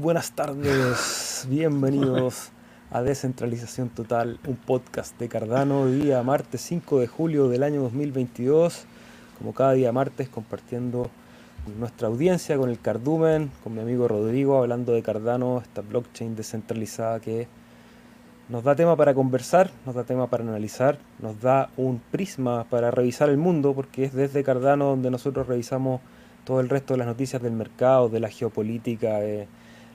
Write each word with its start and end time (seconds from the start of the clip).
Buenas 0.00 0.32
tardes, 0.32 1.46
bienvenidos 1.50 2.52
a 2.90 3.02
Descentralización 3.02 3.90
Total, 3.90 4.40
un 4.46 4.56
podcast 4.56 5.18
de 5.18 5.28
Cardano, 5.28 5.88
día 5.88 6.22
martes 6.22 6.62
5 6.62 7.00
de 7.00 7.06
julio 7.06 7.50
del 7.50 7.62
año 7.62 7.82
2022, 7.82 8.86
como 9.36 9.52
cada 9.52 9.72
día 9.72 9.92
martes 9.92 10.30
compartiendo 10.30 11.10
nuestra 11.78 12.08
audiencia 12.08 12.56
con 12.56 12.70
el 12.70 12.80
Cardumen, 12.80 13.50
con 13.62 13.74
mi 13.74 13.82
amigo 13.82 14.08
Rodrigo, 14.08 14.56
hablando 14.56 14.94
de 14.94 15.02
Cardano, 15.02 15.58
esta 15.60 15.82
blockchain 15.82 16.34
descentralizada 16.34 17.20
que 17.20 17.46
nos 18.48 18.64
da 18.64 18.74
tema 18.74 18.96
para 18.96 19.12
conversar, 19.12 19.70
nos 19.84 19.94
da 19.94 20.04
tema 20.04 20.28
para 20.28 20.44
analizar, 20.44 20.96
nos 21.18 21.42
da 21.42 21.68
un 21.76 22.00
prisma 22.10 22.64
para 22.70 22.90
revisar 22.90 23.28
el 23.28 23.36
mundo, 23.36 23.74
porque 23.74 24.04
es 24.04 24.14
desde 24.14 24.44
Cardano 24.44 24.86
donde 24.86 25.10
nosotros 25.10 25.46
revisamos 25.46 26.00
todo 26.44 26.60
el 26.60 26.70
resto 26.70 26.94
de 26.94 26.98
las 26.98 27.06
noticias 27.06 27.42
del 27.42 27.52
mercado, 27.52 28.08
de 28.08 28.20
la 28.20 28.30
geopolítica, 28.30 29.18
de 29.18 29.46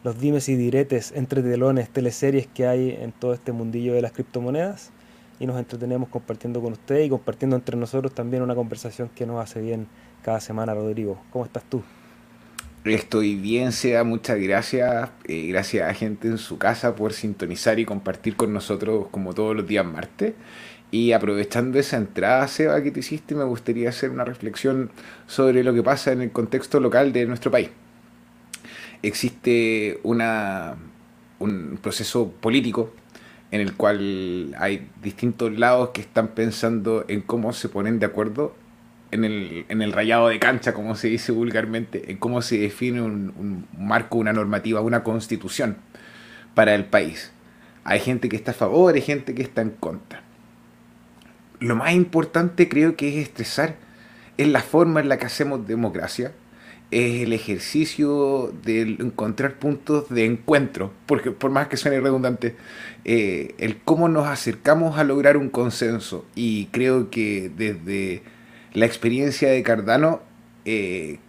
los 0.05 0.19
dimes 0.19 0.49
y 0.49 0.55
diretes 0.55 1.13
entre 1.15 1.41
telones, 1.41 1.89
teleseries 1.89 2.45
que 2.45 2.67
hay 2.67 2.91
en 2.91 3.11
todo 3.11 3.33
este 3.33 3.51
mundillo 3.51 3.95
de 3.95 4.03
las 4.03 4.11
criptomonedas. 4.11 4.91
Y 5.39 5.47
nos 5.47 5.57
entretenemos 5.57 6.09
compartiendo 6.09 6.61
con 6.61 6.73
usted 6.73 7.01
y 7.01 7.09
compartiendo 7.09 7.55
entre 7.55 7.75
nosotros 7.75 8.13
también 8.13 8.43
una 8.43 8.53
conversación 8.53 9.09
que 9.15 9.25
nos 9.25 9.41
hace 9.41 9.61
bien 9.61 9.87
cada 10.21 10.39
semana, 10.41 10.75
Rodrigo. 10.75 11.19
¿Cómo 11.31 11.43
estás 11.43 11.63
tú? 11.63 11.81
Estoy 12.83 13.33
bien, 13.33 13.71
Sea, 13.71 14.03
muchas 14.03 14.39
gracias. 14.39 15.09
Eh, 15.27 15.47
gracias 15.47 15.89
a 15.89 15.93
gente 15.95 16.27
en 16.27 16.37
su 16.37 16.59
casa 16.59 16.95
por 16.95 17.11
sintonizar 17.11 17.79
y 17.79 17.85
compartir 17.85 18.35
con 18.35 18.53
nosotros 18.53 19.07
como 19.09 19.33
todos 19.33 19.55
los 19.55 19.65
días 19.65 19.87
martes. 19.87 20.35
Y 20.91 21.13
aprovechando 21.13 21.79
esa 21.79 21.97
entrada, 21.97 22.47
Seba, 22.47 22.83
que 22.83 22.91
te 22.91 22.99
hiciste, 22.99 23.33
me 23.33 23.43
gustaría 23.43 23.89
hacer 23.89 24.11
una 24.11 24.23
reflexión 24.23 24.91
sobre 25.25 25.63
lo 25.63 25.73
que 25.73 25.81
pasa 25.81 26.11
en 26.11 26.21
el 26.21 26.31
contexto 26.31 26.79
local 26.79 27.11
de 27.11 27.25
nuestro 27.25 27.49
país. 27.49 27.71
Existe 29.05 29.99
un 30.03 31.79
proceso 31.79 32.31
político 32.31 32.91
en 33.51 33.61
el 33.61 33.75
cual 33.75 34.55
hay 34.57 34.89
distintos 35.03 35.57
lados 35.57 35.89
que 35.89 36.01
están 36.01 36.29
pensando 36.29 37.05
en 37.07 37.21
cómo 37.21 37.53
se 37.53 37.69
ponen 37.69 37.99
de 37.99 38.07
acuerdo 38.07 38.55
en 39.11 39.23
el, 39.23 39.65
en 39.69 39.83
el 39.83 39.93
rayado 39.93 40.27
de 40.29 40.39
cancha, 40.39 40.73
como 40.73 40.95
se 40.95 41.07
dice 41.07 41.31
vulgarmente, 41.31 42.11
en 42.11 42.17
cómo 42.17 42.41
se 42.41 42.57
define 42.57 43.03
un, 43.03 43.31
un 43.37 43.67
marco, 43.77 44.17
una 44.17 44.33
normativa, 44.33 44.81
una 44.81 45.03
constitución 45.03 45.77
para 46.55 46.73
el 46.73 46.85
país. 46.85 47.31
Hay 47.83 47.99
gente 47.99 48.27
que 48.27 48.35
está 48.35 48.51
a 48.51 48.55
favor, 48.55 48.95
hay 48.95 49.01
gente 49.01 49.35
que 49.35 49.43
está 49.43 49.61
en 49.61 49.69
contra. 49.69 50.23
Lo 51.59 51.75
más 51.75 51.93
importante 51.93 52.67
creo 52.67 52.95
que 52.95 53.09
es 53.09 53.27
estresar, 53.27 53.75
es 54.37 54.47
la 54.47 54.61
forma 54.61 54.99
en 54.99 55.09
la 55.09 55.17
que 55.17 55.27
hacemos 55.27 55.67
democracia, 55.67 56.33
es 56.91 57.23
el 57.23 57.33
ejercicio 57.33 58.53
de 58.63 58.81
encontrar 58.81 59.55
puntos 59.55 60.07
de 60.09 60.25
encuentro, 60.25 60.93
porque 61.05 61.31
por 61.31 61.51
más 61.51 61.67
que 61.67 61.77
suene 61.77 61.99
redundante, 61.99 62.55
eh, 63.05 63.55
el 63.57 63.77
cómo 63.77 64.07
nos 64.07 64.27
acercamos 64.27 64.97
a 64.97 65.03
lograr 65.03 65.37
un 65.37 65.49
consenso. 65.49 66.25
Y 66.35 66.67
creo 66.67 67.09
que 67.09 67.51
desde 67.55 68.21
la 68.73 68.85
experiencia 68.85 69.49
de 69.49 69.63
Cardano, 69.63 70.21
eh, 70.65 71.19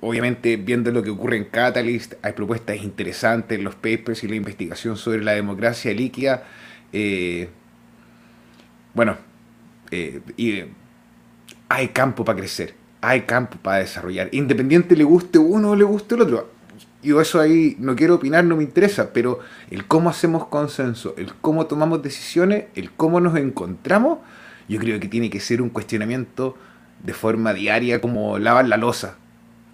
obviamente 0.00 0.56
viendo 0.56 0.90
lo 0.92 1.02
que 1.02 1.10
ocurre 1.10 1.36
en 1.36 1.44
Catalyst, 1.44 2.14
hay 2.22 2.32
propuestas 2.32 2.76
interesantes, 2.82 3.60
los 3.60 3.74
papers 3.74 4.24
y 4.24 4.28
la 4.28 4.36
investigación 4.36 4.96
sobre 4.96 5.22
la 5.22 5.32
democracia 5.32 5.92
líquida. 5.92 6.44
Eh, 6.92 7.48
bueno, 8.94 9.18
hay 11.68 11.88
campo 11.88 12.24
para 12.24 12.38
crecer, 12.38 12.74
hay 13.08 13.22
campo 13.22 13.58
para 13.62 13.78
desarrollar. 13.78 14.28
Independiente 14.32 14.96
le 14.96 15.04
guste 15.04 15.38
uno 15.38 15.70
o 15.70 15.76
le 15.76 15.84
guste 15.84 16.14
el 16.14 16.22
otro. 16.22 16.50
Yo 17.02 17.20
eso 17.20 17.40
ahí 17.40 17.76
no 17.78 17.94
quiero 17.96 18.14
opinar, 18.14 18.44
no 18.44 18.56
me 18.56 18.62
interesa, 18.62 19.12
pero 19.12 19.40
el 19.70 19.86
cómo 19.86 20.08
hacemos 20.08 20.46
consenso, 20.46 21.14
el 21.18 21.34
cómo 21.34 21.66
tomamos 21.66 22.02
decisiones, 22.02 22.66
el 22.74 22.90
cómo 22.90 23.20
nos 23.20 23.36
encontramos, 23.36 24.20
yo 24.68 24.78
creo 24.78 24.98
que 24.98 25.08
tiene 25.08 25.28
que 25.28 25.40
ser 25.40 25.60
un 25.60 25.68
cuestionamiento 25.68 26.56
de 27.02 27.12
forma 27.12 27.52
diaria 27.52 28.00
como 28.00 28.38
lavar 28.38 28.66
la 28.66 28.78
losa. 28.78 29.16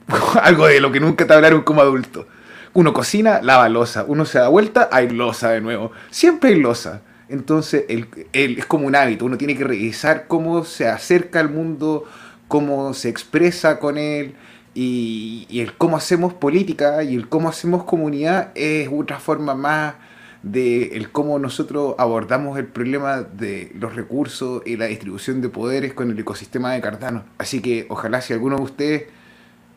Algo 0.42 0.66
de 0.66 0.80
lo 0.80 0.90
que 0.90 1.00
nunca 1.00 1.26
te 1.26 1.32
hablaron 1.32 1.62
como 1.62 1.80
adulto. 1.80 2.26
Uno 2.72 2.92
cocina, 2.92 3.40
lava 3.42 3.68
losa. 3.68 4.04
Uno 4.06 4.24
se 4.24 4.38
da 4.38 4.48
vuelta, 4.48 4.88
hay 4.92 5.10
losa 5.10 5.50
de 5.50 5.60
nuevo. 5.60 5.92
Siempre 6.10 6.50
hay 6.50 6.60
losa. 6.60 7.02
Entonces 7.28 7.84
el, 7.88 8.08
es 8.32 8.66
como 8.66 8.86
un 8.86 8.96
hábito. 8.96 9.24
Uno 9.24 9.38
tiene 9.38 9.56
que 9.56 9.64
revisar 9.64 10.26
cómo 10.26 10.64
se 10.64 10.88
acerca 10.88 11.40
al 11.40 11.50
mundo, 11.50 12.04
cómo 12.50 12.94
se 12.94 13.08
expresa 13.08 13.78
con 13.78 13.96
él. 13.96 14.34
Y, 14.74 15.46
el 15.60 15.72
cómo 15.76 15.96
hacemos 15.96 16.34
política 16.34 17.02
y 17.04 17.14
el 17.14 17.28
cómo 17.28 17.48
hacemos 17.48 17.84
comunidad 17.84 18.50
es 18.56 18.88
otra 18.92 19.20
forma 19.20 19.54
más 19.54 19.94
de 20.42 20.96
el 20.96 21.10
cómo 21.10 21.38
nosotros 21.38 21.94
abordamos 21.98 22.58
el 22.58 22.66
problema 22.66 23.22
de 23.22 23.72
los 23.74 23.94
recursos 23.94 24.62
y 24.66 24.76
la 24.76 24.86
distribución 24.86 25.40
de 25.42 25.48
poderes 25.48 25.92
con 25.94 26.10
el 26.10 26.18
ecosistema 26.18 26.72
de 26.72 26.80
Cardano. 26.80 27.24
Así 27.38 27.60
que 27.60 27.86
ojalá 27.88 28.20
si 28.20 28.32
alguno 28.32 28.56
de 28.56 28.62
ustedes 28.62 29.02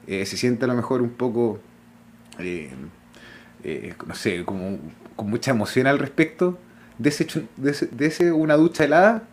eh, 0.07 0.25
se 0.25 0.38
siente 0.38 0.66
a 0.66 0.67
lo 0.67 0.73
mejor 0.73 1.01
un 1.01 1.12
poco, 1.12 1.59
eh, 2.39 2.72
eh, 3.63 3.94
no 4.07 4.16
sé, 4.16 4.45
como 4.45 4.79
con 5.16 5.29
mucha 5.29 5.51
emoción 5.51 5.85
al 5.85 6.00
respecto, 6.00 6.57
dese, 6.97 8.31
una 8.31 8.56
ducha 8.56 8.83
helada 8.85 9.28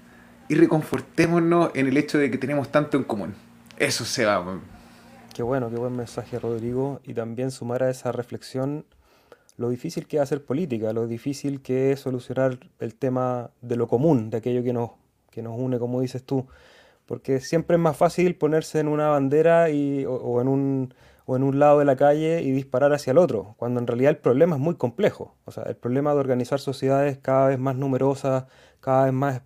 y 0.50 0.56
reconfortémonos 0.56 1.70
en 1.74 1.86
el 1.86 1.96
hecho 1.96 2.18
de 2.18 2.28
que 2.28 2.36
tenemos 2.36 2.72
tanto 2.72 2.96
en 2.96 3.04
común. 3.04 3.34
Eso 3.78 4.04
se 4.04 4.24
va. 4.24 4.44
Qué 5.32 5.44
bueno, 5.44 5.70
qué 5.70 5.76
buen 5.76 5.94
mensaje, 5.94 6.40
Rodrigo. 6.40 7.00
Y 7.04 7.14
también 7.14 7.52
sumar 7.52 7.84
a 7.84 7.90
esa 7.90 8.10
reflexión 8.10 8.84
lo 9.56 9.68
difícil 9.68 10.08
que 10.08 10.16
es 10.16 10.24
hacer 10.24 10.44
política, 10.44 10.92
lo 10.92 11.06
difícil 11.06 11.62
que 11.62 11.92
es 11.92 12.00
solucionar 12.00 12.58
el 12.80 12.96
tema 12.96 13.50
de 13.60 13.76
lo 13.76 13.86
común, 13.86 14.28
de 14.28 14.38
aquello 14.38 14.64
que 14.64 14.72
nos, 14.72 14.90
que 15.30 15.40
nos 15.40 15.56
une, 15.56 15.78
como 15.78 16.00
dices 16.00 16.24
tú. 16.24 16.48
Porque 17.06 17.38
siempre 17.38 17.76
es 17.76 17.80
más 17.80 17.96
fácil 17.96 18.34
ponerse 18.34 18.80
en 18.80 18.88
una 18.88 19.06
bandera 19.06 19.70
y, 19.70 20.04
o, 20.04 20.40
en 20.40 20.48
un, 20.48 20.94
o 21.26 21.36
en 21.36 21.44
un 21.44 21.60
lado 21.60 21.78
de 21.78 21.84
la 21.84 21.94
calle 21.94 22.42
y 22.42 22.50
disparar 22.50 22.92
hacia 22.92 23.12
el 23.12 23.18
otro, 23.18 23.54
cuando 23.56 23.78
en 23.78 23.86
realidad 23.86 24.10
el 24.10 24.18
problema 24.18 24.56
es 24.56 24.60
muy 24.60 24.74
complejo. 24.74 25.36
O 25.44 25.52
sea, 25.52 25.62
el 25.62 25.76
problema 25.76 26.12
de 26.12 26.18
organizar 26.18 26.58
sociedades 26.58 27.18
cada 27.18 27.46
vez 27.46 27.58
más 27.60 27.76
numerosas, 27.76 28.46
cada 28.80 29.04
vez 29.04 29.12
más 29.12 29.42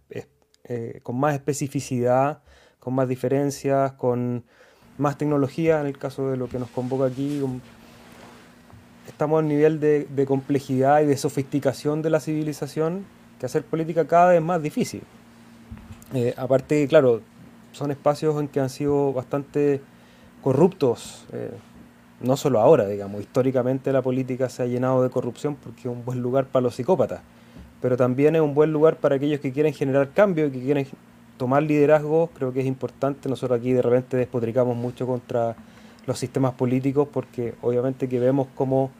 eh, 0.65 1.01
con 1.03 1.19
más 1.19 1.35
especificidad, 1.35 2.41
con 2.81 2.95
más 2.95 3.09
diferencias, 3.09 3.93
con 3.93 4.45
más 4.99 5.19
tecnología, 5.19 5.81
en 5.81 5.87
el 5.87 5.99
caso 5.99 6.31
de 6.31 6.37
lo 6.37 6.49
que 6.49 6.59
nos 6.59 6.71
convoca 6.71 7.07
aquí, 7.07 7.43
estamos 9.09 9.37
a 9.37 9.43
un 9.43 9.49
nivel 9.49 9.81
de, 9.81 10.25
complejidad 10.27 11.03
y 11.03 11.07
de 11.07 11.17
sofisticación 11.17 12.03
de 12.03 12.11
la 12.11 12.21
civilización 12.21 13.05
que 13.39 13.47
hacer 13.47 13.65
política 13.65 14.07
cada 14.07 14.31
vez 14.31 14.43
más 14.43 14.63
difícil. 14.63 15.03
Eh, 16.15 16.35
aparte, 16.37 16.87
claro, 16.89 17.21
son 17.73 17.91
espacios 17.91 18.41
en 18.41 18.49
que 18.49 18.61
han 18.61 18.71
sido 18.71 19.13
bastante 19.13 19.81
corruptos, 20.43 21.27
eh, 21.33 21.51
no 22.21 22.37
solo 22.37 22.61
ahora, 22.61 22.87
digamos, 22.87 23.21
históricamente 23.21 23.93
la 23.93 24.03
política 24.03 24.49
se 24.49 24.63
ha 24.63 24.67
llenado 24.67 25.03
de 25.03 25.11
corrupción 25.11 25.57
porque 25.57 25.81
es 25.81 25.87
un 25.87 26.05
buen 26.05 26.21
lugar 26.21 26.47
para 26.47 26.63
los 26.63 26.77
psicópatas, 26.77 27.23
pero 27.85 27.99
también 27.99 28.35
es 28.35 28.41
un 28.41 28.55
buen 28.55 28.73
lugar 28.73 28.97
para 28.97 29.17
aquellos 29.17 29.41
que 29.41 29.53
quieren 29.53 29.75
generar 29.75 30.09
cambio, 30.15 30.51
que 30.51 30.59
quieren 30.59 30.87
tomar 31.37 31.63
liderazgo, 31.63 32.31
creo 32.33 32.51
que 32.51 32.61
es 32.61 32.67
importante, 32.67 33.29
nosotros 33.29 33.61
aquí 33.61 33.75
de 33.75 33.83
repente 33.83 34.17
despotricamos 34.17 34.75
mucho 34.75 35.07
contra 35.07 35.55
los 36.07 36.19
sistemas 36.19 36.55
políticos 36.55 37.07
porque 37.13 37.53
obviamente 37.61 38.09
que 38.09 38.19
vemos 38.19 38.49
cómo 38.55 38.91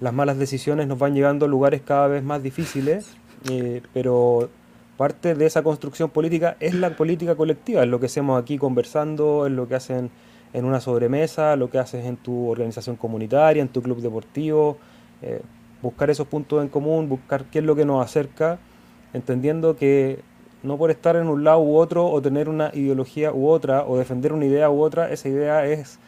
las 0.00 0.14
malas 0.14 0.38
decisiones 0.38 0.86
nos 0.86 0.98
van 0.98 1.14
llevando 1.14 1.44
a 1.44 1.48
lugares 1.50 1.82
cada 1.84 2.06
vez 2.06 2.24
más 2.24 2.42
difíciles, 2.42 3.14
eh, 3.50 3.82
pero 3.92 4.48
parte 4.96 5.34
de 5.34 5.44
esa 5.44 5.62
construcción 5.62 6.08
política 6.08 6.56
es 6.60 6.74
la 6.74 6.96
política 6.96 7.34
colectiva, 7.34 7.82
es 7.82 7.90
lo 7.90 8.00
que 8.00 8.06
hacemos 8.06 8.42
aquí 8.42 8.56
conversando, 8.56 9.44
es 9.44 9.52
lo 9.52 9.68
que 9.68 9.74
hacen 9.74 10.08
en 10.54 10.64
una 10.64 10.80
sobremesa, 10.80 11.56
lo 11.56 11.68
que 11.68 11.78
haces 11.78 12.06
en 12.06 12.16
tu 12.16 12.48
organización 12.48 12.96
comunitaria, 12.96 13.60
en 13.60 13.68
tu 13.68 13.82
club 13.82 14.00
deportivo, 14.00 14.78
eh, 15.20 15.42
buscar 15.82 16.10
esos 16.10 16.26
puntos 16.26 16.62
en 16.62 16.68
común, 16.68 17.08
buscar 17.08 17.44
qué 17.44 17.60
es 17.60 17.64
lo 17.64 17.76
que 17.76 17.84
nos 17.84 18.04
acerca, 18.04 18.58
entendiendo 19.12 19.76
que 19.76 20.20
no 20.62 20.76
por 20.76 20.90
estar 20.90 21.16
en 21.16 21.28
un 21.28 21.44
lado 21.44 21.60
u 21.60 21.76
otro 21.76 22.06
o 22.06 22.20
tener 22.20 22.48
una 22.48 22.70
ideología 22.74 23.32
u 23.32 23.48
otra 23.48 23.84
o 23.86 23.96
defender 23.96 24.32
una 24.32 24.44
idea 24.44 24.70
u 24.70 24.82
otra, 24.82 25.10
esa 25.10 25.28
idea 25.28 25.66
es 25.66 25.98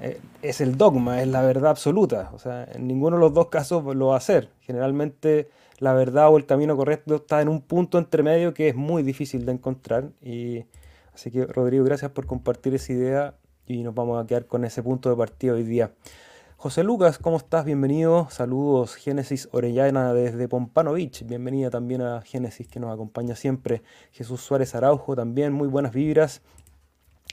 eh, 0.00 0.20
es 0.42 0.60
el 0.60 0.76
dogma, 0.76 1.22
es 1.22 1.28
la 1.28 1.42
verdad 1.42 1.70
absoluta. 1.70 2.30
O 2.34 2.38
sea, 2.38 2.68
en 2.72 2.86
ninguno 2.86 3.16
de 3.16 3.20
los 3.20 3.32
dos 3.32 3.48
casos 3.48 3.84
lo 3.96 4.08
va 4.08 4.14
a 4.14 4.18
hacer. 4.18 4.50
Generalmente 4.60 5.48
la 5.78 5.92
verdad 5.94 6.30
o 6.30 6.36
el 6.36 6.46
camino 6.46 6.76
correcto 6.76 7.16
está 7.16 7.40
en 7.40 7.48
un 7.48 7.60
punto 7.60 7.98
entre 7.98 8.22
medio 8.22 8.54
que 8.54 8.68
es 8.68 8.74
muy 8.74 9.02
difícil 9.02 9.46
de 9.46 9.52
encontrar. 9.52 10.10
Y 10.22 10.64
así 11.14 11.30
que 11.30 11.46
Rodrigo, 11.46 11.84
gracias 11.84 12.10
por 12.10 12.26
compartir 12.26 12.74
esa 12.74 12.92
idea 12.92 13.34
y 13.66 13.82
nos 13.82 13.94
vamos 13.94 14.22
a 14.22 14.26
quedar 14.26 14.46
con 14.46 14.64
ese 14.64 14.82
punto 14.82 15.10
de 15.10 15.16
partida 15.16 15.54
hoy 15.54 15.64
día. 15.64 15.92
José 16.58 16.82
Lucas, 16.82 17.18
¿cómo 17.18 17.36
estás? 17.36 17.66
Bienvenido. 17.66 18.28
Saludos, 18.30 18.94
Génesis 18.94 19.46
Orellana 19.52 20.14
desde 20.14 20.48
Pompano 20.48 20.94
Beach. 20.94 21.22
Bienvenida 21.26 21.68
también 21.68 22.00
a 22.00 22.22
Génesis 22.22 22.66
que 22.66 22.80
nos 22.80 22.94
acompaña 22.94 23.36
siempre. 23.36 23.82
Jesús 24.10 24.40
Suárez 24.40 24.74
Araujo 24.74 25.14
también, 25.14 25.52
muy 25.52 25.68
buenas 25.68 25.92
vibras. 25.92 26.40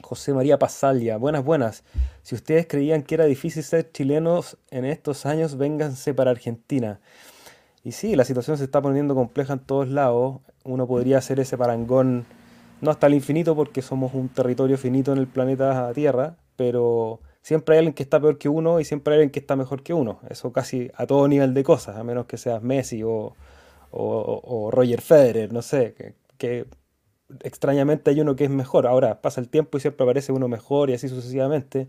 José 0.02 0.34
María 0.34 0.60
Pasalia, 0.60 1.16
buenas, 1.16 1.42
buenas. 1.46 1.86
Si 2.22 2.36
ustedes 2.36 2.68
creían 2.68 3.02
que 3.02 3.16
era 3.16 3.24
difícil 3.24 3.64
ser 3.64 3.90
chilenos 3.94 4.58
en 4.72 4.84
estos 4.84 5.26
años, 5.26 5.56
vénganse 5.56 6.14
para 6.14 6.32
Argentina. 6.32 7.00
Y 7.82 7.94
sí, 7.94 8.18
la 8.18 8.26
situación 8.26 8.58
se 8.58 8.66
está 8.66 8.82
poniendo 8.82 9.16
compleja 9.16 9.54
en 9.54 9.60
todos 9.60 9.88
lados. 9.88 10.42
Uno 10.66 10.86
podría 10.86 11.20
hacer 11.20 11.40
ese 11.40 11.58
parangón, 11.58 12.26
no 12.82 12.92
hasta 12.92 13.08
el 13.08 13.14
infinito, 13.14 13.56
porque 13.56 13.82
somos 13.82 14.14
un 14.14 14.28
territorio 14.28 14.78
finito 14.78 15.14
en 15.14 15.20
el 15.20 15.28
planeta 15.28 15.94
Tierra, 15.94 16.36
pero 16.58 17.22
siempre 17.44 17.76
hay 17.76 17.80
alguien 17.80 17.94
que 17.94 18.02
está 18.02 18.20
peor 18.20 18.40
que 18.40 18.50
uno 18.50 18.80
y 18.80 18.86
siempre 18.86 19.14
hay 19.14 19.20
alguien 19.20 19.32
que 19.32 19.40
está 19.40 19.56
mejor 19.56 19.84
que 19.84 19.94
uno. 19.94 20.20
Eso 20.30 20.52
casi 20.52 20.90
a 20.96 21.06
todo 21.06 21.28
nivel 21.28 21.54
de 21.54 21.64
cosas, 21.64 21.98
a 21.98 22.04
menos 22.04 22.26
que 22.26 22.38
seas 22.38 22.64
Messi 22.64 23.04
o, 23.04 23.36
Roger 24.72 25.02
Federer, 25.02 25.54
no 25.54 25.62
sé, 25.62 26.16
que 26.40 26.66
extrañamente 27.42 28.12
hay 28.12 28.22
uno 28.22 28.36
que 28.36 28.46
es 28.46 28.50
mejor. 28.50 28.88
Ahora 28.88 29.22
pasa 29.22 29.42
el 29.42 29.50
tiempo 29.50 29.78
y 29.78 29.82
siempre 29.82 30.04
aparece 30.04 30.32
uno 30.32 30.48
mejor 30.48 30.90
y 30.90 30.94
así 30.94 31.08
sucesivamente. 31.08 31.88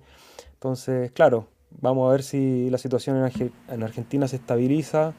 Entonces, 0.55 1.11
claro, 1.13 1.49
vamos 1.71 2.09
a 2.09 2.13
ver 2.13 2.23
si 2.23 2.71
la 2.71 2.79
situación 2.79 3.17
en, 3.69 3.83
Argentina 3.83 4.29
se 4.29 4.37
estabiliza. 4.37 5.15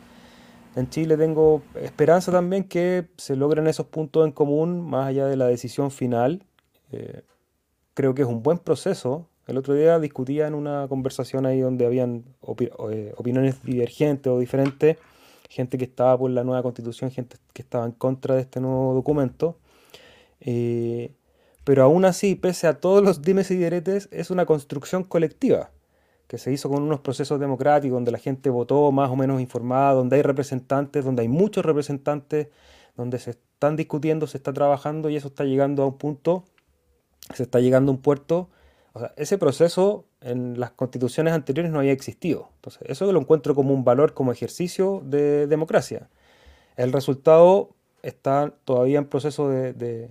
En 0.75 0.89
Chile 0.89 1.17
tengo 1.17 1.61
esperanza 1.75 2.31
también 2.31 2.65
que 2.65 3.07
se 3.17 3.35
logren 3.35 3.67
esos 3.67 3.85
puntos 3.87 4.25
en 4.25 4.31
común 4.31 4.81
más 4.81 5.07
allá 5.07 5.25
de 5.27 5.37
la 5.37 5.47
decisión 5.47 5.91
final. 5.91 6.43
Eh, 6.91 7.21
creo 7.93 8.13
que 8.13 8.23
es 8.23 8.27
un 8.27 8.43
buen 8.43 8.59
proceso. 8.59 9.27
El 9.47 9.57
otro 9.57 9.75
día 9.75 9.99
discutía 9.99 10.47
en 10.47 10.55
una 10.55 10.87
conversación 10.87 11.45
ahí 11.45 11.59
donde 11.59 11.85
habían 11.85 12.25
eh, 12.91 13.13
opiniones 13.17 13.61
divergentes 13.63 14.31
o 14.31 14.39
diferentes, 14.39 14.97
gente 15.49 15.77
que 15.77 15.85
estaba 15.85 16.17
por 16.17 16.31
la 16.31 16.43
nueva 16.43 16.63
constitución, 16.63 17.11
gente 17.11 17.37
que 17.53 17.61
estaba 17.61 17.85
en 17.85 17.91
contra 17.91 18.35
de 18.35 18.41
este 18.41 18.59
nuevo 18.59 18.93
documento. 18.95 19.57
Eh, 20.39 21.13
pero 21.63 21.83
aún 21.83 22.05
así, 22.05 22.35
pese 22.35 22.67
a 22.67 22.79
todos 22.79 23.03
los 23.03 23.21
dimes 23.21 23.51
y 23.51 23.55
diretes, 23.55 24.09
es 24.11 24.31
una 24.31 24.45
construcción 24.45 25.03
colectiva 25.03 25.71
que 26.27 26.37
se 26.39 26.51
hizo 26.51 26.69
con 26.69 26.81
unos 26.81 27.01
procesos 27.01 27.39
democráticos 27.39 27.95
donde 27.95 28.11
la 28.11 28.17
gente 28.17 28.49
votó 28.49 28.91
más 28.91 29.09
o 29.11 29.15
menos 29.15 29.41
informada, 29.41 29.93
donde 29.93 30.15
hay 30.15 30.21
representantes, 30.23 31.05
donde 31.05 31.21
hay 31.21 31.27
muchos 31.27 31.63
representantes, 31.63 32.47
donde 32.95 33.19
se 33.19 33.31
están 33.31 33.75
discutiendo, 33.75 34.25
se 34.25 34.37
está 34.37 34.53
trabajando 34.53 35.09
y 35.09 35.15
eso 35.15 35.27
está 35.27 35.43
llegando 35.43 35.83
a 35.83 35.87
un 35.87 35.97
punto, 35.97 36.45
se 37.33 37.43
está 37.43 37.59
llegando 37.59 37.91
a 37.91 37.95
un 37.95 38.01
puerto. 38.01 38.49
O 38.95 38.99
sea, 38.99 39.13
ese 39.17 39.37
proceso 39.37 40.05
en 40.21 40.59
las 40.59 40.71
constituciones 40.71 41.33
anteriores 41.33 41.71
no 41.71 41.79
había 41.79 41.91
existido. 41.91 42.49
Entonces, 42.55 42.81
eso 42.87 43.11
lo 43.11 43.19
encuentro 43.19 43.53
como 43.53 43.73
un 43.73 43.83
valor, 43.83 44.13
como 44.13 44.31
ejercicio 44.31 45.01
de 45.05 45.47
democracia. 45.47 46.09
El 46.77 46.91
resultado 46.91 47.75
está 48.01 48.53
todavía 48.65 48.97
en 48.97 49.05
proceso 49.05 49.49
de 49.49 50.09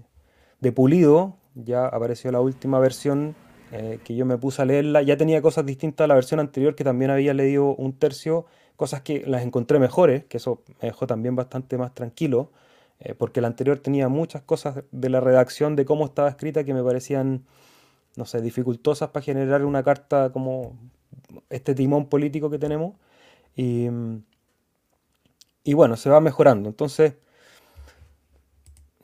de 0.65 0.73
pulido, 0.73 1.37
ya 1.55 1.87
apareció 1.87 2.33
la 2.33 2.41
última 2.41 2.81
versión 2.81 3.37
eh, 3.71 4.01
que 4.03 4.17
yo 4.17 4.25
me 4.25 4.39
puse 4.39 4.63
a 4.63 4.65
leerla, 4.65 5.03
ya 5.03 5.17
tenía 5.17 5.43
cosas 5.43 5.67
distintas 5.67 6.07
a 6.07 6.09
la 6.09 6.15
versión 6.15 6.41
anterior 6.41 6.75
que 6.75 6.85
también 6.85 7.11
había 7.11 7.35
leído 7.35 7.77
un 7.77 7.93
tercio, 7.93 8.47
cosas 8.75 9.03
que 9.03 9.25
las 9.27 9.43
encontré 9.43 9.79
mejores, 9.79 10.25
que 10.25 10.39
eso 10.39 10.63
me 10.81 10.89
dejó 10.89 11.07
también 11.07 11.37
bastante 11.37 11.77
más 11.77 11.95
tranquilo, 11.95 12.51
eh, 12.99 13.15
porque 13.15 13.43
la 13.43 13.49
anterior 13.49 13.79
tenía 13.79 14.09
muchas 14.09 14.43
cosas 14.43 14.85
de 14.91 15.09
la 15.11 15.21
redacción, 15.21 15.77
de 15.77 15.85
cómo 15.85 16.07
estaba 16.07 16.31
escrita, 16.31 16.65
que 16.65 16.73
me 16.73 16.83
parecían, 16.83 17.45
no 18.17 18.25
sé, 18.27 18.41
dificultosas 18.41 19.11
para 19.11 19.25
generar 19.25 19.65
una 19.65 19.83
carta 19.83 20.31
como 20.33 20.77
este 21.51 21.75
timón 21.75 22.07
político 22.07 22.51
que 22.51 22.59
tenemos. 22.59 22.95
Y, 23.57 23.89
y 25.65 25.75
bueno, 25.75 25.97
se 25.97 26.11
va 26.11 26.21
mejorando. 26.21 26.69
Entonces, 26.69 27.15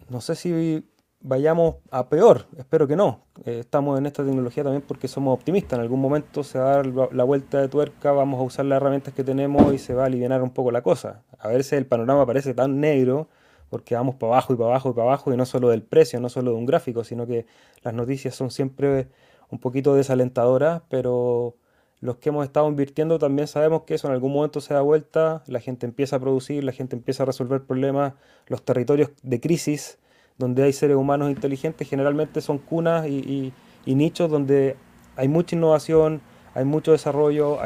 no 0.08 0.20
sé 0.20 0.34
si 0.34 0.84
vayamos 1.20 1.76
a 1.90 2.08
peor, 2.08 2.46
espero 2.56 2.86
que 2.86 2.96
no. 2.96 3.24
Eh, 3.44 3.60
estamos 3.60 3.98
en 3.98 4.06
esta 4.06 4.24
tecnología 4.24 4.64
también 4.64 4.82
porque 4.86 5.08
somos 5.08 5.34
optimistas. 5.34 5.78
En 5.78 5.82
algún 5.82 6.00
momento 6.00 6.42
se 6.42 6.58
va 6.58 6.72
a 6.72 6.76
dar 6.76 6.86
la 7.12 7.24
vuelta 7.24 7.60
de 7.60 7.68
tuerca, 7.68 8.12
vamos 8.12 8.40
a 8.40 8.42
usar 8.42 8.64
las 8.64 8.76
herramientas 8.78 9.14
que 9.14 9.24
tenemos 9.24 9.72
y 9.72 9.78
se 9.78 9.94
va 9.94 10.04
a 10.04 10.06
aliviar 10.06 10.42
un 10.42 10.50
poco 10.50 10.70
la 10.70 10.82
cosa. 10.82 11.22
A 11.38 11.48
veces 11.48 11.74
el 11.74 11.86
panorama 11.86 12.26
parece 12.26 12.54
tan 12.54 12.80
negro 12.80 13.28
porque 13.70 13.94
vamos 13.94 14.16
para 14.16 14.34
abajo 14.34 14.52
y 14.52 14.56
para 14.56 14.70
abajo 14.70 14.90
y 14.90 14.92
para 14.92 15.06
abajo 15.06 15.32
y 15.32 15.36
no 15.36 15.46
solo 15.46 15.70
del 15.70 15.82
precio, 15.82 16.20
no 16.20 16.28
solo 16.28 16.50
de 16.50 16.56
un 16.58 16.66
gráfico, 16.66 17.04
sino 17.04 17.26
que 17.26 17.46
las 17.82 17.94
noticias 17.94 18.34
son 18.34 18.50
siempre 18.50 19.08
un 19.48 19.58
poquito 19.58 19.94
desalentadoras, 19.94 20.82
pero 20.88 21.56
los 22.00 22.16
que 22.16 22.30
hemos 22.30 22.44
estado 22.44 22.68
invirtiendo 22.68 23.18
también 23.18 23.46
sabemos 23.46 23.82
que 23.82 23.94
eso 23.94 24.08
en 24.08 24.14
algún 24.14 24.32
momento 24.32 24.60
se 24.60 24.74
da 24.74 24.80
vuelta, 24.80 25.42
la 25.46 25.60
gente 25.60 25.86
empieza 25.86 26.16
a 26.16 26.20
producir, 26.20 26.64
la 26.64 26.72
gente 26.72 26.96
empieza 26.96 27.22
a 27.22 27.26
resolver 27.26 27.62
problemas, 27.62 28.14
los 28.46 28.64
territorios 28.64 29.10
de 29.22 29.40
crisis 29.40 29.98
donde 30.38 30.62
hay 30.62 30.72
seres 30.72 30.96
humanos 30.96 31.30
inteligentes, 31.30 31.88
generalmente 31.88 32.40
son 32.40 32.58
cunas 32.58 33.06
y, 33.06 33.52
nichos 33.84 34.30
donde 34.30 34.76
hay 35.16 35.28
mucha 35.28 35.54
innovación, 35.54 36.22
hay 36.54 36.64
mucho 36.64 36.92
desarrollo, 36.92 37.58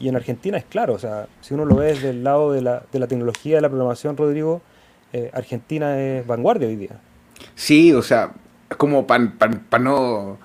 y 0.00 0.08
en 0.08 0.16
Argentina 0.16 0.56
es 0.56 0.64
claro, 0.64 0.94
o 0.94 0.98
sea, 0.98 1.28
si 1.42 1.54
uno 1.54 1.66
lo 1.66 1.76
ve 1.76 1.88
desde 1.88 2.10
el 2.10 2.24
lado 2.24 2.52
de 2.52 2.62
la, 2.62 2.80
tecnología, 2.90 3.56
de 3.56 3.60
la 3.60 3.68
programación, 3.68 4.16
Rodrigo, 4.16 4.62
eh, 5.12 5.30
Argentina 5.32 5.98
es 6.00 6.26
vanguardia 6.26 6.68
hoy 6.68 6.76
día. 6.76 7.00
Sí, 7.54 7.92
o 7.92 8.02
sea, 8.02 8.32
es 8.70 8.76
como 8.76 9.06
para 9.06 9.30
no, 9.80 10.38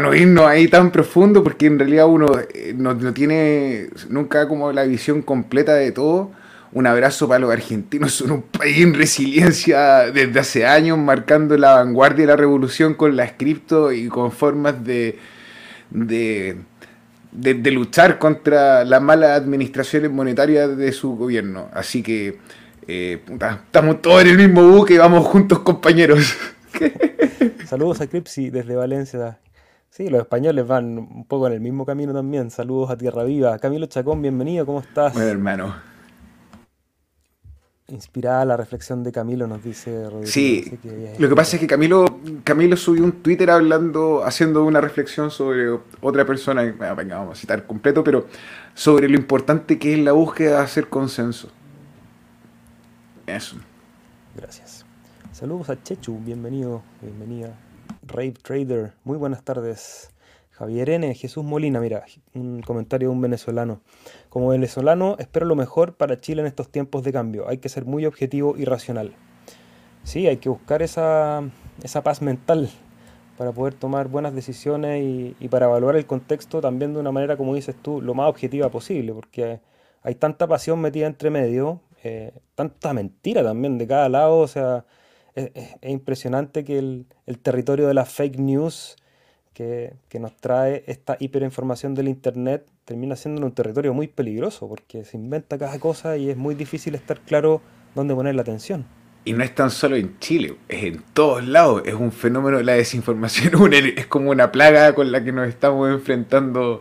no 0.00 0.14
irnos 0.14 0.46
ahí 0.46 0.68
tan 0.68 0.90
profundo, 0.90 1.42
porque 1.42 1.66
en 1.66 1.78
realidad 1.78 2.06
uno 2.06 2.32
eh, 2.54 2.74
no, 2.76 2.94
no 2.94 3.12
tiene 3.12 3.88
nunca 4.08 4.48
como 4.48 4.72
la 4.72 4.84
visión 4.84 5.22
completa 5.22 5.74
de 5.74 5.92
todo 5.92 6.30
un 6.72 6.86
abrazo 6.86 7.26
para 7.26 7.40
los 7.40 7.50
argentinos, 7.50 8.14
son 8.14 8.30
un 8.30 8.42
país 8.42 8.78
en 8.78 8.94
resiliencia 8.94 10.10
desde 10.12 10.38
hace 10.40 10.66
años, 10.66 10.98
marcando 10.98 11.56
la 11.56 11.74
vanguardia 11.76 12.26
de 12.26 12.32
la 12.32 12.36
revolución 12.36 12.94
con 12.94 13.16
las 13.16 13.32
cripto 13.32 13.92
y 13.92 14.08
con 14.08 14.30
formas 14.30 14.84
de, 14.84 15.18
de, 15.90 16.58
de, 17.32 17.70
luchar 17.72 18.18
contra 18.18 18.84
las 18.84 19.02
malas 19.02 19.30
administraciones 19.30 20.10
monetarias 20.10 20.76
de 20.76 20.92
su 20.92 21.16
gobierno. 21.16 21.68
Así 21.72 22.02
que 22.02 22.38
eh, 22.86 23.22
estamos 23.28 24.02
todos 24.02 24.22
en 24.22 24.28
el 24.28 24.36
mismo 24.36 24.62
buque, 24.68 24.98
vamos 24.98 25.26
juntos 25.26 25.60
compañeros. 25.60 26.36
Saludos 27.66 28.00
a 28.00 28.06
Cripsi 28.06 28.50
desde 28.50 28.76
Valencia. 28.76 29.38
Sí, 29.90 30.08
los 30.08 30.20
españoles 30.20 30.66
van 30.66 30.98
un 30.98 31.24
poco 31.26 31.46
en 31.46 31.54
el 31.54 31.60
mismo 31.60 31.84
camino 31.84 32.12
también. 32.12 32.50
Saludos 32.50 32.90
a 32.90 32.96
Tierra 32.96 33.24
Viva. 33.24 33.58
Camilo 33.58 33.86
Chacón, 33.86 34.22
bienvenido, 34.22 34.64
¿cómo 34.66 34.80
estás? 34.80 35.14
Bueno, 35.14 35.28
hermano 35.28 35.90
inspirada 37.92 38.44
la 38.44 38.56
reflexión 38.56 39.02
de 39.02 39.12
Camilo, 39.12 39.46
nos 39.46 39.62
dice 39.62 40.04
Rodrigo. 40.04 40.26
Sí, 40.26 40.78
lo 41.18 41.28
que 41.28 41.34
pasa 41.34 41.56
es 41.56 41.60
que 41.60 41.66
Camilo, 41.66 42.20
Camilo 42.44 42.76
subió 42.76 43.04
un 43.04 43.12
Twitter 43.12 43.50
hablando, 43.50 44.24
haciendo 44.24 44.64
una 44.64 44.80
reflexión 44.80 45.30
sobre 45.30 45.78
otra 46.00 46.24
persona, 46.24 46.62
venga, 46.62 47.18
vamos 47.18 47.38
a 47.38 47.40
citar 47.40 47.66
completo, 47.66 48.04
pero 48.04 48.26
sobre 48.74 49.08
lo 49.08 49.16
importante 49.16 49.78
que 49.78 49.94
es 49.94 49.98
la 49.98 50.12
búsqueda 50.12 50.58
de 50.58 50.64
hacer 50.64 50.88
consenso. 50.88 51.50
Eso. 53.36 53.56
Gracias. 54.34 54.84
Saludos 55.30 55.70
a 55.70 55.80
Chechu, 55.80 56.18
bienvenido, 56.18 56.82
bienvenida. 57.00 57.56
Rave 58.02 58.32
Trader, 58.32 58.94
muy 59.04 59.16
buenas 59.16 59.44
tardes. 59.44 60.10
Javier 60.50 60.90
N., 60.90 61.14
Jesús 61.14 61.44
Molina, 61.44 61.78
mira, 61.78 62.04
un 62.34 62.60
comentario 62.60 63.08
de 63.08 63.14
un 63.14 63.20
venezolano. 63.20 63.82
Como 64.30 64.48
venezolano, 64.48 65.14
espero 65.20 65.46
lo 65.46 65.54
mejor 65.54 65.94
para 65.94 66.20
Chile 66.20 66.40
en 66.40 66.48
estos 66.48 66.70
tiempos 66.70 67.04
de 67.04 67.12
cambio. 67.12 67.48
Hay 67.48 67.58
que 67.58 67.68
ser 67.68 67.84
muy 67.84 68.04
objetivo 68.04 68.56
y 68.58 68.64
racional. 68.64 69.14
Sí, 70.02 70.26
hay 70.26 70.38
que 70.38 70.48
buscar 70.48 70.82
esa, 70.82 71.44
paz 72.02 72.22
mental 72.22 72.68
para 73.38 73.52
poder 73.52 73.74
tomar 73.74 74.08
buenas 74.08 74.34
decisiones 74.34 75.04
y, 75.38 75.48
para 75.48 75.66
evaluar 75.66 75.94
el 75.94 76.04
contexto 76.04 76.60
también 76.60 76.94
de 76.94 77.00
una 77.00 77.12
manera, 77.12 77.36
como 77.36 77.54
dices 77.54 77.76
tú, 77.80 78.02
lo 78.02 78.14
más 78.14 78.28
objetiva 78.28 78.70
posible, 78.70 79.14
porque 79.14 79.60
hay 80.02 80.16
tanta 80.16 80.48
pasión 80.48 80.80
metida 80.80 81.06
entre 81.06 81.30
medio, 81.30 81.80
eh, 82.02 82.32
tanta 82.54 82.92
mentira 82.92 83.42
también 83.42 83.78
de 83.78 83.86
cada 83.86 84.08
lado, 84.08 84.38
o 84.38 84.48
sea, 84.48 84.84
es, 85.34 85.50
impresionante 85.82 86.64
que 86.64 86.78
el, 86.78 87.06
el 87.26 87.38
territorio 87.38 87.86
de 87.86 87.94
las 87.94 88.08
fake 88.10 88.38
news 88.38 88.96
que, 90.08 90.18
nos 90.18 90.36
trae 90.36 90.84
esta 90.86 91.16
hiperinformación 91.18 91.94
del 91.94 92.08
Internet 92.08 92.66
termina 92.84 93.16
siendo 93.16 93.44
un 93.44 93.52
territorio 93.52 93.92
muy 93.92 94.08
peligroso 94.08 94.68
porque 94.68 95.04
se 95.04 95.16
inventa 95.16 95.58
cada 95.58 95.78
cosa 95.78 96.16
y 96.16 96.30
es 96.30 96.36
muy 96.36 96.54
difícil 96.54 96.94
estar 96.94 97.20
claro 97.20 97.60
dónde 97.94 98.14
poner 98.14 98.34
la 98.34 98.42
atención. 98.42 98.86
Y 99.24 99.34
no 99.34 99.44
es 99.44 99.54
tan 99.54 99.70
solo 99.70 99.96
en 99.96 100.18
Chile, 100.18 100.56
es 100.68 100.84
en 100.84 101.02
todos 101.12 101.46
lados, 101.46 101.82
es 101.84 101.94
un 101.94 102.10
fenómeno 102.10 102.60
la 102.62 102.72
desinformación, 102.72 103.72
es 103.96 104.06
como 104.06 104.30
una 104.30 104.50
plaga 104.50 104.94
con 104.94 105.12
la 105.12 105.22
que 105.22 105.32
nos 105.32 105.46
estamos 105.46 105.90
enfrentando 105.90 106.80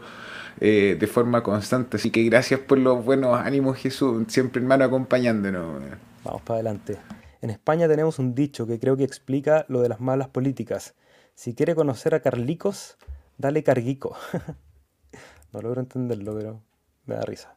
eh, 0.59 0.97
de 0.99 1.07
forma 1.07 1.43
constante. 1.43 1.97
Así 1.97 2.11
que 2.11 2.23
gracias 2.23 2.59
por 2.59 2.77
los 2.77 3.03
buenos 3.03 3.37
ánimos, 3.39 3.77
Jesús, 3.77 4.25
siempre 4.27 4.61
hermano 4.61 4.85
acompañándonos. 4.85 5.81
Vamos 6.23 6.41
para 6.41 6.55
adelante. 6.55 6.97
En 7.41 7.49
España 7.49 7.87
tenemos 7.87 8.19
un 8.19 8.35
dicho 8.35 8.67
que 8.67 8.79
creo 8.79 8.97
que 8.97 9.05
explica 9.05 9.65
lo 9.69 9.81
de 9.81 9.89
las 9.89 10.01
malas 10.01 10.27
políticas. 10.27 10.95
Si 11.35 11.53
quiere 11.55 11.73
conocer 11.73 12.13
a 12.13 12.19
Carlicos, 12.19 12.97
dale 13.37 13.63
carguico. 13.63 14.17
no 15.53 15.61
logro 15.61 15.79
entenderlo, 15.79 16.35
pero 16.37 16.61
me 17.05 17.15
da 17.15 17.21
risa. 17.21 17.55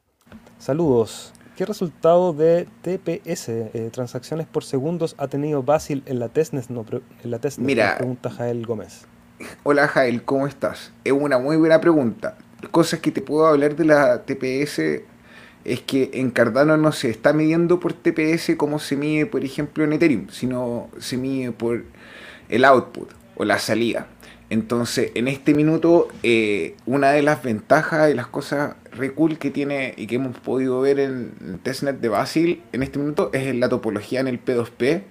Saludos. 0.57 1.33
¿Qué 1.57 1.65
resultado 1.65 2.33
de 2.33 2.67
TPS, 2.81 3.49
eh, 3.49 3.89
transacciones 3.91 4.47
por 4.47 4.63
segundos, 4.63 5.13
ha 5.19 5.27
tenido 5.27 5.61
Basil 5.61 6.01
en 6.07 6.19
la 6.19 6.29
testnet? 6.29 6.69
No, 6.69 6.83
en 7.23 7.29
la 7.29 7.37
testnet, 7.39 7.67
Mira, 7.67 7.97
pregunta 7.97 8.31
Jael 8.31 8.65
Gómez. 8.65 9.05
Hola 9.61 9.87
Jael, 9.87 10.23
¿cómo 10.23 10.47
estás? 10.47 10.93
Es 11.03 11.11
una 11.11 11.37
muy 11.37 11.57
buena 11.57 11.79
pregunta. 11.79 12.37
Cosas 12.71 12.99
que 12.99 13.11
te 13.11 13.21
puedo 13.21 13.47
hablar 13.47 13.75
de 13.75 13.85
la 13.85 14.23
TPS 14.23 15.03
es 15.65 15.81
que 15.81 16.11
en 16.13 16.31
Cardano 16.31 16.77
no 16.77 16.91
se 16.91 17.09
está 17.09 17.33
midiendo 17.33 17.79
por 17.79 17.93
TPS 17.93 18.55
como 18.57 18.79
se 18.79 18.95
mide, 18.95 19.25
por 19.25 19.43
ejemplo, 19.43 19.83
en 19.83 19.93
Ethereum, 19.93 20.27
sino 20.29 20.89
se 20.99 21.17
mide 21.17 21.51
por 21.51 21.83
el 22.49 22.65
output 22.65 23.11
o 23.35 23.45
la 23.45 23.59
salida. 23.59 24.07
Entonces, 24.49 25.11
en 25.15 25.27
este 25.27 25.53
minuto, 25.53 26.09
eh, 26.21 26.75
una 26.85 27.11
de 27.11 27.23
las 27.23 27.41
ventajas 27.41 28.11
y 28.11 28.13
las 28.13 28.27
cosas 28.27 28.75
re 28.91 29.13
cool 29.13 29.39
que 29.39 29.49
tiene 29.49 29.93
y 29.97 30.05
que 30.05 30.15
hemos 30.15 30.37
podido 30.39 30.81
ver 30.81 30.99
en 30.99 31.59
testnet 31.63 31.99
de 31.99 32.09
Basil 32.09 32.61
en 32.71 32.83
este 32.83 32.99
minuto 32.99 33.31
es 33.33 33.55
la 33.55 33.69
topología 33.69 34.19
en 34.19 34.27
el 34.27 34.43
P2P. 34.43 35.03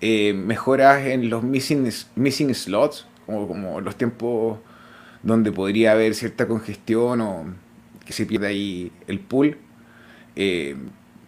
Eh, 0.00 0.34
mejoras 0.34 1.06
en 1.06 1.30
los 1.30 1.42
missing, 1.42 1.90
missing 2.14 2.54
slots, 2.54 3.06
como, 3.26 3.48
como 3.48 3.80
los 3.80 3.96
tiempos 3.96 4.58
donde 5.24 5.50
podría 5.50 5.92
haber 5.92 6.14
cierta 6.14 6.46
congestión 6.46 7.20
o 7.20 7.46
que 8.06 8.12
se 8.12 8.26
pierde 8.26 8.46
ahí 8.46 8.92
el 9.08 9.20
pool. 9.20 9.58
Eh, 10.36 10.76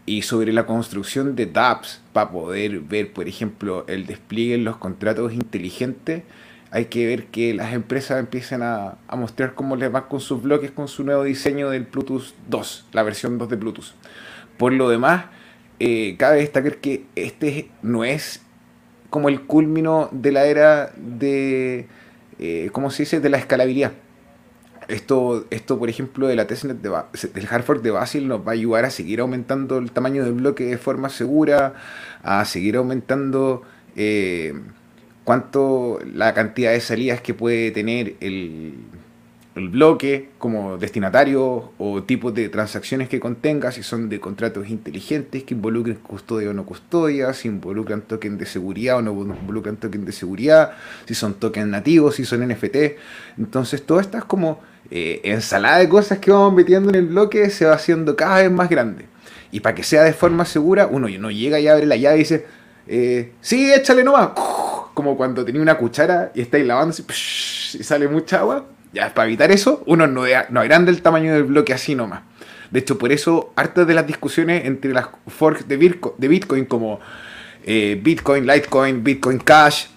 y 0.05 0.23
sobre 0.23 0.53
la 0.53 0.67
construcción 0.67 1.35
de 1.35 1.47
dApps 1.47 2.01
para 2.13 2.31
poder 2.31 2.81
ver, 2.81 3.13
por 3.13 3.27
ejemplo, 3.27 3.85
el 3.89 4.07
despliegue 4.07 4.55
en 4.55 4.65
los 4.65 4.77
contratos 4.77 5.33
inteligentes 5.33 6.23
hay 6.71 6.87
que 6.87 7.07
ver 7.07 7.27
que 7.27 7.55
las 7.55 7.73
empresas 7.73 8.19
empiecen 8.19 8.63
a, 8.63 8.99
mostrar 9.17 9.55
cómo 9.55 9.77
les 9.77 9.95
va 9.95 10.09
con 10.09 10.21
sus 10.21 10.43
bloques, 10.43 10.71
con 10.71 10.89
su 10.89 11.05
nuevo 11.05 11.25
diseño 11.25 11.71
del 11.71 11.85
Bluetooth 11.85 12.35
2, 12.49 12.89
la 12.93 13.03
versión 13.03 13.39
2 13.39 13.49
de 13.49 13.57
Bluetooth. 13.57 13.95
Por 14.59 14.73
lo 14.73 14.89
demás, 14.89 15.27
eh, 15.79 16.17
cabe 16.19 16.39
destacar 16.39 16.77
que 16.79 17.05
este 17.15 17.71
no 17.83 18.05
es 18.05 18.43
como 19.11 19.29
el 19.29 19.43
culmino 19.43 20.09
de 20.13 20.33
la 20.33 20.45
era 20.47 20.93
de, 20.97 21.87
eh, 22.39 22.71
¿cómo 22.73 22.91
se 22.91 23.03
dice?, 23.03 23.21
de 23.21 23.29
la 23.29 23.39
escalabilidad. 23.39 23.93
Esto, 24.89 25.47
esto, 25.51 25.79
por 25.79 25.89
ejemplo, 25.89 26.29
de 26.29 26.37
la 26.37 26.47
testnet 26.47 26.81
de, 26.81 26.91
del 27.35 27.47
hardware 27.47 27.83
de 27.83 27.91
Basil 27.91 28.29
nos 28.29 28.47
va 28.47 28.51
a 28.51 28.55
ayudar 28.55 28.85
a 28.85 28.91
seguir 28.91 29.21
aumentando 29.21 29.79
el 29.79 29.91
tamaño 29.91 30.25
del 30.25 30.35
bloque 30.35 30.65
de 30.65 30.79
forma 30.79 31.09
segura, 31.09 31.75
a 32.23 32.45
seguir 32.45 32.77
aumentando 32.77 33.63
eh, 33.97 34.55
cuánto 35.25 35.99
la 36.05 36.35
cantidad 36.35 36.71
de 36.71 36.81
salidas 36.81 37.21
que 37.21 37.35
puede 37.35 37.73
tener 37.73 38.15
el, 38.21 38.75
bloque 39.57 40.29
como 40.39 40.77
destinatario 40.77 41.73
o 41.79 42.03
tipos 42.03 42.35
de 42.35 42.51
transacciones 42.51 43.09
que 43.09 43.19
contenga, 43.19 43.73
si 43.73 43.83
son 43.83 44.11
de 44.11 44.21
contratos 44.21 44.69
inteligentes 44.69 45.45
que 45.45 45.55
involucren 45.55 45.97
custodia 45.97 46.51
o 46.51 46.53
no 46.53 46.67
custodia, 46.67 47.33
si 47.33 47.49
involucran 47.49 48.03
token 48.03 48.37
de 48.37 48.45
seguridad 48.45 48.99
o 48.99 49.03
no 49.03 49.13
involucran 49.13 49.79
token 49.79 50.05
de 50.05 50.13
seguridad, 50.13 50.73
si 51.07 51.15
son 51.15 51.35
tokens 51.35 51.69
nativos, 51.69 52.17
si 52.17 52.27
son 52.27 52.47
NFT. 52.47 52.77
Entonces, 53.39 53.85
todas 53.85 54.05
estas 54.05 54.25
como 54.27 54.61
eh, 54.91 55.23
ensalada 55.25 55.79
de 55.79 55.89
cosas 55.89 56.19
que 56.19 56.31
vamos 56.31 56.53
metiendo 56.53 56.91
en 56.91 56.95
el 56.97 57.07
bloque 57.07 57.49
se 57.49 57.65
va 57.65 57.73
haciendo 57.73 58.15
cada 58.15 58.43
vez 58.43 58.51
más 58.51 58.69
grande. 58.69 59.07
Y 59.53 59.61
para 59.61 59.75
que 59.75 59.83
sea 59.83 60.03
de 60.03 60.13
forma 60.13 60.45
segura, 60.45 60.87
uno 60.87 61.09
no 61.09 61.31
llega 61.31 61.59
y 61.59 61.67
abre 61.67 61.87
la 61.87 61.97
llave 61.97 62.17
y 62.17 62.19
dice, 62.19 62.47
eh, 62.87 63.33
sí, 63.41 63.73
échale 63.73 64.05
nomás 64.05 64.31
como 64.93 65.17
cuando 65.17 65.47
tenía 65.47 65.63
una 65.63 65.79
cuchara 65.79 66.31
y 66.35 66.43
estáis 66.43 66.67
lavando 66.67 66.95
y 67.09 67.83
sale 67.83 68.07
mucha 68.09 68.41
agua. 68.41 68.76
Ya, 68.97 69.13
para 69.13 69.29
evitar 69.29 69.53
eso, 69.53 69.83
uno 69.85 70.07
no, 70.07 70.23
no 70.49 70.65
irán 70.65 70.87
del 70.87 71.03
tamaño 71.03 71.35
del 71.35 71.45
bloque 71.45 71.75
así 71.75 71.95
nomás. 71.95 72.23
De 72.71 72.79
hecho, 72.79 72.97
por 72.97 73.13
eso, 73.13 73.53
hartas 73.55 73.87
de 73.87 73.93
las 73.93 74.07
discusiones 74.07 74.65
entre 74.65 74.95
las 74.95 75.09
forks 75.29 75.69
de 75.69 75.77
Bitcoin, 75.77 76.65
como 76.65 76.99
eh, 77.63 78.01
Bitcoin, 78.03 78.47
Litecoin, 78.47 79.05
Bitcoin 79.05 79.39
Cash, 79.39 79.89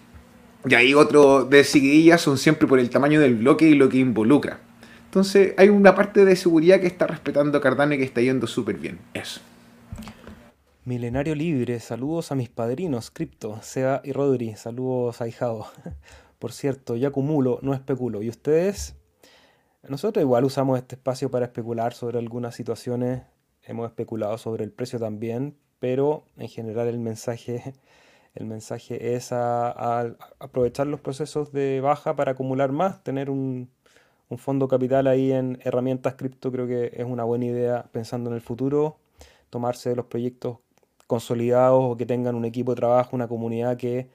y 0.66 0.76
ahí 0.76 0.94
otro 0.94 1.46
de 1.46 1.64
seguidillas 1.64 2.20
son 2.20 2.38
siempre 2.38 2.68
por 2.68 2.78
el 2.78 2.90
tamaño 2.90 3.22
del 3.22 3.36
bloque 3.36 3.70
y 3.70 3.76
lo 3.76 3.88
que 3.88 4.00
involucra. 4.00 4.60
Entonces, 5.06 5.54
hay 5.58 5.70
una 5.70 5.96
parte 5.96 6.26
de 6.26 6.36
seguridad 6.36 6.82
que 6.82 6.88
está 6.88 7.08
respetando 7.08 7.62
Cardano 7.62 7.94
y 7.94 8.00
que 8.00 8.04
está 8.04 8.20
yendo 8.20 8.48
súper 8.48 8.76
bien. 8.76 9.00
Eso. 9.14 9.40
Milenario 10.84 11.36
Libre, 11.36 11.80
saludos 11.80 12.34
a 12.34 12.36
mis 12.36 12.50
padrinos, 12.50 13.12
Crypto, 13.12 13.60
Sea 13.62 14.02
y 14.04 14.12
Rodri, 14.12 14.58
saludos 14.58 15.22
a 15.22 15.28
Hijado. 15.30 15.68
Por 16.40 16.54
cierto, 16.54 16.96
yo 16.96 17.10
acumulo, 17.10 17.60
no 17.62 17.74
especulo. 17.74 18.22
¿Y 18.22 18.30
ustedes? 18.30 18.96
Nosotros 19.88 20.22
igual 20.24 20.46
usamos 20.46 20.78
este 20.78 20.96
espacio 20.96 21.30
para 21.30 21.46
especular 21.46 21.94
sobre 21.94 22.18
algunas 22.18 22.56
situaciones, 22.56 23.24
hemos 23.64 23.88
especulado 23.88 24.38
sobre 24.38 24.64
el 24.64 24.72
precio 24.72 25.00
también, 25.00 25.58
pero 25.80 26.26
en 26.38 26.50
general 26.50 26.88
el 26.88 27.00
mensaje, 27.00 27.74
el 28.36 28.46
mensaje 28.46 29.16
es 29.16 29.32
aprovechar 29.32 30.88
los 30.88 31.02
procesos 31.02 31.52
de 31.52 31.82
baja 31.82 32.16
para 32.16 32.32
acumular 32.32 32.72
más, 32.72 33.04
tener 33.04 33.30
un, 33.30 33.70
un 34.30 34.38
fondo 34.38 34.68
capital 34.68 35.08
ahí 35.08 35.32
en 35.32 35.60
herramientas 35.64 36.16
cripto 36.16 36.52
creo 36.52 36.68
que 36.68 36.92
es 36.94 37.06
una 37.06 37.24
buena 37.24 37.46
idea 37.46 37.90
pensando 37.92 38.30
en 38.30 38.36
el 38.36 38.42
futuro, 38.42 38.98
tomarse 39.50 39.96
los 39.96 40.06
proyectos 40.06 40.60
consolidados 41.08 41.82
o 41.84 41.98
que 41.98 42.06
tengan 42.06 42.36
un 42.36 42.46
equipo 42.46 42.72
de 42.74 42.78
trabajo, 42.78 43.16
una 43.16 43.28
comunidad 43.28 43.78
que 43.78 44.10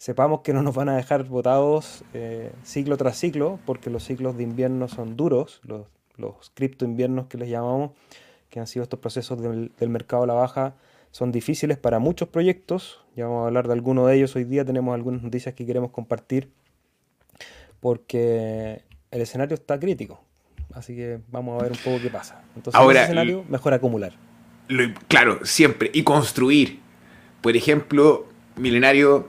sepamos 0.00 0.40
que 0.40 0.54
no 0.54 0.62
nos 0.62 0.74
van 0.74 0.88
a 0.88 0.96
dejar 0.96 1.24
votados 1.24 2.04
eh, 2.14 2.52
ciclo 2.64 2.96
tras 2.96 3.18
ciclo, 3.18 3.58
porque 3.66 3.90
los 3.90 4.02
ciclos 4.02 4.34
de 4.38 4.44
invierno 4.44 4.88
son 4.88 5.14
duros, 5.14 5.60
los, 5.62 5.86
los 6.16 6.50
cripto 6.54 6.86
inviernos 6.86 7.26
que 7.26 7.36
les 7.36 7.50
llamamos, 7.50 7.90
que 8.48 8.60
han 8.60 8.66
sido 8.66 8.82
estos 8.82 8.98
procesos 8.98 9.40
del, 9.42 9.88
mercado 9.90 10.22
a 10.22 10.26
la 10.26 10.32
baja, 10.32 10.74
son 11.10 11.32
difíciles 11.32 11.76
para 11.76 11.98
muchos 11.98 12.28
proyectos. 12.28 13.04
Ya 13.14 13.26
vamos 13.26 13.44
a 13.44 13.48
hablar 13.48 13.66
de 13.66 13.74
alguno 13.74 14.06
de 14.06 14.16
ellos 14.16 14.34
hoy 14.36 14.44
día, 14.44 14.64
tenemos 14.64 14.94
algunas 14.94 15.22
noticias 15.22 15.54
que 15.54 15.66
queremos 15.66 15.90
compartir, 15.90 16.50
porque 17.80 18.82
el 19.10 19.20
escenario 19.20 19.54
está 19.54 19.78
crítico. 19.78 20.24
Así 20.72 20.96
que 20.96 21.20
vamos 21.28 21.60
a 21.60 21.64
ver 21.64 21.72
un 21.72 21.78
poco 21.78 22.00
qué 22.00 22.08
pasa. 22.08 22.42
Entonces, 22.56 22.80
en 22.80 22.90
ese 22.90 23.02
escenario, 23.02 23.44
mejor 23.48 23.74
acumular 23.74 24.14
claro, 25.08 25.40
siempre. 25.44 25.90
Y 25.92 26.02
construir. 26.02 26.80
Por 27.40 27.56
ejemplo, 27.56 28.26
Milenario, 28.56 29.28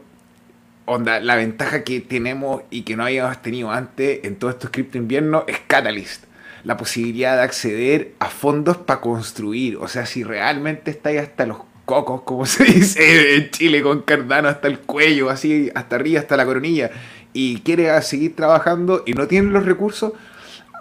onda, 0.86 1.20
la 1.20 1.36
ventaja 1.36 1.84
que 1.84 2.00
tenemos 2.02 2.64
y 2.70 2.84
que 2.84 2.96
no 2.96 3.04
habíamos 3.04 3.42
tenido 3.42 3.72
antes 3.72 4.20
en 4.24 4.36
todo 4.36 4.50
estos 4.50 4.70
cripto 4.70 4.98
invierno 4.98 5.46
es 5.48 5.60
Catalyst. 5.68 6.26
La 6.64 6.78
posibilidad 6.78 7.38
de 7.38 7.44
acceder 7.44 8.14
a 8.20 8.30
fondos 8.30 8.78
para 8.78 9.02
construir. 9.02 9.78
O 9.78 9.88
sea, 9.88 10.06
si 10.06 10.24
realmente 10.24 10.92
estáis 10.92 11.22
hasta 11.22 11.46
los 11.46 11.58
cocos, 11.86 12.22
como 12.22 12.46
se 12.48 12.66
dice 12.66 13.36
en 13.36 13.50
Chile, 13.52 13.82
con 13.82 14.02
Cardano 14.02 14.48
hasta 14.48 14.68
el 14.68 14.80
cuello, 14.80 15.30
así, 15.30 15.72
hasta 15.76 15.96
arriba, 15.96 16.20
hasta 16.20 16.38
la 16.38 16.46
coronilla, 16.46 16.92
y 17.34 17.62
quieres 17.62 18.06
seguir 18.06 18.36
trabajando 18.36 19.04
y 19.06 19.14
no 19.14 19.28
tienes 19.28 19.52
los 19.52 19.66
recursos, 19.66 20.14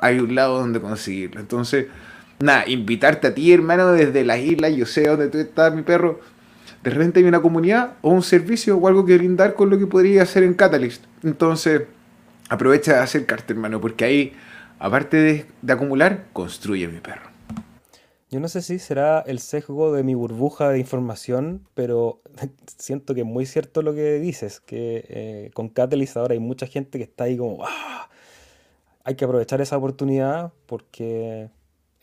hay 0.03 0.19
un 0.19 0.35
lado 0.35 0.59
donde 0.59 0.81
conseguirlo. 0.81 1.41
Entonces, 1.41 1.87
nada, 2.41 2.65
invitarte 2.67 3.29
a 3.29 3.35
ti, 3.35 3.53
hermano, 3.53 3.93
desde 3.93 4.25
las 4.25 4.41
islas, 4.41 4.75
yo 4.75 4.87
sé 4.87 5.09
dónde 5.09 5.29
tú 5.29 5.39
estás, 5.39 5.75
mi 5.75 5.83
perro. 5.83 6.21
De 6.83 6.91
repente 6.91 7.21
hay 7.21 7.27
una 7.27 7.43
comunidad 7.43 7.95
o 8.03 8.11
un 8.11 8.23
servicio 8.23 8.77
o 8.77 8.89
algo 8.89 9.05
que 9.05 9.17
brindar 9.17 9.55
con 9.55 9.71
lo 9.71 9.79
que 9.79 9.87
podría 9.87 10.23
hacer 10.23 10.43
en 10.43 10.55
Catalyst. 10.55 11.05
Entonces, 11.23 11.83
aprovecha 12.49 12.95
de 12.95 13.01
acercarte, 13.01 13.53
hermano, 13.53 13.81
porque 13.81 14.05
ahí, 14.05 14.33
aparte 14.79 15.17
de, 15.19 15.47
de 15.61 15.73
acumular, 15.73 16.27
construye 16.33 16.89
mi 16.89 17.01
perro. 17.01 17.31
Yo 18.31 18.39
no 18.39 18.49
sé 18.49 18.63
si 18.63 18.79
será 18.79 19.21
el 19.27 19.41
sesgo 19.41 19.93
de 19.93 20.05
mi 20.05 20.15
burbuja 20.15 20.69
de 20.71 20.79
información, 20.79 21.67
pero 21.75 22.21
siento 22.79 23.15
que 23.15 23.23
es 23.23 23.27
muy 23.27 23.45
cierto 23.45 23.83
lo 23.83 23.93
que 23.93 24.21
dices, 24.21 24.61
que 24.61 25.05
eh, 25.09 25.51
con 25.53 25.69
Catalyst 25.69 26.17
ahora 26.17 26.35
hay 26.35 26.41
mucha 26.41 26.67
gente 26.67 26.99
que 26.99 27.05
está 27.05 27.25
ahí 27.25 27.37
como, 27.37 27.65
¡ah! 27.65 28.09
hay 29.05 29.17
que 29.17 29.25
aprovechar 29.25 29.61
esa 29.61 29.77
oportunidad 29.77 30.53
porque 30.67 31.51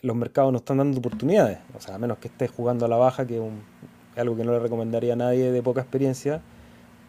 los 0.02 0.16
mercados 0.16 0.52
no 0.52 0.58
están 0.58 0.78
dando 0.78 1.00
oportunidades. 1.00 1.60
O 1.76 1.80
sea, 1.80 1.96
a 1.96 1.98
menos 1.98 2.18
que 2.18 2.28
estés 2.28 2.52
jugando 2.52 2.86
a 2.86 2.90
la 2.90 2.98
baja, 2.98 3.26
que 3.26 3.38
es 3.38 3.42
algo 4.20 4.36
que 4.36 4.44
no 4.44 4.52
le 4.52 4.60
recomendaría 4.60 5.14
a 5.14 5.16
nadie 5.16 5.52
de 5.52 5.62
poca 5.62 5.82
experiencia. 5.82 6.42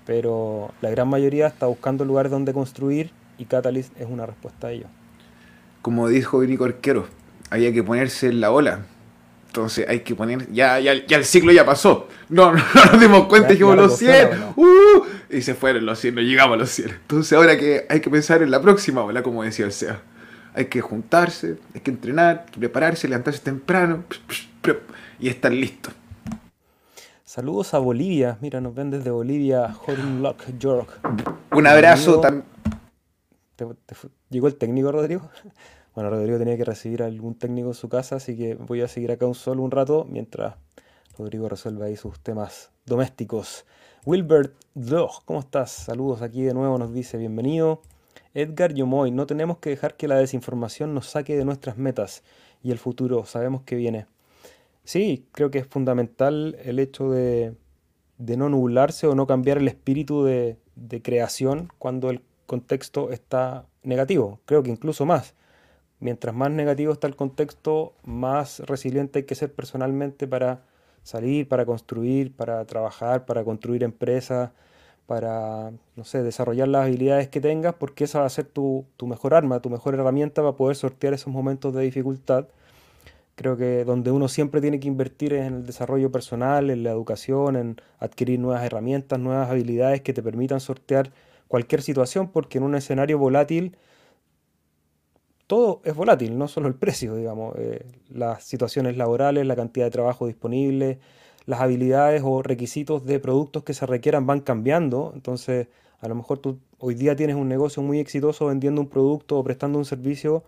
Pero 0.06 0.72
la 0.80 0.90
gran 0.90 1.08
mayoría 1.08 1.46
está 1.46 1.66
buscando 1.66 2.04
lugares 2.04 2.32
donde 2.32 2.52
construir 2.52 3.10
y 3.36 3.44
Catalyst 3.44 3.98
es 4.00 4.06
una 4.08 4.26
respuesta 4.26 4.68
a 4.68 4.70
ello. 4.72 4.86
Como 5.82 6.08
dijo 6.08 6.38
Vinico 6.38 6.64
Arquero, 6.64 7.06
había 7.50 7.72
que 7.72 7.82
ponerse 7.82 8.28
en 8.28 8.40
la 8.40 8.50
ola. 8.50 8.80
Entonces 9.48 9.86
hay 9.88 10.00
que 10.00 10.14
poner. 10.14 10.50
Ya, 10.52 10.78
ya, 10.80 10.94
ya 11.06 11.16
el 11.16 11.24
ciclo 11.24 11.52
ya 11.52 11.64
pasó. 11.64 12.08
No, 12.28 12.52
no, 12.52 12.60
nos 12.92 13.00
dimos 13.00 13.26
cuenta, 13.26 13.50
dijimos 13.50 13.76
los 13.76 13.96
100. 13.96 14.28
Uh, 14.56 15.04
y 15.30 15.42
se 15.42 15.54
fueron 15.54 15.84
los 15.84 15.98
100, 15.98 16.14
no 16.14 16.20
llegamos 16.22 16.54
a 16.54 16.58
los 16.58 16.70
100. 16.70 16.90
Entonces 16.90 17.32
ahora 17.34 17.58
que 17.58 17.86
hay 17.88 18.00
que 18.00 18.10
pensar 18.10 18.42
en 18.42 18.50
la 18.50 18.62
próxima 18.62 19.02
ola, 19.02 19.22
como 19.22 19.42
decía 19.42 19.66
el 19.66 19.72
SEA 19.72 20.00
hay 20.58 20.66
que 20.66 20.80
juntarse, 20.80 21.56
hay 21.72 21.80
que 21.80 21.90
entrenar, 21.92 22.46
prepararse, 22.58 23.06
levantarse 23.06 23.38
temprano 23.38 24.02
y 25.20 25.28
estar 25.28 25.52
listo. 25.52 25.90
Saludos 27.28 27.74
a 27.74 27.78
Bolivia, 27.78 28.38
mira, 28.40 28.58
nos 28.58 28.74
ven 28.74 28.88
desde 28.88 29.10
Bolivia, 29.10 29.76
Lock 30.18 30.44
York. 30.58 30.98
Un 31.52 31.66
abrazo 31.66 32.20
también. 32.20 32.46
¿Llegó 34.30 34.46
el 34.46 34.56
técnico, 34.56 34.90
Rodrigo? 34.90 35.28
Bueno, 35.94 36.08
Rodrigo 36.08 36.38
tenía 36.38 36.56
que 36.56 36.64
recibir 36.64 37.02
a 37.02 37.06
algún 37.06 37.34
técnico 37.34 37.68
en 37.68 37.74
su 37.74 37.90
casa, 37.90 38.16
así 38.16 38.34
que 38.34 38.54
voy 38.54 38.80
a 38.80 38.88
seguir 38.88 39.12
acá 39.12 39.26
un 39.26 39.34
solo 39.34 39.62
un 39.62 39.70
rato 39.70 40.06
mientras 40.08 40.54
Rodrigo 41.18 41.50
resuelve 41.50 41.84
ahí 41.84 41.96
sus 41.96 42.18
temas 42.20 42.70
domésticos. 42.86 43.66
Wilbert 44.06 44.54
Dog, 44.74 45.22
¿cómo 45.26 45.40
estás? 45.40 45.70
Saludos 45.70 46.22
aquí 46.22 46.44
de 46.44 46.54
nuevo, 46.54 46.78
nos 46.78 46.94
dice 46.94 47.18
bienvenido. 47.18 47.82
Edgar 48.32 48.72
Yomoy, 48.72 49.10
no 49.10 49.26
tenemos 49.26 49.58
que 49.58 49.68
dejar 49.68 49.98
que 49.98 50.08
la 50.08 50.16
desinformación 50.16 50.94
nos 50.94 51.08
saque 51.08 51.36
de 51.36 51.44
nuestras 51.44 51.76
metas 51.76 52.22
y 52.62 52.70
el 52.70 52.78
futuro, 52.78 53.26
sabemos 53.26 53.62
que 53.64 53.74
viene. 53.76 54.06
Sí, 54.88 55.28
creo 55.32 55.50
que 55.50 55.58
es 55.58 55.66
fundamental 55.66 56.56
el 56.64 56.78
hecho 56.78 57.10
de, 57.10 57.54
no 58.16 58.48
nublarse 58.48 59.06
o 59.06 59.14
no 59.14 59.26
cambiar 59.26 59.58
el 59.58 59.68
espíritu 59.68 60.24
de, 60.24 60.56
de 60.76 61.02
creación 61.02 61.70
cuando 61.76 62.08
el 62.08 62.22
contexto 62.46 63.10
está 63.10 63.66
negativo. 63.82 64.40
Creo 64.46 64.62
que 64.62 64.70
incluso 64.70 65.04
más. 65.04 65.34
Mientras 66.00 66.34
más 66.34 66.50
negativo 66.52 66.94
está 66.94 67.06
el 67.06 67.16
contexto, 67.16 67.92
más 68.02 68.60
resiliente 68.60 69.18
hay 69.18 69.24
que 69.26 69.34
ser 69.34 69.52
personalmente 69.52 70.26
para 70.26 70.62
salir, 71.02 71.48
para 71.48 71.66
construir, 71.66 72.34
para 72.34 72.64
trabajar, 72.64 73.26
para 73.26 73.44
construir 73.44 73.84
empresas, 73.84 74.52
para, 75.06 75.70
no 75.96 76.04
sé, 76.04 76.22
desarrollar 76.22 76.68
las 76.68 76.86
habilidades 76.86 77.28
que 77.28 77.42
tengas, 77.42 77.74
porque 77.74 78.04
esa 78.04 78.20
va 78.20 78.26
a 78.26 78.30
ser 78.30 78.46
tu, 78.46 78.86
tu 78.96 79.06
mejor 79.06 79.34
arma, 79.34 79.60
tu 79.60 79.68
mejor 79.68 79.92
herramienta 79.94 80.40
para 80.40 80.56
poder 80.56 80.76
sortear 80.76 81.12
esos 81.12 81.30
momentos 81.30 81.74
de 81.74 81.82
dificultad. 81.82 82.46
Creo 83.38 83.56
que 83.56 83.84
donde 83.84 84.10
uno 84.10 84.26
siempre 84.26 84.60
tiene 84.60 84.80
que 84.80 84.88
invertir 84.88 85.32
es 85.32 85.46
en 85.46 85.54
el 85.54 85.64
desarrollo 85.64 86.10
personal, 86.10 86.70
en 86.70 86.82
la 86.82 86.90
educación, 86.90 87.54
en 87.54 87.76
adquirir 88.00 88.40
nuevas 88.40 88.64
herramientas, 88.64 89.20
nuevas 89.20 89.48
habilidades 89.48 90.00
que 90.00 90.12
te 90.12 90.24
permitan 90.24 90.58
sortear 90.58 91.12
cualquier 91.46 91.82
situación, 91.82 92.32
porque 92.32 92.58
en 92.58 92.64
un 92.64 92.74
escenario 92.74 93.16
volátil 93.16 93.76
todo 95.46 95.80
es 95.84 95.94
volátil, 95.94 96.36
no 96.36 96.48
solo 96.48 96.66
el 96.66 96.74
precio, 96.74 97.14
digamos, 97.14 97.54
eh, 97.58 97.86
las 98.08 98.42
situaciones 98.42 98.96
laborales, 98.96 99.46
la 99.46 99.54
cantidad 99.54 99.86
de 99.86 99.92
trabajo 99.92 100.26
disponible, 100.26 100.98
las 101.46 101.60
habilidades 101.60 102.22
o 102.24 102.42
requisitos 102.42 103.06
de 103.06 103.20
productos 103.20 103.62
que 103.62 103.72
se 103.72 103.86
requieran 103.86 104.26
van 104.26 104.40
cambiando. 104.40 105.12
Entonces, 105.14 105.68
a 106.00 106.08
lo 106.08 106.16
mejor 106.16 106.38
tú 106.38 106.58
hoy 106.78 106.96
día 106.96 107.14
tienes 107.14 107.36
un 107.36 107.46
negocio 107.48 107.84
muy 107.84 108.00
exitoso 108.00 108.46
vendiendo 108.46 108.80
un 108.80 108.88
producto 108.88 109.38
o 109.38 109.44
prestando 109.44 109.78
un 109.78 109.84
servicio 109.84 110.42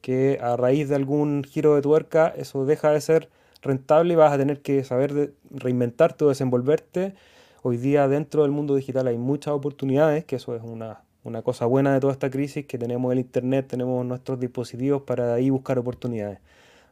que 0.00 0.38
a 0.42 0.56
raíz 0.56 0.88
de 0.88 0.96
algún 0.96 1.44
giro 1.44 1.74
de 1.74 1.82
tuerca 1.82 2.32
eso 2.36 2.64
deja 2.66 2.90
de 2.90 3.00
ser 3.00 3.28
rentable 3.62 4.14
y 4.14 4.16
vas 4.16 4.32
a 4.32 4.38
tener 4.38 4.62
que 4.62 4.84
saber 4.84 5.34
reinventarte 5.50 6.24
o 6.24 6.28
desenvolverte. 6.28 7.14
Hoy 7.62 7.76
día 7.76 8.08
dentro 8.08 8.42
del 8.42 8.52
mundo 8.52 8.74
digital 8.74 9.06
hay 9.06 9.18
muchas 9.18 9.52
oportunidades, 9.54 10.24
que 10.24 10.36
eso 10.36 10.56
es 10.56 10.62
una 10.62 11.02
una 11.22 11.42
cosa 11.42 11.66
buena 11.66 11.92
de 11.92 12.00
toda 12.00 12.12
esta 12.12 12.30
crisis 12.30 12.66
que 12.66 12.78
tenemos 12.78 13.12
el 13.12 13.18
internet, 13.18 13.66
tenemos 13.68 14.04
nuestros 14.06 14.40
dispositivos 14.40 15.02
para 15.02 15.34
ahí 15.34 15.50
buscar 15.50 15.78
oportunidades. 15.78 16.38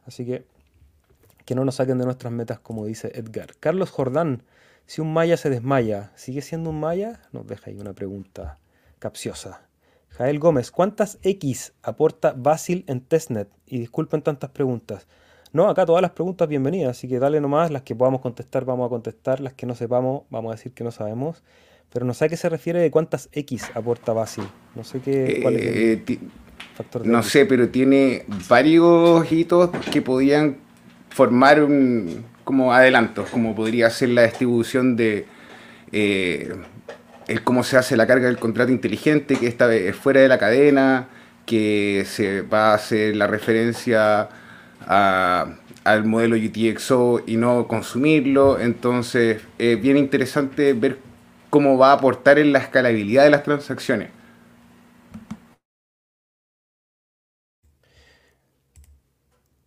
Así 0.05 0.25
que 0.25 0.45
que 1.45 1.55
no 1.55 1.65
nos 1.65 1.75
saquen 1.75 1.97
de 1.97 2.05
nuestras 2.05 2.31
metas, 2.31 2.59
como 2.59 2.85
dice 2.85 3.11
Edgar. 3.15 3.55
Carlos 3.59 3.89
Jordán, 3.89 4.43
si 4.85 5.01
un 5.01 5.11
maya 5.11 5.35
se 5.35 5.49
desmaya, 5.49 6.11
¿sigue 6.15 6.43
siendo 6.43 6.69
un 6.69 6.79
maya? 6.79 7.21
Nos 7.31 7.47
deja 7.47 7.71
ahí 7.71 7.79
una 7.79 7.93
pregunta 7.93 8.59
capciosa. 8.99 9.68
Jael 10.17 10.39
Gómez, 10.39 10.71
¿cuántas 10.71 11.17
X 11.21 11.73
aporta 11.83 12.33
Basil 12.37 12.83
en 12.87 13.01
testnet? 13.01 13.47
Y 13.65 13.79
disculpen 13.79 14.21
tantas 14.21 14.49
preguntas. 14.49 15.07
No, 15.51 15.69
acá 15.69 15.85
todas 15.85 16.01
las 16.01 16.11
preguntas 16.11 16.47
bienvenidas, 16.47 16.91
así 16.91 17.07
que 17.07 17.19
dale 17.19 17.41
nomás, 17.41 17.71
las 17.71 17.81
que 17.81 17.95
podamos 17.95 18.21
contestar 18.21 18.65
vamos 18.65 18.85
a 18.85 18.89
contestar, 18.89 19.39
las 19.39 19.53
que 19.53 19.65
no 19.65 19.75
sepamos 19.75 20.23
vamos 20.29 20.51
a 20.51 20.55
decir 20.55 20.73
que 20.73 20.83
no 20.83 20.91
sabemos. 20.91 21.43
Pero 21.91 22.05
no 22.05 22.13
sé 22.13 22.25
a 22.25 22.29
qué 22.29 22.37
se 22.37 22.49
refiere 22.49 22.79
de 22.79 22.91
cuántas 22.91 23.29
X 23.31 23.71
aporta 23.73 24.13
Basil. 24.13 24.43
No 24.75 24.83
sé 24.83 24.99
qué, 24.99 25.39
cuál 25.41 25.55
es 25.55 25.65
el 25.65 26.03
eh, 26.07 26.19
factor 26.75 27.01
de 27.01 27.09
No 27.09 27.23
sé, 27.23 27.45
pero 27.45 27.69
tiene 27.69 28.25
varios 28.47 29.31
hitos 29.31 29.71
que 29.91 30.01
podían 30.01 30.57
formar 31.09 31.63
un 31.63 32.25
como 32.43 32.73
adelantos, 32.73 33.29
como 33.29 33.55
podría 33.55 33.89
ser 33.89 34.09
la 34.09 34.23
distribución 34.23 34.95
de 34.95 35.25
eh, 35.91 36.51
el 37.29 37.43
cómo 37.43 37.63
se 37.63 37.77
hace 37.77 37.95
la 37.95 38.07
carga 38.07 38.25
del 38.25 38.39
contrato 38.39 38.71
inteligente, 38.71 39.35
que 39.35 39.47
esta 39.47 39.67
vez 39.67 39.83
es 39.87 39.95
fuera 39.95 40.19
de 40.19 40.27
la 40.27 40.39
cadena, 40.39 41.09
que 41.45 42.03
se 42.07 42.41
va 42.41 42.71
a 42.71 42.73
hacer 42.73 43.15
la 43.15 43.27
referencia 43.27 44.29
al 44.87 46.05
modelo 46.05 46.35
UTXO 46.35 47.21
y 47.27 47.37
no 47.37 47.67
consumirlo. 47.67 48.59
Entonces, 48.59 49.41
es 49.59 49.79
bien 49.81 49.97
interesante 49.97 50.73
ver 50.73 50.97
cómo 51.51 51.77
va 51.77 51.91
a 51.91 51.93
aportar 51.93 52.39
en 52.39 52.51
la 52.51 52.59
escalabilidad 52.59 53.25
de 53.25 53.29
las 53.29 53.43
transacciones. 53.43 54.09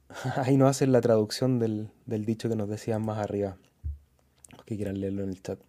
Ahí 0.37 0.57
nos 0.57 0.71
hacen 0.71 0.91
la 0.91 1.01
traducción 1.01 1.61
del, 1.61 1.91
dicho 2.07 2.49
que 2.49 2.57
nos 2.57 2.69
decían 2.69 3.05
más 3.05 3.19
arriba. 3.19 3.57
Los 4.51 4.65
que 4.65 4.77
quieran 4.77 5.01
leerlo 5.01 5.23
en 5.23 5.31
el 5.31 5.43
chat. 5.43 5.61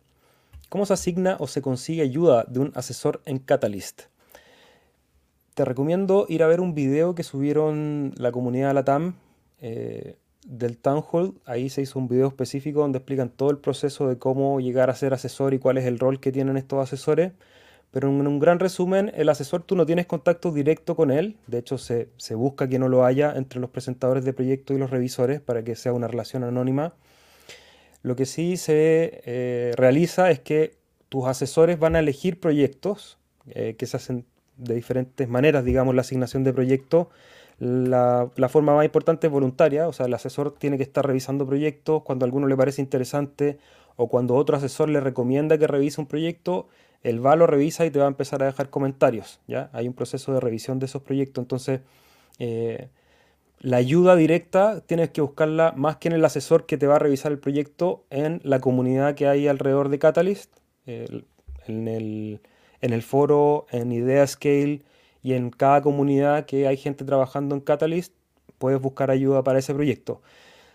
¿Cómo 0.73 0.87
se 0.87 0.93
asigna 0.93 1.37
o 1.39 1.45
se 1.45 1.61
consigue 1.61 2.01
ayuda 2.01 2.45
de 2.49 2.59
un 2.59 2.71
asesor 2.73 3.21
en 3.25 3.37
Catalyst? 3.37 4.05
Te 5.53 5.65
recomiendo 5.65 6.25
ir 6.29 6.41
a 6.41 6.47
ver 6.47 6.61
un 6.61 6.73
video 6.73 7.13
que 7.13 7.21
subieron 7.21 8.11
la 8.17 8.31
comunidad 8.31 8.73
Latam 8.73 9.13
eh, 9.61 10.17
del 10.47 10.79
Town 10.79 11.03
Hall, 11.11 11.35
ahí 11.45 11.69
se 11.69 11.83
hizo 11.83 11.99
un 11.99 12.07
video 12.07 12.27
específico 12.27 12.79
donde 12.79 12.97
explican 12.97 13.29
todo 13.29 13.51
el 13.51 13.59
proceso 13.59 14.07
de 14.07 14.17
cómo 14.17 14.59
llegar 14.61 14.89
a 14.89 14.95
ser 14.95 15.13
asesor 15.13 15.53
y 15.53 15.59
cuál 15.59 15.77
es 15.77 15.85
el 15.85 15.99
rol 15.99 16.19
que 16.19 16.31
tienen 16.31 16.57
estos 16.57 16.79
asesores. 16.79 17.33
Pero 17.91 18.09
en 18.09 18.25
un 18.25 18.39
gran 18.39 18.57
resumen, 18.57 19.11
el 19.13 19.29
asesor 19.29 19.61
tú 19.61 19.75
no 19.75 19.85
tienes 19.85 20.07
contacto 20.07 20.51
directo 20.51 20.95
con 20.95 21.11
él, 21.11 21.37
de 21.45 21.59
hecho 21.59 21.77
se, 21.77 22.09
busca 22.31 22.67
que 22.67 22.79
no 22.79 22.89
lo 22.89 23.05
haya 23.05 23.31
entre 23.35 23.59
los 23.59 23.69
presentadores 23.69 24.25
de 24.25 24.33
proyectos 24.33 24.75
y 24.75 24.79
los 24.79 24.89
revisores 24.89 25.39
para 25.39 25.63
que 25.63 25.75
sea 25.75 25.93
una 25.93 26.07
relación 26.07 26.43
anónima. 26.43 26.95
Lo 28.03 28.15
que 28.15 28.25
sí 28.25 28.57
se 28.57 29.21
eh, 29.25 29.71
realiza 29.75 30.29
es 30.29 30.39
que 30.39 30.75
tus 31.09 31.25
asesores 31.25 31.79
van 31.79 31.95
a 31.95 31.99
elegir 31.99 32.39
proyectos 32.39 33.17
eh, 33.47 33.75
que 33.77 33.87
se 33.87 33.97
hacen 33.97 34.25
de 34.57 34.75
diferentes 34.75 35.27
maneras, 35.27 35.65
digamos, 35.65 35.95
la 35.95 36.01
asignación 36.01 36.43
de 36.43 36.53
proyectos 36.53 37.07
la, 37.59 38.49
forma 38.49 38.75
más 38.75 38.85
importante 38.85 39.27
es 39.27 39.33
voluntaria, 39.33 39.87
o 39.87 39.93
sea, 39.93 40.07
el 40.07 40.13
asesor 40.13 40.53
tiene 40.53 40.77
que 40.77 40.83
estar 40.83 41.05
revisando 41.05 41.45
proyectos 41.45 42.03
cuando 42.03 42.25
a 42.25 42.27
alguno 42.27 42.47
le 42.47 42.57
parece 42.57 42.81
interesante 42.81 43.57
o 43.95 44.07
cuando 44.07 44.35
otro 44.35 44.57
asesor 44.57 44.89
le 44.89 44.99
recomienda 44.99 45.57
que 45.57 45.67
revise 45.67 46.01
un 46.01 46.07
proyecto, 46.07 46.67
él 47.03 47.25
va, 47.25 47.35
lo 47.35 47.47
revisa 47.47 47.85
y 47.85 47.91
te 47.91 47.99
va 47.99 48.05
a 48.05 48.07
empezar 48.07 48.41
a 48.43 48.47
dejar 48.47 48.69
comentarios, 48.69 49.39
¿ya? 49.47 49.69
Hay 49.73 49.87
un 49.87 49.93
proceso 49.93 50.33
de 50.33 50.39
revisión 50.39 50.79
de 50.79 50.87
esos 50.87 51.03
proyectos, 51.03 51.43
entonces 51.43 51.81
eh, 52.39 52.89
la 53.63 53.77
ayuda 53.77 54.17
directa 54.17 54.81
tienes 54.81 55.11
que 55.11 55.21
buscarla 55.21 55.73
más 55.77 55.95
que 55.95 56.09
en 56.09 56.13
el 56.13 56.25
asesor 56.25 56.65
que 56.65 56.77
te 56.77 56.85
va 56.85 56.97
a 56.97 56.99
revisar 56.99 57.31
el 57.31 57.39
proyecto, 57.39 58.03
en 58.09 58.41
la 58.43 58.59
comunidad 58.59 59.15
que 59.15 59.25
hay 59.25 59.47
alrededor 59.47 59.87
de 59.87 59.99
Catalyst, 59.99 60.53
en, 60.85 61.87
el, 61.87 63.01
foro, 63.03 63.65
en 63.71 63.93
Idea 63.93 64.27
Scale, 64.27 64.81
y 65.21 65.31
en 65.31 65.49
cada 65.49 65.81
comunidad 65.81 66.45
que 66.45 66.67
hay 66.67 66.75
gente 66.75 67.05
trabajando 67.05 67.55
en 67.55 67.61
Catalyst, 67.61 68.13
puedes 68.57 68.81
buscar 68.81 69.09
ayuda 69.09 69.45
para 69.45 69.59
ese 69.59 69.73
proyecto. 69.73 70.21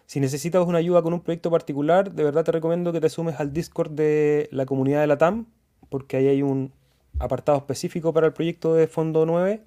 Si 0.07 0.19
necesitas 0.19 0.67
una 0.67 0.79
ayuda 0.79 1.03
con 1.03 1.13
un 1.13 1.21
proyecto 1.21 1.51
particular, 1.51 2.13
de 2.13 2.25
verdad 2.25 2.43
te 2.45 2.53
recomiendo 2.53 2.91
que 2.95 3.03
te 3.03 3.11
sumes 3.11 3.39
al 3.39 3.53
Discord 3.53 3.91
de 3.91 4.49
la 4.51 4.65
comunidad 4.65 5.03
de 5.03 5.09
la 5.09 5.19
TAM, 5.19 5.45
porque 5.91 6.17
ahí 6.17 6.29
hay 6.29 6.41
un 6.41 6.73
apartado 7.19 7.59
específico 7.59 8.15
para 8.15 8.29
el 8.29 8.33
proyecto 8.33 8.73
de 8.73 8.87
Fondo 8.87 9.27
9, 9.27 9.61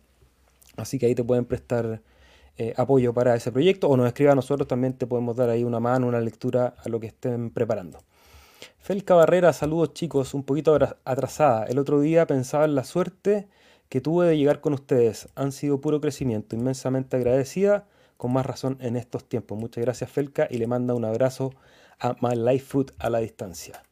así 0.75 0.97
que 0.97 1.05
ahí 1.05 1.13
te 1.13 1.23
pueden 1.23 1.45
prestar 1.45 2.01
eh, 2.57 2.73
apoyo 2.77 3.13
para 3.13 3.35
ese 3.35 3.51
proyecto 3.51 3.89
o 3.89 3.97
nos 3.97 4.07
escriba 4.07 4.33
a 4.33 4.35
nosotros, 4.35 4.67
también 4.67 4.93
te 4.93 5.07
podemos 5.07 5.35
dar 5.35 5.49
ahí 5.49 5.63
una 5.63 5.79
mano, 5.79 6.07
una 6.07 6.19
lectura 6.19 6.75
a 6.83 6.89
lo 6.89 6.99
que 6.99 7.07
estén 7.07 7.49
preparando. 7.49 7.99
Felca 8.77 9.13
Barrera, 9.13 9.53
saludos 9.53 9.93
chicos, 9.93 10.33
un 10.33 10.43
poquito 10.43 10.77
atrasada. 11.05 11.65
El 11.65 11.79
otro 11.79 12.01
día 12.01 12.25
pensaba 12.27 12.65
en 12.65 12.75
la 12.75 12.83
suerte 12.83 13.47
que 13.89 14.01
tuve 14.01 14.27
de 14.27 14.37
llegar 14.37 14.59
con 14.61 14.73
ustedes. 14.73 15.29
Han 15.35 15.51
sido 15.51 15.81
puro 15.81 16.01
crecimiento, 16.01 16.55
inmensamente 16.55 17.17
agradecida, 17.17 17.85
con 18.17 18.33
más 18.33 18.45
razón 18.45 18.77
en 18.81 18.95
estos 18.95 19.25
tiempos. 19.25 19.57
Muchas 19.57 19.83
gracias 19.83 20.09
Felca 20.09 20.47
y 20.49 20.57
le 20.57 20.67
manda 20.67 20.93
un 20.93 21.05
abrazo 21.05 21.53
a 21.99 22.15
My 22.21 22.35
Life 22.35 22.65
Food 22.65 22.91
a 22.99 23.09
la 23.09 23.19
distancia. 23.19 23.83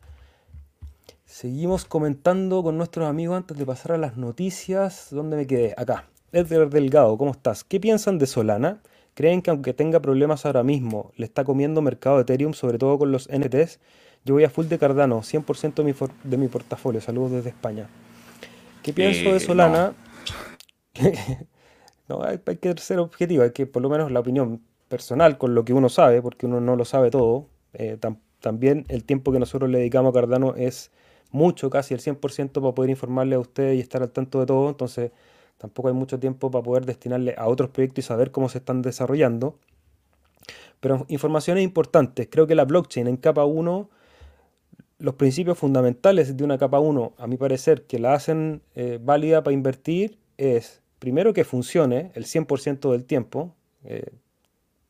Seguimos 1.25 1.85
comentando 1.85 2.63
con 2.63 2.77
nuestros 2.77 3.07
amigos 3.07 3.37
antes 3.37 3.57
de 3.57 3.65
pasar 3.65 3.91
a 3.91 3.97
las 3.97 4.17
noticias. 4.17 5.07
¿Dónde 5.11 5.37
me 5.37 5.45
quedé? 5.45 5.75
Acá. 5.77 6.09
Edgar 6.31 6.69
Delgado, 6.69 7.17
¿cómo 7.17 7.31
estás? 7.31 7.63
¿Qué 7.63 7.79
piensan 7.79 8.17
de 8.17 8.27
Solana? 8.27 8.81
¿Creen 9.15 9.41
que 9.41 9.49
aunque 9.49 9.73
tenga 9.73 9.99
problemas 9.99 10.45
ahora 10.45 10.63
mismo, 10.63 11.11
le 11.17 11.25
está 11.25 11.43
comiendo 11.43 11.81
mercado 11.81 12.17
de 12.17 12.21
Ethereum, 12.21 12.53
sobre 12.53 12.77
todo 12.77 12.97
con 12.97 13.11
los 13.11 13.27
NTs? 13.29 13.79
Yo 14.25 14.35
voy 14.35 14.43
a 14.43 14.49
full 14.49 14.67
de 14.67 14.77
Cardano, 14.77 15.21
100% 15.21 15.73
de 15.75 15.83
mi, 15.83 15.93
de 16.23 16.37
mi 16.37 16.47
portafolio. 16.47 17.01
Saludos 17.01 17.31
desde 17.31 17.49
España. 17.49 17.87
¿Qué 18.83 18.93
pienso 18.93 19.31
de 19.31 19.37
eh, 19.37 19.39
Solana? 19.39 19.93
No. 22.07 22.23
hay, 22.23 22.39
que 22.39 22.75
ser 22.77 22.97
objetivo, 22.97 23.43
hay 23.43 23.51
que 23.51 23.67
por 23.67 23.83
lo 23.83 23.89
menos 23.89 24.11
la 24.11 24.19
opinión 24.19 24.63
personal 24.87 25.37
con 25.37 25.53
lo 25.53 25.63
que 25.63 25.73
uno 25.73 25.89
sabe, 25.89 26.23
porque 26.23 26.47
uno 26.47 26.59
no 26.59 26.75
lo 26.75 26.83
sabe 26.83 27.11
todo. 27.11 27.45
Eh, 27.73 27.99
también 28.39 28.85
el 28.87 29.03
tiempo 29.03 29.31
que 29.31 29.37
nosotros 29.37 29.69
le 29.69 29.77
dedicamos 29.77 30.09
a 30.09 30.13
Cardano 30.19 30.55
es 30.55 30.91
mucho, 31.29 31.69
casi 31.69 31.93
el 31.93 31.99
100% 31.99 32.53
para 32.53 32.73
poder 32.73 32.89
informarle 32.89 33.35
a 33.35 33.39
ustedes 33.39 33.77
y 33.77 33.79
estar 33.79 34.01
al 34.01 34.09
tanto 34.09 34.39
de 34.39 34.47
todo. 34.47 34.69
Entonces 34.69 35.11
tampoco 35.59 35.89
hay 35.89 35.93
mucho 35.93 36.19
tiempo 36.19 36.49
para 36.49 36.63
poder 36.63 36.85
destinarle 36.87 37.35
a 37.37 37.47
otros 37.47 37.69
proyectos 37.69 38.05
y 38.05 38.07
saber 38.07 38.31
cómo 38.31 38.49
se 38.49 38.57
están 38.57 38.81
desarrollando. 38.81 39.59
Pero 40.79 41.05
informaciones 41.09 41.63
importantes. 41.63 42.27
Creo 42.31 42.47
que 42.47 42.55
la 42.55 42.65
blockchain 42.65 43.07
en 43.07 43.17
capa 43.17 43.45
1 43.45 43.89
los 44.99 45.15
principios 45.15 45.57
fundamentales 45.57 46.35
de 46.35 46.43
una 46.43 46.57
capa 46.57 46.79
1, 46.79 47.13
a 47.17 47.27
mi 47.27 47.37
parecer, 47.37 47.83
que 47.83 47.99
la 47.99 48.13
hacen 48.13 48.61
eh, 48.75 48.99
válida 49.01 49.43
para 49.43 49.53
invertir, 49.53 50.19
es 50.37 50.81
primero 50.99 51.33
que 51.33 51.45
funcione 51.45 52.11
el 52.15 52.25
100% 52.25 52.91
del 52.91 53.05
tiempo. 53.05 53.55
Eh, 53.85 54.11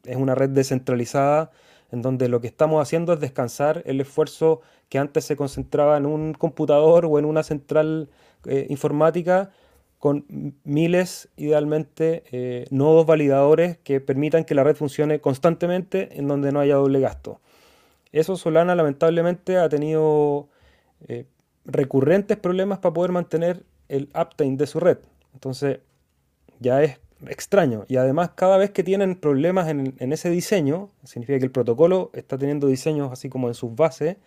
es 0.04 0.18
una 0.18 0.34
red 0.34 0.50
descentralizada 0.50 1.52
en 1.92 2.02
donde 2.02 2.28
lo 2.28 2.42
que 2.42 2.48
estamos 2.48 2.82
haciendo 2.82 3.14
es 3.14 3.20
descansar 3.20 3.84
el 3.86 4.02
esfuerzo 4.02 4.62
que 4.90 4.98
antes 4.98 5.26
se 5.26 5.36
concentraba 5.36 5.98
en 5.98 6.08
un 6.08 6.34
computador 6.34 7.06
o 7.06 7.20
en 7.20 7.26
una 7.26 7.44
central 7.44 8.10
eh, 8.46 8.66
informática 8.70 9.52
con 10.00 10.26
miles, 10.64 11.30
idealmente, 11.36 12.66
nodos 12.72 13.06
validadores 13.06 13.78
que 13.78 14.00
permitan 14.00 14.46
que 14.46 14.56
la 14.56 14.64
red 14.64 14.76
funcione 14.76 15.20
constantemente 15.20 16.18
en 16.18 16.28
donde 16.28 16.52
no 16.52 16.62
haya 16.62 16.76
doble 16.76 17.00
gasto. 17.00 17.40
Eso 18.12 18.38
Solana 18.38 18.76
lamentablemente 18.76 19.58
ha 19.58 19.70
tenido 19.70 20.48
eh, 21.08 21.26
recurrentes 21.66 22.38
problemas 22.38 22.80
para 22.80 22.94
poder 22.94 23.12
mantener 23.12 23.64
el 23.88 24.10
uptime 24.20 24.58
de 24.58 24.68
su 24.68 24.80
red. 24.80 24.98
Entonces 25.34 25.80
ya 26.60 26.82
es 26.84 27.00
extraño. 27.28 27.86
Y 27.88 27.98
además 27.98 28.32
cada 28.36 28.58
vez 28.58 28.72
que 28.72 28.84
tienen 28.84 29.16
problemas 29.16 29.68
en, 29.68 30.14
ese 30.14 30.30
diseño, 30.30 30.90
significa 31.04 31.38
que 31.40 31.46
el 31.46 31.52
protocolo 31.52 32.10
está 32.14 32.38
teniendo 32.38 32.68
diseños 32.68 33.12
así 33.12 33.30
como 33.30 33.48
en 33.48 33.54
sus 33.54 33.76
bases, 33.76 34.18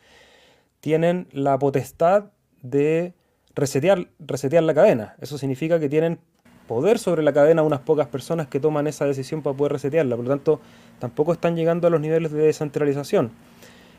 tienen 0.81 1.29
la 1.33 1.59
potestad 1.59 2.27
de 2.61 3.15
resetear, 3.55 4.09
resetear 4.19 4.63
la 4.63 4.75
cadena. 4.75 5.17
Eso 5.21 5.39
significa 5.39 5.79
que 5.79 5.89
tienen 5.89 6.19
poder 6.67 6.99
sobre 6.99 7.23
la 7.23 7.33
cadena 7.33 7.63
unas 7.63 7.81
pocas 7.81 8.09
personas 8.09 8.47
que 8.47 8.61
toman 8.61 8.87
esa 8.87 9.05
decisión 9.05 9.43
para 9.43 9.57
poder 9.57 9.73
resetearla. 9.73 10.17
Por 10.17 10.25
lo 10.25 10.31
tanto, 10.31 10.61
tampoco 10.99 11.33
están 11.33 11.57
llegando 11.57 11.87
a 11.87 11.91
los 11.91 12.01
niveles 12.01 12.33
de 12.33 12.43
descentralización. 12.43 13.33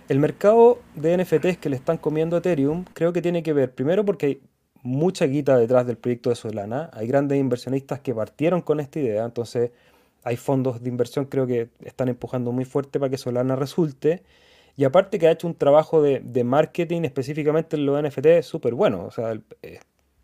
El 0.09 0.19
mercado 0.19 0.79
de 0.95 1.17
NFTs 1.17 1.57
que 1.57 1.69
le 1.69 1.75
están 1.75 1.97
comiendo 1.97 2.37
Ethereum 2.37 2.85
creo 2.93 3.13
que 3.13 3.21
tiene 3.21 3.41
que 3.41 3.53
ver, 3.53 3.71
primero 3.71 4.03
porque 4.03 4.25
hay 4.25 4.41
mucha 4.81 5.25
guita 5.25 5.57
detrás 5.57 5.87
del 5.87 5.97
proyecto 5.97 6.29
de 6.29 6.35
Solana, 6.35 6.89
hay 6.93 7.07
grandes 7.07 7.39
inversionistas 7.39 8.01
que 8.01 8.13
partieron 8.13 8.61
con 8.61 8.81
esta 8.81 8.99
idea, 8.99 9.23
entonces 9.23 9.71
hay 10.23 10.35
fondos 10.35 10.83
de 10.83 10.89
inversión 10.89 11.25
creo 11.25 11.47
que 11.47 11.69
están 11.85 12.09
empujando 12.09 12.51
muy 12.51 12.65
fuerte 12.65 12.99
para 12.99 13.09
que 13.09 13.17
Solana 13.17 13.55
resulte, 13.55 14.23
y 14.75 14.85
aparte 14.85 15.19
que 15.19 15.27
ha 15.27 15.31
hecho 15.31 15.47
un 15.47 15.55
trabajo 15.55 16.01
de, 16.01 16.43
marketing 16.43 17.03
específicamente 17.03 17.75
en 17.75 17.85
los 17.85 18.01
NFT 18.01 18.41
súper 18.41 18.73
bueno, 18.73 19.05
o 19.05 19.11
sea, 19.11 19.39
eh, 19.61 19.79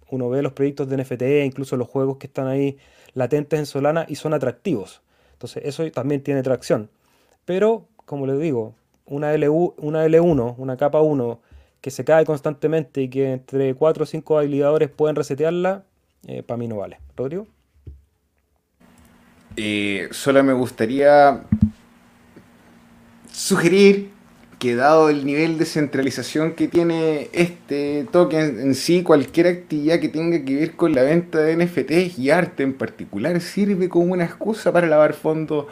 uno 0.09 0.29
ve 0.29 0.41
los 0.41 0.53
proyectos 0.53 0.89
de 0.89 0.97
NFT, 0.97 1.45
incluso 1.45 1.77
los 1.77 1.87
juegos 1.87 2.17
que 2.17 2.27
están 2.27 2.47
ahí 2.47 2.77
latentes 3.13 3.59
en 3.59 3.65
Solana 3.65 4.05
y 4.07 4.15
son 4.15 4.33
atractivos, 4.33 5.01
entonces 5.33 5.63
eso 5.65 5.89
también 5.91 6.21
tiene 6.23 6.41
tracción, 6.43 6.89
pero 7.45 7.87
como 8.05 8.25
les 8.25 8.39
digo, 8.39 8.73
una, 9.05 9.35
LU, 9.37 9.75
una 9.77 10.05
L1, 10.05 10.55
una 10.57 10.77
capa 10.77 11.01
1, 11.01 11.39
que 11.81 11.91
se 11.91 12.03
cae 12.03 12.25
constantemente 12.25 13.01
y 13.01 13.09
que 13.09 13.33
entre 13.33 13.73
4 13.73 14.03
o 14.03 14.05
5 14.05 14.39
habilitadores 14.39 14.89
pueden 14.89 15.15
resetearla, 15.15 15.83
eh, 16.27 16.43
para 16.43 16.57
mí 16.57 16.67
no 16.67 16.77
vale. 16.77 16.99
Rodrigo. 17.15 17.47
Eh, 19.55 20.07
solo 20.11 20.43
me 20.43 20.53
gustaría 20.53 21.43
sugerir 23.31 24.11
que 24.59 24.75
dado 24.75 25.09
el 25.09 25.25
nivel 25.25 25.57
de 25.57 25.65
centralización 25.65 26.51
que 26.51 26.67
tiene 26.67 27.29
este 27.31 28.05
token 28.11 28.59
en 28.59 28.75
sí, 28.75 29.03
cualquier 29.03 29.47
actividad 29.47 29.99
que 29.99 30.09
tenga 30.09 30.43
que 30.43 30.55
ver 30.55 30.71
con 30.73 30.93
la 30.93 31.01
venta 31.03 31.39
de 31.39 31.55
NFTs 31.55 32.19
y 32.19 32.29
arte 32.29 32.63
en 32.63 32.73
particular 32.73 33.39
sirve 33.39 33.87
como 33.87 34.13
una 34.13 34.25
excusa 34.25 34.73
para 34.73 34.85
lavar 34.85 35.13
fondos. 35.13 35.67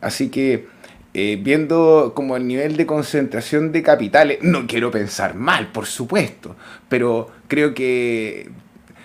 Así 0.00 0.30
que 0.30 0.66
eh, 1.12 1.38
viendo 1.40 2.12
como 2.14 2.36
el 2.36 2.46
nivel 2.46 2.76
de 2.78 2.86
concentración 2.86 3.72
de 3.72 3.82
capitales, 3.82 4.38
no 4.40 4.66
quiero 4.66 4.90
pensar 4.90 5.34
mal, 5.34 5.70
por 5.72 5.84
supuesto, 5.86 6.56
pero 6.88 7.30
creo 7.46 7.74
que 7.74 8.48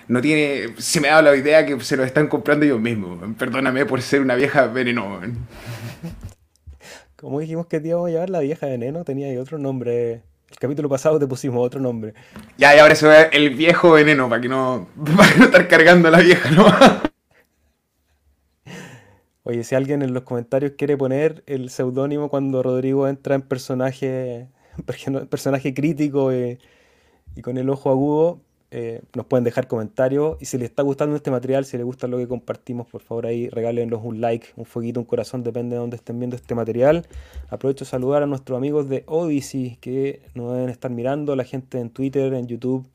no 0.08 0.20
tiene, 0.20 0.74
se 0.78 1.00
me 1.00 1.08
ha 1.08 1.12
dado 1.12 1.30
la 1.30 1.36
idea 1.36 1.66
que 1.66 1.78
se 1.80 1.96
lo 1.96 2.04
están 2.04 2.28
comprando 2.28 2.64
ellos 2.64 2.80
mismos. 2.80 3.18
Perdóname 3.38 3.84
por 3.84 4.00
ser 4.00 4.22
una 4.22 4.34
vieja 4.34 4.66
veneno. 4.66 5.20
Como 7.16 7.40
dijimos 7.40 7.66
que 7.66 7.80
te 7.80 7.88
íbamos 7.88 8.08
a 8.08 8.10
llevar 8.10 8.30
la 8.30 8.40
vieja 8.40 8.66
veneno, 8.66 9.04
tenía 9.04 9.28
ahí 9.28 9.36
otro 9.36 9.58
nombre. 9.58 10.22
El 10.50 10.58
capítulo 10.58 10.88
pasado 10.88 11.18
te 11.18 11.26
pusimos 11.26 11.64
otro 11.64 11.80
nombre. 11.80 12.14
Ya, 12.58 12.74
y 12.74 12.78
ahora 12.78 12.94
se 12.94 13.06
ve 13.06 13.28
el 13.32 13.50
viejo 13.50 13.92
veneno, 13.92 14.28
para 14.28 14.40
que 14.40 14.48
no, 14.48 14.88
para 15.16 15.36
no 15.36 15.44
estar 15.44 15.68
cargando 15.68 16.08
a 16.08 16.10
la 16.10 16.20
vieja, 16.20 16.50
¿no? 16.50 16.66
Oye, 19.46 19.62
si 19.62 19.74
alguien 19.74 20.02
en 20.02 20.14
los 20.14 20.22
comentarios 20.22 20.72
quiere 20.76 20.96
poner 20.96 21.44
el 21.46 21.68
seudónimo 21.68 22.30
cuando 22.30 22.62
Rodrigo 22.62 23.06
entra 23.06 23.34
en 23.34 23.42
personaje, 23.42 24.48
personaje 25.28 25.74
crítico 25.74 26.32
y, 26.32 26.58
con 27.42 27.58
el 27.58 27.68
ojo 27.68 27.90
agudo, 27.90 28.40
eh, 28.76 29.02
nos 29.14 29.26
pueden 29.26 29.44
dejar 29.44 29.68
comentarios. 29.68 30.36
Y 30.40 30.46
si 30.46 30.58
les 30.58 30.70
está 30.70 30.82
gustando 30.82 31.14
este 31.14 31.30
material, 31.30 31.64
si 31.64 31.76
les 31.76 31.86
gusta 31.86 32.08
lo 32.08 32.18
que 32.18 32.26
compartimos, 32.26 32.88
por 32.88 33.02
favor 33.02 33.24
ahí 33.24 33.48
regálenos 33.48 34.00
un 34.02 34.20
like, 34.20 34.48
un 34.56 34.64
fueguito, 34.64 34.98
un 34.98 35.06
corazón, 35.06 35.44
depende 35.44 35.76
de 35.76 35.80
dónde 35.80 35.94
estén 35.94 36.18
viendo 36.18 36.34
este 36.34 36.56
material. 36.56 37.06
Aprovecho 37.50 37.84
a 37.84 37.86
saludar 37.86 38.24
a 38.24 38.26
nuestros 38.26 38.56
amigos 38.56 38.88
de 38.88 39.04
Odyssey 39.06 39.76
que 39.80 40.22
nos 40.34 40.52
deben 40.52 40.70
estar 40.70 40.90
mirando, 40.90 41.36
la 41.36 41.44
gente 41.44 41.78
en 41.78 41.90
Twitter, 41.90 42.34
en 42.34 42.48
YouTube, 42.48 42.90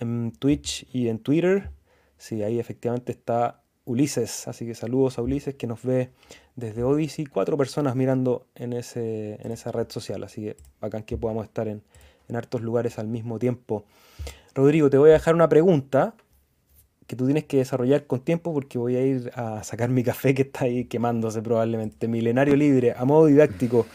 en 0.00 0.32
Twitch 0.32 0.88
y 0.92 1.06
en 1.06 1.20
Twitter. 1.20 1.70
Sí, 2.18 2.42
ahí 2.42 2.58
efectivamente 2.58 3.12
está 3.12 3.62
Ulises. 3.84 4.48
Así 4.48 4.66
que 4.66 4.74
saludos 4.74 5.18
a 5.18 5.22
Ulises 5.22 5.54
que 5.54 5.68
nos 5.68 5.84
ve 5.84 6.10
desde 6.56 6.82
Odyssey. 6.82 7.26
Cuatro 7.26 7.56
personas 7.56 7.94
mirando 7.94 8.48
en, 8.56 8.72
ese, 8.72 9.38
en 9.40 9.52
esa 9.52 9.70
red 9.70 9.88
social. 9.88 10.24
Así 10.24 10.42
que 10.42 10.56
bacán 10.80 11.04
que 11.04 11.16
podamos 11.16 11.44
estar 11.44 11.68
en, 11.68 11.84
en 12.28 12.34
hartos 12.34 12.60
lugares 12.60 12.98
al 12.98 13.06
mismo 13.06 13.38
tiempo. 13.38 13.84
Rodrigo, 14.54 14.90
te 14.90 14.98
voy 14.98 15.10
a 15.10 15.14
dejar 15.14 15.34
una 15.34 15.48
pregunta 15.48 16.14
que 17.06 17.16
tú 17.16 17.24
tienes 17.26 17.44
que 17.44 17.58
desarrollar 17.58 18.06
con 18.06 18.20
tiempo 18.20 18.52
porque 18.54 18.78
voy 18.78 18.96
a 18.96 19.04
ir 19.04 19.30
a 19.34 19.62
sacar 19.64 19.90
mi 19.90 20.02
café 20.02 20.34
que 20.34 20.42
está 20.42 20.64
ahí 20.64 20.84
quemándose 20.84 21.42
probablemente. 21.42 22.08
Milenario 22.08 22.56
libre, 22.56 22.94
a 22.96 23.04
modo 23.04 23.26
didáctico. 23.26 23.86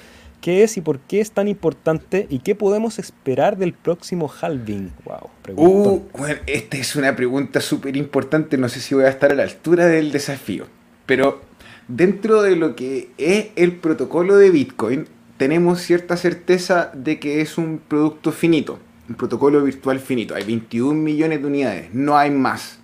¿Qué 0.41 0.63
es 0.63 0.77
y 0.77 0.81
por 0.81 0.99
qué 0.99 1.19
es 1.19 1.31
tan 1.31 1.47
importante? 1.47 2.27
¿Y 2.29 2.39
qué 2.39 2.53
podemos 2.53 2.99
esperar 2.99 3.57
del 3.57 3.73
próximo 3.73 4.31
halving? 4.41 4.91
Wow, 5.03 5.55
uh, 5.55 6.01
esta 6.45 6.77
es 6.77 6.95
una 6.95 7.15
pregunta 7.15 7.59
súper 7.59 7.97
importante. 7.97 8.57
No 8.57 8.69
sé 8.69 8.79
si 8.79 8.93
voy 8.93 9.05
a 9.05 9.09
estar 9.09 9.31
a 9.31 9.35
la 9.35 9.43
altura 9.43 9.87
del 9.87 10.11
desafío. 10.11 10.67
Pero 11.07 11.41
dentro 11.87 12.43
de 12.43 12.55
lo 12.55 12.75
que 12.75 13.09
es 13.17 13.47
el 13.55 13.77
protocolo 13.77 14.37
de 14.37 14.51
Bitcoin, 14.51 15.07
tenemos 15.37 15.81
cierta 15.81 16.17
certeza 16.17 16.91
de 16.93 17.19
que 17.19 17.41
es 17.41 17.57
un 17.57 17.79
producto 17.79 18.31
finito. 18.31 18.79
Un 19.09 19.15
protocolo 19.15 19.63
virtual 19.63 19.99
finito. 19.99 20.35
Hay 20.35 20.43
21 20.43 20.93
millones 20.93 21.41
de 21.41 21.47
unidades. 21.47 21.93
No 21.93 22.17
hay 22.17 22.31
más. 22.31 22.79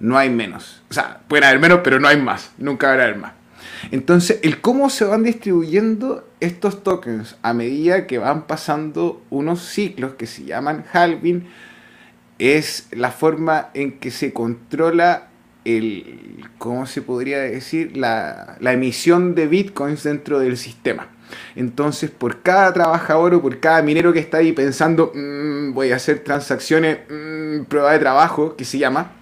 No 0.00 0.18
hay 0.18 0.30
menos. 0.30 0.82
O 0.90 0.94
sea, 0.94 1.20
pueden 1.28 1.44
haber 1.44 1.60
menos, 1.60 1.80
pero 1.84 2.00
no 2.00 2.08
hay 2.08 2.20
más. 2.20 2.52
Nunca 2.58 2.92
haber 2.92 3.16
más. 3.16 3.32
Entonces, 3.90 4.40
el 4.42 4.60
cómo 4.60 4.90
se 4.90 5.04
van 5.04 5.22
distribuyendo 5.22 6.28
estos 6.40 6.82
tokens 6.82 7.36
a 7.42 7.52
medida 7.52 8.06
que 8.06 8.18
van 8.18 8.46
pasando 8.46 9.22
unos 9.30 9.62
ciclos 9.62 10.14
que 10.14 10.26
se 10.26 10.44
llaman 10.44 10.84
halving 10.92 11.46
es 12.38 12.88
la 12.90 13.10
forma 13.10 13.70
en 13.74 13.98
que 13.98 14.10
se 14.10 14.32
controla 14.32 15.28
el, 15.64 16.44
¿cómo 16.58 16.86
se 16.86 17.02
podría 17.02 17.38
decir? 17.38 17.96
La, 17.96 18.58
emisión 18.60 19.34
de 19.34 19.46
bitcoins 19.46 20.02
dentro 20.02 20.40
del 20.40 20.56
sistema. 20.56 21.08
Entonces, 21.56 22.10
por 22.10 22.42
cada 22.42 22.72
trabajador 22.72 23.34
o 23.34 23.42
por 23.42 23.60
cada 23.60 23.82
minero 23.82 24.12
que 24.12 24.18
está 24.18 24.38
ahí 24.38 24.52
pensando, 24.52 25.12
mm, 25.14 25.72
voy 25.72 25.92
a 25.92 25.96
hacer 25.96 26.20
transacciones, 26.20 26.98
mm, 27.08 27.64
prueba 27.64 27.92
de 27.92 27.98
trabajo, 27.98 28.56
que 28.56 28.64
se 28.64 28.78
llama, 28.78 29.12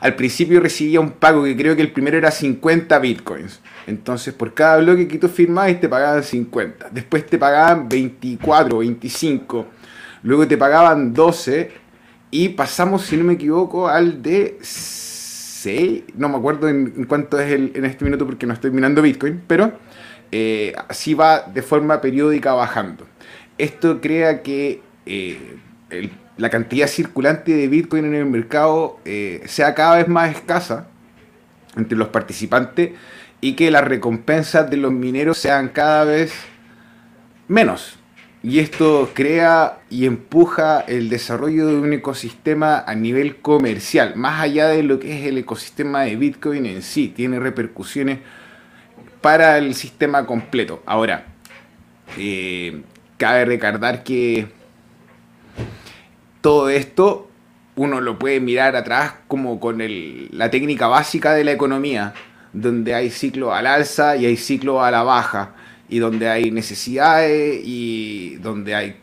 al 0.00 0.16
principio 0.16 0.60
recibía 0.60 1.00
un 1.00 1.12
pago 1.12 1.44
que 1.44 1.56
creo 1.56 1.74
que 1.76 1.82
el 1.82 1.90
primero 1.90 2.18
era 2.18 2.30
50 2.30 2.98
bitcoins. 2.98 3.60
Entonces, 3.86 4.34
por 4.34 4.52
cada 4.52 4.78
bloque 4.78 5.08
que 5.08 5.18
tú 5.18 5.28
firmabas 5.28 5.80
te 5.80 5.88
pagaban 5.88 6.22
50. 6.22 6.90
Después 6.90 7.24
te 7.26 7.38
pagaban 7.38 7.88
24, 7.88 8.78
25. 8.78 9.66
Luego 10.22 10.46
te 10.46 10.58
pagaban 10.58 11.14
12. 11.14 11.70
Y 12.30 12.50
pasamos, 12.50 13.02
si 13.02 13.16
no 13.16 13.24
me 13.24 13.34
equivoco, 13.34 13.88
al 13.88 14.20
de 14.20 14.58
6. 14.60 16.02
No 16.16 16.28
me 16.28 16.36
acuerdo 16.36 16.68
en, 16.68 17.04
cuánto 17.04 17.38
es 17.40 17.52
el, 17.52 17.72
en 17.74 17.84
este 17.84 18.04
minuto 18.04 18.26
porque 18.26 18.46
no 18.46 18.52
estoy 18.52 18.72
mirando 18.72 19.00
Bitcoin. 19.00 19.42
Pero 19.46 19.72
eh, 20.36 20.74
así 20.88 21.14
va 21.14 21.42
de 21.42 21.62
forma 21.62 22.00
periódica 22.00 22.54
bajando. 22.54 23.06
Esto 23.56 24.00
crea 24.00 24.42
que 24.42 24.82
eh, 25.06 25.58
la 26.36 26.50
cantidad 26.50 26.88
circulante 26.88 27.52
de 27.52 27.68
Bitcoin 27.68 28.06
en 28.06 28.16
el 28.16 28.26
mercado 28.26 28.98
eh, 29.04 29.42
sea 29.46 29.76
cada 29.76 29.98
vez 29.98 30.08
más 30.08 30.34
escasa 30.34 30.88
entre 31.76 31.96
los 31.96 32.08
participantes 32.08 32.90
y 33.40 33.52
que 33.52 33.70
las 33.70 33.84
recompensas 33.84 34.68
de 34.68 34.76
los 34.76 34.90
mineros 34.90 35.38
sean 35.38 35.68
cada 35.68 36.02
vez 36.02 36.34
menos. 37.46 38.00
Y 38.42 38.58
esto 38.58 39.10
crea 39.14 39.82
y 39.88 40.04
empuja 40.04 40.80
el 40.80 41.10
desarrollo 41.10 41.68
de 41.68 41.76
un 41.76 41.92
ecosistema 41.92 42.82
a 42.84 42.96
nivel 42.96 43.36
comercial, 43.36 44.16
más 44.16 44.40
allá 44.40 44.66
de 44.66 44.82
lo 44.82 44.98
que 44.98 45.16
es 45.16 45.26
el 45.26 45.38
ecosistema 45.38 46.02
de 46.02 46.16
Bitcoin 46.16 46.66
en 46.66 46.82
sí, 46.82 47.06
tiene 47.06 47.38
repercusiones 47.38 48.18
para 49.24 49.56
el 49.56 49.74
sistema 49.74 50.26
completo. 50.26 50.82
Ahora, 50.84 51.24
eh, 52.18 52.82
cabe 53.16 53.46
recordar 53.46 54.04
que 54.04 54.48
todo 56.42 56.68
esto 56.68 57.30
uno 57.74 58.02
lo 58.02 58.18
puede 58.18 58.38
mirar 58.40 58.76
atrás 58.76 59.14
como 59.26 59.58
con 59.60 59.78
la 59.78 60.50
técnica 60.50 60.88
básica 60.88 61.32
de 61.32 61.42
la 61.42 61.52
economía, 61.52 62.12
donde 62.52 62.94
hay 62.94 63.08
ciclo 63.08 63.54
al 63.54 63.66
alza 63.66 64.14
y 64.16 64.26
hay 64.26 64.36
ciclo 64.36 64.84
a 64.84 64.90
la 64.90 65.02
baja, 65.02 65.54
y 65.88 66.00
donde 66.00 66.28
hay 66.28 66.50
necesidades 66.50 67.62
y 67.64 68.36
donde 68.42 68.74
hay 68.74 68.96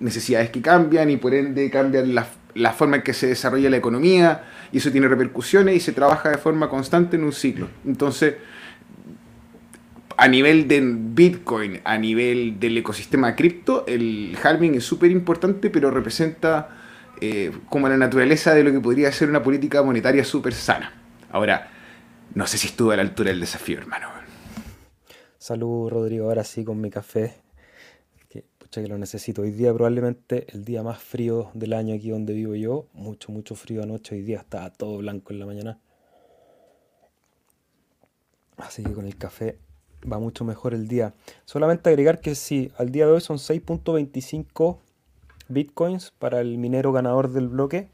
necesidades 0.00 0.50
que 0.50 0.60
cambian 0.60 1.08
y 1.08 1.16
por 1.16 1.32
ende 1.32 1.70
cambian 1.70 2.14
la, 2.14 2.26
la 2.52 2.74
forma 2.74 2.96
en 2.96 3.02
que 3.02 3.14
se 3.14 3.26
desarrolla 3.26 3.70
la 3.70 3.78
economía 3.78 4.44
y 4.70 4.76
eso 4.76 4.92
tiene 4.92 5.08
repercusiones 5.08 5.76
y 5.76 5.80
se 5.80 5.92
trabaja 5.92 6.28
de 6.28 6.36
forma 6.36 6.68
constante 6.68 7.16
en 7.16 7.24
un 7.24 7.32
ciclo. 7.32 7.68
Entonces, 7.86 8.34
a 10.16 10.28
nivel 10.28 10.68
de 10.68 10.80
Bitcoin, 10.82 11.80
a 11.84 11.98
nivel 11.98 12.58
del 12.58 12.78
ecosistema 12.78 13.34
cripto, 13.36 13.84
el 13.86 14.36
halving 14.42 14.74
es 14.74 14.84
súper 14.84 15.10
importante, 15.10 15.70
pero 15.70 15.90
representa 15.90 16.68
eh, 17.20 17.52
como 17.68 17.88
la 17.88 17.96
naturaleza 17.96 18.54
de 18.54 18.64
lo 18.64 18.72
que 18.72 18.80
podría 18.80 19.12
ser 19.12 19.28
una 19.28 19.42
política 19.42 19.82
monetaria 19.82 20.24
súper 20.24 20.54
sana. 20.54 20.92
Ahora, 21.30 21.70
no 22.34 22.46
sé 22.46 22.58
si 22.58 22.68
estuvo 22.68 22.90
a 22.90 22.96
la 22.96 23.02
altura 23.02 23.30
del 23.30 23.40
desafío, 23.40 23.78
hermano. 23.78 24.08
Salud, 25.38 25.90
Rodrigo. 25.90 26.26
Ahora 26.26 26.44
sí 26.44 26.64
con 26.64 26.80
mi 26.80 26.90
café. 26.90 27.34
Pucha, 28.58 28.82
que 28.82 28.88
lo 28.88 28.96
necesito. 28.96 29.42
Hoy 29.42 29.50
día 29.50 29.74
probablemente 29.74 30.46
el 30.52 30.64
día 30.64 30.82
más 30.82 31.02
frío 31.02 31.50
del 31.54 31.72
año 31.72 31.94
aquí 31.94 32.10
donde 32.10 32.32
vivo 32.32 32.54
yo. 32.54 32.86
Mucho, 32.92 33.32
mucho 33.32 33.54
frío 33.54 33.82
anoche. 33.82 34.14
Hoy 34.14 34.22
día 34.22 34.38
está 34.38 34.70
todo 34.70 34.98
blanco 34.98 35.32
en 35.32 35.38
la 35.40 35.46
mañana. 35.46 35.78
Así 38.56 38.82
que 38.82 38.92
con 38.92 39.06
el 39.06 39.16
café 39.16 39.58
va 40.10 40.18
mucho 40.18 40.44
mejor 40.44 40.74
el 40.74 40.88
día. 40.88 41.14
Solamente 41.44 41.90
agregar 41.90 42.20
que 42.20 42.34
sí, 42.34 42.72
al 42.76 42.90
día 42.90 43.06
de 43.06 43.12
hoy 43.12 43.20
son 43.20 43.38
6.25 43.38 44.78
bitcoins 45.48 46.12
para 46.18 46.40
el 46.40 46.58
minero 46.58 46.92
ganador 46.92 47.30
del 47.30 47.48
bloque. 47.48 47.88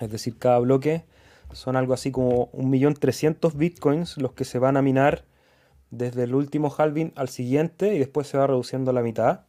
Es 0.00 0.10
decir, 0.10 0.38
cada 0.38 0.58
bloque 0.58 1.04
son 1.52 1.76
algo 1.76 1.94
así 1.94 2.10
como 2.10 2.50
1.300.000 2.52 3.56
bitcoins 3.56 4.18
los 4.18 4.32
que 4.32 4.44
se 4.44 4.58
van 4.58 4.76
a 4.76 4.82
minar 4.82 5.24
desde 5.90 6.24
el 6.24 6.34
último 6.34 6.72
halving 6.76 7.12
al 7.16 7.28
siguiente 7.28 7.94
y 7.94 7.98
después 7.98 8.28
se 8.28 8.38
va 8.38 8.46
reduciendo 8.46 8.90
a 8.90 8.94
la 8.94 9.02
mitad. 9.02 9.40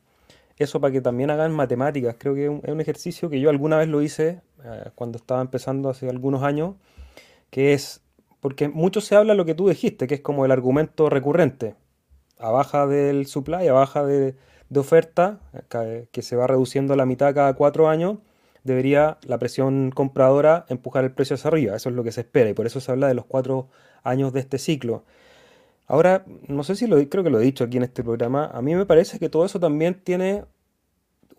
Eso 0.58 0.82
para 0.82 0.92
que 0.92 1.02
también 1.02 1.30
hagan 1.30 1.54
matemáticas. 1.54 2.16
Creo 2.18 2.36
que 2.36 2.46
es 2.46 2.50
un, 2.50 2.82
ejercicio 2.82 3.30
que 3.30 3.40
yo 3.40 3.50
alguna 3.50 3.78
vez 3.78 3.88
lo 3.88 4.02
hice 4.02 4.42
eh, 4.64 4.92
cuando 4.96 5.18
estaba 5.18 5.42
empezando 5.42 5.90
hace 5.90 6.10
algunos 6.10 6.44
años, 6.44 6.76
que 7.50 7.74
es 7.74 8.02
porque 8.40 8.70
mucho 8.70 9.02
se 9.02 9.16
habla 9.16 9.34
lo 9.34 9.46
que 9.46 9.56
tú 9.56 9.70
dijiste, 9.70 10.08
que 10.08 10.16
es 10.16 10.22
como 10.22 10.46
el 10.46 10.52
argumento 10.52 11.10
recurrente. 11.10 11.76
A 12.38 12.52
baja 12.52 12.88
del 12.88 13.26
supply, 13.26 13.68
a 13.68 13.74
baja 13.74 14.06
de, 14.06 14.36
oferta, 14.76 15.40
que 16.12 16.22
se 16.22 16.36
va 16.36 16.48
reduciendo 16.48 16.94
a 16.94 16.98
la 16.98 17.06
mitad 17.06 17.34
cada 17.34 17.54
cuatro 17.54 17.90
años, 17.90 18.20
debería 18.64 19.18
la 19.24 19.38
presión 19.38 19.92
compradora 19.92 20.66
empujar 20.70 21.04
el 21.04 21.12
precio 21.12 21.36
hacia 21.36 21.50
arriba. 21.50 21.76
Eso 21.76 21.90
es 21.90 21.96
lo 21.96 22.04
que 22.04 22.12
se 22.12 22.22
espera 22.22 22.50
y 22.50 22.54
por 22.54 22.66
eso 22.66 22.80
se 22.80 22.92
habla 22.92 23.08
de 23.08 23.14
los 23.14 23.26
cuatro 23.26 23.68
años 24.04 24.32
de 24.32 24.40
este 24.40 24.58
ciclo. 24.58 25.04
Ahora, 25.88 26.24
no 26.48 26.64
sé 26.64 26.76
si 26.76 26.88
lo 26.88 26.98
creo 27.10 27.24
que 27.24 27.30
lo 27.32 27.40
he 27.40 27.44
dicho 27.44 27.64
aquí 27.64 27.78
en 27.78 27.84
este 27.84 28.04
programa, 28.04 28.46
a 28.46 28.62
mí 28.62 28.76
me 28.76 28.86
parece 28.86 29.20
que 29.20 29.28
todo 29.28 29.46
eso 29.46 29.60
también 29.60 30.02
tiene 30.04 30.46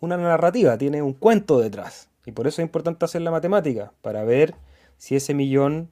una 0.01 0.17
narrativa, 0.17 0.77
tiene 0.77 1.03
un 1.03 1.15
cuento 1.15 1.61
detrás. 1.61 2.09
Y 2.27 2.33
por 2.33 2.47
eso 2.47 2.61
es 2.61 2.67
importante 2.67 3.05
hacer 3.05 3.23
la 3.23 3.31
matemática, 3.31 3.93
para 4.03 4.25
ver 4.25 4.55
si 4.99 5.15
ese 5.15 5.35
millón 5.35 5.91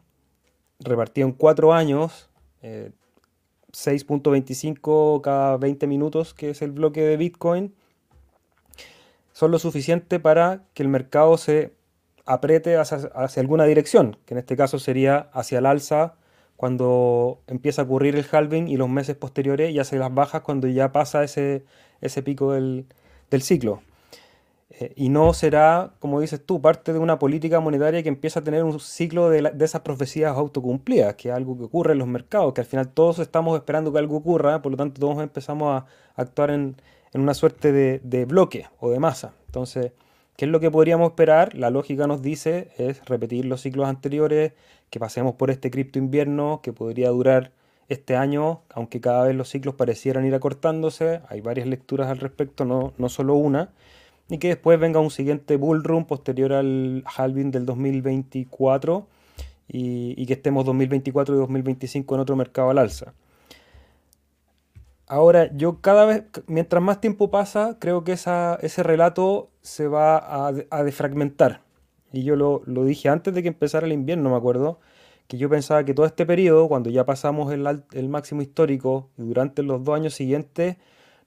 repartido 0.80 1.28
en 1.28 1.32
cuatro 1.32 1.72
años, 1.72 2.28
6.25 2.62 5.18
eh, 5.18 5.20
cada 5.22 5.56
20 5.56 5.86
minutos, 5.86 6.34
que 6.34 6.50
es 6.50 6.62
el 6.62 6.72
bloque 6.72 7.02
de 7.02 7.16
Bitcoin, 7.16 7.74
son 9.32 9.50
lo 9.50 9.58
suficiente 9.58 10.18
para 10.18 10.64
que 10.74 10.82
el 10.82 10.88
mercado 10.88 11.38
se 11.38 11.72
apriete 12.26 12.76
hacia, 12.76 13.40
alguna 13.40 13.64
dirección, 13.64 14.18
que 14.26 14.34
en 14.34 14.38
este 14.38 14.56
caso 14.56 14.78
sería 14.78 15.30
hacia 15.32 15.60
el 15.60 15.66
alza 15.66 16.16
cuando 16.56 17.40
empieza 17.46 17.82
a 17.82 17.84
ocurrir 17.84 18.16
el 18.16 18.26
halving 18.30 18.68
y 18.68 18.76
los 18.76 18.88
meses 18.88 19.16
posteriores 19.16 19.70
y 19.70 19.78
hacia 19.78 19.98
las 19.98 20.12
bajas 20.12 20.42
cuando 20.42 20.66
ya 20.66 20.92
pasa 20.92 21.22
ese, 21.22 21.64
ese 22.00 22.22
pico 22.22 22.52
del, 22.52 22.86
del 23.30 23.42
ciclo. 23.42 23.80
Eh, 24.70 24.92
y 24.96 25.08
no 25.08 25.32
será, 25.32 25.94
como 25.98 26.20
dices 26.20 26.44
tú, 26.44 26.60
parte 26.60 26.92
de 26.92 26.98
una 26.98 27.18
política 27.18 27.60
monetaria 27.60 28.02
que 28.02 28.08
empieza 28.08 28.40
a 28.40 28.44
tener 28.44 28.64
un 28.64 28.78
ciclo 28.80 29.30
de, 29.30 29.50
esas 29.60 29.80
profecías 29.80 30.36
autocumplidas, 30.36 31.14
que 31.14 31.30
es 31.30 31.34
algo 31.34 31.56
que 31.56 31.64
ocurre 31.64 31.92
en 31.92 31.98
los 31.98 32.08
mercados, 32.08 32.52
que 32.52 32.60
al 32.60 32.66
final 32.66 32.88
todos 32.88 33.18
estamos 33.18 33.56
esperando 33.56 33.92
que 33.92 33.98
algo 33.98 34.16
ocurra, 34.16 34.60
por 34.60 34.72
lo 34.72 34.76
tanto 34.76 35.00
todos 35.00 35.22
empezamos 35.22 35.82
a 35.82 35.86
actuar 36.20 36.50
en, 36.50 36.76
una 37.14 37.34
suerte 37.34 37.72
de, 37.72 38.24
bloque 38.26 38.66
o 38.80 38.90
de 38.90 39.00
masa. 39.00 39.32
Entonces, 39.46 39.92
¿qué 40.36 40.44
es 40.44 40.50
lo 40.50 40.60
que 40.60 40.70
podríamos 40.70 41.08
esperar? 41.10 41.54
La 41.54 41.70
lógica 41.70 42.06
nos 42.06 42.20
dice 42.22 42.68
es 42.76 43.04
repetir 43.06 43.46
los 43.46 43.62
ciclos 43.62 43.88
anteriores, 43.88 44.52
que 44.90 45.00
pasemos 45.00 45.34
por 45.34 45.50
este 45.50 45.70
cripto 45.70 45.98
invierno 45.98 46.60
que 46.62 46.72
podría 46.72 47.08
durar 47.10 47.52
este 47.88 48.16
año, 48.16 48.60
aunque 48.70 49.00
cada 49.00 49.24
vez 49.24 49.34
los 49.34 49.48
ciclos 49.48 49.74
parecieran 49.74 50.26
ir 50.26 50.34
acortándose, 50.34 51.22
hay 51.28 51.40
varias 51.40 51.66
lecturas 51.66 52.08
al 52.08 52.18
respecto, 52.18 52.66
no, 52.66 52.92
no 52.98 53.08
solo 53.08 53.34
una 53.34 53.70
y 54.28 54.38
que 54.38 54.48
después 54.48 54.78
venga 54.78 55.00
un 55.00 55.10
siguiente 55.10 55.56
bull 55.56 55.82
run 55.84 56.04
posterior 56.04 56.52
al 56.52 57.04
halving 57.16 57.50
del 57.50 57.64
2024 57.66 59.06
y, 59.68 60.26
que 60.26 60.32
estemos 60.32 60.64
2024 60.64 61.34
y 61.34 61.38
2025 61.38 62.14
en 62.14 62.20
otro 62.20 62.36
mercado 62.36 62.70
al 62.70 62.78
alza. 62.78 63.14
Ahora, 65.06 65.50
yo 65.54 65.80
cada 65.80 66.04
vez, 66.04 66.24
mientras 66.46 66.82
más 66.82 67.00
tiempo 67.00 67.30
pasa, 67.30 67.76
creo 67.78 68.04
que 68.04 68.12
ese 68.12 68.82
relato 68.82 69.50
se 69.62 69.88
va 69.88 70.48
a, 70.48 70.82
defragmentar. 70.82 71.62
Y 72.12 72.24
yo 72.24 72.36
lo, 72.36 72.62
dije 72.84 73.08
antes 73.08 73.34
de 73.34 73.42
que 73.42 73.48
empezara 73.48 73.86
el 73.86 73.92
invierno, 73.92 74.30
me 74.30 74.36
acuerdo, 74.36 74.80
que 75.26 75.38
yo 75.38 75.48
pensaba 75.48 75.84
que 75.84 75.94
todo 75.94 76.06
este 76.06 76.26
periodo, 76.26 76.68
cuando 76.68 76.90
ya 76.90 77.06
pasamos 77.06 77.52
el, 77.52 78.08
máximo 78.08 78.42
histórico, 78.42 79.08
durante 79.16 79.62
los 79.62 79.82
dos 79.82 79.94
años 79.94 80.14
siguientes, 80.14 80.76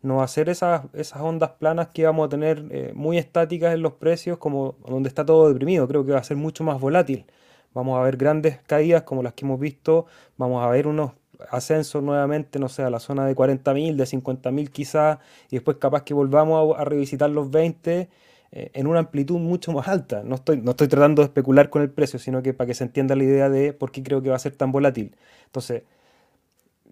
no 0.02 0.28
ser 0.28 0.50
esas, 0.50 0.84
esas 0.94 1.22
ondas 1.22 1.52
planas 1.52 1.90
que 1.90 2.06
vamos 2.06 2.26
a 2.28 2.30
tener 2.30 2.66
eh, 2.72 2.92
muy 2.96 3.18
estáticas 3.18 3.74
en 3.74 3.82
los 3.82 3.94
precios, 3.94 4.38
como 4.38 4.76
donde 4.88 5.10
está 5.10 5.26
todo 5.26 5.50
deprimido. 5.50 5.88
Creo 5.88 6.06
que 6.06 6.12
va 6.12 6.20
a 6.20 6.24
ser 6.24 6.38
mucho 6.38 6.64
más 6.64 6.80
volátil. 6.80 7.26
Vamos 7.74 8.00
a 8.00 8.04
ver 8.04 8.18
grandes 8.18 8.60
caídas 8.66 9.04
como 9.04 9.24
las 9.24 9.34
que 9.34 9.46
hemos 9.46 9.60
visto. 9.60 10.06
Vamos 10.38 10.64
a 10.64 10.70
ver 10.70 10.88
unos 10.88 11.12
ascensos 11.50 12.04
nuevamente, 12.04 12.60
no 12.60 12.70
sé, 12.70 12.84
a 12.84 12.90
la 12.90 13.00
zona 13.00 13.26
de 13.26 13.36
40.000, 13.36 13.96
de 13.96 14.04
50.000 14.04 14.70
quizás, 14.70 15.20
y 15.50 15.56
después 15.56 15.78
capaz 15.78 16.04
que 16.04 16.14
volvamos 16.14 16.78
a, 16.78 16.84
revisitar 16.86 17.30
los 17.30 17.50
20 17.50 18.10
eh, 18.52 18.72
en 18.74 18.88
una 18.88 19.00
amplitud 19.00 19.40
mucho 19.40 19.72
más 19.72 19.88
alta. 19.88 20.24
No 20.24 20.36
estoy, 20.36 20.58
no 20.62 20.72
estoy 20.72 20.88
tratando 20.88 21.22
de 21.22 21.28
especular 21.28 21.70
con 21.70 21.82
el 21.82 21.90
precio, 21.90 22.20
sino 22.20 22.44
que 22.44 22.54
para 22.54 22.68
que 22.68 22.74
se 22.74 22.84
entienda 22.84 23.16
la 23.16 23.24
idea 23.24 23.50
de 23.50 23.74
por 23.74 23.92
qué 23.92 24.04
creo 24.04 24.22
que 24.22 24.30
va 24.30 24.36
a 24.36 24.40
ser 24.40 24.56
tan 24.56 24.72
volátil. 24.72 25.16
Entonces, 25.46 25.84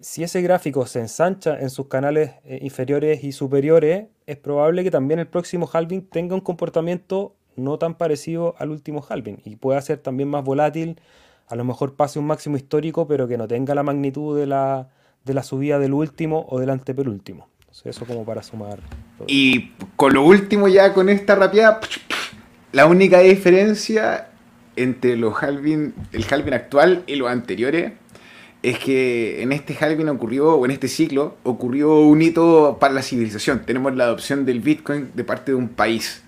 si 0.00 0.22
ese 0.22 0.42
gráfico 0.42 0.86
se 0.86 1.00
ensancha 1.00 1.58
en 1.58 1.70
sus 1.70 1.86
canales 1.86 2.32
eh, 2.44 2.58
inferiores 2.62 3.22
y 3.24 3.32
superiores, 3.32 4.06
es 4.26 4.36
probable 4.36 4.82
que 4.82 4.90
también 4.90 5.20
el 5.20 5.26
próximo 5.26 5.68
halving 5.72 6.02
tenga 6.02 6.34
un 6.34 6.40
comportamiento 6.40 7.34
no 7.56 7.78
tan 7.78 7.94
parecido 7.94 8.54
al 8.58 8.70
último 8.70 9.04
halving 9.06 9.40
y 9.44 9.56
pueda 9.56 9.80
ser 9.80 9.98
también 9.98 10.28
más 10.28 10.44
volátil, 10.44 11.00
a 11.48 11.56
lo 11.56 11.64
mejor 11.64 11.94
pase 11.94 12.18
un 12.18 12.26
máximo 12.26 12.56
histórico, 12.56 13.06
pero 13.06 13.28
que 13.28 13.36
no 13.36 13.48
tenga 13.48 13.74
la 13.74 13.82
magnitud 13.82 14.38
de 14.38 14.46
la, 14.46 14.88
de 15.24 15.34
la 15.34 15.42
subida 15.42 15.78
del 15.78 15.92
último 15.92 16.46
o 16.48 16.60
del 16.60 16.70
antepenúltimo. 16.70 17.48
eso 17.84 18.04
como 18.06 18.24
para 18.24 18.42
sumar. 18.42 18.80
Y 19.26 19.72
con 19.96 20.14
lo 20.14 20.24
último 20.24 20.68
ya, 20.68 20.94
con 20.94 21.08
esta 21.08 21.34
rapidez, 21.34 21.66
la 22.72 22.86
única 22.86 23.18
diferencia 23.18 24.28
entre 24.76 25.16
los 25.16 25.42
halving, 25.42 25.92
el 26.12 26.24
halving 26.30 26.54
actual 26.54 27.02
y 27.06 27.16
los 27.16 27.28
anteriores 27.28 27.92
es 28.62 28.78
que 28.78 29.42
en 29.42 29.52
este 29.52 29.76
halving 29.78 30.08
ocurrió, 30.08 30.54
o 30.54 30.64
en 30.64 30.70
este 30.70 30.88
ciclo, 30.88 31.36
ocurrió 31.44 32.00
un 32.00 32.20
hito 32.20 32.76
para 32.78 32.92
la 32.92 33.02
civilización. 33.02 33.64
Tenemos 33.64 33.94
la 33.96 34.04
adopción 34.04 34.44
del 34.44 34.60
Bitcoin 34.60 35.10
de 35.14 35.24
parte 35.24 35.52
de 35.52 35.56
un 35.56 35.68
país. 35.68 36.22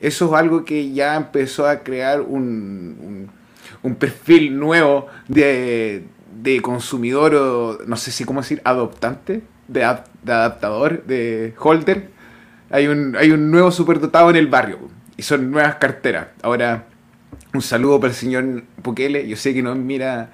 Eso 0.00 0.26
es 0.26 0.32
algo 0.32 0.64
que 0.64 0.92
ya 0.92 1.16
empezó 1.16 1.66
a 1.66 1.80
crear 1.80 2.20
un, 2.20 3.30
un, 3.82 3.94
perfil 3.96 4.58
nuevo 4.58 5.06
de, 5.28 6.04
de, 6.42 6.60
consumidor, 6.60 7.34
o 7.34 7.78
no 7.86 7.96
sé 7.96 8.10
si 8.10 8.24
cómo 8.24 8.42
decir, 8.42 8.60
adoptante, 8.64 9.42
de, 9.68 9.84
adaptador, 9.84 11.04
de 11.04 11.54
holder. 11.58 12.10
Hay 12.70 12.86
un, 12.86 13.16
hay 13.16 13.32
un 13.32 13.50
nuevo 13.50 13.70
superdotado 13.70 14.30
en 14.30 14.36
el 14.36 14.46
barrio 14.46 14.78
y 15.16 15.22
son 15.22 15.50
nuevas 15.50 15.76
carteras. 15.76 16.28
Ahora, 16.42 16.86
un 17.54 17.62
saludo 17.62 18.00
para 18.00 18.12
el 18.12 18.16
señor 18.16 18.62
Bukele. 18.82 19.28
Yo 19.28 19.36
sé 19.36 19.52
que 19.52 19.62
no 19.62 19.74
mira 19.74 20.30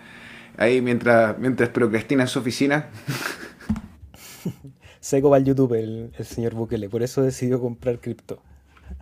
ahí 0.59 0.83
mientras, 0.83 1.39
mientras 1.39 1.71
procrastina 1.71 2.25
en 2.25 2.29
su 2.29 2.41
oficina. 2.41 2.91
Seco 5.01 5.31
va 5.31 5.39
al 5.39 5.45
YouTube 5.45 5.75
el, 5.75 6.11
señor 6.25 6.55
Bukele, 6.55 6.91
por 6.91 7.03
eso 7.03 7.23
decidió 7.23 7.61
comprar 7.61 8.01
cripto. 8.01 8.43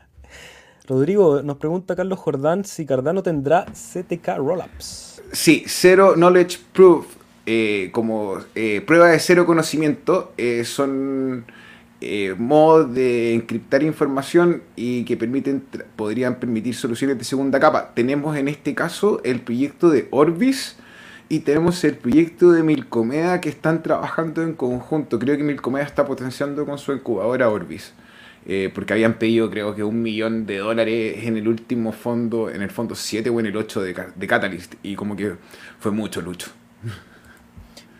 Rodrigo, 0.86 1.42
nos 1.42 1.56
pregunta 1.56 1.96
Carlos 1.96 2.20
Jordán 2.20 2.64
si 2.64 2.86
Cardano 2.86 3.22
tendrá 3.22 3.64
CTK 3.64 4.36
Rollups. 4.36 5.22
Sí, 5.32 5.64
Zero 5.66 6.14
Knowledge 6.14 6.58
Proof, 6.72 7.06
eh, 7.46 7.90
como 7.92 8.38
eh, 8.54 8.82
prueba 8.86 9.08
de 9.08 9.18
cero 9.18 9.46
conocimiento, 9.46 10.32
eh, 10.36 10.64
son 10.64 11.46
modos 12.38 12.94
de 12.94 13.34
encriptar 13.34 13.82
información 13.82 14.62
y 14.76 15.04
que 15.04 15.16
permiten 15.16 15.64
podrían 15.96 16.38
permitir 16.38 16.74
soluciones 16.74 17.16
de 17.18 17.24
segunda 17.24 17.58
capa. 17.58 17.94
Tenemos 17.94 18.36
en 18.36 18.48
este 18.48 18.74
caso 18.74 19.20
el 19.24 19.40
proyecto 19.40 19.88
de 19.88 20.06
Orbis 20.10 20.76
y 21.28 21.40
tenemos 21.40 21.82
el 21.84 21.96
proyecto 21.96 22.52
de 22.52 22.62
Milcomeda 22.62 23.40
que 23.40 23.48
están 23.48 23.82
trabajando 23.82 24.42
en 24.42 24.54
conjunto. 24.54 25.18
Creo 25.18 25.36
que 25.36 25.42
Milcomeda 25.42 25.84
está 25.84 26.06
potenciando 26.06 26.64
con 26.64 26.78
su 26.78 26.92
incubadora 26.92 27.50
Orbis. 27.50 27.92
Eh, 28.48 28.70
porque 28.72 28.92
habían 28.92 29.18
pedido 29.18 29.50
creo 29.50 29.74
que 29.74 29.82
un 29.82 30.02
millón 30.02 30.46
de 30.46 30.58
dólares 30.58 31.24
en 31.24 31.36
el 31.36 31.48
último 31.48 31.90
fondo, 31.90 32.48
en 32.48 32.62
el 32.62 32.70
fondo 32.70 32.94
7 32.94 33.28
o 33.28 33.40
en 33.40 33.46
el 33.46 33.56
8 33.56 33.82
de, 33.82 34.06
de 34.14 34.26
Catalyst, 34.28 34.74
y 34.84 34.94
como 34.94 35.16
que 35.16 35.34
fue 35.80 35.90
mucho, 35.90 36.20
Lucho. 36.20 36.52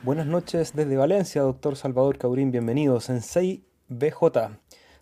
Buenas 0.05 0.29
noches 0.29 0.73
desde 0.73 0.97
Valencia, 0.97 1.43
doctor 1.43 1.75
Salvador 1.75 2.17
Caurín, 2.17 2.53
bienvenido. 2.53 3.01
Sensei 3.01 3.65
BJ, 3.89 4.51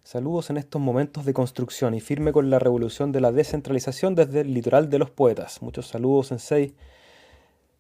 saludos 0.03 0.49
en 0.49 0.57
estos 0.57 0.81
momentos 0.81 1.27
de 1.27 1.35
construcción 1.35 1.93
y 1.93 2.01
firme 2.01 2.33
con 2.33 2.49
la 2.49 2.59
revolución 2.59 3.13
de 3.13 3.21
la 3.21 3.31
descentralización 3.31 4.15
desde 4.15 4.41
el 4.41 4.55
litoral 4.55 4.89
de 4.89 4.99
los 4.99 5.11
poetas. 5.11 5.61
Muchos 5.61 5.89
saludos, 5.89 6.29
Sensei. 6.29 6.75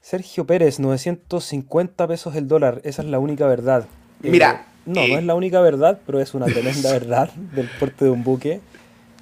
Sergio 0.04 0.46
Pérez, 0.46 0.80
950 0.80 2.06
pesos 2.06 2.36
el 2.36 2.46
dólar, 2.46 2.82
esa 2.84 3.00
es 3.00 3.08
la 3.08 3.18
única 3.18 3.46
verdad. 3.46 3.86
Mira, 4.20 4.66
eh, 4.66 4.82
no, 4.84 5.08
no 5.08 5.16
es 5.16 5.24
la 5.24 5.34
única 5.34 5.62
verdad, 5.62 5.98
pero 6.04 6.20
es 6.20 6.34
una 6.34 6.44
tremenda 6.44 6.92
verdad 6.92 7.32
del 7.32 7.70
porte 7.80 8.04
de 8.04 8.10
un 8.10 8.22
buque. 8.22 8.60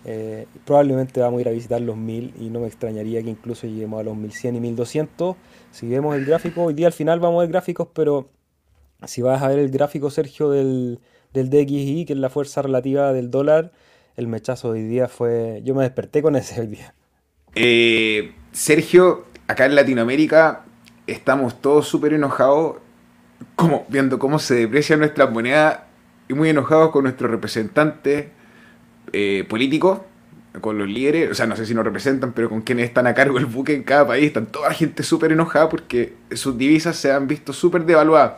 Eh, 0.04 0.48
probablemente 0.64 1.20
vamos 1.20 1.38
a 1.38 1.42
ir 1.42 1.48
a 1.48 1.52
visitar 1.52 1.80
los 1.80 1.96
1000 1.96 2.34
y 2.40 2.50
no 2.50 2.58
me 2.58 2.66
extrañaría 2.66 3.22
que 3.22 3.30
incluso 3.30 3.68
lleguemos 3.68 4.00
a 4.00 4.02
los 4.02 4.16
1100 4.16 4.56
y 4.56 4.60
1200. 4.60 5.36
Si 5.70 5.86
vemos 5.86 6.16
el 6.16 6.24
gráfico, 6.24 6.64
hoy 6.64 6.74
día 6.74 6.88
al 6.88 6.92
final 6.92 7.20
vamos 7.20 7.38
a 7.38 7.42
ver 7.42 7.52
gráficos, 7.52 7.86
pero 7.94 8.28
si 9.06 9.22
vas 9.22 9.40
a 9.40 9.46
ver 9.46 9.60
el 9.60 9.70
gráfico, 9.70 10.10
Sergio, 10.10 10.50
del, 10.50 10.98
del 11.32 11.48
DXI, 11.48 12.06
que 12.06 12.14
es 12.14 12.18
la 12.18 12.28
fuerza 12.28 12.60
relativa 12.60 13.12
del 13.12 13.30
dólar, 13.30 13.70
el 14.16 14.26
mechazo 14.26 14.72
de 14.72 14.80
hoy 14.80 14.88
día 14.88 15.06
fue... 15.06 15.60
Yo 15.62 15.76
me 15.76 15.84
desperté 15.84 16.22
con 16.22 16.34
ese 16.34 16.60
hoy 16.60 16.66
día. 16.66 16.92
Eh, 17.54 18.32
Sergio, 18.50 19.26
acá 19.46 19.66
en 19.66 19.76
Latinoamérica 19.76 20.64
estamos 21.06 21.60
todos 21.60 21.88
súper 21.88 22.12
enojados 22.14 22.76
como, 23.56 23.86
viendo 23.88 24.18
cómo 24.18 24.38
se 24.38 24.54
deprecia 24.54 24.96
nuestra 24.96 25.26
moneda 25.26 25.88
y 26.28 26.34
muy 26.34 26.48
enojados 26.48 26.90
con 26.90 27.04
nuestros 27.04 27.30
representantes 27.30 28.26
eh, 29.12 29.44
políticos, 29.48 30.00
con 30.60 30.78
los 30.78 30.88
líderes, 30.88 31.30
o 31.30 31.34
sea, 31.34 31.46
no 31.46 31.56
sé 31.56 31.66
si 31.66 31.74
nos 31.74 31.84
representan, 31.84 32.32
pero 32.32 32.48
con 32.48 32.60
quienes 32.60 32.86
están 32.86 33.06
a 33.06 33.14
cargo 33.14 33.36
del 33.36 33.46
buque 33.46 33.74
en 33.74 33.82
cada 33.82 34.06
país, 34.06 34.26
están 34.26 34.46
toda 34.46 34.68
la 34.68 34.74
gente 34.74 35.02
súper 35.02 35.32
enojada 35.32 35.68
porque 35.68 36.14
sus 36.32 36.56
divisas 36.58 36.96
se 36.96 37.10
han 37.10 37.26
visto 37.26 37.52
súper 37.52 37.84
devaluadas. 37.84 38.34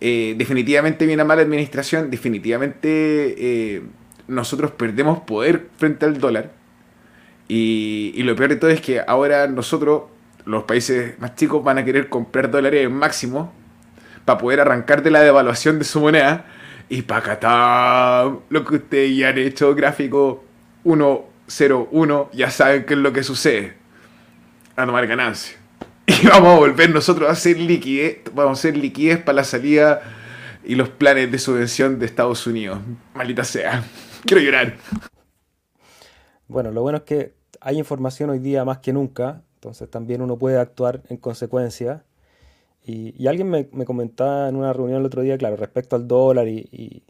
Eh, 0.00 0.34
definitivamente 0.36 1.06
viene 1.06 1.22
a 1.22 1.24
mala 1.24 1.42
administración, 1.42 2.10
definitivamente 2.10 3.34
eh, 3.38 3.82
nosotros 4.28 4.70
perdemos 4.72 5.20
poder 5.20 5.68
frente 5.76 6.06
al 6.06 6.18
dólar. 6.18 6.52
Y, 7.48 8.12
lo 8.22 8.34
peor 8.34 8.50
de 8.50 8.56
todo 8.56 8.70
es 8.70 8.80
que 8.80 9.00
ahora 9.06 9.46
nosotros, 9.46 10.02
los 10.46 10.62
países 10.64 11.18
más 11.18 11.34
chicos, 11.34 11.62
van 11.62 11.78
a 11.78 11.84
querer 11.84 12.08
comprar 12.08 12.50
dólares 12.50 12.88
máximo 12.90 13.52
para 14.24 14.38
poder 14.38 14.60
arrancar 14.60 15.02
de 15.02 15.10
la 15.10 15.20
devaluación 15.20 15.78
de 15.78 15.84
su 15.84 16.00
moneda. 16.00 16.46
Y 16.88 17.02
para 17.02 18.24
lo 18.48 18.64
que 18.64 18.76
ustedes 18.76 19.16
ya 19.16 19.30
han 19.30 19.38
hecho, 19.38 19.74
gráfico 19.74 20.44
101, 20.84 22.30
ya 22.32 22.50
saben 22.50 22.84
qué 22.84 22.94
es 22.94 23.00
lo 23.00 23.12
que 23.12 23.24
sucede. 23.24 23.74
A 24.76 24.86
tomar 24.86 25.06
ganancia. 25.06 25.58
Y 26.08 26.24
vamos 26.28 26.54
a 26.54 26.58
volver 26.58 26.90
nosotros 26.90 27.28
a 27.28 27.32
hacer 27.32 27.58
liquidez, 27.58 28.18
vamos 28.32 28.58
a 28.58 28.60
hacer 28.60 28.76
liquidez 28.76 29.18
para 29.18 29.36
la 29.36 29.44
salida 29.44 30.02
y 30.64 30.76
los 30.76 30.88
planes 30.88 31.32
de 31.32 31.38
subvención 31.40 31.98
de 31.98 32.06
Estados 32.06 32.46
Unidos. 32.46 32.78
Maldita 33.12 33.42
sea. 33.42 33.82
Quiero 34.24 34.40
llorar. 34.40 34.76
Bueno, 36.46 36.70
lo 36.70 36.82
bueno 36.82 36.98
es 36.98 37.04
que 37.04 37.34
hay 37.60 37.78
información 37.78 38.30
hoy 38.30 38.38
día 38.38 38.64
más 38.64 38.78
que 38.78 38.92
nunca, 38.92 39.42
entonces 39.66 39.90
también 39.90 40.22
uno 40.22 40.38
puede 40.38 40.58
actuar 40.58 41.02
en 41.08 41.16
consecuencia. 41.16 42.04
Y, 42.84 43.26
alguien 43.26 43.50
me, 43.50 43.66
comentaba 43.84 44.48
en 44.48 44.54
una 44.54 44.72
reunión 44.72 45.00
el 45.00 45.06
otro 45.06 45.22
día, 45.22 45.36
claro, 45.36 45.56
respecto 45.56 45.96
al 45.96 46.06
dólar 46.06 46.46
y, 46.46 47.02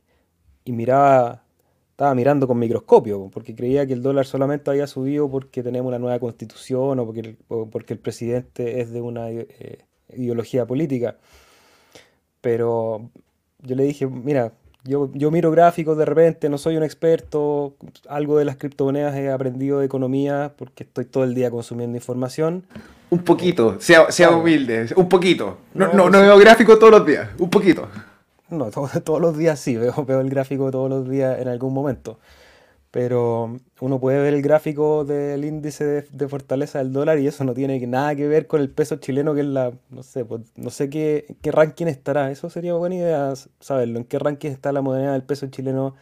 miraba, 0.64 1.42
estaba 1.90 2.14
mirando 2.14 2.46
con 2.48 2.58
microscopio, 2.58 3.30
porque 3.32 3.54
creía 3.54 3.86
que 3.86 3.92
el 3.92 4.02
dólar 4.02 4.24
solamente 4.24 4.70
había 4.70 4.86
subido 4.86 5.30
porque 5.30 5.62
tenemos 5.62 5.88
una 5.88 5.98
nueva 5.98 6.18
constitución 6.18 6.98
o 6.98 7.06
porque 7.70 7.92
el, 7.92 7.98
presidente 8.00 8.80
es 8.80 8.90
de 8.90 9.02
una 9.02 9.30
eh, 9.30 9.84
ideología 10.14 10.66
política. 10.66 11.18
Pero 12.40 13.10
yo 13.60 13.76
le 13.76 13.84
dije, 13.84 14.06
mira, 14.06 14.54
yo, 14.86 15.10
yo 15.14 15.30
miro 15.30 15.50
gráficos 15.50 15.96
de 15.96 16.04
repente, 16.04 16.48
no 16.48 16.58
soy 16.58 16.76
un 16.76 16.82
experto, 16.82 17.74
algo 18.08 18.38
de 18.38 18.44
las 18.44 18.56
criptomonedas 18.56 19.14
he 19.16 19.30
aprendido 19.30 19.80
de 19.80 19.86
economía 19.86 20.52
porque 20.56 20.84
estoy 20.84 21.04
todo 21.04 21.24
el 21.24 21.34
día 21.34 21.50
consumiendo 21.50 21.96
información. 21.96 22.64
Un 23.10 23.20
poquito, 23.20 23.76
sea, 23.80 24.10
sea 24.10 24.30
humilde, 24.30 24.88
un 24.96 25.08
poquito. 25.08 25.58
No, 25.74 25.92
no, 25.92 26.10
no, 26.10 26.20
veo 26.20 26.38
gráfico 26.38 26.78
todos 26.78 26.92
los 26.92 27.06
días, 27.06 27.28
un 27.38 27.50
poquito. 27.50 27.88
No, 28.48 28.70
todos 29.04 29.20
los 29.20 29.36
días 29.36 29.58
sí, 29.58 29.76
veo, 29.76 30.04
veo 30.04 30.20
el 30.20 30.30
gráfico 30.30 30.70
todos 30.70 30.90
los 30.90 31.08
días 31.08 31.38
en 31.40 31.48
algún 31.48 31.72
momento. 31.72 32.18
Pero 32.90 33.58
uno 33.80 34.00
puede 34.00 34.20
ver 34.20 34.32
el 34.32 34.42
gráfico 34.42 35.04
del 35.04 35.44
índice 35.44 36.06
de, 36.10 36.28
fortaleza 36.28 36.78
del 36.78 36.92
dólar 36.92 37.18
y 37.18 37.26
eso 37.26 37.44
no 37.44 37.52
tiene 37.52 37.84
nada 37.86 38.14
que 38.14 38.26
ver 38.26 38.46
con 38.46 38.60
el 38.60 38.70
peso 38.70 38.96
chileno, 38.96 39.34
que 39.34 39.40
es 39.40 39.46
la, 39.46 39.72
no 39.90 40.02
sé, 40.02 40.24
pues, 40.24 40.42
no 40.54 40.70
sé 40.70 40.88
qué, 40.88 41.36
qué 41.42 41.52
ranking 41.52 41.86
estará. 41.86 42.30
Eso 42.30 42.48
sería 42.48 42.74
buena 42.74 42.94
idea 42.94 43.34
saberlo, 43.60 43.98
en 43.98 44.04
qué 44.04 44.18
ranking 44.18 44.50
está 44.50 44.72
la 44.72 44.80
moneda 44.80 45.12
del 45.12 45.24
peso 45.24 45.46
chileno 45.48 45.94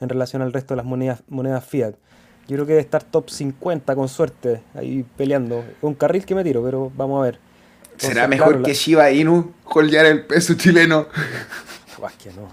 en 0.00 0.08
relación 0.08 0.42
al 0.42 0.52
resto 0.52 0.74
de 0.74 0.78
las 0.78 0.86
monedas, 0.86 1.22
monedas 1.28 1.64
fiat. 1.64 1.94
Yo 2.48 2.56
creo 2.56 2.66
que 2.66 2.72
debe 2.72 2.82
estar 2.82 3.04
top 3.04 3.30
50 3.30 3.94
con 3.94 4.08
suerte, 4.08 4.62
ahí 4.74 5.04
peleando. 5.16 5.64
Un 5.80 5.94
carril 5.94 6.26
que 6.26 6.34
me 6.34 6.42
tiro, 6.42 6.62
pero 6.62 6.90
vamos 6.96 7.20
a 7.20 7.24
ver. 7.24 7.38
¿Será 7.98 8.26
mejor 8.26 8.62
que 8.62 8.74
Shiba 8.74 9.10
Inu 9.12 9.52
holdear 9.64 10.06
el 10.06 10.26
peso 10.26 10.54
chileno? 10.54 11.06
Pues 11.96 12.14
que 12.14 12.32
no. 12.32 12.48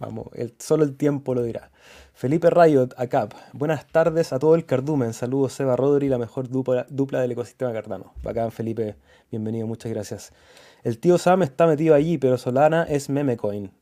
Vamos, 0.00 0.26
el, 0.34 0.52
solo 0.58 0.82
el 0.82 0.96
tiempo 0.96 1.32
lo 1.32 1.44
dirá. 1.44 1.70
Felipe 2.22 2.50
Riot, 2.50 2.90
ACAP. 2.98 3.34
Buenas 3.52 3.84
tardes 3.88 4.32
a 4.32 4.38
todo 4.38 4.54
el 4.54 4.64
cardumen. 4.64 5.12
Saludos, 5.12 5.54
Seba 5.54 5.74
Rodri, 5.74 6.08
la 6.08 6.18
mejor 6.18 6.48
dupla, 6.48 6.86
del 7.20 7.32
ecosistema 7.32 7.72
cardano. 7.72 8.12
Bacán, 8.22 8.52
Felipe. 8.52 8.94
Bienvenido, 9.32 9.66
muchas 9.66 9.90
gracias. 9.90 10.32
El 10.84 11.00
tío 11.00 11.18
Sam 11.18 11.42
está 11.42 11.66
metido 11.66 11.96
allí, 11.96 12.18
pero 12.18 12.38
Solana 12.38 12.84
es 12.84 13.10
memecoin. 13.10 13.72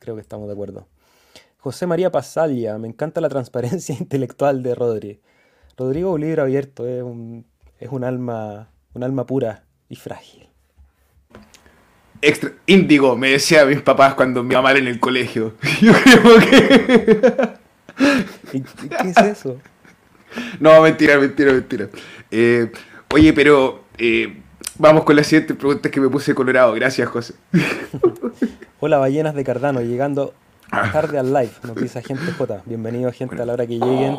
Creo 0.00 0.16
que 0.16 0.20
estamos 0.20 0.48
de 0.48 0.54
acuerdo. 0.54 0.88
José 1.58 1.86
María 1.86 2.10
Pasalla, 2.10 2.76
me 2.76 2.88
encanta 2.88 3.20
la 3.20 3.28
transparencia 3.28 3.94
intelectual 4.00 4.64
de 4.64 4.74
Rodri. 4.74 5.20
Rodrigo 5.76 6.10
un 6.10 6.20
libro 6.22 6.42
abierto, 6.42 6.88
es 6.88 7.04
es 7.78 7.88
un 7.88 8.02
alma, 8.02 8.72
un 8.94 9.04
alma 9.04 9.26
pura 9.26 9.62
y 9.88 9.94
frágil. 9.94 10.47
Extra, 12.20 12.52
índigo, 12.66 13.16
me 13.16 13.30
decía 13.30 13.64
mis 13.64 13.80
papás 13.80 14.14
cuando 14.14 14.42
me 14.42 14.54
iba 14.54 14.62
mal 14.62 14.76
en 14.76 14.88
el 14.88 14.98
colegio. 14.98 15.54
Yo 15.80 15.92
creo 15.92 16.38
que. 16.40 17.32
¿Qué, 18.50 18.62
es 19.08 19.16
eso? 19.18 19.60
No, 20.58 20.80
mentira, 20.82 21.18
mentira, 21.18 21.52
mentira. 21.52 21.88
Eh, 22.30 22.72
oye, 23.12 23.32
pero 23.32 23.84
eh, 23.98 24.36
vamos 24.78 25.04
con 25.04 25.14
la 25.14 25.22
siguiente 25.22 25.54
pregunta 25.54 25.90
que 25.90 26.00
me 26.00 26.08
puse 26.08 26.34
colorado. 26.34 26.72
Gracias, 26.74 27.08
José. 27.08 27.34
Hola, 28.80 28.98
ballenas 28.98 29.34
de 29.34 29.44
Cardano, 29.44 29.80
llegando 29.80 30.34
tarde 30.70 31.18
al 31.18 31.32
live, 31.32 31.52
nos 31.62 31.76
dice 31.76 32.00
Agente 32.00 32.32
J. 32.32 32.62
Bienvenido, 32.66 33.12
gente, 33.12 33.40
a 33.40 33.46
la 33.46 33.52
hora 33.52 33.66
que 33.66 33.78
lleguen. 33.78 34.16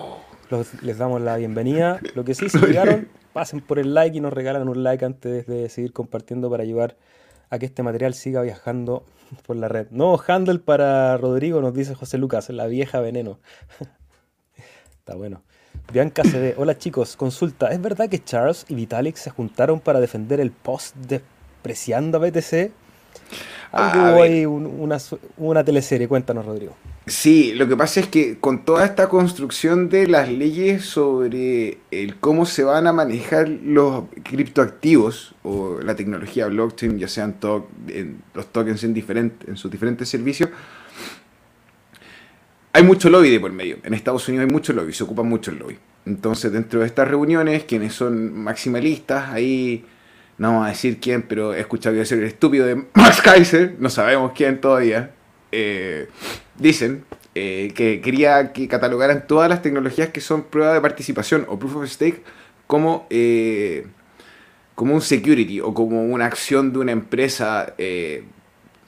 les 0.82 0.98
damos 0.98 1.22
la 1.22 1.36
bienvenida. 1.38 2.00
Lo 2.16 2.24
que 2.24 2.34
sí, 2.34 2.50
si 2.50 2.58
llegaron, 2.66 3.08
pasen 3.34 3.60
por 3.60 3.78
el 3.78 3.94
like 3.94 4.18
y 4.18 4.22
nos 4.22 4.34
regalan 4.34 4.68
un 4.70 4.84
like 4.84 5.04
antes 5.04 5.48
de 5.48 5.70
seguir 5.70 5.92
compartiendo 5.92 6.50
para 6.50 6.64
ayudar 6.64 6.96
a 7.50 7.60
que 7.60 7.66
este 7.66 7.84
material 7.84 8.14
siga 8.14 8.42
viajando 8.42 9.06
por 9.46 9.56
la 9.56 9.68
red. 9.68 9.88
No, 9.92 10.20
handle 10.26 10.60
para 10.60 11.18
Rodrigo, 11.18 11.62
nos 11.62 11.74
dice 11.74 11.96
José 11.96 12.18
Lucas, 12.18 12.50
la 12.50 12.68
vieja 12.68 13.00
veneno. 13.00 13.40
Está 15.00 15.16
bueno. 15.16 15.44
Bianca 15.92 16.24
CD, 16.24 16.54
hola 16.58 16.78
chicos, 16.78 17.16
consulta, 17.16 17.72
¿es 17.72 17.82
verdad 17.82 18.10
que 18.10 18.24
Charles 18.24 18.66
y 18.70 18.76
Vitalik 18.76 19.16
se 19.16 19.32
juntaron 19.32 19.80
para 19.80 20.00
defender 20.00 20.40
el 20.40 20.52
post 20.52 20.96
despreciando 20.96 22.18
a 22.18 22.22
BTC? 22.22 22.72
Algo 23.72 24.22
hay 24.22 24.46
una, 24.46 24.98
una 25.38 25.64
teleserie, 25.64 26.08
cuéntanos 26.08 26.46
Rodrigo. 26.46 26.76
Sí, 27.06 27.54
lo 27.54 27.68
que 27.68 27.76
pasa 27.76 28.00
es 28.02 28.08
que 28.08 28.38
con 28.38 28.66
toda 28.66 28.86
esta 28.86 29.10
construcción 29.10 29.90
de 29.90 30.08
las 30.08 30.30
leyes 30.30 30.86
sobre 30.86 31.80
el 31.90 32.18
cómo 32.18 32.46
se 32.46 32.64
van 32.64 32.86
a 32.88 32.94
manejar 32.94 33.50
los 33.50 34.04
criptoactivos 34.24 35.34
o 35.44 35.80
la 35.82 35.96
tecnología 35.96 36.48
blockchain, 36.48 37.00
ya 37.00 37.08
sean 37.08 37.36
los 38.34 38.48
tokens 38.48 38.84
en, 38.84 39.34
en 39.48 39.58
sus 39.58 39.72
diferentes 39.72 40.08
servicios, 40.08 40.50
hay 42.72 42.84
mucho 42.84 43.10
lobby 43.10 43.32
de 43.32 43.40
por 43.40 43.52
medio. 43.52 43.78
En 43.84 43.94
Estados 43.94 44.28
Unidos 44.28 44.48
hay 44.48 44.54
mucho 44.54 44.74
lobby, 44.74 44.94
se 44.94 45.04
ocupa 45.04 45.24
mucho 45.24 45.52
el 45.52 45.58
lobby. 45.58 45.78
Entonces, 46.06 46.52
dentro 46.52 46.82
de 46.82 46.86
estas 46.86 47.08
reuniones, 47.08 47.64
quienes 47.64 47.94
son 47.94 48.38
maximalistas, 48.38 49.30
ahí 49.30 49.84
no 50.40 50.48
vamos 50.50 50.66
a 50.66 50.70
decir 50.70 51.00
quién, 51.00 51.22
pero 51.22 51.54
he 51.54 51.60
escuchado 51.60 51.96
que 51.96 52.06
ser 52.06 52.20
el 52.20 52.26
estúpido 52.26 52.66
de 52.66 52.76
Max 52.94 53.22
Kaiser, 53.22 53.76
no 53.78 53.90
sabemos 53.90 54.32
quién 54.34 54.60
todavía. 54.60 55.12
Eh, 55.52 56.08
dicen 56.58 57.04
eh, 57.36 57.72
que 57.76 58.02
quería 58.02 58.52
que 58.54 58.68
catalogaran 58.68 59.28
todas 59.28 59.50
las 59.50 59.62
tecnologías 59.62 60.10
que 60.10 60.20
son 60.20 60.44
prueba 60.44 60.74
de 60.74 60.82
participación 60.82 61.46
o 61.48 61.60
proof 61.60 61.76
of 61.76 61.88
stake 61.88 62.24
como, 62.66 63.06
eh, 63.10 63.88
como 64.76 64.96
un 64.96 65.02
security 65.02 65.62
o 65.62 65.74
como 65.74 66.04
una 66.04 66.26
acción 66.26 66.74
de 66.74 66.80
una 66.80 66.92
empresa, 66.92 67.76
eh, 67.78 68.24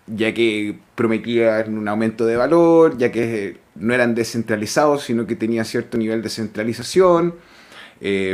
ya 0.08 0.34
que 0.34 0.78
prometían 0.96 1.78
un 1.78 1.88
aumento 1.88 2.26
de 2.26 2.36
valor, 2.36 2.98
ya 2.98 3.12
que 3.12 3.58
no 3.76 3.94
eran 3.94 4.16
descentralizados, 4.16 5.04
sino 5.04 5.26
que 5.28 5.36
tenían 5.36 5.66
cierto 5.66 5.98
nivel 5.98 6.22
de 6.22 6.30
centralización. 6.30 7.36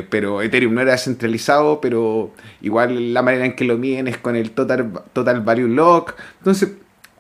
Pero 0.10 0.42
Ethereum 0.42 0.74
no 0.74 0.82
era 0.82 0.94
descentralizado, 0.94 1.82
pero 1.82 2.32
igual 2.62 3.14
la 3.14 3.22
manera 3.22 3.46
en 3.46 3.56
que 3.56 3.66
lo 3.66 3.78
miden 3.78 4.08
es 4.08 4.18
con 4.18 4.36
el 4.36 4.52
total, 4.52 5.04
total 5.14 5.42
value 5.42 5.68
lock. 5.68 6.16
Entonces, 6.40 6.70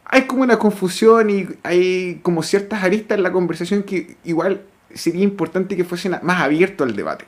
hay 0.05 0.23
como 0.23 0.43
una 0.43 0.57
confusión 0.57 1.29
y 1.29 1.47
hay 1.63 2.19
como 2.23 2.41
ciertas 2.41 2.83
aristas 2.83 3.17
en 3.17 3.23
la 3.23 3.31
conversación 3.31 3.83
que 3.83 4.15
igual 4.23 4.61
sería 4.93 5.23
importante 5.23 5.75
que 5.75 5.83
fuesen 5.83 6.15
más 6.23 6.41
abierto 6.41 6.83
al 6.83 6.95
debate. 6.95 7.25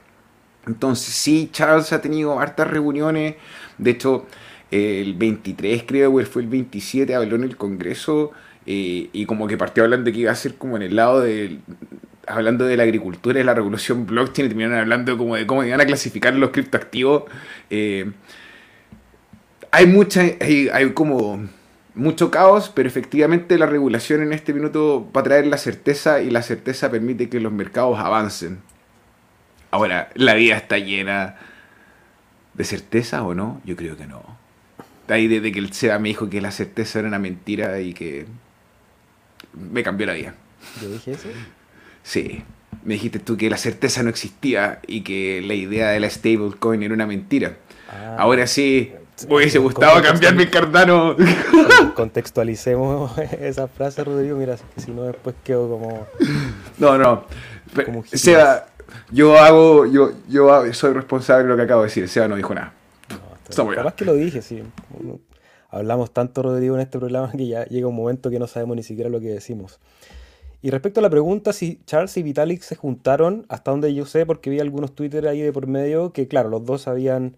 Entonces 0.65 1.13
sí, 1.13 1.49
Charles 1.51 1.91
ha 1.93 2.01
tenido 2.01 2.39
hartas 2.39 2.67
reuniones, 2.67 3.35
de 3.77 3.91
hecho 3.91 4.25
el 4.71 5.13
23 5.15 5.83
creo, 5.85 6.25
fue 6.25 6.41
el 6.43 6.47
27, 6.47 7.15
habló 7.15 7.35
en 7.35 7.43
el 7.43 7.57
Congreso 7.57 8.31
eh, 8.65 9.09
y 9.11 9.25
como 9.25 9.47
que 9.47 9.57
partió 9.57 9.83
hablando 9.83 10.05
de 10.05 10.13
que 10.13 10.19
iba 10.19 10.31
a 10.31 10.35
ser 10.35 10.55
como 10.55 10.77
en 10.77 10.83
el 10.83 10.95
lado 10.95 11.21
del 11.21 11.59
hablando 12.29 12.65
de 12.65 12.77
la 12.77 12.83
agricultura 12.83 13.39
y 13.39 13.43
la 13.43 13.53
revolución 13.53 14.05
blockchain 14.05 14.45
y 14.45 14.49
terminaron 14.49 14.79
hablando 14.79 15.17
como 15.17 15.35
de 15.35 15.45
cómo 15.45 15.63
iban 15.63 15.81
a 15.81 15.85
clasificar 15.85 16.33
los 16.35 16.51
criptoactivos. 16.51 17.23
Eh, 17.69 18.11
hay 19.71 19.85
mucha, 19.87 20.21
hay, 20.21 20.69
hay 20.71 20.91
como 20.93 21.47
mucho 21.95 22.31
caos, 22.31 22.71
pero 22.73 22.87
efectivamente 22.87 23.57
la 23.57 23.65
regulación 23.65 24.21
en 24.21 24.33
este 24.33 24.53
minuto 24.53 25.09
va 25.15 25.21
a 25.21 25.23
traer 25.23 25.47
la 25.47 25.57
certeza 25.57 26.21
y 26.21 26.29
la 26.29 26.41
certeza 26.41 26.89
permite 26.89 27.29
que 27.29 27.39
los 27.39 27.51
mercados 27.51 27.99
avancen. 27.99 28.59
Ahora, 29.71 30.09
¿la 30.15 30.33
vida 30.33 30.55
está 30.55 30.77
llena 30.77 31.35
de 32.53 32.63
certeza 32.63 33.23
o 33.23 33.35
no? 33.35 33.61
Yo 33.65 33.75
creo 33.75 33.97
que 33.97 34.07
no. 34.07 34.23
Ahí 35.07 35.27
desde 35.27 35.51
que 35.51 35.59
el 35.59 35.73
SEBA 35.73 35.99
me 35.99 36.09
dijo 36.09 36.29
que 36.29 36.41
la 36.41 36.51
certeza 36.51 36.99
era 36.99 37.07
una 37.07 37.19
mentira 37.19 37.79
y 37.79 37.93
que 37.93 38.25
me 39.53 39.83
cambió 39.83 40.07
la 40.07 40.13
vida. 40.13 40.35
¿Yo 40.81 40.89
dije 40.89 41.11
eso? 41.11 41.29
Sí. 42.09 42.43
Me 42.83 42.95
dijiste 42.95 43.19
tú 43.19 43.37
que 43.37 43.51
la 43.51 43.57
certeza 43.57 44.01
no 44.01 44.09
existía 44.09 44.79
y 44.87 45.01
que 45.01 45.43
la 45.45 45.53
idea 45.53 45.89
de 45.89 45.99
la 45.99 46.09
stablecoin 46.09 46.81
era 46.81 46.95
una 46.95 47.05
mentira. 47.05 47.57
Ah. 47.87 48.15
Ahora 48.17 48.47
sí, 48.47 48.91
me 49.27 49.35
hubiese 49.35 49.59
gustado 49.59 50.01
cambiarme 50.01 50.43
el 50.43 50.49
Cardano. 50.49 51.15
Contextualicemos 51.93 53.15
esa 53.41 53.67
frase, 53.67 54.03
Rodrigo. 54.03 54.37
Mira, 54.37 54.57
si 54.77 54.89
no 54.89 55.03
después 55.03 55.35
quedo 55.43 55.69
como. 55.69 56.07
No, 56.79 56.97
no. 56.97 57.25
Como 57.85 58.03
Seba, 58.05 58.65
yo 59.11 59.37
hago. 59.37 59.85
Yo, 59.85 60.13
yo 60.27 60.73
soy 60.73 60.93
responsable 60.93 61.43
de 61.43 61.49
lo 61.49 61.57
que 61.57 61.61
acabo 61.61 61.81
de 61.81 61.89
decir. 61.89 62.09
Seba 62.09 62.27
no 62.27 62.37
dijo 62.37 62.55
nada. 62.55 62.73
No, 63.55 63.67
capaz 63.67 63.93
que 63.93 64.05
lo 64.05 64.15
dije, 64.15 64.41
sí. 64.41 64.63
Hablamos 65.69 66.11
tanto, 66.11 66.41
Rodrigo, 66.41 66.73
en 66.73 66.81
este 66.81 66.97
programa 66.97 67.31
que 67.31 67.45
ya 67.45 67.65
llega 67.65 67.87
un 67.87 67.95
momento 67.95 68.31
que 68.31 68.39
no 68.39 68.47
sabemos 68.47 68.75
ni 68.77 68.81
siquiera 68.81 69.11
lo 69.11 69.19
que 69.19 69.27
decimos. 69.27 69.79
Y 70.61 70.71
respecto 70.71 70.99
a 70.99 71.03
la 71.03 71.09
pregunta 71.09 71.53
si 71.53 71.81
Charles 71.85 72.17
y 72.17 72.23
Vitalik 72.23 72.61
se 72.61 72.75
juntaron, 72.75 73.45
hasta 73.49 73.71
donde 73.71 73.93
yo 73.93 74.05
sé, 74.05 74.25
porque 74.25 74.49
vi 74.49 74.59
algunos 74.59 74.93
Twitter 74.93 75.27
ahí 75.27 75.41
de 75.41 75.53
por 75.53 75.67
medio, 75.67 76.11
que 76.11 76.27
claro, 76.27 76.49
los 76.49 76.65
dos 76.65 76.87
habían 76.87 77.37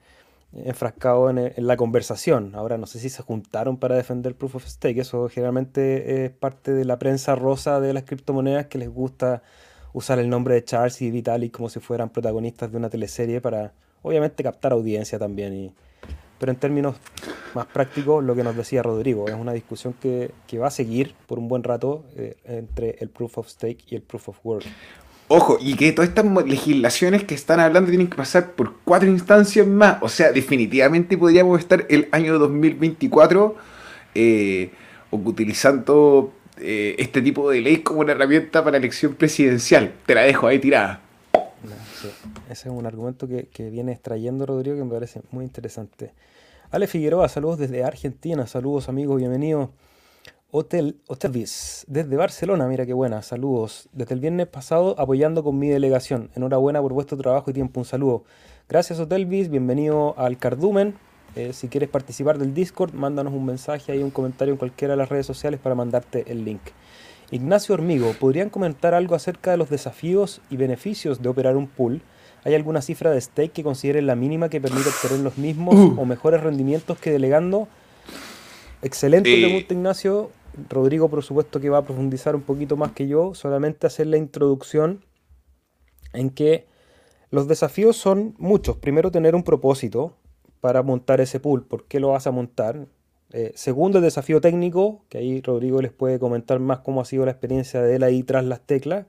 enfrascado 0.53 1.29
en, 1.29 1.53
la 1.55 1.77
conversación. 1.77 2.55
Ahora 2.55 2.77
no 2.77 2.87
sé 2.87 2.99
si 2.99 3.09
se 3.09 3.23
juntaron 3.23 3.77
para 3.77 3.95
defender 3.95 4.35
Proof 4.35 4.55
of 4.55 4.67
Stake. 4.67 4.99
Eso 4.99 5.29
generalmente 5.29 6.25
es 6.25 6.31
parte 6.31 6.73
de 6.73 6.85
la 6.85 6.99
prensa 6.99 7.35
rosa 7.35 7.79
de 7.79 7.93
las 7.93 8.03
criptomonedas 8.03 8.67
que 8.67 8.77
les 8.77 8.89
gusta 8.89 9.43
usar 9.93 10.19
el 10.19 10.29
nombre 10.29 10.55
de 10.55 10.63
Charles 10.63 11.01
y 11.01 11.11
Vitalik 11.11 11.51
como 11.55 11.69
si 11.69 11.79
fueran 11.79 12.09
protagonistas 12.09 12.71
de 12.71 12.77
una 12.77 12.89
teleserie 12.89 13.41
para 13.41 13.73
obviamente 14.01 14.43
captar 14.43 14.73
audiencia 14.73 15.19
también. 15.19 15.53
Y, 15.53 15.73
pero 16.41 16.53
en 16.53 16.57
términos 16.57 16.95
más 17.53 17.67
prácticos, 17.67 18.23
lo 18.23 18.35
que 18.35 18.43
nos 18.43 18.55
decía 18.55 18.81
Rodrigo, 18.81 19.27
es 19.27 19.35
una 19.35 19.53
discusión 19.53 19.93
que, 20.01 20.31
va 20.57 20.67
a 20.67 20.71
seguir 20.71 21.13
por 21.27 21.37
un 21.37 21.47
buen 21.47 21.63
rato 21.63 22.03
eh, 22.17 22.35
entre 22.45 22.95
el 22.99 23.09
Proof 23.09 23.37
of 23.37 23.47
Stake 23.47 23.77
y 23.87 23.95
el 23.95 24.01
Proof 24.01 24.29
of 24.29 24.37
Work. 24.43 24.65
Ojo, 25.27 25.59
y 25.61 25.75
que 25.75 25.91
todas 25.91 26.09
estas 26.09 26.25
legislaciones 26.43 27.25
que 27.25 27.35
están 27.35 27.59
hablando 27.59 27.91
tienen 27.91 28.07
que 28.07 28.17
pasar 28.17 28.53
por 28.53 28.73
cuatro 28.83 29.07
instancias 29.07 29.67
más. 29.67 29.99
O 30.01 30.09
sea, 30.09 30.31
definitivamente 30.31 31.15
podríamos 31.15 31.59
estar 31.59 31.85
el 31.89 32.09
año 32.11 32.39
2024 32.39 33.55
eh, 34.15 34.71
utilizando 35.11 36.33
eh, 36.57 36.95
este 36.97 37.21
tipo 37.21 37.51
de 37.51 37.61
ley 37.61 37.77
como 37.77 37.99
una 37.99 38.13
herramienta 38.13 38.63
para 38.63 38.77
elección 38.77 39.13
presidencial. 39.13 39.93
Te 40.07 40.15
la 40.15 40.21
dejo 40.21 40.47
ahí 40.47 40.57
tirada. 40.57 41.01
Ese 42.51 42.67
es 42.67 42.75
un 42.75 42.85
argumento 42.85 43.29
que, 43.29 43.47
que 43.47 43.69
viene 43.69 43.93
extrayendo 43.93 44.45
Rodrigo 44.45 44.75
que 44.75 44.83
me 44.83 44.91
parece 44.91 45.21
muy 45.31 45.45
interesante. 45.45 46.13
Ale 46.69 46.85
Figueroa, 46.85 47.29
saludos 47.29 47.57
desde 47.59 47.85
Argentina, 47.85 48.45
saludos 48.45 48.89
amigos, 48.89 49.19
bienvenidos. 49.19 49.69
Hotel 50.51 50.97
Hotelvis, 51.07 51.85
desde 51.87 52.17
Barcelona, 52.17 52.67
mira 52.67 52.85
qué 52.85 52.91
buena, 52.91 53.21
saludos. 53.21 53.87
Desde 53.93 54.15
el 54.15 54.19
viernes 54.19 54.47
pasado 54.47 54.99
apoyando 54.99 55.45
con 55.45 55.57
mi 55.57 55.69
delegación. 55.69 56.29
Enhorabuena 56.35 56.81
por 56.81 56.91
vuestro 56.91 57.17
trabajo 57.17 57.49
y 57.51 57.53
tiempo, 57.53 57.79
un 57.79 57.85
saludo. 57.85 58.25
Gracias 58.67 58.99
Hotelvis, 58.99 59.49
bienvenido 59.49 60.13
al 60.17 60.37
Cardumen. 60.37 60.95
Eh, 61.37 61.53
si 61.53 61.69
quieres 61.69 61.87
participar 61.87 62.37
del 62.37 62.53
Discord, 62.53 62.93
mándanos 62.93 63.33
un 63.33 63.45
mensaje 63.45 63.93
ahí, 63.93 64.03
un 64.03 64.11
comentario 64.11 64.53
en 64.53 64.57
cualquiera 64.57 64.95
de 64.95 64.97
las 64.97 65.07
redes 65.07 65.25
sociales 65.25 65.61
para 65.61 65.73
mandarte 65.73 66.29
el 66.29 66.43
link. 66.43 66.63
Ignacio 67.31 67.75
Hormigo, 67.75 68.13
¿podrían 68.19 68.49
comentar 68.49 68.93
algo 68.93 69.15
acerca 69.15 69.51
de 69.51 69.57
los 69.57 69.69
desafíos 69.69 70.41
y 70.49 70.57
beneficios 70.57 71.21
de 71.21 71.29
operar 71.29 71.55
un 71.55 71.67
pool? 71.67 72.01
¿Hay 72.43 72.55
alguna 72.55 72.81
cifra 72.81 73.11
de 73.11 73.21
stake 73.21 73.51
que 73.51 73.63
consideren 73.63 74.07
la 74.07 74.15
mínima 74.15 74.49
que 74.49 74.59
permite 74.59 74.89
obtener 74.89 75.19
los 75.19 75.37
mismos 75.37 75.75
uh. 75.75 76.01
o 76.01 76.05
mejores 76.05 76.41
rendimientos 76.41 76.97
que 76.97 77.11
delegando? 77.11 77.67
Excelente 78.81 79.33
eh, 79.33 79.45
pregunta, 79.45 79.73
Ignacio. 79.73 80.31
Rodrigo, 80.69 81.09
por 81.09 81.23
supuesto, 81.23 81.59
que 81.59 81.69
va 81.69 81.79
a 81.79 81.85
profundizar 81.85 82.35
un 82.35 82.41
poquito 82.41 82.75
más 82.75 82.91
que 82.91 83.07
yo, 83.07 83.33
solamente 83.35 83.87
hacer 83.87 84.07
la 84.07 84.17
introducción 84.17 85.05
en 86.13 86.29
que 86.29 86.67
los 87.29 87.47
desafíos 87.47 87.95
son 87.95 88.35
muchos. 88.37 88.77
Primero, 88.77 89.11
tener 89.11 89.35
un 89.35 89.43
propósito 89.43 90.17
para 90.59 90.83
montar 90.83 91.21
ese 91.21 91.39
pool. 91.39 91.63
¿Por 91.63 91.85
qué 91.85 91.99
lo 91.99 92.09
vas 92.09 92.27
a 92.27 92.31
montar? 92.31 92.87
Eh, 93.33 93.53
segundo, 93.55 93.99
el 93.99 94.03
desafío 94.03 94.41
técnico, 94.41 95.05
que 95.07 95.19
ahí 95.19 95.41
Rodrigo 95.41 95.81
les 95.81 95.93
puede 95.93 96.19
comentar 96.19 96.59
más 96.59 96.79
cómo 96.79 97.01
ha 97.01 97.05
sido 97.05 97.25
la 97.25 97.31
experiencia 97.31 97.81
de 97.81 97.95
él 97.95 98.03
ahí 98.03 98.23
tras 98.23 98.43
las 98.43 98.61
teclas. 98.61 99.05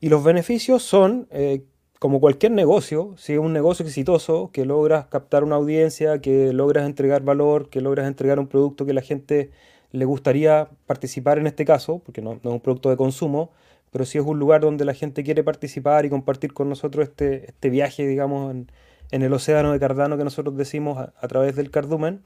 Y 0.00 0.08
los 0.08 0.22
beneficios 0.22 0.82
son, 0.82 1.26
eh, 1.30 1.64
como 2.00 2.18
cualquier 2.18 2.52
negocio, 2.52 3.14
si 3.18 3.34
es 3.34 3.38
un 3.38 3.52
negocio 3.52 3.84
exitoso, 3.84 4.50
que 4.54 4.64
logras 4.64 5.04
captar 5.08 5.44
una 5.44 5.56
audiencia, 5.56 6.18
que 6.22 6.50
logras 6.54 6.86
entregar 6.86 7.22
valor, 7.22 7.68
que 7.68 7.82
logras 7.82 8.08
entregar 8.08 8.38
un 8.38 8.46
producto 8.48 8.86
que 8.86 8.94
la 8.94 9.02
gente 9.02 9.50
le 9.92 10.06
gustaría 10.06 10.70
participar 10.86 11.38
en 11.38 11.46
este 11.46 11.66
caso, 11.66 11.98
porque 11.98 12.22
no, 12.22 12.32
es 12.32 12.40
un 12.42 12.60
producto 12.60 12.88
de 12.88 12.96
consumo, 12.96 13.50
pero 13.90 14.06
sí 14.06 14.16
es 14.16 14.24
un 14.24 14.38
lugar 14.38 14.62
donde 14.62 14.86
la 14.86 14.94
gente 14.94 15.22
quiere 15.22 15.44
participar 15.44 16.06
y 16.06 16.08
compartir 16.08 16.54
con 16.54 16.70
nosotros 16.70 17.06
este, 17.06 17.44
este 17.48 17.68
viaje, 17.68 18.06
digamos, 18.06 18.54
en, 18.54 19.22
el 19.22 19.32
océano 19.34 19.70
de 19.70 19.78
Cardano 19.78 20.16
que 20.16 20.24
nosotros 20.24 20.56
decimos 20.56 20.96
a, 20.98 21.28
través 21.28 21.54
del 21.54 21.70
cardumen, 21.70 22.22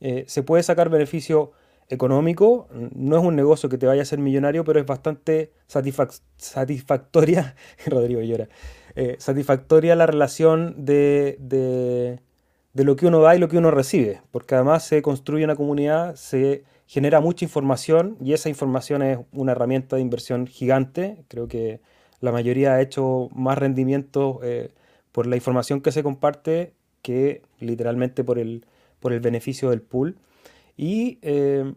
eh, 0.00 0.24
se 0.26 0.42
puede 0.42 0.64
sacar 0.64 0.88
beneficio 0.88 1.52
económico, 1.90 2.66
no 2.72 3.18
es 3.18 3.22
un 3.22 3.36
negocio 3.36 3.68
que 3.68 3.78
te 3.78 3.86
vaya 3.86 4.00
a 4.00 4.02
hacer 4.02 4.18
millonario, 4.18 4.64
pero 4.64 4.80
es 4.80 4.86
bastante 4.86 5.52
satisfactoria, 6.38 7.54
Rodrigo 7.86 8.20
llora, 8.22 8.48
eh, 8.94 9.16
satisfactoria 9.18 9.96
la 9.96 10.06
relación 10.06 10.84
de, 10.84 11.36
de, 11.40 12.20
de, 12.72 12.84
lo 12.84 12.96
que 12.96 13.06
uno 13.06 13.20
da 13.20 13.34
y 13.34 13.38
lo 13.38 13.48
que 13.48 13.58
uno 13.58 13.70
recibe, 13.70 14.20
porque 14.30 14.54
además 14.54 14.84
se 14.84 15.02
construye 15.02 15.44
una 15.44 15.56
comunidad, 15.56 16.14
se 16.16 16.64
genera 16.86 17.20
mucha 17.20 17.44
información 17.44 18.16
y 18.20 18.34
esa 18.34 18.48
información 18.48 19.02
es 19.02 19.18
una 19.32 19.52
herramienta 19.52 19.96
de 19.96 20.02
inversión 20.02 20.46
gigante. 20.46 21.24
Creo 21.28 21.48
que 21.48 21.80
la 22.20 22.32
mayoría 22.32 22.74
ha 22.74 22.82
hecho 22.82 23.28
más 23.34 23.56
rendimiento 23.56 24.40
eh, 24.42 24.70
por 25.10 25.26
la 25.26 25.36
información 25.36 25.80
que 25.80 25.90
se 25.92 26.02
comparte 26.02 26.74
que 27.00 27.42
literalmente 27.60 28.24
por 28.24 28.38
el, 28.38 28.66
por 29.00 29.12
el 29.12 29.20
beneficio 29.20 29.70
del 29.70 29.80
pool. 29.80 30.16
Y, 30.76 31.18
eh, 31.22 31.72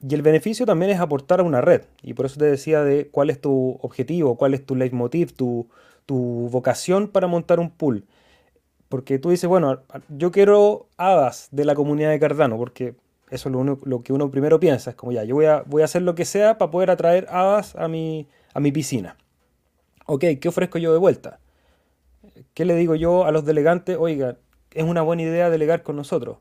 y, 0.00 0.14
el 0.14 0.22
beneficio 0.22 0.66
también 0.66 0.90
es 0.90 1.00
aportar 1.00 1.40
a 1.40 1.42
una 1.42 1.60
red. 1.60 1.82
Y 2.02 2.14
por 2.14 2.26
eso 2.26 2.38
te 2.38 2.46
decía 2.46 2.82
de 2.82 3.08
cuál 3.08 3.30
es 3.30 3.40
tu 3.40 3.78
objetivo, 3.82 4.36
cuál 4.36 4.54
es 4.54 4.64
tu 4.64 4.74
leitmotiv, 4.74 5.32
tu, 5.32 5.68
tu 6.06 6.48
vocación 6.50 7.08
para 7.08 7.26
montar 7.26 7.60
un 7.60 7.70
pool. 7.70 8.04
Porque 8.88 9.18
tú 9.18 9.30
dices, 9.30 9.48
bueno, 9.48 9.82
yo 10.08 10.30
quiero 10.32 10.88
hadas 10.96 11.48
de 11.50 11.64
la 11.64 11.74
comunidad 11.74 12.10
de 12.10 12.18
Cardano, 12.18 12.56
porque 12.56 12.94
eso 13.30 13.48
es 13.48 13.52
lo, 13.52 13.78
lo, 13.82 14.02
que 14.02 14.12
uno 14.12 14.30
primero 14.30 14.58
piensa. 14.58 14.90
Es 14.90 14.96
como 14.96 15.12
ya, 15.12 15.24
yo 15.24 15.34
voy 15.34 15.46
a, 15.46 15.62
voy 15.66 15.82
a 15.82 15.84
hacer 15.84 16.02
lo 16.02 16.14
que 16.14 16.24
sea 16.24 16.58
para 16.58 16.70
poder 16.70 16.90
atraer 16.90 17.26
hadas 17.30 17.76
a 17.76 17.88
mi, 17.88 18.26
a 18.54 18.60
mi 18.60 18.72
piscina. 18.72 19.16
Ok, 20.06 20.24
¿qué 20.40 20.48
ofrezco 20.48 20.78
yo 20.78 20.92
de 20.92 20.98
vuelta? 20.98 21.40
¿Qué 22.54 22.64
le 22.64 22.74
digo 22.74 22.94
yo 22.94 23.26
a 23.26 23.32
los 23.32 23.44
delegantes? 23.44 23.96
Oiga, 23.98 24.38
es 24.72 24.84
una 24.84 25.02
buena 25.02 25.22
idea 25.22 25.50
delegar 25.50 25.82
con 25.82 25.96
nosotros. 25.96 26.38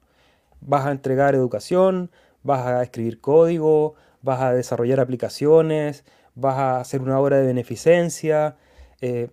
Vas 0.61 0.85
a 0.85 0.91
entregar 0.91 1.35
educación, 1.35 2.09
vas 2.47 2.65
a 2.65 2.81
escribir 2.81 3.19
código, 3.19 3.95
vas 4.21 4.41
a 4.41 4.53
desarrollar 4.53 4.99
aplicaciones, 4.99 6.05
vas 6.33 6.57
a 6.57 6.79
hacer 6.79 7.01
una 7.01 7.19
obra 7.19 7.37
de 7.37 7.45
beneficencia. 7.45 8.57
Eh, 9.01 9.29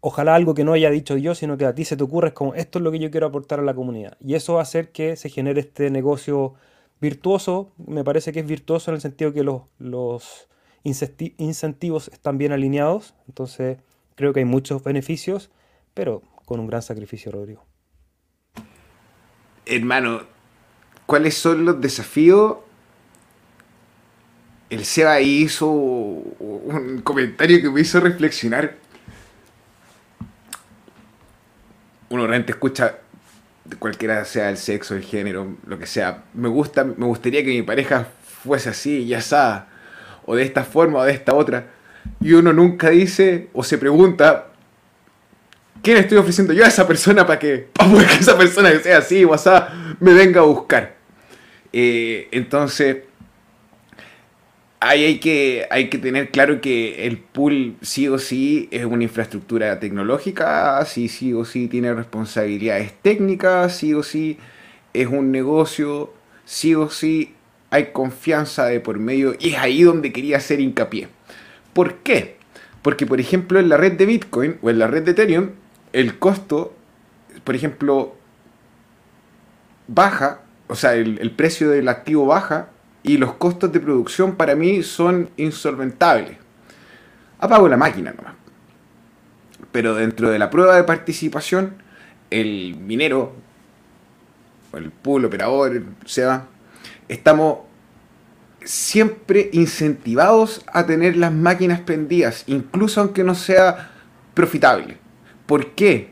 ojalá 0.00 0.34
algo 0.34 0.54
que 0.54 0.64
no 0.64 0.72
haya 0.72 0.90
dicho 0.90 1.16
yo, 1.16 1.34
sino 1.34 1.56
que 1.56 1.66
a 1.66 1.74
ti 1.74 1.84
se 1.84 1.96
te 1.96 2.02
ocurre 2.02 2.28
es 2.28 2.34
como 2.34 2.54
esto 2.54 2.78
es 2.78 2.82
lo 2.82 2.90
que 2.90 2.98
yo 2.98 3.10
quiero 3.10 3.26
aportar 3.26 3.60
a 3.60 3.62
la 3.62 3.74
comunidad. 3.74 4.16
Y 4.20 4.34
eso 4.34 4.54
va 4.54 4.60
a 4.60 4.62
hacer 4.62 4.90
que 4.90 5.16
se 5.16 5.28
genere 5.28 5.60
este 5.60 5.90
negocio 5.90 6.54
virtuoso. 7.00 7.70
Me 7.76 8.02
parece 8.02 8.32
que 8.32 8.40
es 8.40 8.46
virtuoso 8.46 8.90
en 8.90 8.96
el 8.96 9.00
sentido 9.02 9.32
que 9.32 9.44
los, 9.44 9.62
los 9.78 10.48
incentivos 10.82 12.08
están 12.08 12.38
bien 12.38 12.52
alineados. 12.52 13.14
Entonces 13.28 13.78
creo 14.14 14.32
que 14.32 14.40
hay 14.40 14.46
muchos 14.46 14.82
beneficios, 14.82 15.50
pero 15.92 16.22
con 16.46 16.60
un 16.60 16.66
gran 16.66 16.80
sacrificio, 16.80 17.30
Rodrigo. 17.30 17.62
Hermano, 19.66 20.33
¿cuáles 21.06 21.36
son 21.36 21.64
los 21.64 21.80
desafíos? 21.80 22.58
El 24.70 24.84
Seba 24.84 25.20
hizo 25.20 25.70
un 25.70 27.00
comentario 27.04 27.60
que 27.60 27.70
me 27.70 27.80
hizo 27.80 28.00
reflexionar. 28.00 28.76
Uno 32.08 32.26
realmente 32.26 32.52
escucha 32.52 32.98
cualquiera 33.78 34.24
sea 34.24 34.50
el 34.50 34.56
sexo, 34.56 34.94
el 34.94 35.02
género, 35.02 35.56
lo 35.66 35.78
que 35.78 35.86
sea. 35.86 36.24
Me 36.34 36.48
gusta, 36.48 36.84
me 36.84 37.06
gustaría 37.06 37.42
que 37.42 37.50
mi 37.50 37.62
pareja 37.62 38.08
fuese 38.42 38.70
así, 38.70 39.06
ya 39.06 39.18
asada, 39.18 39.68
o 40.26 40.36
de 40.36 40.42
esta 40.42 40.64
forma 40.64 41.00
o 41.00 41.04
de 41.04 41.12
esta 41.12 41.34
otra. 41.34 41.66
Y 42.20 42.32
uno 42.34 42.52
nunca 42.52 42.90
dice 42.90 43.48
o 43.52 43.62
se 43.62 43.78
pregunta, 43.78 44.48
¿qué 45.84 45.94
le 45.94 46.00
estoy 46.00 46.18
ofreciendo 46.18 46.52
yo 46.52 46.64
a 46.64 46.68
esa 46.68 46.88
persona 46.88 47.26
para 47.26 47.38
que, 47.38 47.68
esa 48.18 48.36
persona 48.36 48.72
que 48.72 48.80
sea 48.80 48.98
así, 48.98 49.24
WhatsApp, 49.24 49.70
me 50.00 50.14
venga 50.14 50.40
a 50.40 50.44
buscar? 50.44 50.96
Eh, 51.72 52.26
entonces, 52.32 52.98
ahí 54.80 55.04
hay 55.04 55.18
que, 55.20 55.66
hay 55.70 55.90
que 55.90 55.98
tener 55.98 56.30
claro 56.30 56.60
que 56.60 57.06
el 57.06 57.18
pool 57.18 57.76
sí 57.82 58.08
o 58.08 58.18
sí 58.18 58.68
es 58.72 58.84
una 58.86 59.04
infraestructura 59.04 59.78
tecnológica, 59.78 60.82
sí, 60.86 61.08
sí 61.08 61.34
o 61.34 61.44
sí 61.44 61.68
tiene 61.68 61.92
responsabilidades 61.92 62.94
técnicas, 63.02 63.76
sí 63.76 63.92
o 63.92 64.02
sí 64.02 64.38
es 64.94 65.06
un 65.06 65.30
negocio, 65.30 66.14
sí 66.46 66.74
o 66.74 66.88
sí 66.88 67.34
hay 67.68 67.86
confianza 67.92 68.66
de 68.66 68.80
por 68.80 68.98
medio 68.98 69.34
y 69.38 69.50
es 69.50 69.58
ahí 69.58 69.82
donde 69.82 70.12
quería 70.12 70.38
hacer 70.38 70.60
hincapié. 70.60 71.08
¿Por 71.74 71.96
qué? 71.96 72.36
Porque, 72.80 73.04
por 73.04 73.20
ejemplo, 73.20 73.58
en 73.58 73.68
la 73.68 73.76
red 73.76 73.92
de 73.92 74.06
Bitcoin 74.06 74.56
o 74.62 74.70
en 74.70 74.78
la 74.78 74.86
red 74.86 75.02
de 75.02 75.10
Ethereum, 75.10 75.50
el 75.94 76.18
costo, 76.18 76.74
por 77.44 77.54
ejemplo, 77.54 78.16
baja, 79.86 80.40
o 80.66 80.74
sea, 80.74 80.94
el, 80.94 81.30
precio 81.30 81.70
del 81.70 81.88
activo 81.88 82.26
baja 82.26 82.68
y 83.04 83.16
los 83.16 83.34
costos 83.34 83.72
de 83.72 83.78
producción 83.78 84.34
para 84.34 84.56
mí 84.56 84.82
son 84.82 85.30
insolventables. 85.36 86.36
Apago 87.38 87.68
la 87.68 87.76
máquina 87.76 88.12
nomás. 88.12 88.34
Pero 89.70 89.94
dentro 89.94 90.30
de 90.30 90.38
la 90.40 90.50
prueba 90.50 90.74
de 90.74 90.82
participación, 90.82 91.76
el 92.30 92.74
minero, 92.76 93.32
el 94.72 94.90
pool 94.90 95.26
operador, 95.26 95.80
o 96.04 96.08
sea, 96.08 96.46
estamos 97.06 97.58
siempre 98.64 99.48
incentivados 99.52 100.64
a 100.72 100.86
tener 100.86 101.16
las 101.16 101.32
máquinas 101.32 101.78
prendidas, 101.80 102.42
incluso 102.48 103.00
aunque 103.00 103.22
no 103.22 103.36
sea 103.36 103.92
profitable. 104.34 105.03
¿Por 105.46 105.72
qué? 105.72 106.08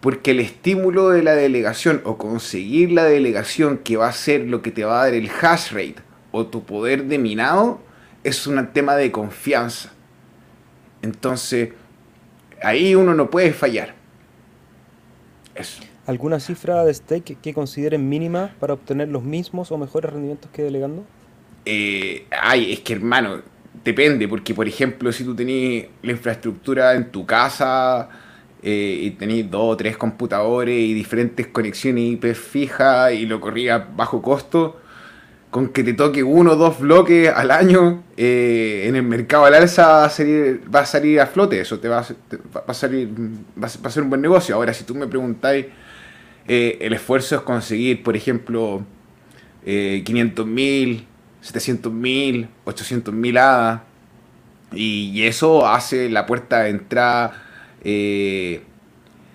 Porque 0.00 0.30
el 0.30 0.40
estímulo 0.40 1.10
de 1.10 1.22
la 1.22 1.34
delegación 1.34 2.00
o 2.04 2.16
conseguir 2.16 2.92
la 2.92 3.04
delegación 3.04 3.78
que 3.78 3.96
va 3.96 4.08
a 4.08 4.12
ser 4.12 4.46
lo 4.46 4.62
que 4.62 4.70
te 4.70 4.84
va 4.84 5.02
a 5.02 5.04
dar 5.04 5.14
el 5.14 5.30
hash 5.30 5.72
rate 5.72 5.96
o 6.32 6.46
tu 6.46 6.64
poder 6.64 7.04
de 7.04 7.18
minado 7.18 7.80
es 8.24 8.46
un 8.46 8.66
tema 8.68 8.96
de 8.96 9.12
confianza. 9.12 9.92
Entonces, 11.02 11.70
ahí 12.62 12.94
uno 12.94 13.14
no 13.14 13.30
puede 13.30 13.52
fallar. 13.52 13.94
Eso. 15.54 15.82
¿Alguna 16.06 16.40
cifra 16.40 16.84
de 16.84 16.94
stake 16.94 17.36
que 17.40 17.54
consideren 17.54 18.08
mínima 18.08 18.54
para 18.58 18.74
obtener 18.74 19.08
los 19.08 19.22
mismos 19.22 19.70
o 19.70 19.78
mejores 19.78 20.10
rendimientos 20.10 20.50
que 20.50 20.62
delegando? 20.62 21.04
Eh, 21.66 22.26
ay, 22.30 22.72
es 22.72 22.80
que 22.80 22.94
hermano, 22.94 23.42
depende, 23.84 24.26
porque 24.26 24.54
por 24.54 24.66
ejemplo, 24.66 25.12
si 25.12 25.24
tú 25.24 25.34
tenés 25.34 25.86
la 26.02 26.12
infraestructura 26.12 26.94
en 26.94 27.10
tu 27.10 27.26
casa 27.26 28.08
eh, 28.62 28.98
y 29.02 29.10
tenéis 29.12 29.50
dos 29.50 29.62
o 29.62 29.76
tres 29.76 29.96
computadores 29.96 30.78
y 30.78 30.92
diferentes 30.92 31.46
conexiones 31.46 32.04
IP 32.04 32.34
fijas 32.34 33.12
y 33.12 33.24
lo 33.24 33.40
corría 33.40 33.78
bajo 33.78 34.20
costo, 34.20 34.78
con 35.50 35.68
que 35.70 35.82
te 35.82 35.94
toque 35.94 36.22
uno 36.22 36.52
o 36.52 36.56
dos 36.56 36.78
bloques 36.78 37.28
al 37.28 37.50
año 37.50 38.02
eh, 38.16 38.84
en 38.86 38.96
el 38.96 39.02
mercado 39.02 39.46
al 39.46 39.54
alza 39.54 39.86
va 39.88 40.04
a, 40.04 40.10
salir, 40.10 40.62
va 40.72 40.80
a 40.80 40.86
salir 40.86 41.20
a 41.20 41.26
flote, 41.26 41.60
eso 41.60 41.80
te 41.80 41.88
va 41.88 42.04
a, 42.66 42.74
salir, 42.74 43.08
va 43.62 43.66
a 43.66 43.90
ser 43.90 44.02
un 44.02 44.10
buen 44.10 44.20
negocio. 44.20 44.54
Ahora, 44.54 44.74
si 44.74 44.84
tú 44.84 44.94
me 44.94 45.06
preguntáis, 45.06 45.66
eh, 46.46 46.78
el 46.80 46.92
esfuerzo 46.92 47.36
es 47.36 47.40
conseguir, 47.40 48.02
por 48.02 48.16
ejemplo, 48.16 48.84
500 49.64 50.46
mil, 50.46 51.06
700 51.40 51.92
mil, 51.92 52.48
800 52.64 53.12
mil 53.12 53.36
hadas, 53.38 53.80
y, 54.72 55.22
eso 55.24 55.66
hace 55.66 56.08
la 56.08 56.26
puerta 56.26 56.60
de 56.60 56.70
entrada 56.70 57.49
eh, 57.84 58.62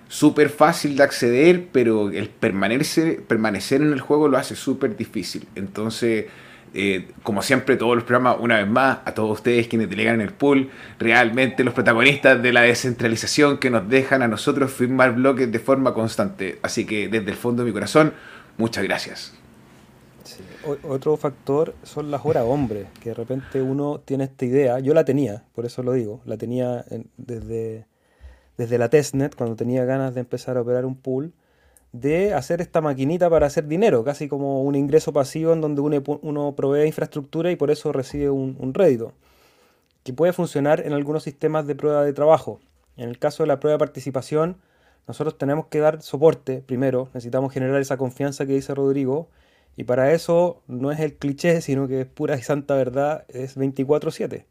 súper 0.08 0.48
fácil 0.48 0.96
de 0.96 1.02
acceder, 1.02 1.68
pero 1.72 2.10
el 2.10 2.28
permanecer, 2.28 3.22
permanecer 3.24 3.82
en 3.82 3.92
el 3.92 4.00
juego 4.00 4.28
lo 4.28 4.38
hace 4.38 4.54
súper 4.54 4.96
difícil. 4.96 5.46
Entonces, 5.54 6.26
eh, 6.74 7.08
como 7.22 7.42
siempre, 7.42 7.76
todos 7.76 7.94
los 7.94 8.04
programas, 8.04 8.36
una 8.40 8.58
vez 8.58 8.68
más, 8.68 8.98
a 9.04 9.14
todos 9.14 9.30
ustedes 9.30 9.66
quienes 9.66 9.88
delegan 9.88 10.16
en 10.16 10.20
el 10.20 10.32
pool, 10.32 10.70
realmente 10.98 11.64
los 11.64 11.74
protagonistas 11.74 12.42
de 12.42 12.52
la 12.52 12.62
descentralización 12.62 13.58
que 13.58 13.70
nos 13.70 13.88
dejan 13.88 14.22
a 14.22 14.28
nosotros 14.28 14.72
firmar 14.72 15.14
bloques 15.14 15.50
de 15.50 15.58
forma 15.58 15.94
constante. 15.94 16.58
Así 16.62 16.84
que 16.84 17.08
desde 17.08 17.30
el 17.30 17.36
fondo 17.36 17.62
de 17.62 17.68
mi 17.68 17.72
corazón, 17.72 18.12
muchas 18.58 18.84
gracias. 18.84 19.32
Otro 20.82 21.16
factor 21.16 21.74
son 21.84 22.10
las 22.10 22.24
horas 22.24 22.44
hombres, 22.44 22.88
que 23.00 23.10
de 23.10 23.14
repente 23.14 23.62
uno 23.62 24.00
tiene 24.04 24.24
esta 24.24 24.44
idea, 24.44 24.80
yo 24.80 24.94
la 24.94 25.04
tenía, 25.04 25.44
por 25.54 25.64
eso 25.64 25.82
lo 25.84 25.92
digo, 25.92 26.20
la 26.24 26.36
tenía 26.36 26.84
desde 27.16 27.86
desde 28.56 28.78
la 28.78 28.88
testnet, 28.88 29.34
cuando 29.34 29.56
tenía 29.56 29.84
ganas 29.84 30.14
de 30.14 30.20
empezar 30.20 30.56
a 30.56 30.62
operar 30.62 30.84
un 30.86 30.96
pool, 30.96 31.32
de 31.92 32.34
hacer 32.34 32.60
esta 32.60 32.80
maquinita 32.80 33.30
para 33.30 33.46
hacer 33.46 33.66
dinero, 33.66 34.04
casi 34.04 34.28
como 34.28 34.62
un 34.62 34.74
ingreso 34.74 35.12
pasivo 35.12 35.52
en 35.52 35.60
donde 35.60 35.80
uno, 35.80 36.54
provee 36.54 36.86
infraestructura 36.86 37.50
y 37.50 37.56
por 37.56 37.70
eso 37.70 37.92
recibe 37.92 38.30
un, 38.30 38.74
rédito, 38.74 39.12
que 40.02 40.12
puede 40.12 40.32
funcionar 40.32 40.86
en 40.86 40.92
algunos 40.92 41.22
sistemas 41.22 41.66
de 41.66 41.74
prueba 41.74 42.04
de 42.04 42.12
trabajo. 42.12 42.60
En 42.96 43.08
el 43.08 43.18
caso 43.18 43.42
de 43.42 43.48
la 43.48 43.60
prueba 43.60 43.74
de 43.74 43.78
participación, 43.78 44.56
nosotros 45.06 45.38
tenemos 45.38 45.66
que 45.66 45.78
dar 45.78 46.02
soporte 46.02 46.62
primero, 46.66 47.08
necesitamos 47.14 47.52
generar 47.52 47.80
esa 47.80 47.96
confianza 47.96 48.46
que 48.46 48.54
dice 48.54 48.74
Rodrigo, 48.74 49.28
y 49.76 49.84
para 49.84 50.12
eso 50.12 50.62
no 50.66 50.90
es 50.90 51.00
el 51.00 51.14
cliché, 51.14 51.60
sino 51.60 51.86
que 51.86 52.02
es 52.02 52.06
pura 52.06 52.36
y 52.36 52.42
santa 52.42 52.74
verdad, 52.74 53.24
es 53.28 53.56
24/7. 53.56 54.46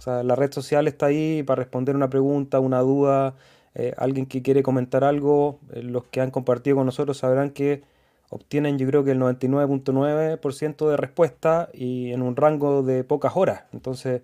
O 0.00 0.02
sea, 0.02 0.22
la 0.22 0.34
red 0.34 0.50
social 0.50 0.88
está 0.88 1.06
ahí 1.06 1.42
para 1.42 1.58
responder 1.60 1.94
una 1.94 2.08
pregunta, 2.08 2.58
una 2.58 2.80
duda, 2.80 3.34
eh, 3.74 3.92
alguien 3.98 4.24
que 4.24 4.40
quiere 4.40 4.62
comentar 4.62 5.04
algo. 5.04 5.60
Eh, 5.74 5.82
los 5.82 6.04
que 6.04 6.22
han 6.22 6.30
compartido 6.30 6.76
con 6.76 6.86
nosotros 6.86 7.18
sabrán 7.18 7.50
que 7.50 7.82
obtienen 8.30 8.78
yo 8.78 8.86
creo 8.86 9.04
que 9.04 9.10
el 9.10 9.18
99.9% 9.18 10.88
de 10.88 10.96
respuesta 10.96 11.68
y 11.74 12.12
en 12.12 12.22
un 12.22 12.34
rango 12.34 12.82
de 12.82 13.04
pocas 13.04 13.36
horas. 13.36 13.64
Entonces, 13.74 14.22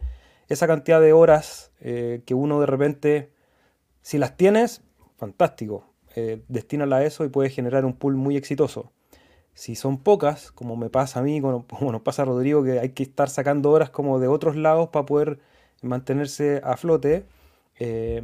esa 0.49 0.67
cantidad 0.67 0.99
de 0.99 1.13
horas 1.13 1.73
eh, 1.83 2.23
que 2.25 2.33
uno 2.33 2.59
de 2.59 2.67
repente, 2.67 3.31
si 4.01 4.17
las 4.17 4.35
tienes, 4.39 4.81
fantástico. 5.19 5.85
destínala 6.49 6.97
a 6.97 7.05
eso 7.05 7.27
y 7.27 7.29
puedes 7.29 7.55
generar 7.55 7.85
un 7.85 7.93
pool 7.93 8.17
muy 8.17 8.39
exitoso. 8.39 8.93
Si 9.53 9.75
son 9.77 9.99
pocas, 9.99 10.53
como 10.53 10.75
me 10.77 10.89
pasa 10.89 11.21
a 11.21 11.23
mí, 11.23 11.43
como, 11.43 11.67
como 11.69 11.93
nos 11.93 12.01
pasa 12.01 12.23
a 12.23 12.25
Rodrigo, 12.25 12.65
que 12.65 12.81
hay 12.81 12.91
que 12.91 13.03
estar 13.03 13.29
sacando 13.29 13.71
horas 13.73 13.91
como 13.91 14.19
de 14.19 14.29
otros 14.29 14.57
lados 14.57 14.89
para 14.89 15.05
poder 15.05 15.39
mantenerse 15.83 16.61
a 16.65 16.77
flote, 16.77 17.25
eh, 17.79 18.23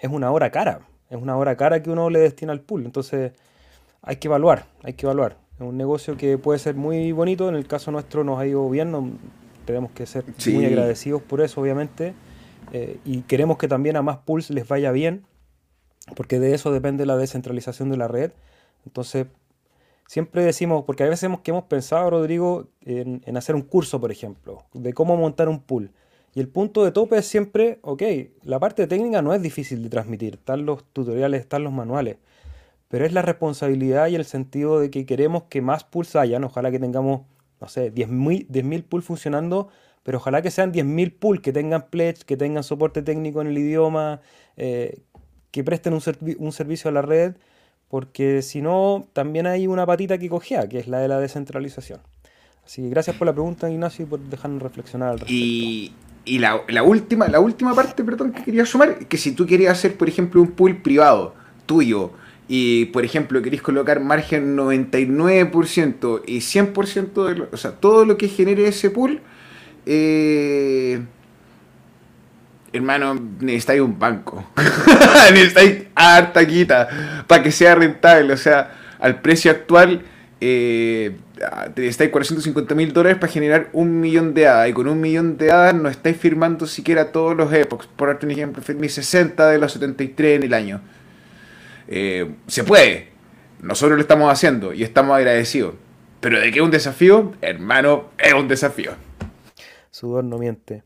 es 0.00 0.10
una 0.10 0.30
hora 0.30 0.50
cara. 0.50 0.80
Es 1.10 1.20
una 1.20 1.36
hora 1.36 1.56
cara 1.56 1.82
que 1.82 1.90
uno 1.90 2.10
le 2.10 2.18
destina 2.18 2.52
al 2.52 2.60
pool. 2.60 2.84
Entonces 2.84 3.32
hay 4.02 4.16
que 4.16 4.28
evaluar, 4.28 4.66
hay 4.82 4.94
que 4.94 5.06
evaluar. 5.06 5.38
Es 5.56 5.62
un 5.62 5.76
negocio 5.76 6.16
que 6.16 6.38
puede 6.38 6.58
ser 6.58 6.74
muy 6.74 7.12
bonito. 7.12 7.48
En 7.48 7.54
el 7.54 7.66
caso 7.66 7.90
nuestro 7.90 8.24
nos 8.24 8.38
ha 8.38 8.46
ido 8.46 8.68
bien. 8.68 9.18
tenemos 9.64 9.90
que 9.92 10.06
ser 10.06 10.24
muy 10.52 10.66
agradecidos 10.66 11.22
por 11.22 11.40
eso, 11.40 11.60
obviamente. 11.60 12.14
Eh, 12.72 12.98
y 13.04 13.22
queremos 13.22 13.58
que 13.58 13.68
también 13.68 13.96
a 13.96 14.02
más 14.02 14.18
pools 14.18 14.50
les 14.50 14.68
vaya 14.68 14.92
bien, 14.92 15.24
porque 16.14 16.38
de 16.38 16.54
eso 16.54 16.70
depende 16.70 17.06
la 17.06 17.16
descentralización 17.16 17.90
de 17.90 17.96
la 17.96 18.08
red. 18.08 18.32
Entonces, 18.84 19.26
siempre 20.06 20.42
decimos, 20.44 20.84
porque 20.84 21.02
a 21.04 21.08
veces 21.08 21.24
hemos, 21.24 21.40
que 21.40 21.50
hemos 21.50 21.64
pensado, 21.64 22.10
Rodrigo, 22.10 22.68
en, 22.82 23.22
en 23.24 23.36
hacer 23.36 23.54
un 23.54 23.62
curso, 23.62 24.00
por 24.00 24.12
ejemplo, 24.12 24.64
de 24.74 24.92
cómo 24.92 25.16
montar 25.16 25.48
un 25.48 25.60
pool. 25.60 25.92
Y 26.38 26.40
el 26.40 26.46
punto 26.46 26.84
de 26.84 26.92
tope 26.92 27.18
es 27.18 27.26
siempre, 27.26 27.80
ok, 27.82 28.00
la 28.44 28.60
parte 28.60 28.86
técnica 28.86 29.22
no 29.22 29.34
es 29.34 29.42
difícil 29.42 29.82
de 29.82 29.88
transmitir, 29.88 30.34
están 30.34 30.66
los 30.66 30.84
tutoriales, 30.84 31.40
están 31.40 31.64
los 31.64 31.72
manuales, 31.72 32.18
pero 32.86 33.04
es 33.04 33.12
la 33.12 33.22
responsabilidad 33.22 34.06
y 34.06 34.14
el 34.14 34.24
sentido 34.24 34.78
de 34.78 34.88
que 34.88 35.04
queremos 35.04 35.42
que 35.50 35.62
más 35.62 35.82
pools 35.82 36.14
hayan, 36.14 36.44
ojalá 36.44 36.70
que 36.70 36.78
tengamos 36.78 37.22
no 37.60 37.66
sé, 37.66 37.92
10.000 37.92 38.46
10 38.50 38.84
pools 38.84 39.04
funcionando, 39.04 39.68
pero 40.04 40.18
ojalá 40.18 40.40
que 40.40 40.52
sean 40.52 40.72
10.000 40.72 41.18
pools 41.18 41.40
que 41.40 41.52
tengan 41.52 41.88
pledge, 41.90 42.22
que 42.24 42.36
tengan 42.36 42.62
soporte 42.62 43.02
técnico 43.02 43.40
en 43.40 43.48
el 43.48 43.58
idioma, 43.58 44.20
eh, 44.56 45.00
que 45.50 45.64
presten 45.64 45.92
un, 45.92 46.00
un, 46.38 46.52
servicio 46.52 46.88
a 46.88 46.92
la 46.92 47.02
red, 47.02 47.34
porque 47.88 48.42
si 48.42 48.62
no, 48.62 49.08
también 49.12 49.48
hay 49.48 49.66
una 49.66 49.84
patita 49.86 50.18
que 50.18 50.28
cogea, 50.28 50.68
que 50.68 50.78
es 50.78 50.86
la 50.86 51.00
de 51.00 51.08
la 51.08 51.18
descentralización. 51.18 51.98
Así 52.64 52.82
que 52.82 52.90
gracias 52.90 53.16
por 53.16 53.26
la 53.26 53.32
pregunta, 53.32 53.68
Ignacio, 53.68 54.04
y 54.04 54.08
por 54.08 54.20
dejarnos 54.20 54.62
reflexionar 54.62 55.08
al 55.08 55.18
respecto. 55.18 55.34
Y, 55.34 55.94
y 56.28 56.38
la, 56.38 56.62
la, 56.68 56.82
última, 56.82 57.28
la 57.28 57.40
última 57.40 57.74
parte, 57.74 58.04
perdón, 58.04 58.32
que 58.32 58.44
quería 58.44 58.66
sumar, 58.66 58.98
que 59.06 59.16
si 59.16 59.32
tú 59.32 59.46
querías 59.46 59.72
hacer, 59.72 59.96
por 59.96 60.08
ejemplo, 60.08 60.40
un 60.40 60.52
pool 60.52 60.76
privado 60.76 61.34
tuyo, 61.66 62.12
y 62.48 62.86
por 62.86 63.04
ejemplo 63.04 63.42
queréis 63.42 63.60
colocar 63.60 64.00
margen 64.00 64.56
99% 64.56 66.22
y 66.26 66.38
100% 66.38 67.26
de 67.26 67.34
lo, 67.34 67.48
o 67.52 67.56
sea, 67.58 67.72
todo 67.72 68.06
lo 68.06 68.16
que 68.16 68.28
genere 68.28 68.66
ese 68.66 68.88
pool, 68.88 69.20
eh, 69.84 71.00
hermano, 72.72 73.18
necesitáis 73.40 73.80
un 73.80 73.98
banco. 73.98 74.44
necesitáis 75.32 75.84
harta 75.94 76.46
quita 76.46 77.24
para 77.26 77.42
que 77.42 77.50
sea 77.50 77.74
rentable. 77.74 78.32
O 78.32 78.36
sea, 78.36 78.72
al 78.98 79.20
precio 79.20 79.50
actual, 79.50 80.02
eh, 80.40 81.16
necesitáis 81.76 82.10
450 82.10 82.74
mil 82.74 82.92
dólares 82.92 83.18
para 83.18 83.32
generar 83.32 83.68
un 83.72 84.00
millón 84.00 84.34
de 84.34 84.46
hadas. 84.46 84.68
Y 84.68 84.72
con 84.72 84.88
un 84.88 85.00
millón 85.00 85.36
de 85.36 85.50
hadas 85.50 85.74
no 85.74 85.88
estáis 85.88 86.16
firmando 86.16 86.66
siquiera 86.66 87.12
todos 87.12 87.36
los 87.36 87.52
epochs. 87.52 87.86
Por 87.86 88.08
darte 88.08 88.26
un 88.26 88.32
ejemplo, 88.32 88.62
firmé 88.62 88.88
60 88.88 89.48
de 89.48 89.58
los 89.58 89.72
73 89.72 90.36
en 90.36 90.42
el 90.42 90.54
año. 90.54 90.80
Eh, 91.88 92.34
se 92.46 92.64
puede. 92.64 93.08
Nosotros 93.60 93.96
lo 93.96 94.02
estamos 94.02 94.32
haciendo 94.32 94.72
y 94.72 94.82
estamos 94.82 95.16
agradecidos. 95.16 95.74
Pero 96.20 96.40
de 96.40 96.50
que 96.50 96.58
es 96.58 96.64
un 96.64 96.70
desafío, 96.70 97.32
hermano, 97.40 98.10
es 98.18 98.34
un 98.34 98.48
desafío. 98.48 98.92
Sudor 99.90 100.24
no 100.24 100.38
miente. 100.38 100.82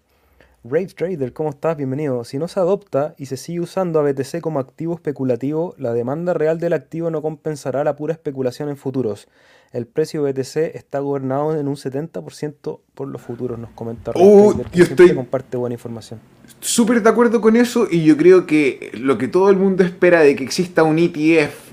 Rave 0.64 0.86
Trader, 0.86 1.32
¿cómo 1.32 1.50
estás? 1.50 1.76
Bienvenido. 1.76 2.22
Si 2.22 2.38
no 2.38 2.46
se 2.46 2.60
adopta 2.60 3.16
y 3.18 3.26
se 3.26 3.36
sigue 3.36 3.58
usando 3.58 3.98
a 3.98 4.02
BTC 4.04 4.40
como 4.40 4.60
activo 4.60 4.94
especulativo, 4.94 5.74
la 5.76 5.92
demanda 5.92 6.34
real 6.34 6.60
del 6.60 6.72
activo 6.72 7.10
no 7.10 7.20
compensará 7.20 7.82
la 7.82 7.96
pura 7.96 8.12
especulación 8.12 8.68
en 8.68 8.76
futuros. 8.76 9.26
El 9.72 9.86
precio 9.86 10.22
de 10.22 10.32
BTC 10.32 10.76
está 10.76 11.00
gobernado 11.00 11.58
en 11.58 11.66
un 11.66 11.76
70% 11.76 12.80
por 12.94 13.08
los 13.08 13.20
futuros, 13.20 13.58
nos 13.58 13.70
comenta 13.70 14.12
Trader, 14.12 14.66
que 14.66 14.78
yo 14.78 14.84
estoy... 14.84 15.14
comparte 15.14 15.56
buena 15.56 15.74
información 15.74 16.20
súper 16.62 17.02
de 17.02 17.10
acuerdo 17.10 17.40
con 17.40 17.56
eso 17.56 17.88
y 17.90 18.04
yo 18.04 18.16
creo 18.16 18.46
que 18.46 18.92
lo 18.94 19.18
que 19.18 19.28
todo 19.28 19.50
el 19.50 19.56
mundo 19.56 19.82
espera 19.82 20.20
de 20.20 20.36
que 20.36 20.44
exista 20.44 20.84
un 20.84 20.98
ETF 20.98 21.72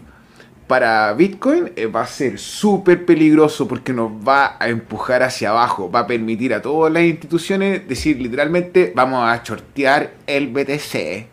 para 0.68 1.14
Bitcoin 1.14 1.72
eh, 1.76 1.88
va 1.88 2.02
a 2.02 2.08
ser 2.08 2.38
súper 2.38 3.06
peligroso 3.06 3.68
porque 3.68 3.94
nos 3.94 4.12
va 4.12 4.58
a 4.60 4.70
empujar 4.70 5.24
hacia 5.24 5.52
abajo, 5.52 5.90
va 5.90 6.02
a 6.02 6.08
permitir 6.08 6.54
a 6.54 6.62
todas 6.62 6.92
las 6.92 7.04
instituciones 7.04 7.88
decir 7.88 8.20
literalmente 8.20 8.92
vamos 8.96 9.24
a 9.24 9.42
shortear 9.44 10.14
el 10.28 10.48
BTC. 10.48 11.28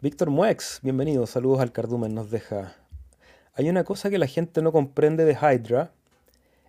Víctor 0.00 0.28
Muex, 0.28 0.80
bienvenido, 0.82 1.26
saludos 1.26 1.60
al 1.60 1.72
cardumen, 1.72 2.14
nos 2.14 2.30
deja. 2.30 2.74
Hay 3.54 3.68
una 3.68 3.84
cosa 3.84 4.10
que 4.10 4.18
la 4.18 4.26
gente 4.26 4.62
no 4.62 4.72
comprende 4.72 5.24
de 5.24 5.34
Hydra, 5.34 5.92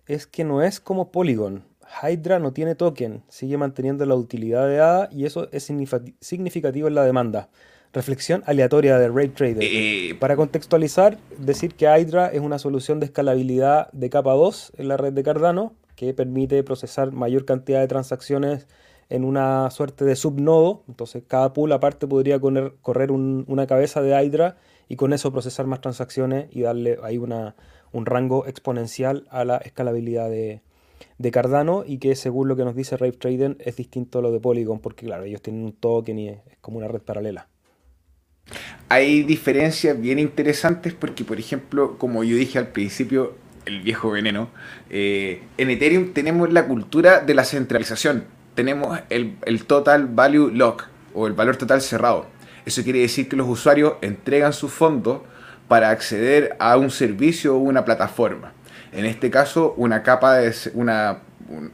es 0.06 0.26
que 0.26 0.44
no 0.44 0.62
es 0.62 0.80
como 0.80 1.10
Polygon 1.10 1.64
Hydra 2.02 2.38
no 2.38 2.52
tiene 2.52 2.74
token, 2.74 3.22
sigue 3.28 3.56
manteniendo 3.56 4.04
la 4.06 4.14
utilidad 4.14 4.68
de 4.68 4.80
ADA 4.80 5.08
y 5.12 5.24
eso 5.24 5.48
es 5.52 5.64
significativo 6.20 6.88
en 6.88 6.94
la 6.94 7.04
demanda. 7.04 7.48
Reflexión 7.92 8.42
aleatoria 8.46 8.98
de 8.98 9.08
Ray 9.08 9.28
Trader. 9.28 9.62
Eh, 9.62 10.14
Para 10.18 10.36
contextualizar, 10.36 11.18
decir 11.38 11.74
que 11.74 11.86
Hydra 11.86 12.28
es 12.28 12.40
una 12.40 12.58
solución 12.58 13.00
de 13.00 13.06
escalabilidad 13.06 13.90
de 13.92 14.10
capa 14.10 14.32
2 14.32 14.72
en 14.76 14.88
la 14.88 14.96
red 14.96 15.12
de 15.12 15.22
Cardano 15.22 15.74
que 15.94 16.12
permite 16.12 16.62
procesar 16.62 17.12
mayor 17.12 17.46
cantidad 17.46 17.80
de 17.80 17.88
transacciones 17.88 18.66
en 19.08 19.24
una 19.24 19.70
suerte 19.70 20.04
de 20.04 20.16
subnodo. 20.16 20.84
Entonces, 20.88 21.22
cada 21.26 21.52
pool 21.52 21.72
aparte 21.72 22.06
podría 22.06 22.40
correr, 22.40 23.10
una 23.12 23.66
cabeza 23.66 24.02
de 24.02 24.22
Hydra 24.22 24.56
y 24.88 24.96
con 24.96 25.12
eso 25.12 25.32
procesar 25.32 25.66
más 25.66 25.80
transacciones 25.80 26.48
y 26.50 26.62
darle 26.62 26.98
ahí 27.02 27.18
una, 27.18 27.56
un 27.92 28.06
rango 28.06 28.46
exponencial 28.46 29.26
a 29.30 29.44
la 29.44 29.56
escalabilidad 29.58 30.28
de, 30.30 30.62
de 31.18 31.30
Cardano 31.30 31.84
y 31.86 31.98
que 31.98 32.14
según 32.14 32.48
lo 32.48 32.56
que 32.56 32.64
nos 32.64 32.74
dice 32.74 32.96
Rave 32.96 33.12
Traden 33.12 33.56
es 33.60 33.76
distinto 33.76 34.18
a 34.18 34.22
lo 34.22 34.32
de 34.32 34.40
Polygon 34.40 34.80
porque 34.80 35.06
claro, 35.06 35.24
ellos 35.24 35.42
tienen 35.42 35.64
un 35.64 35.72
token 35.72 36.18
y 36.18 36.28
es, 36.28 36.38
como 36.60 36.78
una 36.78 36.88
red 36.88 37.00
paralela. 37.00 37.48
Hay 38.88 39.24
diferencias 39.24 40.00
bien 40.00 40.18
interesantes 40.18 40.94
porque 40.94 41.24
por 41.24 41.38
ejemplo, 41.38 41.98
como 41.98 42.22
yo 42.22 42.36
dije 42.36 42.58
al 42.58 42.68
principio, 42.68 43.34
el 43.64 43.80
viejo 43.80 44.10
veneno, 44.10 44.48
eh, 44.90 45.42
en 45.58 45.70
Ethereum 45.70 46.12
tenemos 46.12 46.52
la 46.52 46.66
cultura 46.68 47.20
de 47.20 47.34
la 47.34 47.44
centralización, 47.44 48.24
tenemos 48.56 48.98
el, 49.10 49.36
el 49.44 49.64
total 49.66 50.08
value 50.08 50.50
lock 50.50 50.88
o 51.14 51.28
el 51.28 51.34
valor 51.34 51.56
total 51.56 51.80
cerrado. 51.80 52.26
Eso 52.64 52.82
quiere 52.82 52.98
decir 52.98 53.28
que 53.28 53.36
los 53.36 53.48
usuarios 53.48 53.94
entregan 54.02 54.52
sus 54.52 54.72
fondos 54.72 55.20
para 55.68 55.90
acceder 55.90 56.56
a 56.58 56.76
un 56.76 56.90
servicio 56.90 57.54
o 57.54 57.58
una 57.58 57.84
plataforma. 57.84 58.52
En 58.92 59.04
este 59.04 59.30
caso, 59.30 59.74
una 59.76 60.02
capa 60.02 60.34
de 60.38 60.52
una, 60.74 61.18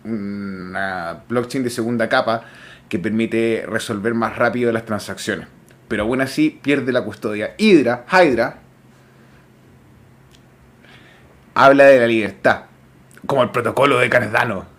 una 0.05 1.23
blockchain 1.29 1.65
de 1.65 1.71
segunda 1.71 2.09
capa 2.09 2.45
que 2.89 2.99
permite 2.99 3.65
resolver 3.67 4.13
más 4.13 4.37
rápido 4.37 4.73
las 4.73 4.85
transacciones. 4.85 5.49
Pero 5.89 6.03
aún 6.03 6.21
así 6.21 6.59
pierde 6.63 6.93
la 6.93 7.03
custodia. 7.03 7.55
Hydra, 7.59 8.05
Hydra, 8.11 8.59
habla 11.55 11.85
de 11.85 12.01
la 12.01 12.07
libertad, 12.07 12.63
como 13.27 13.43
el 13.43 13.51
protocolo 13.51 13.99
de 13.99 14.11
Cardano. 14.11 14.72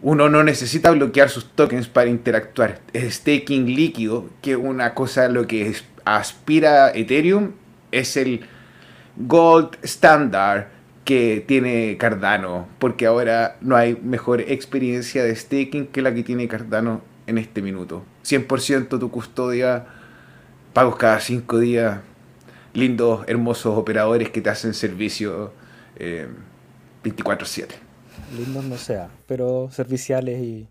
Uno 0.00 0.28
no 0.28 0.44
necesita 0.44 0.90
bloquear 0.92 1.28
sus 1.28 1.50
tokens 1.50 1.88
para 1.88 2.08
interactuar. 2.08 2.80
Es 2.92 3.14
staking 3.14 3.74
líquido, 3.74 4.28
que 4.42 4.54
una 4.56 4.94
cosa 4.94 5.28
lo 5.28 5.46
que 5.46 5.74
aspira 6.04 6.90
Ethereum 6.94 7.52
es 7.90 8.16
el 8.16 8.46
gold 9.16 9.76
standard 9.82 10.68
que 11.04 11.42
tiene 11.46 11.96
Cardano, 11.98 12.68
porque 12.78 13.06
ahora 13.06 13.56
no 13.60 13.74
hay 13.74 13.96
mejor 13.96 14.42
experiencia 14.42 15.24
de 15.24 15.34
staking 15.34 15.88
que 15.88 16.02
la 16.02 16.14
que 16.14 16.22
tiene 16.22 16.46
Cardano 16.46 17.02
en 17.26 17.38
este 17.38 17.62
minuto. 17.62 18.04
100% 18.24 19.00
tu 19.00 19.10
custodia, 19.10 19.86
pagos 20.74 20.96
cada 20.96 21.18
5 21.18 21.58
días, 21.58 22.00
lindos, 22.74 23.24
hermosos 23.26 23.76
operadores 23.76 24.30
que 24.30 24.42
te 24.42 24.50
hacen 24.50 24.74
servicio 24.74 25.52
24/7. 27.02 27.87
Lindos 28.36 28.64
no 28.64 28.76
sea, 28.76 29.10
pero 29.26 29.70
serviciales 29.70 30.40
y, 30.42 30.68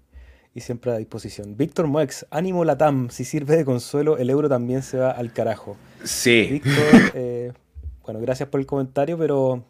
siempre 0.60 0.91
a 0.91 0.97
disposición. 0.97 1.55
Víctor 1.55 1.86
Moex, 1.86 2.26
ánimo 2.32 2.66
Latam, 2.66 3.12
si 3.12 3.26
sirve 3.26 3.58
de 3.58 3.64
consuelo, 3.64 4.18
el 4.18 4.32
euro 4.32 4.49
también 4.49 4.82
se 4.82 4.97
va 4.97 5.12
al 5.12 5.32
carajo. 5.32 5.78
Sí. 6.03 6.47
Víctor, 6.49 6.74
eh, 7.14 7.53
bueno, 8.03 8.20
gracias 8.20 8.49
por 8.49 8.60
el 8.60 8.66
comentario, 8.66 9.20
pero 9.20 9.64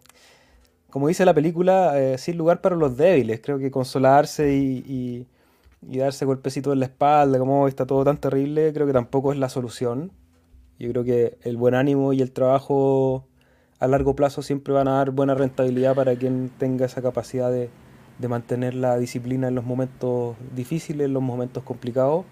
como 0.90 1.10
dice 1.10 1.26
la 1.26 1.34
película, 1.34 2.00
eh, 2.00 2.18
sin 2.18 2.38
lugar 2.38 2.62
para 2.62 2.76
los 2.76 2.98
débiles. 2.98 3.42
Creo 3.42 3.60
que 3.60 3.70
consolarse 3.70 4.54
y, 4.54 5.28
darse 5.82 6.26
golpecito 6.26 6.74
en 6.74 6.80
la 6.80 6.86
espalda, 6.86 7.38
como 7.38 7.68
está 7.68 7.86
todo 7.86 8.04
tan 8.04 8.18
terrible, 8.18 8.74
creo 8.74 8.88
que 8.88 8.94
tampoco 8.94 9.32
es 9.32 9.38
la 9.38 9.50
solución. 9.50 10.12
Yo 10.80 10.90
creo 10.92 11.04
que 11.04 11.38
el 11.44 11.58
buen 11.58 11.76
ánimo 11.76 12.14
y 12.14 12.22
el 12.22 12.32
trabajo 12.32 13.28
a 13.80 13.88
largo 13.88 14.16
plazo 14.16 14.42
siempre 14.42 14.74
van 14.74 14.88
a 14.88 14.94
dar 14.94 15.12
buena 15.12 15.36
rentabilidad 15.36 15.96
para 15.96 16.16
quien 16.16 16.50
tenga 16.58 16.86
esa 16.86 17.02
capacidad 17.02 17.52
de, 17.52 17.70
mantener 18.28 18.74
la 18.74 18.98
disciplina 18.98 19.48
en 19.48 19.56
los 19.56 19.64
momentos 19.64 20.36
difíciles, 20.56 21.06
en 21.06 21.14
los 21.14 21.22
momentos 21.22 21.64
complicados. 21.64 22.26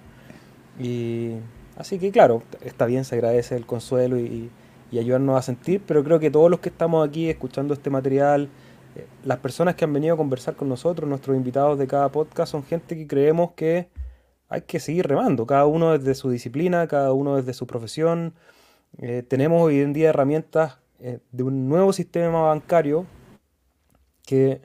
Y 0.79 1.33
así 1.77 1.99
que 1.99 2.11
claro, 2.11 2.41
está 2.61 2.85
bien, 2.85 3.05
se 3.05 3.15
agradece 3.15 3.55
el 3.55 3.65
consuelo 3.65 4.19
y, 4.19 4.49
y 4.91 4.99
ayudarnos 4.99 5.37
a 5.37 5.41
sentir, 5.41 5.81
pero 5.85 6.03
creo 6.03 6.19
que 6.19 6.31
todos 6.31 6.49
los 6.49 6.59
que 6.59 6.69
estamos 6.69 7.07
aquí 7.07 7.29
escuchando 7.29 7.73
este 7.73 7.89
material, 7.89 8.49
eh, 8.95 9.05
las 9.23 9.39
personas 9.39 9.75
que 9.75 9.85
han 9.85 9.93
venido 9.93 10.15
a 10.15 10.17
conversar 10.17 10.55
con 10.55 10.69
nosotros, 10.69 11.07
nuestros 11.09 11.35
invitados 11.35 11.77
de 11.77 11.87
cada 11.87 12.09
podcast, 12.09 12.51
son 12.51 12.63
gente 12.63 12.95
que 12.95 13.07
creemos 13.07 13.51
que 13.51 13.89
hay 14.49 14.61
que 14.61 14.79
seguir 14.79 15.07
remando, 15.07 15.45
cada 15.45 15.65
uno 15.65 15.97
desde 15.97 16.15
su 16.15 16.29
disciplina, 16.29 16.87
cada 16.87 17.13
uno 17.13 17.35
desde 17.35 17.53
su 17.53 17.67
profesión. 17.67 18.33
Eh, 18.99 19.23
tenemos 19.27 19.61
hoy 19.61 19.81
en 19.81 19.93
día 19.93 20.09
herramientas 20.09 20.77
eh, 21.07 21.19
de 21.31 21.43
un 21.43 21.69
nuevo 21.69 21.93
sistema 21.93 22.41
bancario 22.41 23.05
que 24.25 24.59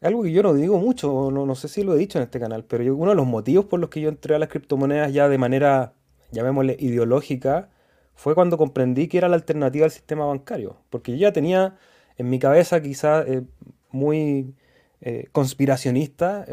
algo 0.00 0.22
que 0.22 0.32
yo 0.32 0.42
no 0.42 0.54
digo 0.54 0.78
mucho, 0.78 1.30
no, 1.30 1.44
no 1.44 1.54
sé 1.54 1.68
si 1.68 1.82
lo 1.82 1.94
he 1.94 1.98
dicho 1.98 2.18
en 2.18 2.24
este 2.24 2.40
canal, 2.40 2.64
pero 2.64 2.96
uno 2.96 3.10
de 3.10 3.14
los 3.14 3.26
motivos 3.26 3.66
por 3.66 3.78
los 3.78 3.90
que 3.90 4.00
yo 4.00 4.08
entré 4.08 4.34
a 4.34 4.38
las 4.38 4.48
criptomonedas 4.48 5.12
ya 5.12 5.28
de 5.28 5.36
manera, 5.36 5.92
llamémosle, 6.32 6.78
ideológica, 6.80 7.68
fue 8.14 8.34
cuando 8.34 8.56
comprendí 8.56 9.06
que 9.06 9.18
era 9.18 9.28
la 9.28 9.36
alternativa 9.36 9.84
al 9.84 9.90
sistema 9.90 10.24
bancario. 10.24 10.78
Porque 10.88 11.12
yo 11.12 11.18
ya 11.18 11.32
tenía 11.34 11.76
en 12.16 12.30
mi 12.30 12.38
cabeza 12.38 12.80
quizás 12.80 13.28
eh, 13.28 13.42
muy 13.90 14.54
eh, 15.02 15.28
conspiracionista, 15.30 16.46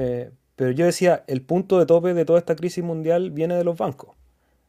pero 0.57 0.71
yo 0.71 0.85
decía, 0.85 1.23
el 1.27 1.43
punto 1.43 1.79
de 1.79 1.85
tope 1.85 2.13
de 2.13 2.25
toda 2.25 2.39
esta 2.39 2.57
crisis 2.57 2.83
mundial 2.83 3.31
viene 3.31 3.55
de 3.55 3.63
los 3.63 3.77
bancos. 3.77 4.17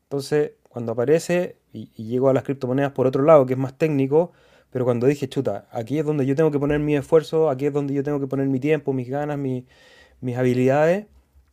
Entonces, 0.05 0.53
cuando 0.69 0.93
aparece 0.93 1.57
y, 1.73 1.89
llego 1.97 2.29
a 2.29 2.35
las 2.35 2.45
criptomonedas 2.45 2.93
por 2.93 3.07
otro 3.07 3.23
lado, 3.25 3.47
que 3.47 3.55
es 3.55 3.59
más 3.59 3.77
técnico, 3.79 4.33
Pero 4.71 4.85
cuando 4.85 5.07
dije, 5.07 5.29
chuta, 5.29 5.67
aquí 5.71 5.99
es 5.99 6.05
donde 6.07 6.27
yo 6.27 6.35
tengo 6.35 6.51
que 6.51 6.59
poner 6.59 6.79
mi 6.81 6.97
esfuerzo, 6.97 7.51
aquí 7.51 7.67
es 7.67 7.73
donde 7.73 7.95
yo 7.95 8.03
tengo 8.03 8.21
que 8.21 8.27
poner 8.27 8.49
mi 8.49 8.61
tiempo, 8.61 8.93
mis 8.93 9.09
ganas, 9.09 9.39
mis 9.39 10.37
habilidades, 10.37 11.07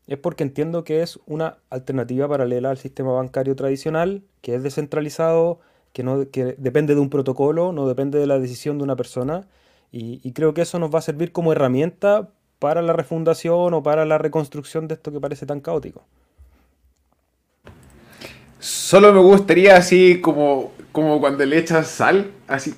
es 0.09 0.17
porque 0.17 0.43
entiendo 0.43 0.83
que 0.83 1.03
es 1.03 1.19
una 1.27 1.59
alternativa 1.69 2.27
paralela 2.27 2.71
al 2.71 2.79
sistema 2.79 3.11
bancario 3.11 3.55
tradicional, 3.55 4.23
que 4.41 4.55
es 4.55 4.63
descentralizado, 4.63 5.59
que, 5.93 6.01
no, 6.01 6.27
que 6.31 6.55
depende 6.57 6.95
de 6.95 6.99
un 6.99 7.11
protocolo, 7.11 7.71
no 7.73 7.87
depende 7.87 8.17
de 8.17 8.25
la 8.25 8.39
decisión 8.39 8.79
de 8.79 8.85
una 8.85 8.95
persona. 8.95 9.47
Y, 9.91 10.31
creo 10.33 10.55
que 10.55 10.61
eso 10.61 10.79
nos 10.79 10.93
va 10.93 10.99
a 10.99 11.03
servir 11.03 11.31
como 11.31 11.51
herramienta 11.51 12.29
para 12.57 12.81
la 12.81 12.93
refundación 12.93 13.73
o 13.73 13.83
para 13.83 14.05
la 14.05 14.17
reconstrucción 14.17 14.87
de 14.87 14.95
esto 14.95 15.11
que 15.11 15.19
parece 15.19 15.45
tan 15.45 15.61
caótico. 15.61 16.05
Solo 18.59 19.13
me 19.13 19.21
gustaría 19.21 19.77
así 19.77 20.19
como, 20.19 20.73
como 20.91 21.19
cuando 21.21 21.45
le 21.45 21.57
echas 21.57 21.87
sal, 21.87 22.31
así 22.47 22.75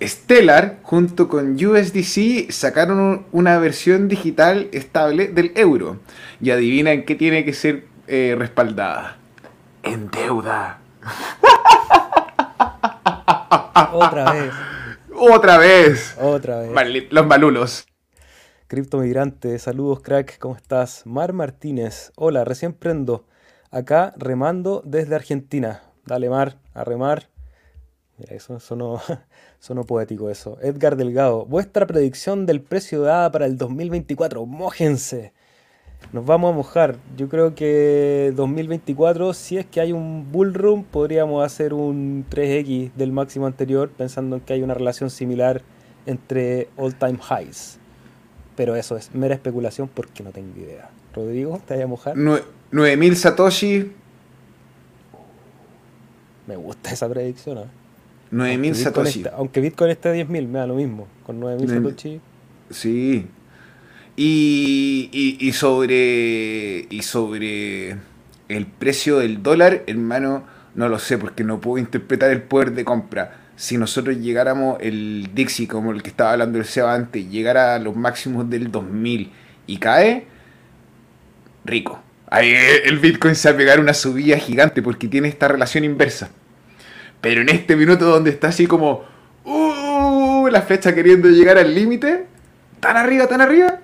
Stellar 0.00 0.78
junto 0.82 1.28
con 1.28 1.54
USDC 1.54 2.50
sacaron 2.50 3.26
una 3.32 3.58
versión 3.58 4.08
digital 4.08 4.68
estable 4.72 5.28
del 5.28 5.52
euro. 5.56 5.98
Y 6.40 6.50
adivina 6.50 6.92
en 6.92 7.04
qué 7.04 7.14
tiene 7.14 7.44
que 7.44 7.52
ser 7.52 7.84
eh, 8.06 8.34
respaldada. 8.38 9.18
En 9.82 10.10
deuda. 10.10 10.78
Otra 13.92 14.32
vez. 14.32 14.52
Otra 15.18 15.58
vez. 15.58 16.16
Otra 16.20 16.60
vez. 16.60 17.06
los 17.10 17.26
malulos. 17.26 17.86
Criptomigrante, 18.68 19.58
saludos 19.58 20.00
crack, 20.00 20.38
¿cómo 20.38 20.56
estás? 20.56 21.06
Mar 21.06 21.32
Martínez, 21.32 22.10
hola, 22.16 22.44
recién 22.44 22.72
prendo. 22.72 23.24
Acá 23.70 24.14
remando 24.16 24.82
desde 24.84 25.14
Argentina. 25.14 25.82
Dale 26.04 26.30
Mar, 26.30 26.58
a 26.74 26.84
remar. 26.84 27.28
Mira, 28.18 28.34
eso 28.34 28.58
sonó, 28.60 29.00
sonó 29.58 29.84
poético 29.84 30.30
eso. 30.30 30.58
Edgar 30.62 30.96
Delgado, 30.96 31.44
vuestra 31.44 31.86
predicción 31.86 32.46
del 32.46 32.60
precio 32.62 33.02
de 33.02 33.10
ADA 33.10 33.32
para 33.32 33.46
el 33.46 33.58
2024. 33.58 34.46
Mójense. 34.46 35.32
Nos 36.12 36.24
vamos 36.24 36.52
a 36.52 36.56
mojar. 36.56 36.96
Yo 37.16 37.28
creo 37.28 37.54
que 37.54 38.32
2024, 38.36 39.34
si 39.34 39.58
es 39.58 39.66
que 39.66 39.80
hay 39.80 39.92
un 39.92 40.30
bullroom, 40.30 40.84
podríamos 40.84 41.44
hacer 41.44 41.74
un 41.74 42.24
3X 42.30 42.92
del 42.92 43.12
máximo 43.12 43.46
anterior, 43.46 43.90
pensando 43.90 44.36
en 44.36 44.42
que 44.42 44.52
hay 44.52 44.62
una 44.62 44.74
relación 44.74 45.10
similar 45.10 45.62
entre 46.06 46.68
all 46.76 46.94
time 46.94 47.18
highs. 47.18 47.78
Pero 48.54 48.76
eso 48.76 48.96
es 48.96 49.14
mera 49.14 49.34
especulación 49.34 49.88
porque 49.92 50.22
no 50.22 50.30
tengo 50.30 50.56
idea. 50.58 50.90
Rodrigo, 51.12 51.60
¿te 51.66 51.74
vas 51.74 51.84
a 51.84 51.86
mojar? 51.86 52.16
9000 52.70 53.16
Satoshi. 53.16 53.92
Me 56.46 56.56
gusta 56.56 56.90
esa 56.90 57.08
predicción. 57.08 57.58
¿eh? 57.58 57.66
9000 58.30 58.74
Satoshi. 58.74 59.24
aunque 59.34 59.60
Bitcoin 59.60 59.90
esté 59.90 60.08
a 60.08 60.14
10.000, 60.14 60.48
me 60.48 60.58
da 60.58 60.66
lo 60.66 60.74
mismo. 60.74 61.06
Con 61.24 61.40
9000 61.40 61.70
Satoshi. 61.70 62.20
Sí. 62.70 63.26
Y, 64.16 65.38
y, 65.40 65.52
sobre. 65.52 66.86
Y 66.90 67.02
sobre 67.02 67.96
el 68.48 68.66
precio 68.66 69.18
del 69.18 69.42
dólar, 69.42 69.82
hermano, 69.86 70.44
no 70.74 70.88
lo 70.88 70.98
sé, 70.98 71.18
porque 71.18 71.44
no 71.44 71.60
puedo 71.60 71.78
interpretar 71.78 72.30
el 72.30 72.42
poder 72.42 72.72
de 72.72 72.84
compra. 72.84 73.40
Si 73.56 73.78
nosotros 73.78 74.18
llegáramos 74.18 74.78
el 74.80 75.30
Dixie, 75.34 75.66
como 75.66 75.92
el 75.92 76.02
que 76.02 76.10
estaba 76.10 76.32
hablando 76.32 76.58
el 76.58 76.64
Seba 76.64 76.94
antes, 76.94 77.28
llegara 77.30 77.74
a 77.74 77.78
los 77.78 77.96
máximos 77.96 78.48
del 78.48 78.70
2000 78.70 79.32
y 79.66 79.78
cae, 79.78 80.26
rico. 81.64 82.00
Ahí 82.28 82.52
el 82.84 82.98
Bitcoin 82.98 83.34
se 83.34 83.48
va 83.48 83.54
a 83.54 83.58
pegar 83.58 83.80
una 83.80 83.94
subida 83.94 84.36
gigante 84.38 84.82
porque 84.82 85.08
tiene 85.08 85.28
esta 85.28 85.48
relación 85.48 85.84
inversa. 85.84 86.30
Pero 87.20 87.40
en 87.40 87.48
este 87.48 87.76
minuto 87.76 88.04
donde 88.04 88.30
está 88.30 88.48
así 88.48 88.66
como 88.66 89.04
uh, 89.44 90.48
la 90.48 90.62
flecha 90.62 90.94
queriendo 90.94 91.28
llegar 91.28 91.56
al 91.58 91.74
límite, 91.74 92.26
tan 92.80 92.96
arriba, 92.96 93.26
tan 93.26 93.40
arriba, 93.40 93.80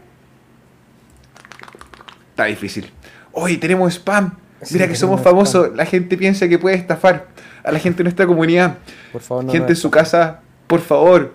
está 2.31 2.45
difícil. 2.45 2.91
Hoy 3.33 3.57
tenemos 3.57 3.95
spam. 3.95 4.37
Mira 4.71 4.87
que 4.87 4.95
somos 4.95 5.21
famosos. 5.21 5.75
La 5.75 5.87
gente 5.87 6.17
piensa 6.17 6.49
que 6.49 6.59
puede 6.59 6.77
estafar 6.77 7.29
a 7.65 7.73
la 7.73 7.79
gente 7.79 7.99
de 7.99 8.05
nuestra 8.05 8.27
comunidad. 8.27 8.79
Por 9.13 9.23
favor, 9.23 9.51
gente 9.51 9.73
en 9.73 9.77
su 9.77 9.91
casa, 9.91 10.41
por 10.67 10.81
favor. 10.81 11.35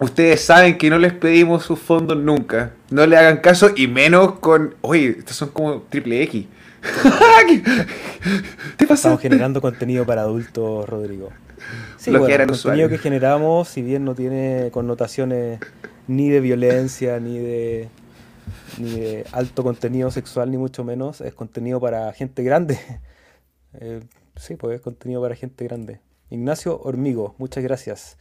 Ustedes 0.00 0.40
saben 0.42 0.78
que 0.78 0.90
no 0.90 0.98
les 0.98 1.12
pedimos 1.12 1.64
sus 1.64 1.78
fondos 1.78 2.16
nunca. 2.16 2.72
No 2.90 3.04
le 3.06 3.16
hagan 3.16 3.38
caso 3.38 3.70
y 3.74 3.88
menos 3.88 4.38
con. 4.38 4.74
Oye, 4.80 5.16
estos 5.18 5.36
son 5.36 5.50
como 5.50 5.82
triple 5.82 6.22
X. 6.22 6.46
¿Qué 8.76 8.86
pasa? 8.86 8.94
Estamos 8.94 9.20
generando 9.20 9.60
contenido 9.60 10.06
para 10.06 10.22
adultos, 10.22 10.88
Rodrigo. 10.88 11.30
Sí, 11.96 12.10
bueno, 12.10 12.26
el 12.26 12.46
contenido 12.46 12.88
que 12.88 12.98
generamos, 12.98 13.68
si 13.68 13.82
bien 13.82 14.04
no 14.04 14.14
tiene 14.14 14.70
connotaciones 14.72 15.58
ni 16.06 16.30
de 16.30 16.40
violencia, 16.40 17.18
ni 17.18 17.38
de, 17.38 17.88
ni 18.78 18.90
de 18.92 19.26
alto 19.32 19.64
contenido 19.64 20.10
sexual, 20.12 20.50
ni 20.50 20.56
mucho 20.56 20.84
menos, 20.84 21.20
es 21.20 21.34
contenido 21.34 21.80
para 21.80 22.12
gente 22.12 22.42
grande. 22.42 22.78
Eh, 23.80 24.00
sí, 24.34 24.56
pues 24.56 24.76
es 24.76 24.80
contenido 24.80 25.20
para 25.20 25.36
gente 25.36 25.62
grande. 25.62 26.00
Ignacio 26.30 26.80
Hormigo, 26.80 27.34
muchas 27.36 27.62
gracias. 27.62 28.16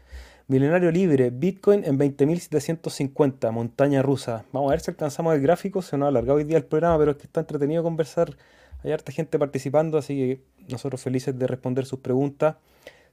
Milenario 0.50 0.92
Libre, 0.92 1.30
Bitcoin 1.30 1.84
en 1.84 2.00
20.750, 2.00 3.52
montaña 3.52 4.02
rusa. 4.02 4.46
Vamos 4.54 4.70
a 4.70 4.72
ver 4.72 4.80
si 4.80 4.92
alcanzamos 4.92 5.36
el 5.36 5.42
gráfico, 5.42 5.82
se 5.82 5.98
nos 5.98 6.06
ha 6.06 6.08
alargado 6.08 6.38
hoy 6.38 6.46
día 6.46 6.56
el 6.56 6.64
programa, 6.64 6.98
pero 6.98 7.12
es 7.12 7.18
que 7.18 7.24
está 7.24 7.42
entretenido 7.42 7.84
conversar. 7.84 8.38
Hay 8.82 8.94
harta 8.94 9.12
gente 9.12 9.38
participando, 9.38 9.98
así 9.98 10.16
que 10.16 10.42
nosotros 10.70 11.02
felices 11.02 11.38
de 11.38 11.48
responder 11.48 11.86
sus 11.86 12.00
preguntas. 12.00 12.56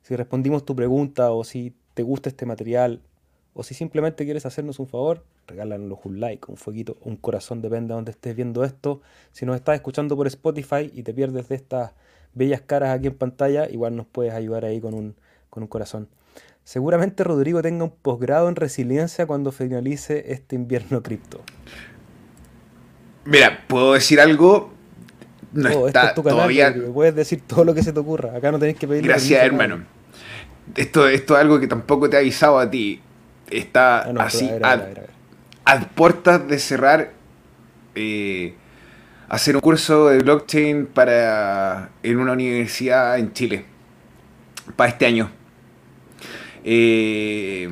Si 0.03 0.15
respondimos 0.15 0.65
tu 0.65 0.77
pregunta 0.77 1.33
o 1.33 1.43
si 1.43 1.75
te 1.95 2.05
gusta 2.05 2.29
este 2.29 2.47
material 2.47 3.03
o 3.53 3.65
si 3.65 3.75
simplemente 3.75 4.25
quieres 4.25 4.47
hacernos 4.47 4.79
un 4.79 4.87
favor, 4.87 5.25
regálanos 5.49 5.99
un 6.05 6.21
like, 6.21 6.49
un 6.49 6.57
fueguito, 6.57 6.99
un 7.01 7.17
corazón, 7.17 7.61
depende 7.63 7.89
de 7.89 7.95
donde 7.95 8.13
estés 8.13 8.37
viendo 8.37 8.63
esto. 8.63 9.01
Si 9.33 9.45
nos 9.45 9.57
estás 9.57 9.75
escuchando 9.75 10.17
por 10.17 10.29
Spotify 10.29 10.89
y 10.95 11.03
te 11.03 11.13
pierdes 11.13 11.49
de 11.49 11.57
estas 11.57 11.95
bellas 12.33 12.61
caras 12.61 12.97
aquí 12.97 13.09
en 13.09 13.19
pantalla, 13.19 13.69
igual 13.69 13.97
nos 13.97 14.07
puedes 14.07 14.35
ayudar 14.35 14.65
ahí 14.65 14.81
con 14.81 14.95
un, 14.95 15.17
con 15.51 15.65
un 15.65 15.69
corazón. 15.69 16.07
Seguramente 16.65 17.25
Rodrigo 17.25 17.61
tenga 17.61 17.85
un 17.85 17.91
posgrado 17.91 18.49
en 18.49 18.57
resiliencia 18.57 19.27
cuando 19.27 19.53
finalice 19.53 20.33
este 20.33 20.57
invierno 20.57 21.03
cripto. 21.03 21.43
Mira, 23.27 23.65
puedo 23.69 23.93
decir 23.93 24.19
algo. 24.19 24.73
No 25.53 25.69
oh, 25.71 25.87
está 25.87 26.09
es 26.09 26.15
tu 26.15 26.23
todavía. 26.23 26.75
Puedes 26.93 27.15
decir 27.15 27.43
todo 27.47 27.65
lo 27.65 27.75
que 27.75 27.83
se 27.83 27.93
te 27.93 28.01
ocurra. 28.01 28.37
Acá 28.37 28.51
no 28.51 28.59
tenés 28.59 28.77
que 28.77 28.89
pedir. 28.89 29.05
Gracias, 29.05 29.45
hermano. 29.45 29.85
Esto, 30.75 31.07
esto 31.07 31.35
es 31.35 31.41
algo 31.41 31.61
que 31.61 31.67
tampoco 31.67 32.09
te 32.09 32.17
he 32.17 32.21
avisado 32.21 32.59
a 32.59 32.71
ti. 32.71 33.01
Está 33.51 34.01
ah, 34.01 34.15
así 34.21 34.51
a, 34.63 35.81
puertas 35.95 36.49
de 36.49 36.59
cerrar. 36.59 37.13
Eh, 37.95 38.55
hacer 39.29 39.55
un 39.55 39.61
curso 39.61 40.09
de 40.09 40.19
blockchain 40.19 40.87
para 40.87 41.91
en 42.03 42.19
una 42.19 42.33
universidad 42.33 43.19
en 43.19 43.33
Chile 43.35 43.65
para 44.77 44.91
este 44.91 45.07
año. 45.07 45.31
Eh, 46.67 47.69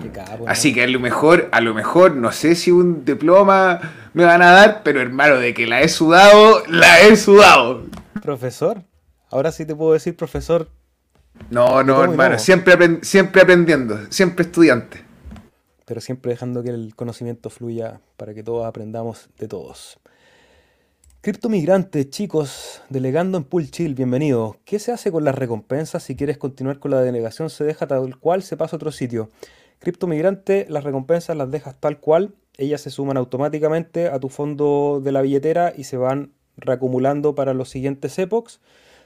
así 0.47 0.75
que 0.75 0.83
a 0.83 0.87
lo 0.87 1.01
mejor, 1.01 1.49
a 1.51 1.63
lo 1.63 1.73
mejor, 1.73 2.15
no 2.15 2.31
sé 2.31 2.55
si 2.55 2.71
un 2.71 3.07
diploma 3.07 3.81
me 4.13 4.25
van 4.25 4.43
a 4.43 4.51
dar, 4.51 4.83
pero 4.83 5.01
hermano, 5.01 5.37
de 5.37 5.55
que 5.55 5.67
la 5.67 5.81
he 5.81 5.89
sudado, 5.89 6.63
la 6.69 7.01
he 7.01 7.17
sudado. 7.17 7.87
Profesor, 8.23 8.83
ahora 9.31 9.51
sí 9.51 9.65
te 9.65 9.75
puedo 9.75 9.95
decir 9.95 10.15
profesor. 10.15 10.69
No, 11.51 11.83
no, 11.83 12.05
hermano, 12.05 12.39
siempre, 12.39 12.99
siempre 13.03 13.41
aprendiendo, 13.41 13.99
siempre 14.11 14.45
estudiante. 14.45 15.03
Pero 15.87 16.03
siempre 16.03 16.33
dejando 16.33 16.63
que 16.63 16.71
el 16.71 16.95
conocimiento 16.95 17.49
fluya 17.49 18.01
para 18.19 18.35
que 18.35 18.43
todos 18.43 18.67
aprendamos 18.67 19.31
de 19.39 19.49
todos. 19.49 19.99
Criptomigrante, 21.23 22.11
chicos, 22.11 22.83
delegando 22.89 23.39
en 23.39 23.45
Pool 23.45 23.71
Chill, 23.71 23.95
bienvenido. 23.95 24.57
¿Qué 24.65 24.81
se 24.81 24.91
hace 24.91 25.13
con 25.13 25.25
las 25.25 25.37
recompensas? 25.37 26.03
Si 26.03 26.17
quieres 26.17 26.37
continuar 26.37 26.81
con 26.81 26.91
la 26.91 27.01
denegación, 27.01 27.49
se 27.49 27.63
deja 27.63 27.87
tal 27.87 28.19
cual, 28.19 28.43
se 28.43 28.57
pasa 28.57 28.75
a 28.75 28.79
otro 28.79 28.91
sitio. 28.91 29.31
Criptomigrante, 29.79 30.67
las 30.69 30.83
recompensas 30.83 31.37
las 31.37 31.49
dejas 31.49 31.77
tal 31.79 32.01
cual, 32.01 32.35
ellas 32.59 32.81
se 32.81 32.91
suman 32.91 33.17
automáticamente 33.17 34.09
a 34.09 34.19
tu 34.19 34.31
fondo 34.31 35.01
de 35.01 35.13
la 35.13 35.23
billetera 35.23 35.73
y 35.77 35.85
se 35.85 35.97
van 35.97 36.33
reacumulando 36.57 37.37
para 37.37 37.55
los 37.55 37.69
siguientes 37.69 38.19
epochs. 38.19 38.61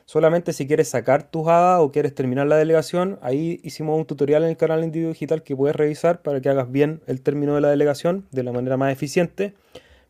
Solamente 0.07 0.55
si 0.55 0.67
quieres 0.67 0.89
sacar 0.89 1.31
tus 1.31 1.47
hadas 1.49 1.81
o 1.83 1.93
quieres 1.93 2.15
terminar 2.15 2.47
la 2.47 2.57
delegación, 2.57 3.19
ahí 3.21 3.61
hicimos 3.63 3.99
un 3.99 4.07
tutorial 4.07 4.43
en 4.45 4.49
el 4.49 4.57
canal 4.57 4.85
Individuo 4.85 5.13
Digital 5.13 5.43
que 5.43 5.55
puedes 5.55 5.77
revisar 5.77 6.23
para 6.23 6.41
que 6.41 6.49
hagas 6.49 6.73
bien 6.73 7.03
el 7.07 7.21
término 7.21 7.57
de 7.57 7.61
la 7.61 7.69
delegación 7.69 8.27
de 8.31 8.43
la 8.43 8.53
manera 8.53 8.79
más 8.79 8.91
eficiente. 8.91 9.53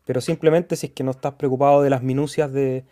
Pero 0.07 0.21
simplemente 0.21 0.75
si 0.77 0.87
es 0.87 0.93
que 0.93 1.03
no 1.03 1.11
estás 1.11 1.33
preocupado 1.33 1.83
de 1.83 1.89
las 1.89 2.01
minucias 2.01 2.53
de, 2.53 2.85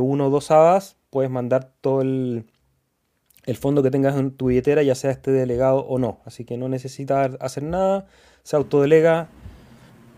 uno 0.00 0.28
o 0.28 0.30
dos 0.30 0.50
hadas, 0.50 0.96
puedes 1.10 1.30
mandar 1.30 1.70
todo 1.82 2.00
el, 2.00 2.46
fondo 3.60 3.82
que 3.82 3.90
tengas 3.90 4.16
en 4.16 4.30
tu 4.30 4.46
billetera, 4.46 4.82
ya 4.82 4.94
sea 4.94 5.10
este 5.10 5.30
delegado 5.30 5.80
o 5.80 5.98
no. 5.98 6.22
Así 6.24 6.46
que 6.46 6.56
no 6.56 6.70
necesitas 6.70 7.36
hacer 7.40 7.62
nada, 7.62 8.06
se 8.42 8.56
autodelega. 8.56 9.28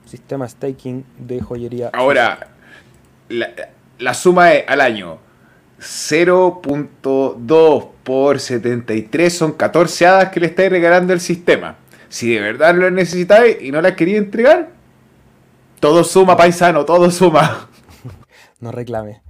Sistema 0.07 0.49
staking 0.49 1.05
de 1.18 1.41
joyería. 1.41 1.91
Ahora, 1.93 2.47
la, 3.28 3.51
la 3.99 4.14
suma 4.14 4.55
es 4.55 4.64
al 4.68 4.80
año 4.80 5.18
0.2 5.80 7.89
por 8.05 8.39
73 8.39 9.36
son 9.36 9.53
14 9.53 10.07
hadas 10.07 10.28
que 10.30 10.39
le 10.39 10.47
estáis 10.47 10.70
regalando 10.70 11.12
el 11.12 11.20
sistema. 11.20 11.78
Si 12.09 12.32
de 12.32 12.41
verdad 12.41 12.76
lo 12.76 12.93
necesitáis 12.93 13.57
y 13.61 13.72
no 13.72 13.82
las 13.82 13.97
quería 13.97 14.18
entregar, 14.18 14.78
todo 15.81 16.05
suma, 16.05 16.37
paisano, 16.37 16.85
todo 16.85 17.11
suma. 17.11 17.68
No 18.61 18.72
reclame. 18.72 19.22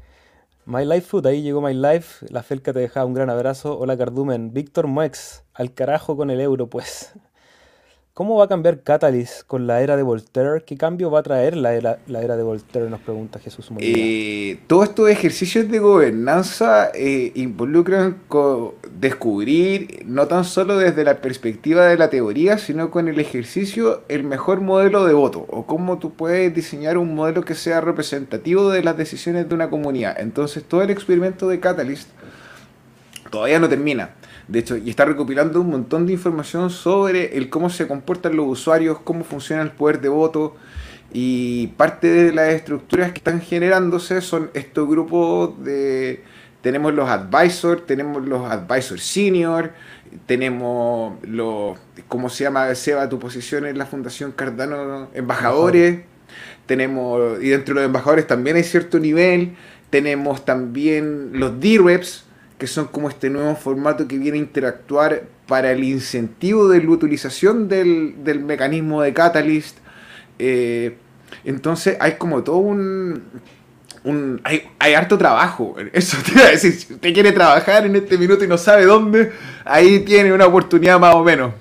My 0.65 0.87
Life 0.87 1.03
Food, 1.03 1.27
ahí 1.27 1.43
llegó 1.43 1.61
My 1.61 1.75
Life. 1.75 2.27
La 2.31 2.43
Felca 2.43 2.73
te 2.73 2.81
dejaba 2.81 3.05
un 3.05 3.13
gran 3.13 3.29
abrazo. 3.29 3.79
Hola 3.79 3.97
Cardumen. 3.97 4.55
Víctor 4.55 4.87
Moex, 4.87 5.45
al 5.53 5.75
carajo 5.75 6.17
con 6.17 6.31
el 6.31 6.41
euro, 6.41 6.69
pues. 6.69 7.13
¿Cómo 8.15 8.37
va 8.37 8.47
a 8.47 8.49
cambiar 8.49 8.83
Catalyst 8.83 9.47
con 9.47 9.67
la 9.67 9.81
era 9.81 9.97
de 9.97 10.03
Voltaire? 10.03 10.65
¿Qué 10.67 10.77
cambio 10.77 11.11
va 11.11 11.21
a 11.21 11.23
traer 11.23 11.57
la 11.57 11.75
era, 11.75 11.99
la 12.07 12.21
era 12.21 12.37
de 12.37 12.43
Voltaire? 12.43 12.91
Nos 12.91 13.01
pregunta 13.01 13.39
Jesús 13.39 13.71
Molina. 13.71 13.97
Eh, 13.97 14.59
todos 14.67 14.89
estos 14.89 15.09
ejercicios 15.09 15.71
de 15.71 15.79
gobernanza 15.79 16.91
eh, 16.95 17.33
involucran 17.37 18.23
descubrir, 19.01 20.05
no 20.07 20.27
tan 20.27 20.45
solo 20.45 20.79
desde 20.79 21.05
la 21.05 21.21
perspectiva 21.21 21.87
de 21.87 21.97
la 21.97 22.11
teoría, 22.11 22.59
sino 22.59 22.91
con 22.91 23.09
el 23.09 23.21
ejercicio, 23.21 24.03
el 24.09 24.25
mejor 24.25 24.61
modelo 24.61 25.05
de 25.05 25.15
voto, 25.15 25.47
o 25.49 25.67
cómo 25.67 25.99
tú 25.99 26.15
puedes 26.15 26.55
diseñar 26.55 26.99
un 26.99 27.15
modelo 27.15 27.45
que 27.45 27.55
sea 27.55 27.81
representativo 27.81 28.71
de 28.71 28.83
las 28.83 28.97
decisiones 28.97 29.49
de 29.49 29.55
una 29.55 29.71
comunidad. 29.71 30.17
Entonces, 30.19 30.65
todo 30.65 30.83
el 30.83 30.91
experimento 30.91 31.49
de 31.49 31.61
Catalyst 31.61 32.09
todavía 33.31 33.59
no 33.59 33.69
termina 33.69 34.11
de 34.49 34.61
hecho, 34.61 34.77
y 34.79 34.89
está 34.89 35.05
recopilando 35.05 35.61
un 35.61 35.71
montón 35.71 36.07
de 36.07 36.15
información 36.15 36.71
sobre 36.71 37.37
el 37.37 37.51
cómo 37.51 37.69
se 37.69 37.87
comportan 37.87 38.35
los 38.35 38.47
usuarios, 38.49 38.99
cómo 39.05 39.23
funciona 39.23 39.63
el 39.63 39.71
poder 39.71 40.01
de 40.01 40.09
voto. 40.09 40.57
Y 41.13 41.69
parte 41.77 42.09
de 42.09 42.33
las 42.33 42.55
estructuras 42.55 43.13
que 43.13 43.19
están 43.19 43.41
generándose 43.41 44.21
son 44.21 44.51
estos 44.55 44.89
grupos 44.89 45.63
de... 45.63 46.25
Tenemos 46.61 46.93
los 46.93 47.09
advisors, 47.09 47.87
tenemos 47.87 48.27
los 48.27 48.51
advisors 48.51 49.03
senior, 49.03 49.73
tenemos 50.27 51.15
los... 51.23 51.79
¿Cómo 52.09 52.29
se 52.29 52.45
llama, 52.45 52.75
Seba, 52.75 53.09
tu 53.09 53.19
posición 53.19 53.67
en 53.67 53.79
la 53.79 53.87
Fundación 53.87 54.33
Cardano? 54.33 55.09
Embajadores. 55.15 56.01
Tenemos... 56.67 57.43
Y 57.43 57.51
dentro 57.51 57.75
de 57.75 57.83
los 57.83 57.87
embajadores 57.87 58.27
también 58.27 58.57
hay 58.57 58.65
cierto 58.65 58.99
nivel. 58.99 59.57
Tenemos 59.91 60.45
también 60.45 61.31
los 61.33 61.61
D-Reps, 61.61 62.25
que 62.59 62.67
son 62.67 62.87
como 62.87 63.09
este 63.09 63.31
nuevo 63.31 63.55
formato 63.55 64.09
que 64.09 64.19
viene 64.19 64.39
a 64.39 64.41
interactuar 64.41 65.25
para 65.47 65.71
el 65.71 65.85
incentivo 65.85 66.69
de 66.69 66.83
la 66.83 66.91
utilización 66.91 67.69
del, 67.69 68.17
mecanismo 68.45 69.01
de 69.03 69.15
Catalyst. 69.15 69.79
Eh, 70.39 70.97
entonces 71.45 71.97
hay 72.01 72.13
como 72.13 72.43
todo 72.43 72.59
un... 72.59 73.23
hay, 74.45 74.95
harto 74.95 75.19
trabajo. 75.19 75.77
Eso 75.93 76.17
te 76.25 76.33
iba 76.33 76.45
a 76.45 76.51
decir, 76.51 76.73
si 76.73 76.95
usted 76.95 77.15
quiere 77.15 77.33
trabajar 77.33 77.87
en 77.87 77.97
este 77.97 78.19
minuto 78.19 78.45
y 78.45 78.49
no 78.49 78.59
sabe 78.59 78.85
dónde, 78.85 79.33
ahí 79.65 80.01
tiene 80.01 80.33
una 80.33 80.47
oportunidad 80.47 80.99
más 80.99 81.15
o 81.15 81.23
menos. 81.23 81.55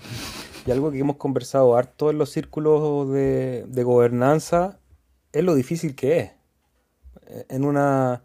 Y 0.65 0.71
algo 0.71 0.91
que 0.91 0.99
hemos 0.99 1.17
conversado 1.17 1.75
harto 1.77 2.09
en 2.09 2.17
los 2.17 2.29
círculos 2.29 3.09
de, 3.11 3.83
gobernanza 3.83 4.79
es 5.31 5.43
lo 5.43 5.55
difícil 5.55 5.95
que 5.95 6.19
es. 6.19 6.31
En 7.49 7.65
una 7.65 8.23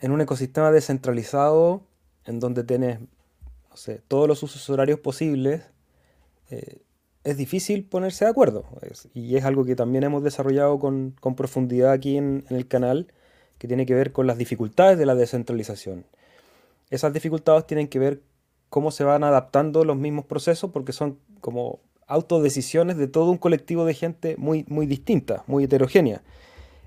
en 0.00 0.10
un 0.10 0.20
ecosistema 0.20 0.70
descentralizado 0.72 1.86
en 2.24 2.40
donde 2.40 2.64
tienes 2.64 2.98
no 3.72 3.76
sé, 3.76 4.02
todos 4.06 4.28
los 4.28 4.42
usos 4.42 4.76
posibles, 5.00 5.62
eh, 6.50 6.82
es 7.24 7.36
difícil 7.36 7.84
ponerse 7.84 8.24
de 8.24 8.30
acuerdo. 8.30 8.64
y 9.14 9.36
es 9.36 9.44
algo 9.44 9.64
que 9.64 9.76
también 9.76 10.04
hemos 10.04 10.22
desarrollado 10.22 10.78
con, 10.78 11.14
profundidad 11.36 11.92
aquí 11.92 12.18
en, 12.18 12.44
el 12.50 12.68
canal, 12.68 13.12
que 13.62 13.68
tiene 13.68 13.86
que 13.86 13.94
ver 13.94 14.10
con 14.10 14.26
las 14.26 14.38
dificultades 14.38 14.98
de 14.98 15.06
la 15.06 15.14
descentralización. 15.14 16.04
Esas 16.90 17.12
dificultades 17.12 17.64
tienen 17.64 17.86
que 17.86 18.00
ver 18.00 18.20
cómo 18.70 18.90
se 18.90 19.04
van 19.04 19.22
adaptando 19.22 19.84
los 19.84 19.96
mismos 19.96 20.24
procesos, 20.24 20.72
porque 20.72 20.92
son 20.92 21.20
como 21.40 21.78
autodecisiones 22.08 22.96
de 22.96 23.06
todo 23.06 23.30
un 23.30 23.38
colectivo 23.38 23.84
de 23.84 23.94
gente 23.94 24.34
muy, 24.36 24.64
muy 24.66 24.86
distinta, 24.86 25.44
muy 25.46 25.62
heterogénea. 25.62 26.22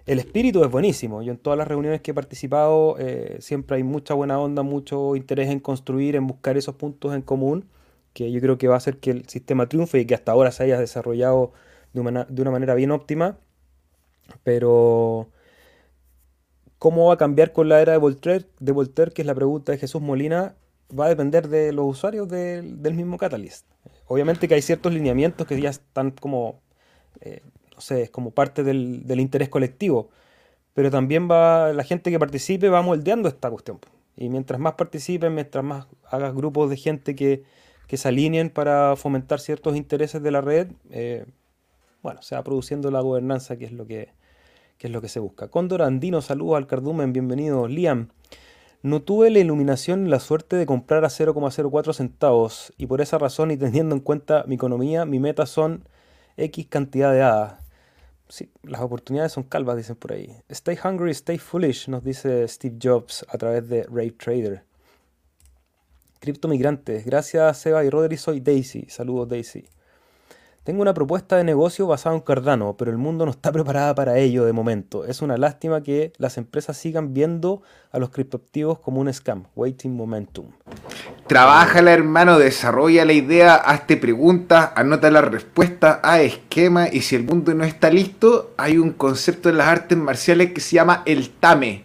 El 0.06 0.20
espíritu 0.20 0.66
es 0.66 0.70
buenísimo. 0.70 1.22
Yo 1.22 1.32
en 1.32 1.38
todas 1.38 1.58
las 1.58 1.66
reuniones 1.66 2.02
que 2.02 2.12
he 2.12 2.14
participado 2.14 2.98
eh, 3.00 3.38
siempre 3.40 3.78
hay 3.78 3.84
mucha 3.84 4.14
buena 4.14 4.38
onda, 4.38 4.62
mucho 4.62 5.16
interés 5.16 5.50
en 5.52 5.62
construir, 5.62 6.18
en 6.18 6.28
buscar 6.28 6.58
esos 6.58 6.76
puntos 6.76 7.16
en 7.16 7.22
común, 7.22 7.70
que 8.12 8.30
yo 8.34 8.42
creo 8.42 8.58
que 8.58 8.68
va 8.68 8.74
a 8.74 8.80
hacer 8.80 8.98
que 8.98 9.12
el 9.12 9.30
sistema 9.30 9.70
triunfe 9.70 10.02
y 10.02 10.06
que 10.06 10.14
hasta 10.14 10.34
ahora 10.34 10.52
se 10.52 10.64
haya 10.64 10.78
desarrollado 10.78 11.54
de 11.94 12.02
una, 12.02 12.26
de 12.26 12.42
una 12.42 12.52
manera 12.52 12.76
bien 12.76 12.92
óptima. 12.92 13.38
Pero, 14.44 15.30
¿cómo 16.80 17.08
va 17.08 17.16
a 17.16 17.18
cambiar 17.18 17.52
con 17.54 17.70
la 17.70 17.82
era 17.82 17.94
de 17.94 17.98
Voltaire, 17.98 18.46
de 18.60 18.72
Voltaire 18.72 19.12
que 19.12 19.22
es 19.22 19.26
la 19.26 19.36
pregunta 19.36 19.72
de 19.72 19.78
Jesús 19.78 20.02
Molina? 20.02 20.56
Va 20.98 21.06
a 21.06 21.10
depender 21.10 21.50
de 21.50 21.72
los 21.74 21.86
usuarios 21.88 22.30
del 22.30 22.94
mismo 22.94 23.18
Catalyst. 23.18 23.66
Obviamente 24.08 24.48
que 24.48 24.54
hay 24.54 24.62
ciertos 24.62 24.94
lineamientos 24.94 25.48
que 25.48 25.60
ya 25.60 25.70
están 25.70 26.12
como 26.12 26.62
eh, 27.22 27.42
no 27.76 27.82
sé, 27.82 28.10
como 28.10 28.32
parte 28.32 28.64
del, 28.64 29.20
interés 29.20 29.50
colectivo. 29.50 30.10
Pero 30.74 30.92
también 30.92 31.30
va, 31.30 31.74
la 31.74 31.84
gente 31.84 32.12
que 32.12 32.20
participe 32.20 32.70
va 32.70 32.82
moldeando 32.82 33.30
esta 33.30 33.50
cuestión. 33.50 33.80
Y 34.18 34.30
mientras 34.30 34.60
más 34.60 34.74
participen, 34.76 35.36
mientras 35.36 35.64
más 35.64 35.88
hagas 36.10 36.34
grupos 36.34 36.70
de 36.70 36.78
gente 36.78 37.16
que, 37.16 37.44
se 37.90 38.08
alineen 38.08 38.50
para 38.50 38.96
fomentar 38.98 39.40
ciertos 39.40 39.76
intereses 39.76 40.22
de 40.22 40.32
la 40.32 40.42
red, 40.42 40.68
eh, 40.92 41.26
bueno, 42.02 42.22
se 42.22 42.36
va 42.36 42.44
produciendo 42.44 42.92
la 42.92 43.02
gobernanza, 43.02 43.58
que 43.58 43.66
es 43.66 43.72
lo 43.72 43.86
que, 43.88 44.10
es 44.80 44.92
lo 44.92 45.02
que 45.02 45.10
se 45.10 45.20
busca. 45.20 45.48
Cóndor 45.48 45.82
Andino, 45.82 46.22
saludos 46.22 46.58
al 46.58 46.68
cardumen, 46.68 47.14
bienvenido. 47.14 47.68
Liam, 47.68 48.10
no 48.82 49.02
tuve 49.02 49.32
la 49.32 49.40
iluminación 49.40 50.06
y 50.06 50.10
la 50.10 50.20
suerte 50.20 50.56
de 50.56 50.66
comprar 50.66 51.06
a 51.06 51.10
0,04 51.10 51.94
centavos 51.94 52.74
y 52.78 52.86
por 52.86 53.02
esa 53.02 53.18
razón 53.18 53.52
y 53.52 53.58
teniendo 53.58 53.96
en 53.96 54.02
cuenta 54.02 54.44
mi 54.48 54.56
economía, 54.56 55.06
mi 55.06 55.20
meta 55.20 55.46
son 55.46 55.88
X 56.38 56.68
cantidad 56.68 57.12
de 57.12 57.24
hadas. 57.24 57.60
Sí, 58.28 58.52
las 58.64 58.82
oportunidades 58.82 59.32
son 59.32 59.44
calvas, 59.44 59.78
dicen 59.78 59.96
por 59.96 60.14
ahí. 60.14 60.36
Stay 60.50 60.78
hungry, 60.84 61.12
stay 61.12 61.38
foolish, 61.38 61.88
nos 61.90 62.04
dice 62.04 62.48
Steve 62.48 62.78
Jobs 62.82 63.26
a 63.30 63.38
través 63.38 63.68
de 63.70 63.84
Ray 63.84 64.12
Trader. 64.12 64.64
Criptomigrantes, 66.20 67.06
gracias 67.06 67.60
Seba 67.60 67.84
y 67.84 67.90
Rodri, 67.90 68.18
soy 68.18 68.40
Daisy. 68.40 68.86
Saludos 68.90 69.30
Daisy. 69.30 69.68
Tengo 70.66 70.82
una 70.82 70.96
propuesta 70.96 71.38
de 71.38 71.44
negocio 71.44 71.86
basada 71.86 72.16
en 72.16 72.22
Cardano, 72.22 72.76
pero 72.76 72.90
el 72.90 72.98
mundo 72.98 73.24
no 73.24 73.30
está 73.30 73.52
preparada 73.54 73.94
para 73.94 74.18
ello 74.18 74.46
de 74.46 74.52
momento. 74.52 75.06
Es 75.06 75.22
una 75.22 75.38
lástima 75.38 75.84
que 75.84 76.12
las 76.18 76.40
empresas 76.40 76.76
sigan 76.76 77.14
viendo 77.14 77.62
a 77.92 78.00
los 78.00 78.10
criptoactivos 78.10 78.80
como 78.80 79.00
un 79.00 79.14
scam. 79.14 79.44
Waiting 79.56 79.96
momentum. 79.96 80.48
Trabájala, 81.28 81.94
hermano, 81.94 82.40
desarrolla 82.40 83.06
la 83.06 83.14
idea, 83.14 83.54
hazte 83.54 83.96
preguntas, 83.96 84.72
anota 84.76 85.12
la 85.12 85.22
respuesta, 85.22 86.00
a 86.02 86.22
esquema 86.22 86.88
y 86.92 87.02
si 87.02 87.16
el 87.16 87.26
mundo 87.26 87.54
no 87.54 87.64
está 87.64 87.92
listo, 87.92 88.56
hay 88.58 88.80
un 88.80 88.90
concepto 88.90 89.50
en 89.50 89.60
las 89.60 89.68
artes 89.68 90.00
marciales 90.00 90.52
que 90.52 90.62
se 90.62 90.78
llama 90.78 91.04
el 91.06 91.30
tame. 91.30 91.84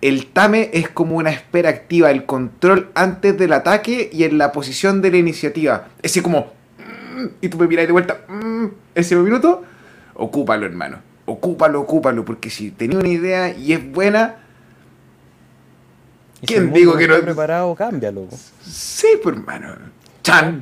El 0.00 0.26
tame 0.26 0.70
es 0.72 0.88
como 0.88 1.16
una 1.16 1.30
espera 1.30 1.68
activa, 1.68 2.10
el 2.10 2.26
control 2.26 2.90
antes 2.94 3.38
del 3.38 3.52
ataque 3.52 4.10
y 4.12 4.24
en 4.24 4.36
la 4.36 4.50
posición 4.50 5.00
de 5.00 5.12
la 5.12 5.18
iniciativa. 5.18 5.86
Es 6.02 6.20
como 6.20 6.58
y 7.40 7.48
tú 7.48 7.58
me 7.58 7.66
miras 7.66 7.86
de 7.86 7.92
vuelta, 7.92 8.24
mm, 8.28 8.66
ese 8.94 9.16
minuto, 9.16 9.62
ocúpalo, 10.14 10.66
hermano. 10.66 10.98
Ocúpalo, 11.26 11.80
ocúpalo, 11.80 12.24
porque 12.24 12.50
si 12.50 12.70
tenía 12.70 12.98
una 12.98 13.08
idea 13.08 13.56
y 13.56 13.72
es 13.72 13.92
buena, 13.92 14.36
¿quién 16.44 16.72
digo 16.72 16.96
que 16.96 17.06
no? 17.06 17.14
Está 17.14 17.26
preparado, 17.26 17.74
cámbialo. 17.74 18.28
Sí, 18.62 19.08
pues, 19.22 19.36
hermano. 19.36 19.76
Chan. 20.22 20.60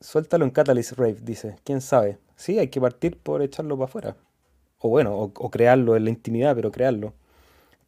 Suéltalo 0.00 0.44
en 0.44 0.50
Catalyst 0.50 0.92
Rave, 0.92 1.18
dice. 1.22 1.56
¿Quién 1.64 1.80
sabe? 1.80 2.18
Sí, 2.36 2.58
hay 2.58 2.68
que 2.68 2.80
partir 2.80 3.18
por 3.18 3.42
echarlo 3.42 3.76
para 3.76 3.88
afuera. 3.88 4.16
O 4.78 4.88
bueno, 4.88 5.14
o 5.14 5.50
crearlo 5.50 5.94
en 5.94 6.04
la 6.04 6.10
intimidad, 6.10 6.56
pero 6.56 6.72
crearlo. 6.72 7.12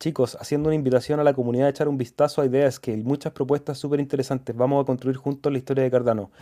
Chicos, 0.03 0.37
haciendo 0.41 0.69
una 0.69 0.75
invitación 0.75 1.21
a 1.21 1.23
la 1.23 1.33
comunidad 1.33 1.69
a 1.69 1.71
echar 1.71 1.87
un 1.87 1.97
vistazo 1.97 2.43
a 2.43 2.47
Ideascale, 2.47 3.05
muchas 3.05 3.33
propuestas 3.33 3.79
súper 3.79 4.01
interesantes. 4.01 4.57
Vamos 4.57 4.83
a 4.83 4.85
construir 4.85 5.17
juntos 5.17 5.53
la 5.53 5.59
historia 5.59 5.85
de 5.85 5.93
Cardano. 5.93 6.33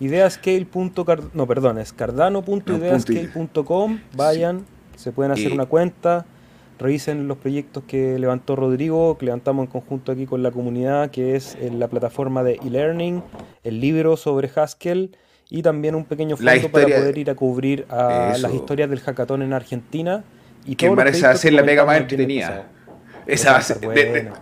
Ideascale.cardano, 0.00 1.30
no, 1.32 1.46
perdón, 1.46 1.78
es 1.78 1.94
cardano.ideascale.com. 1.94 4.00
Vayan, 4.14 4.66
se 4.96 5.12
pueden 5.12 5.32
hacer 5.32 5.50
una 5.50 5.64
cuenta, 5.64 6.26
revisen 6.78 7.26
los 7.26 7.38
proyectos 7.38 7.84
que 7.84 8.18
levantó 8.18 8.54
Rodrigo, 8.54 9.16
que 9.16 9.24
levantamos 9.24 9.64
en 9.64 9.70
conjunto 9.70 10.12
aquí 10.12 10.26
con 10.26 10.42
la 10.42 10.50
comunidad, 10.50 11.10
que 11.10 11.36
es 11.36 11.56
en 11.58 11.78
la 11.78 11.88
plataforma 11.88 12.42
de 12.42 12.60
e-learning, 12.66 13.22
el 13.64 13.80
libro 13.80 14.18
sobre 14.18 14.50
Haskell 14.54 15.16
y 15.48 15.62
también 15.62 15.94
un 15.94 16.04
pequeño 16.04 16.36
fondo 16.36 16.70
para 16.70 16.84
poder 16.84 17.16
ir 17.16 17.30
a 17.30 17.34
cubrir 17.34 17.86
a 17.88 18.36
las 18.38 18.52
historias 18.52 18.90
del 18.90 19.00
hackathon 19.00 19.40
en 19.40 19.54
Argentina. 19.54 20.22
Y 20.66 20.76
que 20.76 20.90
parece 20.90 21.24
hacer 21.24 21.54
la 21.54 21.64
pega 21.64 21.86
más 21.86 21.96
entretenida. 21.96 22.75
Esa 23.26 23.52
va 23.52 23.58
a 23.58 23.62
ser. 23.62 24.32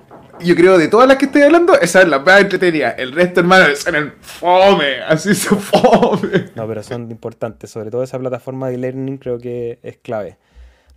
yo 0.41 0.55
creo 0.55 0.79
de 0.79 0.89
todas 0.89 1.09
las 1.09 1.17
que 1.17 1.27
estoy 1.27 1.43
hablando, 1.43 1.79
esa 1.81 2.03
es 2.03 2.09
la 2.09 2.19
más 2.19 2.41
entretenida. 2.41 2.91
El 2.91 3.13
resto, 3.13 3.41
hermano, 3.41 3.75
son 3.77 3.95
el 3.95 4.13
fome. 4.21 5.01
Así 5.07 5.35
se 5.35 5.55
fome. 5.55 6.51
No, 6.55 6.67
pero 6.69 6.83
son 6.83 7.11
importantes. 7.11 7.71
Sobre 7.71 7.91
todo 7.91 8.03
esa 8.03 8.19
plataforma 8.19 8.69
de 8.69 8.79
learning 8.79 9.19
creo 9.19 9.39
que 9.39 9.79
es 9.83 9.97
clave. 9.99 10.37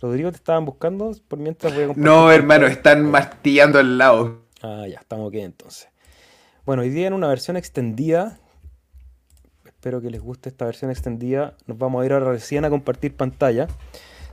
Rodrigo, 0.00 0.30
¿te 0.30 0.36
estaban 0.36 0.64
buscando 0.64 1.12
por 1.26 1.38
mientras 1.38 1.74
voy 1.74 1.84
a 1.84 1.92
No, 1.96 2.30
hermano, 2.30 2.66
están 2.66 3.10
martillando 3.10 3.78
al 3.78 3.98
lado. 3.98 4.42
Ah, 4.62 4.84
ya, 4.88 5.00
estamos 5.00 5.28
aquí 5.28 5.40
entonces. 5.40 5.88
Bueno, 6.64 6.82
hoy 6.82 6.90
día 6.90 7.06
en 7.06 7.14
una 7.14 7.28
versión 7.28 7.56
extendida, 7.56 8.38
espero 9.64 10.00
que 10.00 10.10
les 10.10 10.20
guste 10.20 10.48
esta 10.48 10.66
versión 10.66 10.90
extendida, 10.90 11.54
nos 11.66 11.78
vamos 11.78 12.02
a 12.02 12.06
ir 12.06 12.12
ahora 12.12 12.30
recién 12.30 12.64
a 12.64 12.70
compartir 12.70 13.16
pantalla. 13.16 13.68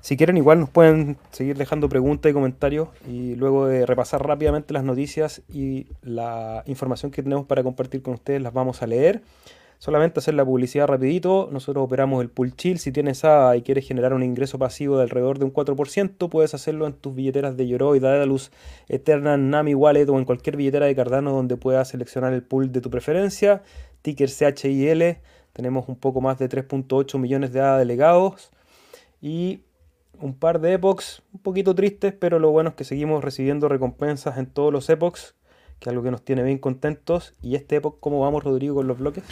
Si 0.06 0.18
quieren, 0.18 0.38
igual 0.38 0.60
nos 0.60 0.70
pueden 0.70 1.18
seguir 1.32 1.58
dejando 1.58 1.90
preguntas 1.90 2.30
y 2.30 2.34
comentarios 2.34 2.90
y 3.10 3.34
luego 3.34 3.66
de 3.66 3.88
repasar 3.88 4.24
rápidamente 4.24 4.72
las 4.72 4.84
noticias 4.84 5.42
y 5.52 5.88
la 6.04 6.62
información 6.68 7.12
que 7.12 7.24
tenemos 7.24 7.48
para 7.48 7.64
compartir 7.64 8.04
con 8.04 8.14
ustedes, 8.14 8.40
las 8.40 8.54
vamos 8.54 8.84
a 8.84 8.86
leer. 8.86 9.24
Solamente 9.80 10.20
hacer 10.20 10.36
la 10.36 10.46
publicidad 10.46 10.86
rapidito, 10.86 11.50
nosotros 11.52 11.84
operamos 11.84 12.22
el 12.22 12.30
pool 12.30 12.56
chill, 12.56 12.78
si 12.78 12.92
tienes 12.92 13.26
ADA 13.26 13.58
y 13.58 13.64
quieres 13.64 13.88
generar 13.88 14.14
un 14.14 14.22
ingreso 14.22 14.60
pasivo 14.60 14.98
de 14.98 15.02
alrededor 15.02 15.40
de 15.40 15.46
un 15.46 15.54
4%, 15.54 16.30
puedes 16.30 16.54
hacerlo 16.54 16.86
en 16.86 16.94
tus 16.94 17.16
billeteras 17.16 17.58
de 17.58 17.68
Yoroi, 17.68 18.00
Daedalus, 18.00 18.52
Eternal, 18.88 19.50
Nami 19.50 19.74
Wallet 19.74 20.08
o 20.10 20.20
en 20.20 20.26
cualquier 20.26 20.56
billetera 20.56 20.86
de 20.86 20.96
Cardano 20.96 21.32
donde 21.32 21.58
puedas 21.58 21.88
seleccionar 21.88 22.32
el 22.32 22.44
pool 22.44 22.72
de 22.72 22.80
tu 22.80 22.92
preferencia, 22.92 23.64
ticker 24.04 24.30
CHIL, 24.30 25.18
tenemos 25.52 25.90
un 25.90 25.96
poco 25.96 26.22
más 26.22 26.38
de 26.38 26.48
3.8 26.48 27.18
millones 27.18 27.54
de 27.54 27.62
ADA 27.62 27.80
delegados. 27.80 28.52
Y 29.20 29.62
un 30.20 30.38
par 30.38 30.60
de 30.60 30.74
epochs 30.74 31.22
un 31.34 31.40
poquito 31.40 31.76
tristes, 31.76 32.14
pero 32.14 32.40
lo 32.40 32.52
bueno 32.52 32.72
es 32.72 32.76
que 32.76 32.84
seguimos 32.84 33.24
recibiendo 33.24 33.70
recompensas 33.70 34.38
en 34.38 34.48
todos 34.48 34.72
los 34.72 34.90
epochs 34.90 35.36
que 35.80 35.90
es 35.90 35.92
algo 35.92 36.04
que 36.04 36.12
nos 36.12 36.24
tiene 36.24 36.44
bien 36.44 36.58
contentos. 36.58 37.34
¿Y 37.42 37.56
este 37.56 37.78
época 37.78 37.98
cómo 38.00 38.22
vamos, 38.22 38.44
Rodrigo, 38.44 38.76
con 38.76 38.88
los 38.88 38.98
bloques? 38.98 39.24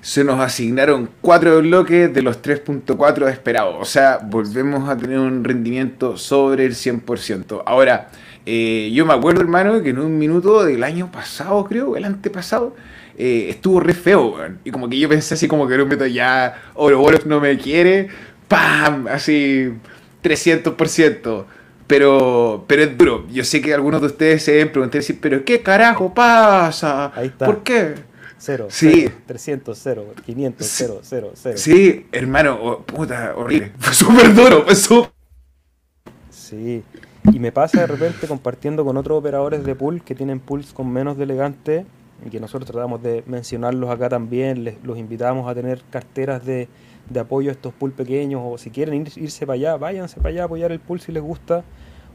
Se 0.00 0.24
nos 0.24 0.40
asignaron 0.40 1.10
cuatro 1.20 1.60
bloques 1.60 2.12
de 2.12 2.22
los 2.22 2.42
3.4 2.42 3.28
esperados. 3.30 3.76
O 3.78 3.84
sea, 3.84 4.18
volvemos 4.18 4.88
a 4.88 4.96
tener 4.96 5.18
un 5.18 5.44
rendimiento 5.44 6.16
sobre 6.16 6.64
el 6.64 6.74
100%. 6.74 7.62
Ahora, 7.66 8.08
eh, 8.46 8.90
yo 8.94 9.04
me 9.04 9.12
acuerdo, 9.12 9.42
hermano, 9.42 9.82
que 9.82 9.90
en 9.90 9.98
un 9.98 10.18
minuto 10.18 10.64
del 10.64 10.82
año 10.84 11.12
pasado, 11.12 11.64
creo, 11.64 11.96
el 11.96 12.04
antepasado, 12.04 12.74
eh, 13.18 13.48
estuvo 13.50 13.80
re 13.80 13.92
feo, 13.92 14.36
Y 14.64 14.70
como 14.70 14.88
que 14.88 14.98
yo 14.98 15.08
pensé 15.08 15.34
así 15.34 15.46
como 15.46 15.68
que 15.68 15.74
un 15.74 15.88
método 15.88 16.06
ya, 16.06 16.54
Ouroboros 16.74 17.26
no 17.26 17.40
me 17.40 17.58
quiere, 17.58 18.08
¡pam! 18.48 19.06
Así, 19.08 19.74
300%. 20.22 21.44
Pero, 21.86 22.64
pero 22.68 22.82
es 22.84 22.96
duro. 22.96 23.26
Yo 23.32 23.42
sé 23.44 23.60
que 23.60 23.74
algunos 23.74 24.00
de 24.00 24.06
ustedes 24.06 24.44
se 24.44 24.52
deben 24.52 24.70
preguntar, 24.70 25.00
decir, 25.00 25.18
pero 25.20 25.44
¿qué 25.44 25.60
carajo 25.60 26.14
pasa? 26.14 27.12
Ahí 27.16 27.26
está. 27.26 27.46
¿Por 27.46 27.64
qué? 27.64 27.94
Cero, 28.38 28.68
sí. 28.70 29.10
300, 29.26 29.78
0, 29.78 30.14
500, 30.24 30.66
0, 30.66 31.00
0, 31.02 31.32
0. 31.34 31.58
Sí, 31.58 32.06
hermano, 32.10 32.84
puta, 32.86 33.34
horrible. 33.36 33.72
Fue 33.78 33.92
súper 33.92 34.34
duro, 34.34 34.62
fue 34.64 34.74
súper... 34.74 35.10
Sí, 36.30 36.82
y 37.32 37.38
me 37.38 37.52
pasa 37.52 37.80
de 37.80 37.86
repente 37.86 38.26
compartiendo 38.26 38.82
con 38.82 38.96
otros 38.96 39.18
operadores 39.18 39.62
de 39.62 39.74
pool 39.74 40.02
que 40.02 40.14
tienen 40.14 40.40
pools 40.40 40.72
con 40.72 40.90
menos 40.90 41.18
de 41.18 41.24
elegante 41.24 41.84
y 42.24 42.30
que 42.30 42.40
nosotros 42.40 42.70
tratamos 42.70 43.02
de 43.02 43.22
mencionarlos 43.26 43.90
acá 43.90 44.08
también, 44.08 44.64
les, 44.64 44.82
los 44.84 44.96
invitamos 44.96 45.46
a 45.46 45.54
tener 45.54 45.82
carteras 45.90 46.46
de, 46.46 46.68
de 47.10 47.20
apoyo 47.20 47.50
a 47.50 47.52
estos 47.52 47.74
pool 47.74 47.92
pequeños 47.92 48.40
o 48.44 48.56
si 48.56 48.70
quieren 48.70 49.06
irse 49.16 49.46
para 49.46 49.54
allá, 49.54 49.76
váyanse 49.76 50.16
para 50.16 50.30
allá 50.30 50.42
a 50.42 50.44
apoyar 50.46 50.72
el 50.72 50.80
pool 50.80 51.00
si 51.00 51.12
les 51.12 51.22
gusta. 51.22 51.64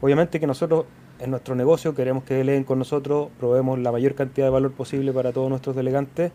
Obviamente 0.00 0.40
que 0.40 0.46
nosotros 0.46 0.86
en 1.20 1.30
nuestro 1.30 1.54
negocio 1.54 1.94
queremos 1.94 2.24
que 2.24 2.34
deleguen 2.34 2.64
con 2.64 2.78
nosotros, 2.78 3.28
probemos 3.38 3.78
la 3.78 3.92
mayor 3.92 4.14
cantidad 4.14 4.46
de 4.46 4.50
valor 4.50 4.72
posible 4.72 5.12
para 5.12 5.32
todos 5.32 5.48
nuestros 5.48 5.76
delegantes, 5.76 6.32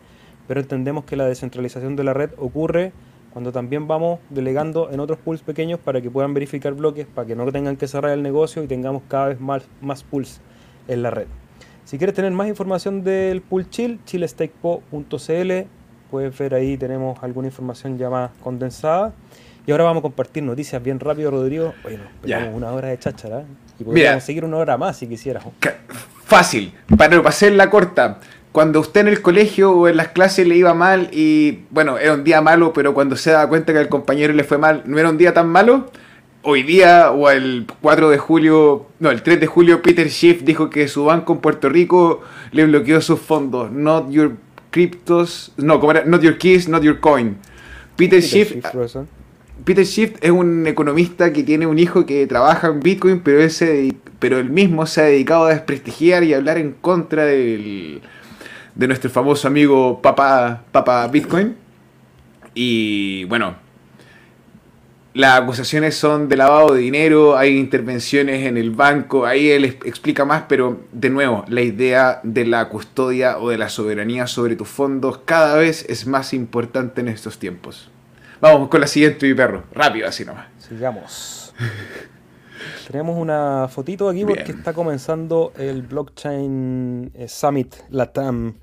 pero 0.48 0.60
entendemos 0.60 1.04
que 1.04 1.16
la 1.16 1.26
descentralización 1.26 1.94
de 1.96 2.04
la 2.04 2.14
red 2.14 2.30
ocurre 2.38 2.92
cuando 3.32 3.52
también 3.52 3.88
vamos 3.88 4.20
delegando 4.30 4.90
en 4.90 5.00
otros 5.00 5.18
pools 5.18 5.42
pequeños 5.42 5.80
para 5.80 6.00
que 6.00 6.10
puedan 6.10 6.34
verificar 6.34 6.74
bloques, 6.74 7.06
para 7.06 7.26
que 7.26 7.34
no 7.34 7.50
tengan 7.50 7.76
que 7.76 7.88
cerrar 7.88 8.12
el 8.12 8.22
negocio 8.22 8.62
y 8.62 8.66
tengamos 8.66 9.02
cada 9.08 9.28
vez 9.28 9.40
más, 9.40 9.62
más 9.80 10.02
pools 10.02 10.40
en 10.88 11.02
la 11.02 11.10
red. 11.10 11.26
Si 11.84 11.98
quieres 11.98 12.14
tener 12.14 12.32
más 12.32 12.48
información 12.48 13.02
del 13.02 13.40
pool 13.40 13.68
chill, 13.70 14.00
chillestakepo.cl, 14.04 15.52
puedes 16.12 16.36
ver 16.36 16.54
ahí 16.54 16.76
tenemos 16.76 17.20
alguna 17.22 17.48
información 17.48 17.96
ya 17.96 18.10
más 18.10 18.30
condensada. 18.44 19.14
Y 19.66 19.72
ahora 19.72 19.84
vamos 19.84 20.00
a 20.00 20.02
compartir 20.02 20.42
noticias 20.42 20.82
bien 20.82 21.00
rápido, 21.00 21.30
Rodrigo. 21.30 21.72
Bueno, 21.82 22.02
tenemos 22.20 22.54
una 22.54 22.70
hora 22.72 22.88
de 22.88 22.98
cháchara. 22.98 23.44
Y 23.78 23.84
podríamos 23.84 24.22
seguir 24.22 24.44
una 24.44 24.58
hora 24.58 24.76
más 24.76 24.98
si 24.98 25.06
quisiéramos. 25.06 25.54
Fácil, 26.24 26.74
para 26.98 27.22
pasar 27.22 27.52
la 27.52 27.70
corta. 27.70 28.20
Cuando 28.52 28.80
usted 28.80 29.00
en 29.00 29.08
el 29.08 29.22
colegio 29.22 29.72
o 29.72 29.88
en 29.88 29.96
las 29.96 30.08
clases 30.08 30.46
le 30.46 30.54
iba 30.56 30.74
mal 30.74 31.08
y, 31.12 31.64
bueno, 31.70 31.96
era 31.96 32.12
un 32.12 32.24
día 32.24 32.42
malo, 32.42 32.74
pero 32.74 32.92
cuando 32.92 33.16
se 33.16 33.30
da 33.30 33.48
cuenta 33.48 33.72
que 33.72 33.78
al 33.78 33.88
compañero 33.88 34.34
le 34.34 34.44
fue 34.44 34.58
mal, 34.58 34.82
no 34.84 34.98
era 34.98 35.08
un 35.08 35.16
día 35.16 35.32
tan 35.32 35.48
malo. 35.48 35.90
Hoy 36.42 36.62
día, 36.62 37.10
o 37.10 37.30
el 37.30 37.66
4 37.80 38.10
de 38.10 38.18
julio, 38.18 38.86
no, 38.98 39.10
el 39.10 39.22
3 39.22 39.40
de 39.40 39.46
julio, 39.46 39.80
Peter 39.80 40.10
Schiff 40.10 40.42
dijo 40.42 40.68
que 40.68 40.88
su 40.88 41.06
banco 41.06 41.32
en 41.32 41.38
Puerto 41.38 41.70
Rico 41.70 42.20
le 42.50 42.66
bloqueó 42.66 43.00
sus 43.00 43.20
fondos. 43.20 43.70
Not 43.70 44.10
your 44.10 44.32
cryptos, 44.72 45.52
no, 45.56 45.78
como 45.78 45.92
era? 45.92 46.04
Not 46.04 46.22
your 46.22 46.36
keys, 46.38 46.68
not 46.68 46.82
your 46.82 46.98
coin. 46.98 47.36
Peter, 47.96 48.20
Schiff 48.20 48.56
Peter 49.64 49.86
Schiff 49.86 50.14
es 50.20 50.30
un 50.30 50.66
economista 50.66 51.32
que 51.32 51.42
tiene 51.44 51.66
un 51.66 51.78
hijo 51.78 52.04
que 52.04 52.26
trabaja 52.26 52.68
en 52.68 52.80
Bitcoin, 52.80 53.20
pero, 53.20 53.40
ese, 53.40 53.94
pero 54.18 54.38
él 54.38 54.50
mismo 54.50 54.86
se 54.86 55.00
ha 55.00 55.04
dedicado 55.04 55.46
a 55.46 55.50
desprestigiar 55.50 56.24
y 56.24 56.34
a 56.34 56.38
hablar 56.38 56.58
en 56.58 56.72
contra 56.72 57.26
del, 57.26 58.00
de 58.74 58.86
nuestro 58.88 59.10
famoso 59.10 59.46
amigo 59.46 60.00
Papa, 60.02 60.64
Papa 60.72 61.06
Bitcoin. 61.06 61.54
Y 62.54 63.24
bueno, 63.24 63.56
las 65.14 65.40
acusaciones 65.40 65.94
son 65.94 66.28
de 66.28 66.36
lavado 66.36 66.74
de 66.74 66.80
dinero, 66.80 67.36
hay 67.36 67.58
intervenciones 67.58 68.46
en 68.46 68.56
el 68.56 68.70
banco, 68.70 69.26
ahí 69.26 69.50
él 69.50 69.64
explica 69.64 70.24
más, 70.24 70.44
pero 70.48 70.80
de 70.90 71.10
nuevo, 71.10 71.44
la 71.48 71.60
idea 71.60 72.20
de 72.22 72.46
la 72.46 72.68
custodia 72.68 73.38
o 73.38 73.50
de 73.50 73.58
la 73.58 73.68
soberanía 73.68 74.26
sobre 74.26 74.56
tus 74.56 74.68
fondos 74.68 75.18
cada 75.24 75.56
vez 75.56 75.84
es 75.88 76.06
más 76.06 76.32
importante 76.32 77.02
en 77.02 77.08
estos 77.08 77.38
tiempos. 77.38 77.90
Vamos 78.40 78.68
con 78.68 78.80
la 78.80 78.86
siguiente, 78.86 79.26
mi 79.26 79.34
perro. 79.34 79.64
Rápido, 79.72 80.08
así 80.08 80.24
nomás. 80.24 80.46
Sigamos. 80.58 81.54
Tenemos 82.86 83.16
una 83.18 83.68
fotito 83.68 84.08
aquí 84.08 84.24
porque 84.24 84.52
está 84.52 84.72
comenzando 84.72 85.52
el 85.56 85.82
Blockchain 85.82 87.12
eh, 87.14 87.28
Summit 87.28 87.74
Latam. 87.90 88.54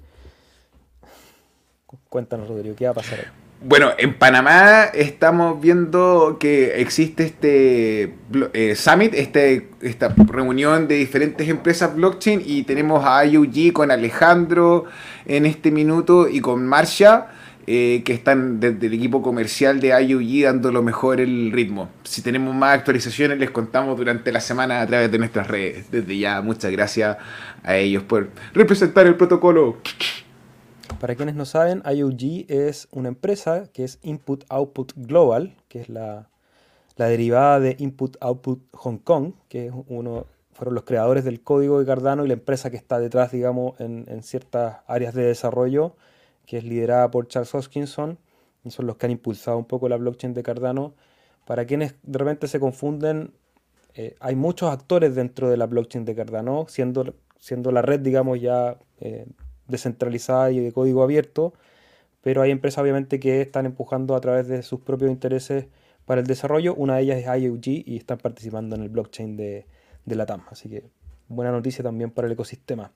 Cuéntanos, 2.09 2.47
Rodrigo, 2.47 2.75
¿qué 2.75 2.85
va 2.85 2.91
a 2.91 2.95
pasar 2.95 3.19
ahí? 3.19 3.38
Bueno, 3.61 3.91
en 3.97 4.13
Panamá 4.13 4.85
estamos 4.85 5.59
viendo 5.59 6.37
que 6.39 6.79
existe 6.79 7.25
este 7.25 8.13
eh, 8.53 8.73
summit, 8.75 9.13
este, 9.13 9.67
esta 9.81 10.15
reunión 10.15 10.87
de 10.87 10.95
diferentes 10.95 11.49
empresas 11.49 11.93
blockchain 11.93 12.41
y 12.45 12.63
tenemos 12.63 13.03
a 13.05 13.25
IUG 13.25 13.73
con 13.73 13.91
Alejandro 13.91 14.85
en 15.25 15.45
este 15.45 15.71
minuto 15.71 16.29
y 16.29 16.39
con 16.39 16.65
Marsha 16.65 17.31
eh, 17.67 18.01
que 18.05 18.13
están 18.13 18.61
desde 18.61 18.87
el 18.87 18.93
equipo 18.93 19.21
comercial 19.21 19.81
de 19.81 19.89
IUG 20.03 20.45
dando 20.45 20.71
lo 20.71 20.81
mejor 20.81 21.19
el 21.19 21.51
ritmo. 21.51 21.89
Si 22.05 22.21
tenemos 22.21 22.55
más 22.55 22.75
actualizaciones 22.77 23.39
les 23.39 23.51
contamos 23.51 23.97
durante 23.97 24.31
la 24.31 24.39
semana 24.39 24.79
a 24.79 24.87
través 24.87 25.11
de 25.11 25.17
nuestras 25.17 25.47
redes. 25.47 25.91
Desde 25.91 26.17
ya, 26.17 26.41
muchas 26.41 26.71
gracias 26.71 27.17
a 27.63 27.75
ellos 27.75 28.03
por 28.03 28.29
representar 28.53 29.05
el 29.05 29.15
protocolo. 29.15 29.79
Para 30.99 31.15
quienes 31.15 31.35
no 31.35 31.45
saben, 31.45 31.83
IUG 31.85 32.45
es 32.49 32.87
una 32.91 33.07
empresa 33.09 33.69
que 33.71 33.83
es 33.83 33.99
Input 34.01 34.43
Output 34.49 34.93
Global, 34.95 35.55
que 35.67 35.81
es 35.81 35.89
la, 35.89 36.29
derivada 36.97 37.59
de 37.59 37.75
Input 37.79 38.17
Output 38.19 38.61
Hong 38.73 38.97
Kong, 38.97 39.33
que 39.47 39.67
es 39.67 39.73
uno, 39.87 40.25
fueron 40.51 40.75
los 40.75 40.83
creadores 40.83 41.23
del 41.23 41.41
código 41.41 41.79
de 41.79 41.85
Cardano 41.85 42.25
y 42.25 42.27
la 42.27 42.33
empresa 42.33 42.69
que 42.69 42.77
está 42.77 42.99
detrás, 42.99 43.31
digamos, 43.31 43.79
en, 43.79 44.05
en 44.07 44.23
ciertas 44.23 44.79
áreas 44.87 45.13
de 45.13 45.23
desarrollo 45.23 45.95
que 46.49 46.57
es 46.57 46.63
liderada 46.63 47.11
por 47.11 47.27
Charles 47.27 47.53
Hoskinson, 47.53 48.17
y 48.63 48.71
son 48.71 48.87
los 48.87 48.95
que 48.95 49.05
han 49.05 49.11
impulsado 49.11 49.55
un 49.55 49.65
poco 49.65 49.87
la 49.87 49.97
blockchain 49.97 50.33
de 50.33 50.41
Cardano. 50.41 50.95
Para 51.45 51.65
quienes 51.65 51.93
de 52.01 52.17
repente 52.17 52.47
se 52.47 52.59
confunden, 52.59 53.35
eh, 53.93 54.15
hay 54.19 54.35
muchos 54.35 54.71
actores 54.71 55.13
dentro 55.13 55.47
de 55.47 55.57
la 55.57 55.67
blockchain 55.67 56.05
de 56.05 56.15
Cardano, 56.15 56.65
siendo, 56.67 57.13
siendo 57.37 57.71
la 57.71 57.83
red, 57.83 57.99
digamos, 57.99 58.41
ya 58.41 58.79
eh, 58.99 59.27
descentralizada 59.69 60.51
y 60.51 60.59
de 60.59 60.71
código 60.73 61.03
abierto, 61.03 61.53
pero 62.21 62.41
hay 62.41 62.51
empresas 62.51 62.81
obviamente 62.81 63.19
que 63.19 63.41
están 63.41 63.65
empujando 63.65 64.15
a 64.15 64.21
través 64.21 64.47
de 64.47 64.61
sus 64.63 64.81
propios 64.81 65.09
intereses 65.09 65.67
para 66.05 66.21
el 66.21 66.27
desarrollo. 66.27 66.75
Una 66.75 66.97
de 66.97 67.03
ellas 67.03 67.19
es 67.19 67.41
IUG 67.41 67.67
y 67.85 67.97
están 67.97 68.17
participando 68.17 68.75
en 68.75 68.81
el 68.81 68.89
blockchain 68.89 69.37
de, 69.37 69.65
de 70.05 70.15
la 70.15 70.25
TAM. 70.25 70.43
Así 70.49 70.69
que 70.69 70.83
buena 71.29 71.51
noticia 71.51 71.83
también 71.83 72.11
para 72.11 72.27
el 72.27 72.33
ecosistema. 72.33 72.91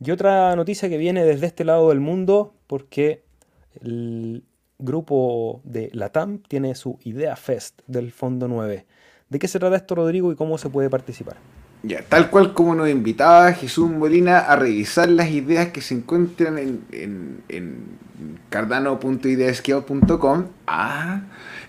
Y 0.00 0.10
otra 0.10 0.54
noticia 0.56 0.88
que 0.88 0.96
viene 0.96 1.24
desde 1.24 1.46
este 1.46 1.64
lado 1.64 1.88
del 1.90 2.00
mundo, 2.00 2.54
porque 2.66 3.24
el 3.80 4.44
grupo 4.78 5.60
de 5.64 5.90
Latam 5.92 6.38
tiene 6.38 6.74
su 6.74 6.98
Idea 7.02 7.36
Fest 7.36 7.80
del 7.86 8.12
Fondo 8.12 8.48
9. 8.48 8.86
¿De 9.28 9.38
qué 9.38 9.48
se 9.48 9.58
trata 9.58 9.76
esto, 9.76 9.94
Rodrigo, 9.96 10.32
y 10.32 10.36
cómo 10.36 10.56
se 10.56 10.70
puede 10.70 10.88
participar? 10.88 11.36
Ya, 11.82 12.02
tal 12.02 12.30
cual 12.30 12.54
como 12.54 12.74
nos 12.74 12.88
invitaba 12.88 13.52
Jesús 13.52 13.88
Molina 13.88 14.40
a 14.40 14.56
revisar 14.56 15.08
las 15.08 15.30
ideas 15.30 15.68
que 15.68 15.80
se 15.80 15.94
encuentran 15.94 16.58
en, 16.58 16.80
en, 16.90 17.40
en. 17.48 17.98
Ah, 20.66 21.22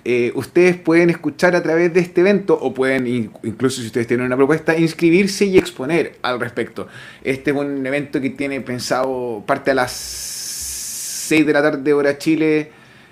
eh, 0.05 0.31
ustedes 0.33 0.77
pueden 0.77 1.09
escuchar 1.09 1.55
a 1.55 1.61
través 1.61 1.93
de 1.93 1.99
este 1.99 2.21
evento 2.21 2.57
o 2.59 2.73
pueden, 2.73 3.05
incluso 3.43 3.81
si 3.81 3.87
ustedes 3.87 4.07
tienen 4.07 4.25
una 4.25 4.37
propuesta, 4.37 4.75
inscribirse 4.77 5.45
y 5.45 5.57
exponer 5.57 6.17
al 6.21 6.39
respecto. 6.39 6.87
Este 7.23 7.51
es 7.51 7.57
un 7.57 7.85
evento 7.85 8.19
que 8.19 8.31
tiene 8.31 8.61
pensado 8.61 9.43
parte 9.45 9.71
a 9.71 9.75
las 9.75 9.91
6 9.91 11.45
de 11.45 11.53
la 11.53 11.61
tarde 11.61 11.93
hora 11.93 12.17
Chile. 12.17 12.71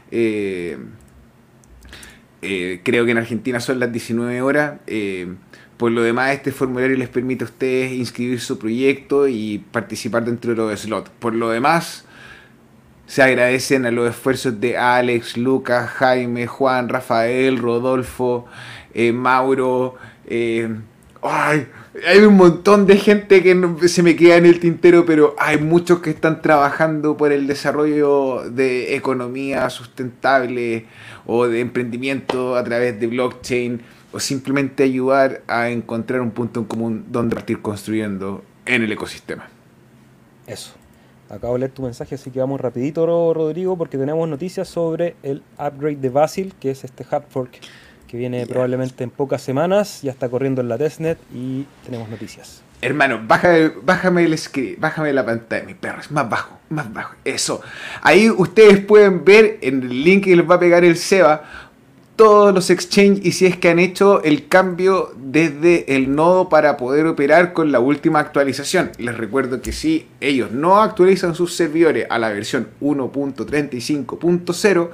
Eh, 0.09 0.77
eh, 2.41 2.81
creo 2.83 3.05
que 3.05 3.11
en 3.11 3.17
Argentina 3.17 3.59
son 3.59 3.79
las 3.79 3.91
19 3.91 4.41
horas. 4.41 4.79
Por 5.77 5.91
lo 5.91 6.01
demás, 6.01 6.31
este 6.31 6.51
formulario 6.51 6.97
les 6.97 7.09
permite 7.09 7.43
a 7.43 7.47
ustedes 7.47 7.91
inscribir 7.91 8.39
su 8.39 8.57
proyecto 8.57 9.27
y 9.27 9.59
participar 9.71 10.25
dentro 10.25 10.51
de 10.51 10.57
los 10.57 10.79
slots. 10.79 11.11
Por 11.19 11.35
lo 11.35 11.49
demás, 11.49 12.05
se 13.05 13.21
agradecen 13.21 13.85
a 13.85 13.91
los 13.91 14.09
esfuerzos 14.09 14.59
de 14.59 14.75
Alex, 14.75 15.37
Lucas, 15.37 15.89
Jaime, 15.91 16.47
Juan, 16.47 16.89
Rafael, 16.89 17.59
Rodolfo, 17.59 18.47
eh, 18.93 19.13
Mauro. 19.13 19.95
Eh, 20.25 20.67
ay, 21.21 21.67
hay 22.05 22.19
un 22.19 22.35
montón 22.35 22.85
de 22.85 22.97
gente 22.97 23.43
que 23.43 23.87
se 23.87 24.01
me 24.01 24.15
queda 24.15 24.37
en 24.37 24.45
el 24.45 24.59
tintero, 24.59 25.05
pero 25.05 25.35
hay 25.37 25.59
muchos 25.59 25.99
que 25.99 26.09
están 26.09 26.41
trabajando 26.41 27.17
por 27.17 27.31
el 27.31 27.45
desarrollo 27.45 28.49
de 28.49 28.95
economía 28.95 29.69
sustentable 29.69 30.85
o 31.25 31.47
de 31.47 31.59
emprendimiento 31.59 32.55
a 32.55 32.63
través 32.63 32.99
de 32.99 33.07
blockchain 33.07 33.81
o 34.17 34.19
simplemente 34.19 34.81
ayudar 34.81 35.43
a 35.47 35.69
encontrar 35.69 36.21
un 36.21 36.31
punto 36.31 36.61
en 36.61 36.65
común 36.65 37.05
donde 37.09 37.35
partir 37.35 37.61
construyendo 37.61 38.43
en 38.65 38.81
el 38.81 38.91
ecosistema. 38.91 39.47
Eso. 40.47 40.73
Acabo 41.29 41.53
de 41.53 41.59
leer 41.59 41.71
tu 41.71 41.83
mensaje, 41.83 42.15
así 42.15 42.31
que 42.31 42.39
vamos 42.39 42.59
rapidito, 42.59 43.05
Rodrigo, 43.05 43.77
porque 43.77 43.95
tenemos 43.95 44.27
noticias 44.27 44.67
sobre 44.67 45.15
el 45.21 45.43
upgrade 45.59 45.97
de 45.97 46.09
Basil, 46.09 46.55
que 46.59 46.71
es 46.71 46.83
este 46.83 47.05
hard 47.07 47.25
fork 47.29 47.59
que 48.07 48.17
viene 48.17 48.47
probablemente 48.47 49.03
en 49.03 49.11
pocas 49.11 49.43
semanas, 49.43 50.01
ya 50.01 50.13
está 50.13 50.29
corriendo 50.29 50.61
en 50.61 50.69
la 50.69 50.79
testnet 50.79 51.19
y 51.31 51.67
tenemos 51.85 52.09
noticias. 52.09 52.63
Hermano, 52.81 53.21
bájame, 53.23 53.69
bájame 53.83 54.23
el 54.23 54.35
script, 54.35 54.79
bájame 54.79 55.13
la 55.13 55.25
pantalla, 55.25 55.63
mi 55.63 55.75
perro, 55.75 55.99
es 55.99 56.09
más 56.09 56.27
bajo, 56.27 56.57
más 56.69 56.91
bajo, 56.91 57.15
eso. 57.23 57.61
Ahí 58.01 58.31
ustedes 58.31 58.79
pueden 58.79 59.23
ver 59.23 59.59
en 59.61 59.83
el 59.83 60.03
link 60.03 60.23
que 60.23 60.35
les 60.35 60.49
va 60.49 60.55
a 60.55 60.59
pegar 60.59 60.83
el 60.83 60.97
Seba 60.97 61.66
todos 62.17 62.53
los 62.53 62.69
exchanges 62.71 63.25
y 63.25 63.31
si 63.31 63.45
es 63.45 63.55
que 63.55 63.69
han 63.69 63.79
hecho 63.79 64.21
el 64.23 64.47
cambio 64.47 65.13
desde 65.15 65.95
el 65.95 66.15
nodo 66.15 66.49
para 66.49 66.75
poder 66.75 67.05
operar 67.05 67.53
con 67.53 67.71
la 67.71 67.79
última 67.79 68.19
actualización. 68.19 68.91
Les 68.97 69.15
recuerdo 69.15 69.61
que 69.61 69.71
si 69.71 70.07
ellos 70.19 70.51
no 70.51 70.81
actualizan 70.81 71.35
sus 71.35 71.55
servidores 71.55 72.07
a 72.09 72.17
la 72.17 72.29
versión 72.29 72.69
1.35.0, 72.81 74.89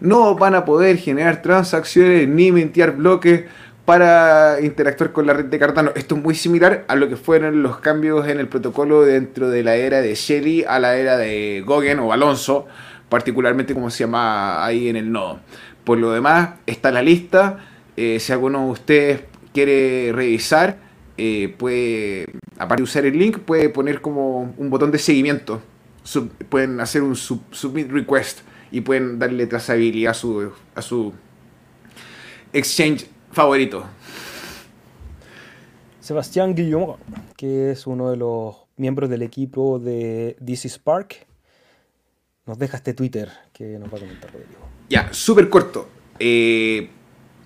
no 0.00 0.34
van 0.34 0.56
a 0.56 0.64
poder 0.64 0.98
generar 0.98 1.42
transacciones 1.42 2.28
ni 2.28 2.50
mintear 2.50 2.96
bloques 2.96 3.44
para 3.84 4.60
interactuar 4.60 5.12
con 5.12 5.28
la 5.28 5.34
red 5.34 5.44
de 5.44 5.58
Cardano. 5.60 5.92
Esto 5.94 6.16
es 6.16 6.22
muy 6.22 6.34
similar 6.34 6.84
a 6.88 6.96
lo 6.96 7.08
que 7.08 7.16
fueron 7.16 7.62
los 7.62 7.78
cambios 7.78 8.26
en 8.26 8.40
el 8.40 8.48
protocolo 8.48 9.02
dentro 9.02 9.48
de 9.48 9.62
la 9.62 9.76
era 9.76 10.00
de 10.00 10.16
Shelly 10.16 10.64
a 10.66 10.80
la 10.80 10.96
era 10.96 11.18
de 11.18 11.62
Gogen 11.64 12.00
o 12.00 12.12
Alonso, 12.12 12.66
particularmente 13.08 13.74
como 13.74 13.90
se 13.90 14.04
llama 14.04 14.64
ahí 14.64 14.88
en 14.88 14.96
el 14.96 15.12
nodo. 15.12 15.38
Por 15.84 15.98
lo 15.98 16.12
demás, 16.12 16.54
está 16.66 16.90
la 16.90 17.02
lista. 17.02 17.64
Eh, 17.96 18.18
si 18.18 18.32
alguno 18.32 18.66
de 18.66 18.70
ustedes 18.72 19.20
quiere 19.52 20.12
revisar, 20.12 20.78
eh, 21.16 21.54
puede, 21.58 22.26
aparte 22.58 22.80
de 22.80 22.84
usar 22.84 23.04
el 23.04 23.18
link, 23.18 23.38
puede 23.38 23.68
poner 23.68 24.00
como 24.00 24.54
un 24.56 24.70
botón 24.70 24.90
de 24.90 24.98
seguimiento. 24.98 25.62
pueden 26.48 26.80
hacer 26.80 27.02
un 27.02 27.16
submit 27.16 27.90
request 27.90 28.40
y 28.70 28.80
pueden 28.80 29.18
darle 29.18 29.46
trazabilidad 29.46 30.10
a 30.10 30.14
su, 30.14 30.52
a 30.74 30.82
su 30.82 31.12
exchange 32.52 33.06
favorito. 33.30 33.84
Sebastián 36.00 36.54
Guillaume, 36.54 36.96
que 37.36 37.70
es 37.70 37.86
uno 37.86 38.10
de 38.10 38.16
los 38.16 38.56
miembros 38.76 39.08
del 39.08 39.22
equipo 39.22 39.78
de 39.78 40.36
DC 40.40 40.68
Spark, 40.68 41.26
nos 42.46 42.58
deja 42.58 42.76
este 42.76 42.94
Twitter 42.94 43.30
que 43.52 43.78
nos 43.78 43.92
va 43.92 43.96
a 43.96 44.00
comentar 44.00 44.30
Rodrigo. 44.32 44.60
Ya, 44.88 45.08
súper 45.12 45.48
corto. 45.48 45.88
Eh, 46.18 46.90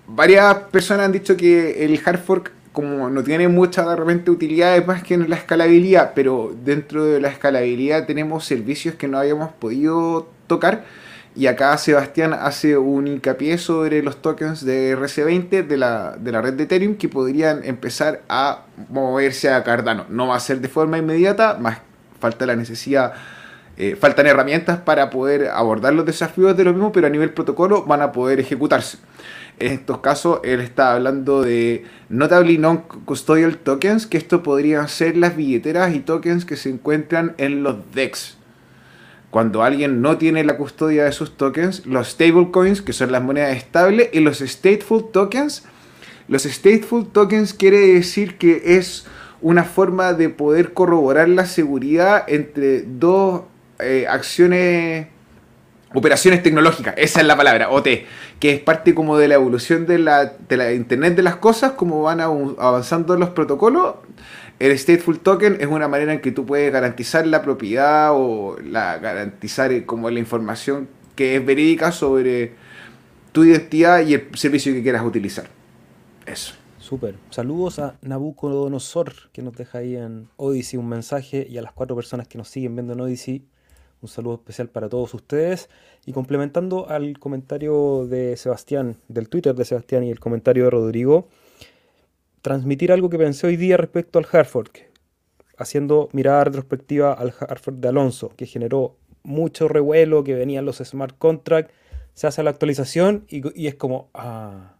varias 0.07 0.55
personas 0.71 1.05
han 1.05 1.11
dicho 1.11 1.37
que 1.37 1.85
el 1.85 1.99
hard 2.03 2.19
fork, 2.19 2.51
como 2.73 3.09
no 3.09 3.23
tiene 3.23 3.47
mucha 3.47 3.87
de 3.87 3.95
repente 3.95 4.29
utilidad, 4.29 4.85
más 4.85 5.03
que 5.03 5.13
en 5.13 5.29
la 5.29 5.37
escalabilidad, 5.37 6.11
pero 6.13 6.55
dentro 6.63 7.05
de 7.05 7.21
la 7.21 7.29
escalabilidad 7.29 8.05
tenemos 8.05 8.45
servicios 8.45 8.95
que 8.95 9.07
no 9.07 9.17
habíamos 9.17 9.51
podido 9.53 10.29
tocar. 10.47 10.85
Y 11.35 11.47
acá 11.47 11.77
Sebastián 11.77 12.33
hace 12.33 12.77
un 12.77 13.07
hincapié 13.07 13.57
sobre 13.57 14.03
los 14.03 14.21
tokens 14.21 14.65
de 14.65 14.97
RC20 14.97 15.65
de 15.65 15.77
la, 15.77 16.17
de 16.19 16.31
la 16.31 16.41
red 16.41 16.55
de 16.55 16.63
Ethereum 16.63 16.95
que 16.95 17.07
podrían 17.07 17.63
empezar 17.63 18.23
a 18.27 18.65
moverse 18.89 19.49
a 19.49 19.63
Cardano. 19.63 20.05
No 20.09 20.27
va 20.27 20.35
a 20.35 20.39
ser 20.39 20.59
de 20.59 20.67
forma 20.67 20.97
inmediata, 20.97 21.57
más 21.57 21.79
falta 22.19 22.45
la 22.45 22.55
necesidad 22.55 23.13
eh, 23.81 23.95
faltan 23.95 24.27
herramientas 24.27 24.79
para 24.79 25.09
poder 25.09 25.47
abordar 25.47 25.93
los 25.93 26.05
desafíos 26.05 26.57
de 26.57 26.65
lo 26.65 26.73
mismo, 26.73 26.91
pero 26.91 27.07
a 27.07 27.09
nivel 27.09 27.33
protocolo 27.33 27.85
van 27.85 28.01
a 28.01 28.11
poder 28.11 28.41
ejecutarse. 28.41 28.97
En 29.57 29.71
estos 29.71 29.99
casos, 29.99 30.41
él 30.43 30.59
está 30.59 30.93
hablando 30.93 31.41
de 31.43 31.85
Notably 32.09 32.57
Non-Custodial 32.57 33.57
Tokens, 33.57 34.05
que 34.05 34.17
esto 34.17 34.43
podrían 34.43 34.89
ser 34.89 35.15
las 35.15 35.37
billeteras 35.37 35.95
y 35.95 36.01
tokens 36.01 36.43
que 36.43 36.57
se 36.57 36.69
encuentran 36.69 37.35
en 37.37 37.63
los 37.63 37.77
DEX. 37.93 38.37
Cuando 39.31 39.63
alguien 39.63 40.01
no 40.01 40.17
tiene 40.17 40.43
la 40.43 40.57
custodia 40.57 41.05
de 41.05 41.13
sus 41.13 41.37
tokens, 41.37 41.85
los 41.85 42.09
stablecoins, 42.09 42.81
que 42.81 42.91
son 42.91 43.13
las 43.13 43.23
monedas 43.23 43.55
estables, 43.55 44.09
y 44.11 44.19
los 44.19 44.39
stateful 44.39 45.09
tokens. 45.11 45.63
Los 46.27 46.43
stateful 46.43 47.07
tokens 47.07 47.53
quiere 47.53 47.79
decir 47.93 48.37
que 48.37 48.77
es 48.77 49.05
una 49.41 49.63
forma 49.63 50.11
de 50.11 50.27
poder 50.27 50.73
corroborar 50.73 51.29
la 51.29 51.45
seguridad 51.45 52.25
entre 52.27 52.81
dos 52.81 53.43
eh, 53.79 54.05
acciones, 54.07 55.07
operaciones 55.93 56.43
tecnológicas, 56.43 56.93
esa 56.97 57.21
es 57.21 57.27
la 57.27 57.35
palabra, 57.35 57.69
OT, 57.69 57.87
que 58.39 58.51
es 58.51 58.59
parte 58.59 58.93
como 58.93 59.17
de 59.17 59.27
la 59.27 59.35
evolución 59.35 59.85
de 59.85 59.99
la, 59.99 60.25
de 60.25 60.57
la 60.57 60.73
Internet 60.73 61.15
de 61.15 61.23
las 61.23 61.37
cosas, 61.37 61.73
como 61.73 62.01
van 62.03 62.21
avanzando 62.21 63.17
los 63.17 63.29
protocolos. 63.29 63.95
El 64.59 64.77
Stateful 64.77 65.19
Token 65.19 65.57
es 65.61 65.67
una 65.67 65.87
manera 65.87 66.11
en 66.11 66.19
que 66.19 66.31
tú 66.31 66.45
puedes 66.45 66.71
garantizar 66.71 67.25
la 67.25 67.41
propiedad 67.41 68.11
o 68.13 68.57
la, 68.61 68.97
garantizar 68.97 69.71
eh, 69.71 69.85
como 69.85 70.09
la 70.09 70.19
información 70.19 70.89
que 71.15 71.37
es 71.37 71.45
verídica 71.45 71.93
sobre 71.93 72.53
tu 73.31 73.45
identidad 73.45 74.05
y 74.05 74.15
el 74.15 74.27
servicio 74.35 74.73
que 74.73 74.83
quieras 74.83 75.03
utilizar. 75.05 75.47
Eso. 76.25 76.53
Súper. 76.79 77.15
Saludos 77.29 77.79
a 77.79 77.97
Nabucodonosor, 78.01 79.13
que 79.31 79.41
nos 79.41 79.55
deja 79.55 79.77
ahí 79.77 79.95
en 79.95 80.27
Odyssey 80.37 80.79
un 80.79 80.89
mensaje, 80.89 81.45
y 81.49 81.57
a 81.57 81.61
las 81.61 81.71
cuatro 81.71 81.95
personas 81.95 82.27
que 82.27 82.37
nos 82.37 82.49
siguen 82.49 82.75
viendo 82.75 82.93
en 82.93 83.01
Odyssey. 83.01 83.45
Un 84.01 84.07
saludo 84.07 84.35
especial 84.35 84.69
para 84.69 84.87
todos 84.87 85.13
ustedes. 85.13 85.69
Y 86.05 86.13
complementando 86.13 86.89
al 86.89 87.19
comentario 87.19 88.05
de 88.07 88.37
Sebastián, 88.37 88.97
del 89.07 89.29
Twitter 89.29 89.55
de 89.55 89.65
Sebastián 89.65 90.03
y 90.03 90.11
el 90.11 90.19
comentario 90.19 90.65
de 90.65 90.69
Rodrigo, 90.69 91.27
transmitir 92.41 92.91
algo 92.91 93.09
que 93.09 93.17
pensé 93.17 93.47
hoy 93.47 93.57
día 93.57 93.77
respecto 93.77 94.19
al 94.19 94.27
Hartford, 94.31 94.69
haciendo 95.57 96.09
mirada 96.13 96.45
retrospectiva 96.45 97.13
al 97.13 97.33
Hartford 97.37 97.75
de 97.75 97.89
Alonso, 97.89 98.31
que 98.37 98.45
generó 98.45 98.95
mucho 99.23 99.67
revuelo, 99.67 100.23
que 100.23 100.33
venían 100.33 100.65
los 100.65 100.77
smart 100.77 101.17
contracts, 101.17 101.73
se 102.13 102.27
hace 102.27 102.43
la 102.43 102.49
actualización 102.49 103.25
y, 103.27 103.41
y, 103.61 103.67
es 103.67 103.75
como, 103.75 104.09
ah. 104.13 104.75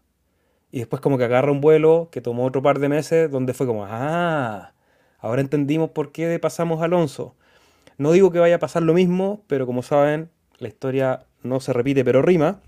Y 0.72 0.78
después 0.78 1.02
como 1.02 1.18
que 1.18 1.24
agarra 1.24 1.50
un 1.50 1.60
vuelo 1.60 2.08
que 2.12 2.20
tomó 2.20 2.46
otro 2.46 2.62
par 2.62 2.78
de 2.78 2.88
meses, 2.88 3.30
donde 3.30 3.54
fue 3.54 3.66
como, 3.66 3.84
ah, 3.86 4.72
ahora 5.18 5.40
entendimos 5.40 5.90
por 5.90 6.12
qué 6.12 6.38
pasamos 6.38 6.80
a 6.80 6.84
Alonso. 6.84 7.34
No 8.00 8.12
digo 8.12 8.32
que 8.32 8.38
vaya 8.38 8.54
a 8.54 8.58
pasar 8.58 8.82
lo 8.82 8.94
mismo, 8.94 9.44
pero 9.46 9.66
como 9.66 9.82
saben, 9.82 10.30
la 10.58 10.68
historia 10.68 11.26
no 11.42 11.60
se 11.60 11.74
repite, 11.74 12.02
pero 12.02 12.22
rima. 12.22 12.62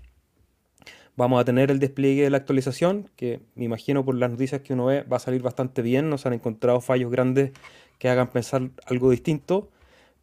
Vamos 1.15 1.41
a 1.41 1.43
tener 1.43 1.71
el 1.71 1.79
despliegue 1.79 2.21
de 2.21 2.29
la 2.29 2.37
actualización, 2.37 3.09
que 3.15 3.39
me 3.55 3.65
imagino 3.65 4.05
por 4.05 4.13
las 4.13 4.29
noticias 4.29 4.61
que 4.61 4.73
uno 4.73 4.85
ve 4.85 5.01
va 5.11 5.17
a 5.17 5.19
salir 5.19 5.41
bastante 5.41 5.81
bien. 5.81 6.07
No 6.07 6.19
se 6.19 6.27
han 6.27 6.35
encontrado 6.35 6.81
fallos 6.81 7.09
grandes 7.09 7.51
que 7.97 8.09
hagan 8.09 8.27
pensar 8.27 8.69
algo 8.85 9.09
distinto. 9.09 9.71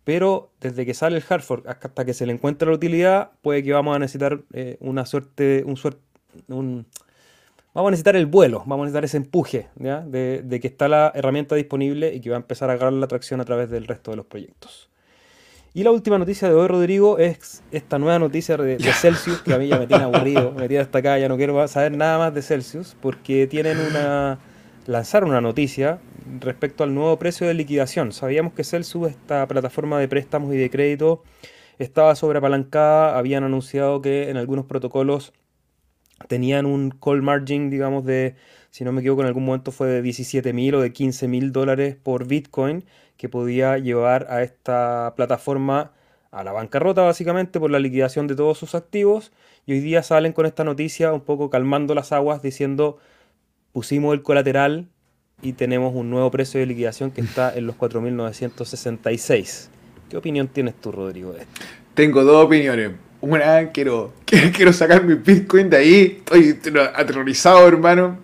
Pero 0.05 0.53
desde 0.61 0.87
que 0.87 0.95
sale 0.95 1.17
el 1.17 1.23
hardfork 1.25 1.67
hasta 1.67 2.05
que 2.05 2.15
se 2.15 2.25
le 2.25 2.33
encuentre 2.33 2.69
la 2.69 2.77
utilidad, 2.77 3.33
puede 3.43 3.65
que 3.65 3.73
vamos 3.73 3.97
a 3.97 3.99
necesitar 3.99 4.43
eh, 4.53 4.77
una 4.79 5.07
suerte, 5.07 5.65
un 5.67 5.77
suerte, 5.77 6.01
un, 6.47 6.87
vamos 7.75 7.89
a 7.89 7.91
necesitar 7.91 8.15
el 8.15 8.27
vuelo, 8.27 8.61
vamos 8.61 8.85
a 8.85 8.85
necesitar 8.85 9.05
ese 9.07 9.17
empuje 9.17 9.71
De, 9.75 10.43
de, 10.45 10.61
que 10.61 10.69
está 10.69 10.87
la 10.87 11.11
herramienta 11.17 11.57
disponible 11.57 12.15
y 12.15 12.21
que 12.21 12.31
va 12.31 12.37
a 12.37 12.39
empezar 12.39 12.71
a 12.71 12.75
agarrar 12.75 12.93
la 12.93 13.07
atracción 13.07 13.41
a 13.41 13.45
través 13.45 13.71
del 13.71 13.89
resto 13.89 14.13
de 14.13 14.17
los 14.17 14.27
proyectos. 14.27 14.91
Y 15.73 15.85
la 15.85 15.93
última 15.93 16.19
noticia 16.19 16.49
de 16.49 16.55
hoy, 16.55 16.67
Rodrigo, 16.67 17.19
es 17.19 17.63
esta 17.71 18.01
nueva 18.01 18.19
noticia 18.19 18.57
de, 18.57 18.79
Celsius, 18.93 19.41
que 19.43 19.55
a 19.55 19.59
mí 19.59 19.69
ya 19.69 19.79
me 19.79 19.87
tiene 19.87 20.03
aburrido, 20.05 20.51
me 20.51 20.67
tiene 20.67 20.83
hasta 20.83 20.99
acá, 20.99 21.17
ya 21.17 21.29
no 21.29 21.37
quiero 21.37 21.67
saber 21.69 21.97
nada 21.97 22.19
más 22.19 22.35
de 22.35 22.43
Celsius, 22.43 22.97
porque 23.01 23.47
tienen 23.47 23.79
una 23.79 24.41
lanzar 24.87 25.25
una 25.25 25.41
noticia 25.41 26.01
respecto 26.41 26.83
al 26.83 26.93
nuevo 26.93 27.17
precio 27.21 27.47
de 27.47 27.55
liquidación. 27.55 28.11
Sabíamos 28.11 28.53
que 28.55 28.65
Celsius, 28.65 29.11
esta 29.11 29.47
plataforma 29.47 30.01
de 30.01 30.09
préstamos 30.09 30.53
y 30.53 30.57
de 30.57 30.71
crédito, 30.71 31.23
estaba 31.79 32.17
sobreapalancada, 32.17 33.17
habían 33.17 33.45
anunciado 33.45 34.03
que 34.03 34.29
en 34.29 34.39
algunos 34.39 34.65
protocolos 34.65 35.33
tenían 36.27 36.67
un 36.67 36.91
call 36.91 37.23
margin, 37.23 37.71
digamos, 37.71 38.05
de, 38.05 38.35
si 38.71 38.83
no 38.83 38.91
me 38.91 39.03
equivoco, 39.03 39.23
en 39.23 39.29
algún 39.29 39.45
momento 39.45 39.71
fue 39.71 39.87
de 39.87 40.03
17 40.03 40.53
mil 40.53 40.75
o 40.75 40.81
de 40.81 40.93
15 40.93 41.29
mil 41.29 41.53
dólares 41.53 41.97
por 42.03 42.27
Bitcoin, 42.27 42.85
que 43.21 43.29
podía 43.29 43.77
llevar 43.77 44.29
a 44.31 44.43
esta 44.43 45.13
plataforma 45.15 45.93
a 46.31 46.43
la 46.43 46.53
bancarrota 46.53 47.03
básicamente 47.03 47.61
por 47.61 47.71
la 47.71 47.79
liquidación 47.79 48.27
de 48.27 48.35
todos 48.35 48.57
sus 48.57 48.75
activos. 48.75 49.31
Y 49.67 49.73
hoy 49.73 49.81
día 49.81 50.03
salen 50.03 50.33
con 50.33 50.47
esta 50.47 50.65
noticia 50.65 51.13
un 51.13 51.21
poco 51.21 51.51
calmando 51.51 51.95
las 51.95 52.13
aguas 52.13 52.41
diciendo 52.41 52.97
pusimos 53.73 54.15
el 54.15 54.23
colateral 54.23 54.89
y 55.43 55.53
tenemos 55.53 55.95
un 55.95 56.09
nuevo 56.09 56.31
precio 56.31 56.61
de 56.61 56.67
liquidación 56.67 57.11
que 57.11 57.21
está 57.21 57.55
en 57.55 57.67
los 57.67 57.77
4.966. 57.77 59.69
¿Qué 60.09 60.17
opinión 60.17 60.49
tienes 60.49 60.77
tú, 60.81 60.91
Rodrigo? 60.91 61.35
Tengo 61.93 62.25
dos 62.25 62.47
opiniones. 62.47 62.93
Una, 63.21 63.71
quiero, 63.71 64.15
quiero 64.25 64.73
sacar 64.73 65.05
mi 65.05 65.13
Bitcoin 65.13 65.69
de 65.69 65.77
ahí. 65.77 66.23
Estoy 66.27 66.59
aterrorizado, 66.95 67.69
hermano. 67.69 68.19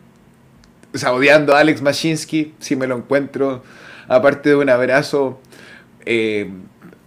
O 0.95 0.97
sea, 0.97 1.13
odiando 1.13 1.55
a 1.55 1.59
Alex 1.59 1.83
Mashinsky, 1.83 2.55
si 2.61 2.77
me 2.77 2.87
lo 2.87 2.97
encuentro. 2.97 3.63
Aparte 4.09 4.51
de 4.51 4.57
un 4.57 4.69
abrazo, 4.69 5.41
eh, 6.05 6.51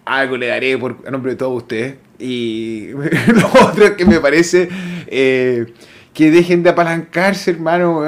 algo 0.06 0.38
le 0.38 0.48
daré 0.48 0.78
por 0.78 0.98
a 1.06 1.12
nombre 1.12 1.32
de 1.32 1.38
todos 1.38 1.56
ustedes. 1.64 1.96
Y 2.18 2.88
lo 3.28 3.48
otro 3.66 3.96
que 3.96 4.06
me 4.06 4.20
parece 4.20 4.70
eh, 5.08 5.74
que 6.14 6.32
dejen 6.32 6.64
de 6.64 6.72
apalancarse, 6.72 7.52
hermano. 7.52 8.04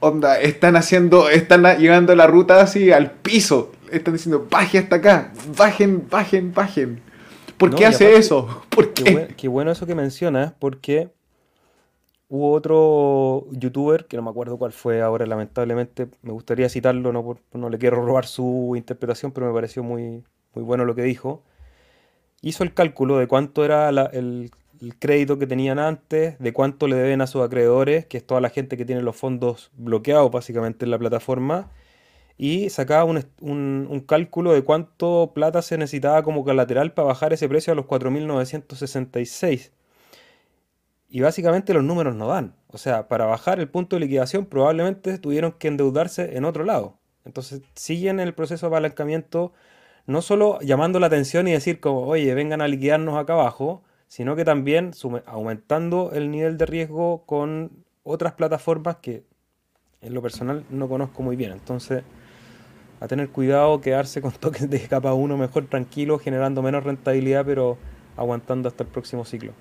Onda, 0.00 0.40
están 0.40 0.76
haciendo, 0.76 1.28
están 1.28 1.64
llegando 1.78 2.14
la 2.14 2.26
ruta 2.26 2.60
así 2.60 2.92
al 2.92 3.10
piso. 3.10 3.72
Están 3.90 4.14
diciendo, 4.14 4.46
bajen 4.50 4.84
hasta 4.84 4.96
acá, 4.96 5.32
bajen, 5.56 6.06
bajen, 6.08 6.52
bajen. 6.52 7.00
¿Por 7.56 7.74
qué 7.74 7.86
hace 7.86 8.16
eso? 8.16 8.62
¿Por 8.68 8.92
qué? 8.92 9.28
Qué, 9.36 9.48
bueno 9.48 9.72
eso 9.72 9.86
que 9.86 9.94
mencionas, 9.94 10.52
porque 10.58 11.08
hubo 12.28 12.52
otro 12.52 13.46
youtuber, 13.52 14.06
que 14.06 14.16
no 14.16 14.22
me 14.22 14.30
acuerdo 14.30 14.58
cuál 14.58 14.72
fue 14.72 15.02
ahora, 15.02 15.26
lamentablemente, 15.26 16.08
me 16.22 16.32
gustaría 16.32 16.68
citarlo, 16.68 17.12
no, 17.12 17.38
no 17.52 17.70
le 17.70 17.78
quiero 17.78 18.04
robar 18.04 18.26
su 18.26 18.74
interpretación, 18.76 19.32
pero 19.32 19.46
me 19.48 19.54
pareció 19.54 19.82
muy, 19.82 20.24
muy 20.54 20.64
bueno 20.64 20.84
lo 20.84 20.94
que 20.94 21.02
dijo. 21.02 21.42
Hizo 22.42 22.64
el 22.64 22.74
cálculo 22.74 23.18
de 23.18 23.26
cuánto 23.26 23.64
era 23.64 23.88
el, 23.88 24.50
crédito 25.00 25.38
que 25.38 25.46
tenían 25.48 25.78
antes, 25.80 26.38
de 26.38 26.52
cuánto 26.52 26.86
le 26.86 26.96
deben 26.96 27.20
a 27.20 27.26
sus 27.26 27.42
acreedores, 27.42 28.06
que 28.06 28.18
es 28.18 28.26
toda 28.26 28.40
la 28.40 28.50
gente 28.50 28.76
que 28.76 28.84
tiene 28.84 29.02
los 29.02 29.16
fondos 29.16 29.72
bloqueados 29.76 30.30
básicamente 30.30 30.84
en 30.84 30.92
la 30.92 30.98
plataforma, 30.98 31.70
y 32.36 32.70
sacaba 32.70 33.04
un, 33.04 33.24
un, 33.40 34.00
cálculo 34.06 34.52
de 34.52 34.62
cuánto 34.62 35.32
plata 35.34 35.62
se 35.62 35.78
necesitaba 35.78 36.22
como 36.22 36.44
colateral 36.44 36.92
para 36.92 37.08
bajar 37.08 37.32
ese 37.32 37.48
precio 37.48 37.72
a 37.72 37.76
los 37.76 37.86
4.966. 37.86 39.72
Y 41.08 41.20
básicamente 41.20 41.72
los 41.72 41.82
números 41.84 42.14
no 42.14 42.28
dan. 42.28 42.54
O 42.68 42.78
sea, 42.78 43.08
para 43.08 43.24
bajar 43.24 43.60
el 43.60 43.68
punto 43.68 43.96
de 43.96 44.00
liquidación 44.00 44.46
probablemente 44.46 45.18
tuvieron 45.18 45.52
que 45.52 45.68
endeudarse 45.68 46.36
en 46.36 46.44
otro 46.44 46.64
lado. 46.64 46.98
Entonces 47.24 47.62
siguen 47.74 48.20
el 48.20 48.34
proceso 48.34 48.66
de 48.66 48.76
apalancamiento 48.76 49.52
no 50.06 50.22
solo 50.22 50.58
llamando 50.60 50.98
la 51.00 51.06
atención 51.08 51.48
y 51.48 51.52
decir 51.52 51.80
como, 51.80 52.06
oye, 52.06 52.34
vengan 52.34 52.62
a 52.62 52.68
liquidarnos 52.68 53.16
acá 53.16 53.34
abajo, 53.34 53.82
sino 54.08 54.36
que 54.36 54.44
también 54.44 54.92
aumentando 55.26 56.12
el 56.12 56.30
nivel 56.30 56.56
de 56.56 56.64
riesgo 56.64 57.24
con 57.26 57.84
otras 58.04 58.32
plataformas 58.32 58.96
que 58.96 59.24
en 60.00 60.14
lo 60.14 60.22
personal 60.22 60.64
no 60.70 60.88
conozco 60.88 61.22
muy 61.22 61.36
bien. 61.36 61.52
Entonces, 61.52 62.04
a 63.00 63.06
tener 63.06 63.28
cuidado, 63.28 63.80
quedarse 63.82 64.22
con 64.22 64.32
toques 64.40 64.68
de 64.68 64.80
capa 64.80 65.12
1 65.12 65.36
mejor 65.36 65.66
tranquilo, 65.66 66.18
generando 66.18 66.62
menos 66.62 66.84
rentabilidad, 66.84 67.44
pero 67.44 67.76
aguantando 68.16 68.68
hasta 68.68 68.84
el 68.84 68.90
próximo 68.90 69.26
ciclo. 69.26 69.52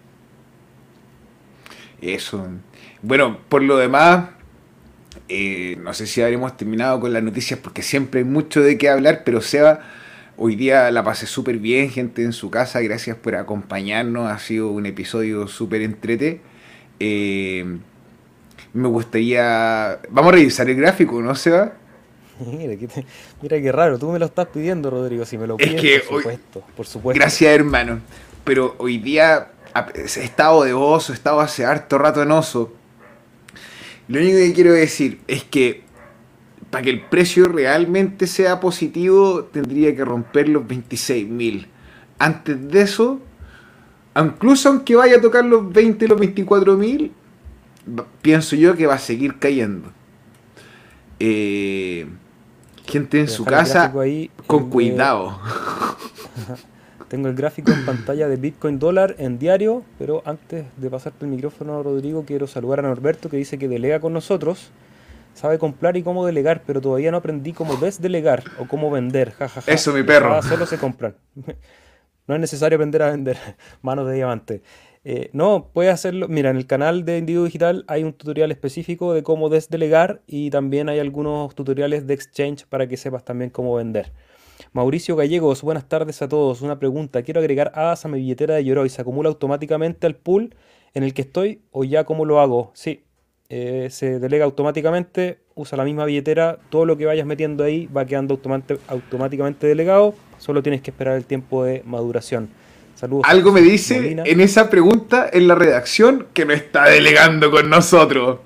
Eso. 2.02 2.48
Bueno, 3.02 3.40
por 3.50 3.62
lo 3.64 3.78
demás, 3.78 4.30
eh, 5.30 5.78
no 5.82 5.94
sé 5.94 6.08
si 6.08 6.22
habremos 6.22 6.56
terminado 6.58 7.00
con 7.00 7.14
las 7.14 7.24
noticias 7.24 7.60
porque 7.60 7.82
siempre 7.82 8.22
hay 8.22 8.26
mucho 8.26 8.62
de 8.62 8.78
qué 8.78 8.90
hablar, 8.90 9.24
pero 9.26 9.42
Seba 9.42 9.82
Hoy 10.40 10.56
día 10.56 10.92
la 10.92 11.04
pasé 11.04 11.26
súper 11.26 11.58
bien, 11.58 11.90
gente 11.90 12.22
en 12.22 12.32
su 12.32 12.52
casa. 12.52 12.80
Gracias 12.82 13.18
por 13.18 13.34
acompañarnos. 13.34 14.32
Ha 14.32 14.38
sido 14.38 14.70
un 14.70 14.86
episodio 14.86 15.48
súper 15.48 15.82
entrete. 15.82 16.42
Eh, 17.00 17.66
me 18.72 18.88
gustaría. 18.88 20.00
Vamos 20.10 20.32
a 20.32 20.36
revisar 20.36 20.70
el 20.70 20.76
gráfico, 20.76 21.20
¿no, 21.24 21.34
Seba? 21.34 21.74
Mira, 22.46 22.76
mira 23.42 23.60
qué 23.60 23.72
raro, 23.72 23.98
tú 23.98 24.12
me 24.12 24.20
lo 24.20 24.28
estás 24.28 24.46
pidiendo, 24.50 24.92
Rodrigo. 24.92 25.26
Si 25.26 25.40
me 25.40 25.48
lo 25.48 25.58
pides, 25.58 25.82
que 25.82 26.02
por 26.02 26.18
supuesto, 26.20 26.64
por 26.76 26.86
supuesto. 26.86 27.20
Gracias, 27.20 27.52
hermano. 27.52 28.00
Pero 28.44 28.76
hoy 28.78 29.00
día 29.00 29.48
he 29.96 30.24
estado 30.24 30.64
de 30.64 30.74
oso, 30.74 31.12
he 31.12 31.16
estado 31.16 31.40
hace 31.40 31.66
harto 31.66 31.98
rato 31.98 32.22
en 32.22 32.32
oso. 32.32 32.74
Lo 34.08 34.20
único 34.20 34.38
que 34.38 34.54
quiero 34.54 34.74
decir 34.74 35.20
es 35.28 35.44
que 35.44 35.84
para 36.70 36.84
que 36.84 36.90
el 36.90 37.02
precio 37.02 37.46
realmente 37.46 38.28
sea 38.28 38.60
positivo, 38.60 39.46
tendría 39.46 39.96
que 39.96 40.04
romper 40.04 40.50
los 40.50 40.64
26.000. 40.64 41.68
Antes 42.20 42.72
de 42.72 42.82
eso, 42.82 43.20
incluso 44.20 44.70
aunque 44.70 44.96
vaya 44.96 45.18
a 45.18 45.22
tocar 45.22 45.46
los 45.46 45.72
20, 45.72 46.08
los 46.08 46.20
24.000, 46.20 47.12
pienso 48.22 48.56
yo 48.56 48.76
que 48.76 48.86
va 48.86 48.96
a 48.96 49.00
seguir 49.00 49.40
cayendo. 49.40 49.92
Eh, 51.20 52.08
gente 52.86 53.20
en 53.20 53.28
su 53.28 53.46
casa, 53.46 53.94
con 54.46 54.70
cuidado. 54.70 55.40
Tengo 57.08 57.30
el 57.30 57.36
gráfico 57.36 57.72
en 57.72 57.86
pantalla 57.86 58.28
de 58.28 58.36
Bitcoin 58.36 58.80
dólar 58.80 59.16
en 59.18 59.40
diario, 59.40 59.84
pero 59.98 60.22
antes 60.26 60.66
de 60.76 60.90
pasarte 60.90 61.26
el 61.26 61.32
micrófono, 61.32 61.82
Rodrigo, 61.82 62.26
quiero 62.26 62.48
saludar 62.48 62.80
a 62.80 62.84
Norberto 62.84 63.30
que 63.30 63.38
dice 63.38 63.58
que 63.58 63.68
delega 63.68 64.00
con 64.00 64.14
nosotros 64.14 64.72
sabe 65.38 65.60
comprar 65.60 65.96
y 65.96 66.04
cómo 66.04 66.26
delegar, 66.26 66.64
pero 66.66 66.82
todavía 66.82 67.12
no 67.12 67.18
aprendí 67.18 67.54
cómo 67.54 67.76
desdelegar 67.76 68.44
o 68.60 68.68
cómo 68.68 68.90
vender. 68.90 69.34
Eso, 69.68 69.94
mi 69.94 70.04
perro. 70.04 70.42
solo 70.42 70.66
se 70.66 70.78
compran. 70.78 71.16
no 72.28 72.36
es 72.36 72.42
necesario 72.42 72.78
aprender 72.78 73.04
a 73.04 73.12
vender. 73.12 73.38
Manos 73.82 74.08
de 74.08 74.16
diamante. 74.16 74.64
Eh, 75.04 75.30
no, 75.34 75.70
puedes 75.74 75.94
hacerlo. 75.94 76.28
Mira, 76.28 76.50
en 76.50 76.58
el 76.58 76.66
canal 76.66 77.06
de 77.06 77.20
Individuo 77.20 77.46
Digital 77.46 77.86
hay 77.88 78.04
un 78.04 78.14
tutorial 78.14 78.52
específico 78.52 79.14
de 79.14 79.24
cómo 79.24 79.50
desdelegar 79.50 80.22
y 80.26 80.50
también 80.50 80.90
hay 80.90 81.00
algunos 81.00 81.54
tutoriales 81.56 82.08
de 82.08 82.16
exchange 82.16 82.66
para 82.66 82.88
que 82.88 82.98
sepas 82.98 83.24
también 83.24 83.52
cómo 83.52 83.76
vender. 83.76 84.12
Mauricio 84.72 85.16
Gallegos, 85.16 85.62
buenas 85.62 85.88
tardes 85.88 86.22
a 86.22 86.28
todos. 86.28 86.62
Una 86.62 86.80
pregunta. 86.80 87.22
Quiero 87.24 87.40
agregar 87.40 87.72
hadas 87.76 88.06
a 88.06 88.08
mi 88.08 88.20
billetera 88.20 88.56
de 88.56 88.64
Yoroi. 88.64 88.90
¿Se 88.90 89.02
acumula 89.02 89.30
automáticamente 89.30 90.08
al 90.08 90.16
pool 90.16 90.56
en 90.94 91.04
el 91.04 91.14
que 91.14 91.22
estoy 91.22 91.62
o 91.72 91.84
ya 91.84 92.04
cómo 92.04 92.26
lo 92.26 92.40
hago? 92.40 92.72
Sí, 92.74 93.04
eh, 93.50 93.88
se 93.92 94.20
delega 94.20 94.44
automáticamente, 94.44 95.40
usa 95.56 95.78
la 95.78 95.86
misma 95.86 96.04
billetera, 96.06 96.60
todo 96.70 96.86
lo 96.86 96.98
que 96.98 97.06
vayas 97.06 97.26
metiendo 97.26 97.64
ahí 97.64 97.88
va 97.88 98.06
quedando 98.06 98.40
automáticamente 98.88 99.68
delegado, 99.68 100.14
solo 100.38 100.62
tienes 100.62 100.82
que 100.82 100.92
esperar 100.92 101.16
el 101.16 101.26
tiempo 101.26 101.64
de 101.64 101.82
maduración. 101.86 102.50
Saludos. 102.96 103.26
Algo 103.26 103.54
me 103.54 103.62
dice 103.62 104.18
en 104.26 104.42
esa 104.42 104.70
pregunta 104.70 105.30
en 105.32 105.48
la 105.48 105.56
redacción 105.56 106.28
que 106.34 106.46
no 106.46 106.54
está 106.54 106.90
delegando 106.90 107.52
con 107.52 107.70
nosotros. 107.70 108.40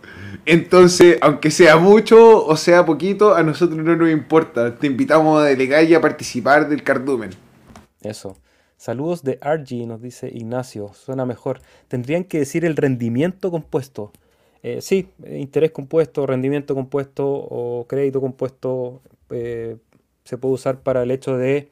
Entonces, 0.46 1.18
aunque 1.22 1.52
sea 1.52 1.78
mucho 1.78 2.46
o 2.46 2.58
sea 2.58 2.86
poquito, 2.86 3.36
a 3.36 3.44
nosotros 3.44 3.78
no 3.80 3.96
nos 3.96 4.10
importa. 4.10 4.76
Te 4.76 4.88
invitamos 4.88 5.42
a 5.42 5.46
delegar 5.46 5.84
y 5.84 5.94
a 5.94 6.02
participar 6.02 6.68
del 6.68 6.84
cardumen. 6.84 7.32
Eso. 8.02 8.38
Saludos 8.78 9.24
de 9.24 9.40
RG, 9.42 9.86
nos 9.86 10.02
dice 10.02 10.32
Ignacio. 10.34 10.92
Suena 10.94 11.26
mejor. 11.26 11.62
Tendrían 11.88 12.24
que 12.24 12.40
decir 12.40 12.66
el 12.66 12.76
rendimiento 12.76 13.52
compuesto. 13.52 14.12
Eh, 14.64 14.82
sí, 14.82 15.10
interés 15.28 15.72
compuesto, 15.72 16.26
rendimiento 16.26 16.76
compuesto 16.76 17.28
o 17.28 17.86
crédito 17.88 18.22
compuesto 18.22 19.02
eh, 19.32 19.78
se 20.24 20.38
puede 20.38 20.54
usar 20.54 20.80
para 20.82 21.02
el 21.04 21.12
hecho 21.12 21.36
de 21.38 21.70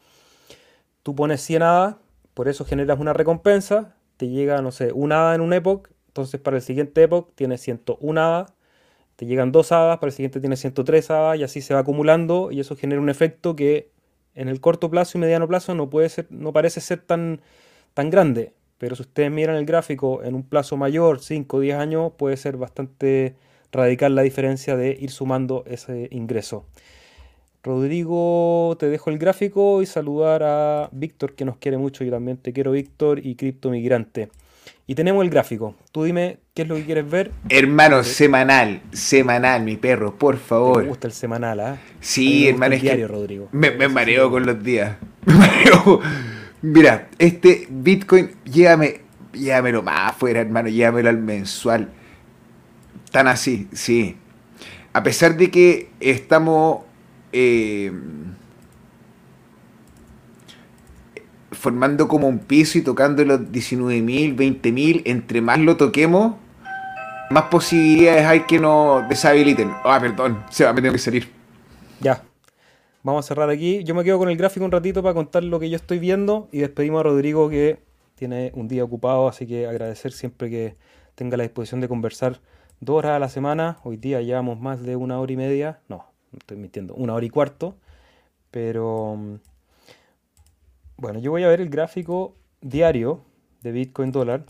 tú 1.03 1.15
pones 1.15 1.41
100 1.41 1.61
hadas, 1.61 1.95
por 2.33 2.47
eso 2.47 2.65
generas 2.65 2.99
una 2.99 3.13
recompensa, 3.13 3.95
te 4.17 4.27
llega, 4.29 4.61
no 4.61 4.71
sé, 4.71 4.91
una 4.91 5.21
hada 5.21 5.35
en 5.35 5.41
un 5.41 5.53
epoch, 5.53 5.87
entonces 6.07 6.41
para 6.41 6.57
el 6.57 6.63
siguiente 6.63 7.03
epoch 7.03 7.29
tienes 7.35 7.61
101 7.61 8.19
hadas, 8.19 8.53
te 9.19 9.25
llegan 9.25 9.51
dos 9.51 9.73
hadas, 9.73 9.97
para 9.97 10.07
el 10.07 10.13
siguiente 10.13 10.39
tienes 10.39 10.61
103 10.61 11.11
hadas 11.11 11.37
y 11.37 11.43
así 11.43 11.59
se 11.59 11.73
va 11.73 11.81
acumulando 11.81 12.51
y 12.53 12.61
eso 12.61 12.77
genera 12.77 13.01
un 13.01 13.09
efecto 13.09 13.53
que 13.53 13.89
en 14.33 14.47
el 14.47 14.61
corto 14.61 14.89
plazo 14.89 15.17
y 15.17 15.21
mediano 15.21 15.45
plazo 15.45 15.75
no, 15.75 15.89
puede 15.89 16.07
ser, 16.07 16.27
no 16.29 16.53
parece 16.53 16.79
ser 16.79 16.99
tan, 17.01 17.41
tan 17.93 18.09
grande. 18.09 18.53
Pero 18.77 18.95
si 18.95 19.01
ustedes 19.01 19.29
miran 19.29 19.57
el 19.57 19.65
gráfico 19.65 20.23
en 20.23 20.35
un 20.35 20.43
plazo 20.43 20.77
mayor, 20.77 21.19
5 21.19 21.57
o 21.57 21.59
10 21.59 21.75
años, 21.75 22.13
puede 22.17 22.37
ser 22.37 22.55
bastante 22.55 23.35
radical 23.73 24.15
la 24.15 24.21
diferencia 24.21 24.77
de 24.77 24.97
ir 24.97 25.11
sumando 25.11 25.65
ese 25.67 26.07
ingreso. 26.11 26.63
Rodrigo, 27.61 28.77
te 28.79 28.87
dejo 28.87 29.09
el 29.09 29.17
gráfico 29.17 29.81
y 29.81 29.85
saludar 29.85 30.43
a 30.43 30.87
Víctor 30.93 31.35
que 31.35 31.43
nos 31.43 31.57
quiere 31.57 31.77
mucho. 31.77 32.05
Yo 32.05 32.11
también 32.11 32.37
te 32.37 32.53
quiero, 32.53 32.71
Víctor, 32.71 33.19
y 33.19 33.35
Cripto 33.35 33.69
Migrante. 33.69 34.29
Y 34.89 34.95
tenemos 34.95 35.23
el 35.23 35.29
gráfico. 35.29 35.75
Tú 35.91 36.05
dime 36.05 36.39
qué 36.55 36.63
es 36.63 36.67
lo 36.67 36.73
que 36.73 36.83
quieres 36.83 37.07
ver. 37.07 37.31
Hermano, 37.49 38.03
semanal, 38.03 38.81
semanal, 38.91 39.61
mi 39.61 39.77
perro, 39.77 40.15
por 40.17 40.37
favor. 40.37 40.81
Me 40.81 40.89
gusta 40.89 41.05
el 41.05 41.13
semanal, 41.13 41.59
¿ah? 41.59 41.77
Sí, 41.99 42.47
hermano, 42.47 42.73
es 42.73 42.81
diario, 42.81 43.07
Rodrigo. 43.07 43.49
Me, 43.51 43.69
me 43.69 43.87
mareo 43.87 44.31
con 44.31 44.47
los 44.47 44.63
días. 44.63 44.97
Me 45.27 45.35
mareo. 45.35 46.01
Mira, 46.63 47.07
este 47.19 47.67
Bitcoin, 47.69 48.31
llévame, 48.45 49.01
llévamelo 49.31 49.83
más 49.83 50.09
afuera, 50.09 50.39
hermano, 50.39 50.69
llévamelo 50.69 51.09
al 51.09 51.19
mensual. 51.19 51.89
Tan 53.11 53.27
así, 53.27 53.67
sí. 53.71 54.17
A 54.93 55.03
pesar 55.03 55.37
de 55.37 55.51
que 55.51 55.91
estamos 55.99 56.79
eh, 57.31 57.91
formando 61.59 62.07
como 62.07 62.27
un 62.29 62.39
piso 62.39 62.77
y 62.77 62.81
tocando 62.81 63.23
los 63.25 63.41
19.000, 63.41 64.35
20.000, 64.35 65.01
entre 65.03 65.41
más 65.41 65.59
lo 65.59 65.75
toquemos, 65.75 66.35
más 67.29 67.43
posibilidades 67.43 68.25
hay 68.25 68.39
que 68.41 68.59
nos 68.59 69.07
deshabiliten. 69.09 69.69
Ah, 69.83 69.99
perdón, 69.99 70.41
se 70.49 70.63
va 70.63 70.71
a 70.71 70.75
tener 70.75 70.93
que 70.93 70.97
salir. 70.97 71.29
Ya. 71.99 72.23
Vamos 73.03 73.25
a 73.25 73.27
cerrar 73.27 73.49
aquí. 73.49 73.83
Yo 73.83 73.93
me 73.93 74.05
quedo 74.05 74.17
con 74.17 74.29
el 74.29 74.37
gráfico 74.37 74.63
un 74.65 74.71
ratito 74.71 75.03
para 75.03 75.13
contar 75.13 75.43
lo 75.43 75.59
que 75.59 75.69
yo 75.69 75.75
estoy 75.75 75.99
viendo 75.99 76.47
y 76.53 76.59
despedimos 76.59 77.01
a 77.01 77.03
Rodrigo 77.03 77.49
que 77.49 77.79
tiene 78.15 78.51
un 78.55 78.69
día 78.69 78.85
ocupado, 78.85 79.27
así 79.27 79.45
que 79.45 79.67
agradecer 79.67 80.13
siempre 80.13 80.49
que 80.49 80.77
tenga 81.15 81.35
la 81.35 81.43
disposición 81.43 81.81
de 81.81 81.89
conversar 81.89 82.39
dos 82.79 82.99
horas 82.99 83.11
a 83.17 83.19
la 83.19 83.27
semana. 83.27 83.79
Hoy 83.83 83.97
día 83.97 84.21
llevamos 84.21 84.61
más 84.61 84.81
de 84.81 84.95
una 84.95 85.19
hora 85.19 85.31
y 85.33 85.37
media. 85.37 85.81
No, 85.89 86.05
no 86.31 86.39
estoy 86.39 86.55
mintiendo, 86.55 86.93
una 86.95 87.13
hora 87.13 87.25
y 87.25 87.29
cuarto. 87.29 87.75
Pero 88.49 89.39
bueno, 90.99 91.19
yo 91.19 91.31
voy 91.31 91.43
a 91.43 91.47
ver 91.47 91.61
el 91.61 91.69
gráfico 91.69 92.35
diario 92.61 93.21
de 93.61 93.71
Bitcoin 93.71 94.11
dólar, 94.11 94.45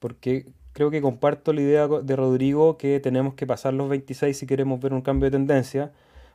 porque 0.00 0.46
creo 0.72 0.90
que 0.90 1.00
comparto 1.00 1.52
la 1.52 1.60
idea 1.60 1.86
de 1.86 2.16
Rodrigo 2.16 2.76
que 2.76 2.98
tenemos 2.98 3.34
que 3.34 3.46
pasar 3.46 3.72
los 3.72 3.88
26 3.88 4.36
si 4.36 4.46
queremos 4.46 4.80
ver 4.80 4.92
un 4.92 5.00
cambio 5.00 5.30
de 5.30 5.36
tendencia, 5.36 5.92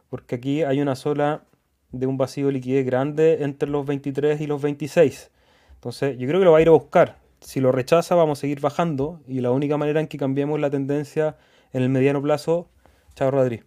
porque 0.10 0.36
aquí 0.36 0.64
hay 0.64 0.80
una 0.82 0.96
sola 0.96 1.44
de 1.92 2.08
un 2.08 2.18
vacío 2.18 2.48
de 2.48 2.54
liquidez 2.54 2.86
grande 2.86 3.44
entre 3.44 3.70
los 3.70 3.86
23 3.86 4.40
y 4.40 4.48
los 4.48 4.62
26. 4.62 5.32
Entonces, 5.74 6.18
yo 6.18 6.28
creo 6.28 6.40
que 6.40 6.46
lo 6.46 6.54
va 6.54 6.60
a 6.60 6.62
ir 6.62 6.70
a 6.70 6.72
buscar. 6.72 7.18
Si 7.42 7.60
lo 7.60 7.74
rechaza, 7.74 8.16
vamos 8.16 8.40
a 8.40 8.42
seguir 8.42 8.62
bajando 8.62 9.20
y 9.28 9.42
la 9.42 9.52
única 9.52 9.76
manera 9.78 10.00
en 10.00 10.08
que 10.08 10.18
cambiemos 10.18 10.60
la 10.62 10.70
tendencia 10.70 11.36
en 11.74 11.84
el 11.84 11.90
mediano 11.90 12.22
plazo, 12.22 12.70
chao 13.16 13.32
Rodri, 13.32 13.64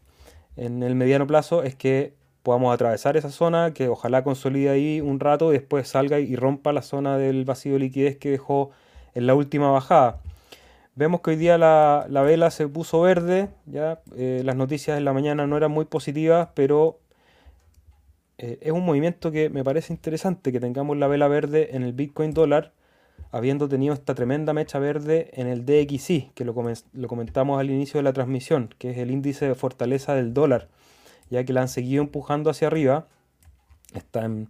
en 0.57 0.83
el 0.83 0.95
mediano 0.95 1.27
plazo 1.27 1.63
es 1.63 1.75
que 1.75 2.18
podamos 2.49 2.73
atravesar 2.73 3.19
esa 3.19 3.29
zona, 3.29 3.75
que 3.75 3.91
ojalá 3.91 4.25
consolide 4.25 4.71
ahí 4.71 5.03
un 5.03 5.21
rato 5.21 5.51
y 5.51 5.59
después 5.59 5.87
salga 5.87 6.19
y 6.19 6.35
rompa 6.35 6.73
la 6.73 6.81
zona 6.81 7.19
del 7.19 7.45
vacío 7.45 7.75
de 7.75 7.81
liquidez 7.81 8.17
que 8.17 8.31
dejó 8.31 8.71
en 9.15 9.27
la 9.27 9.35
última 9.35 9.71
bajada. 9.71 10.23
Vemos 10.95 11.21
que 11.21 11.33
hoy 11.33 11.37
día 11.37 11.59
la, 11.59 12.07
vela 12.09 12.51
se 12.51 12.67
puso 12.67 13.03
verde, 13.03 13.51
ya 13.67 14.01
eh, 14.17 14.41
las 14.47 14.57
noticias 14.57 14.97
en 14.97 15.05
la 15.05 15.13
mañana 15.13 15.47
no 15.47 15.59
eran 15.59 15.73
muy 15.73 15.85
positivas, 15.85 16.49
pero 16.55 17.01
eh, 18.39 18.57
es 18.63 18.73
un 18.73 18.87
movimiento 18.87 19.31
que 19.31 19.51
me 19.51 19.63
parece 19.63 19.93
interesante 19.93 20.51
que 20.51 20.59
tengamos 20.59 20.97
la 20.97 21.07
vela 21.07 21.29
verde 21.29 21.77
en 21.77 21.83
el 21.83 21.93
Bitcoin 21.93 22.33
dólar, 22.33 22.73
habiendo 23.31 23.69
tenido 23.69 23.93
esta 23.93 24.15
tremenda 24.15 24.55
mecha 24.55 24.79
verde 24.79 25.33
en 25.35 25.49
el 25.49 25.67
DXY, 25.67 26.31
que 26.35 26.47
lo, 26.47 26.55
lo 26.95 27.09
comentamos 27.09 27.61
al 27.61 27.69
inicio 27.69 27.99
de 27.99 28.05
la 28.05 28.15
transmisión, 28.15 28.75
que 28.79 28.93
es 28.93 28.97
el 28.97 29.11
índice 29.11 29.47
de 29.47 29.55
fortaleza 29.55 30.15
del 30.15 30.33
dólar 30.33 30.69
ya 31.31 31.45
que 31.45 31.53
la 31.53 31.63
han 31.63 31.69
seguido 31.69 32.03
empujando 32.03 32.51
hacia 32.51 32.67
arriba. 32.67 33.07
Está 33.95 34.25
en, 34.25 34.49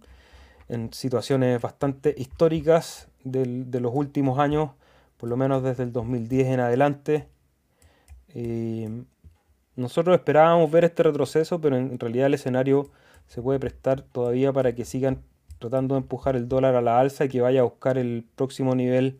situaciones 0.91 1.59
bastante 1.59 2.13
históricas 2.15 3.07
de 3.23 3.79
los 3.79 3.91
últimos 3.93 4.37
años, 4.37 4.71
por 5.17 5.27
lo 5.27 5.35
menos 5.35 5.63
desde 5.63 5.83
el 5.83 5.91
2010 5.91 6.47
en 6.47 6.59
adelante. 6.59 7.27
nosotros 9.75 10.15
esperábamos 10.15 10.69
ver 10.69 10.83
este 10.83 11.03
retroceso, 11.03 11.59
pero 11.59 11.75
en 11.75 11.97
realidad 11.99 12.27
el 12.27 12.35
escenario 12.35 12.91
se 13.27 13.41
puede 13.41 13.59
prestar 13.59 14.01
todavía 14.01 14.53
para 14.53 14.73
que 14.73 14.85
sigan 14.85 15.23
tratando 15.59 15.95
de 15.95 16.01
empujar 16.01 16.35
el 16.35 16.47
dólar 16.47 16.75
a 16.75 16.81
la 16.81 16.99
alza 16.99 17.25
y 17.25 17.29
que 17.29 17.41
vaya 17.41 17.61
a 17.61 17.63
buscar 17.63 17.97
el 17.97 18.25
próximo 18.35 18.75
nivel 18.75 19.19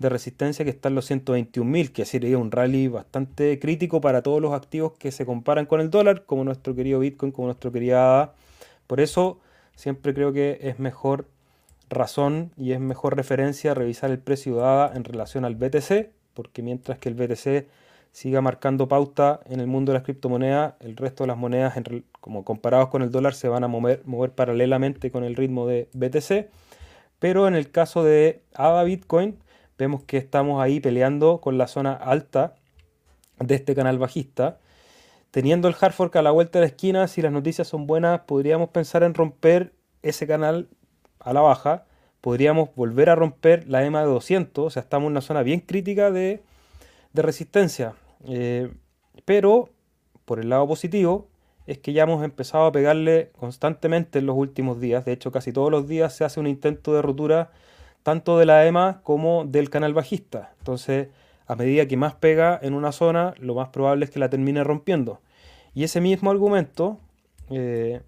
de 0.00 0.08
resistencia 0.08 0.64
que 0.64 0.70
está 0.70 0.88
en 0.88 0.94
los 0.94 1.10
121.000, 1.10 1.92
que 1.92 2.06
sería 2.06 2.38
un 2.38 2.50
rally 2.50 2.88
bastante 2.88 3.58
crítico 3.58 4.00
para 4.00 4.22
todos 4.22 4.40
los 4.40 4.54
activos 4.54 4.94
que 4.98 5.12
se 5.12 5.26
comparan 5.26 5.66
con 5.66 5.80
el 5.80 5.90
dólar, 5.90 6.24
como 6.24 6.42
nuestro 6.42 6.74
querido 6.74 7.00
Bitcoin, 7.00 7.32
como 7.32 7.48
nuestro 7.48 7.70
querido 7.70 7.98
ADA. 7.98 8.32
Por 8.86 9.00
eso 9.00 9.40
siempre 9.76 10.14
creo 10.14 10.32
que 10.32 10.58
es 10.62 10.78
mejor 10.78 11.26
razón 11.90 12.50
y 12.56 12.72
es 12.72 12.80
mejor 12.80 13.14
referencia 13.14 13.74
revisar 13.74 14.10
el 14.10 14.18
precio 14.18 14.56
de 14.56 14.62
ADA 14.62 14.92
en 14.96 15.04
relación 15.04 15.44
al 15.44 15.54
BTC, 15.54 16.08
porque 16.32 16.62
mientras 16.62 16.98
que 16.98 17.10
el 17.10 17.14
BTC 17.14 17.68
siga 18.10 18.40
marcando 18.40 18.88
pauta 18.88 19.40
en 19.50 19.60
el 19.60 19.66
mundo 19.66 19.92
de 19.92 19.98
las 19.98 20.04
criptomonedas, 20.04 20.74
el 20.80 20.96
resto 20.96 21.24
de 21.24 21.28
las 21.28 21.36
monedas, 21.36 21.74
como 22.22 22.42
comparados 22.42 22.88
con 22.88 23.02
el 23.02 23.10
dólar, 23.10 23.34
se 23.34 23.48
van 23.48 23.64
a 23.64 23.68
mover, 23.68 24.00
mover 24.06 24.32
paralelamente 24.32 25.10
con 25.10 25.24
el 25.24 25.36
ritmo 25.36 25.66
de 25.66 25.88
BTC. 25.92 26.48
Pero 27.18 27.46
en 27.46 27.54
el 27.54 27.70
caso 27.70 28.02
de 28.02 28.40
ADA 28.54 28.82
Bitcoin, 28.82 29.36
vemos 29.80 30.02
que 30.04 30.18
estamos 30.18 30.62
ahí 30.62 30.78
peleando 30.78 31.40
con 31.40 31.56
la 31.56 31.66
zona 31.66 31.94
alta 31.94 32.54
de 33.38 33.54
este 33.54 33.74
canal 33.74 33.98
bajista. 33.98 34.58
Teniendo 35.30 35.68
el 35.68 35.74
hard 35.80 35.92
fork 35.94 36.14
a 36.16 36.22
la 36.22 36.30
vuelta 36.30 36.58
de 36.58 36.66
la 36.66 36.68
esquina, 36.68 37.08
si 37.08 37.22
las 37.22 37.32
noticias 37.32 37.66
son 37.66 37.86
buenas, 37.86 38.20
podríamos 38.20 38.68
pensar 38.68 39.02
en 39.02 39.14
romper 39.14 39.72
ese 40.02 40.26
canal 40.26 40.68
a 41.18 41.32
la 41.32 41.40
baja. 41.40 41.86
Podríamos 42.20 42.68
volver 42.74 43.08
a 43.08 43.14
romper 43.14 43.66
la 43.68 43.82
EMA 43.82 44.00
de 44.00 44.08
200, 44.08 44.66
o 44.66 44.70
sea, 44.70 44.82
estamos 44.82 45.06
en 45.06 45.12
una 45.12 45.22
zona 45.22 45.42
bien 45.42 45.60
crítica 45.60 46.10
de, 46.10 46.42
resistencia. 47.14 47.94
Eh, 48.26 48.70
pero, 49.24 49.70
por 50.26 50.40
el 50.40 50.50
lado 50.50 50.68
positivo, 50.68 51.28
es 51.66 51.78
que 51.78 51.94
ya 51.94 52.02
hemos 52.02 52.22
empezado 52.22 52.66
a 52.66 52.72
pegarle 52.72 53.30
constantemente 53.38 54.18
en 54.18 54.26
los 54.26 54.36
últimos 54.36 54.78
días. 54.78 55.06
De 55.06 55.12
hecho, 55.12 55.32
casi 55.32 55.54
todos 55.54 55.70
los 55.70 55.88
días 55.88 56.14
se 56.14 56.24
hace 56.24 56.38
un 56.38 56.46
intento 56.46 56.92
de 56.92 57.00
ruptura 57.00 57.50
tanto 58.02 58.38
de 58.38 58.46
la 58.46 58.66
EMA 58.66 59.00
como 59.02 59.44
del 59.44 59.70
canal 59.70 59.94
bajista. 59.94 60.52
Entonces, 60.58 61.08
a 61.46 61.56
medida 61.56 61.86
que 61.86 61.96
más 61.96 62.14
pega 62.14 62.58
en 62.62 62.74
una 62.74 62.92
zona, 62.92 63.34
lo 63.38 63.54
más 63.54 63.68
probable 63.70 64.04
es 64.04 64.10
que 64.10 64.18
la 64.20 64.30
termine 64.30 64.64
rompiendo. 64.64 65.20
Y 65.74 65.84
ese 65.84 66.00
mismo 66.00 66.30
argumento, 66.30 66.98
eh, 67.50 68.02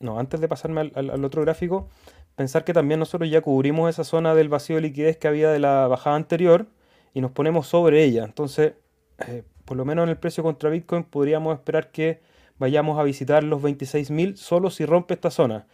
no, 0.00 0.18
antes 0.18 0.40
de 0.40 0.48
pasarme 0.48 0.92
al, 0.94 1.24
otro 1.24 1.42
gráfico, 1.42 1.88
pensar 2.36 2.64
que 2.64 2.72
también 2.72 3.00
nosotros 3.00 3.30
ya 3.30 3.40
cubrimos 3.40 3.88
esa 3.90 4.04
zona 4.04 4.34
del 4.34 4.48
vacío 4.48 4.76
de 4.76 4.82
liquidez 4.82 5.16
que 5.16 5.28
había 5.28 5.50
de 5.50 5.58
la 5.58 5.86
bajada 5.88 6.16
anterior 6.16 6.66
y 7.14 7.20
nos 7.20 7.30
ponemos 7.30 7.66
sobre 7.66 8.04
ella. 8.04 8.24
Entonces, 8.24 8.74
eh, 9.26 9.42
por 9.64 9.76
lo 9.76 9.84
menos 9.84 10.04
en 10.04 10.10
el 10.10 10.16
precio 10.16 10.42
contra 10.42 10.70
Bitcoin 10.70 11.04
podríamos 11.04 11.54
esperar 11.54 11.90
que 11.90 12.20
vayamos 12.58 12.98
a 12.98 13.02
visitar 13.02 13.42
los 13.44 13.62
26.000 13.62 14.36
solo 14.36 14.70
si 14.70 14.84
rompe 14.86 15.14
esta 15.14 15.30
zona. 15.30 15.66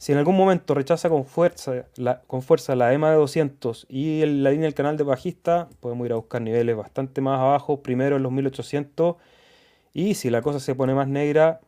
Si 0.00 0.12
en 0.12 0.18
algún 0.18 0.34
momento 0.34 0.72
rechaza 0.72 1.10
con 1.10 1.26
fuerza 1.26 1.84
la, 1.96 2.22
con 2.22 2.40
fuerza 2.40 2.72
EMA 2.72 3.10
de 3.10 3.16
200 3.16 3.86
y 3.90 4.24
la 4.24 4.50
línea 4.50 4.64
del 4.64 4.72
canal 4.72 4.96
de 4.96 5.04
bajista, 5.04 5.68
podemos 5.78 6.06
ir 6.06 6.12
a 6.12 6.16
buscar 6.16 6.40
niveles 6.40 6.74
bastante 6.74 7.20
más 7.20 7.38
abajo, 7.38 7.82
primero 7.82 8.16
en 8.16 8.22
los 8.22 8.32
1800 8.32 9.16
y 9.92 10.14
si 10.14 10.30
la 10.30 10.40
cosa 10.40 10.58
se 10.58 10.74
pone 10.74 10.94
más 10.94 11.06
negra, 11.06 11.60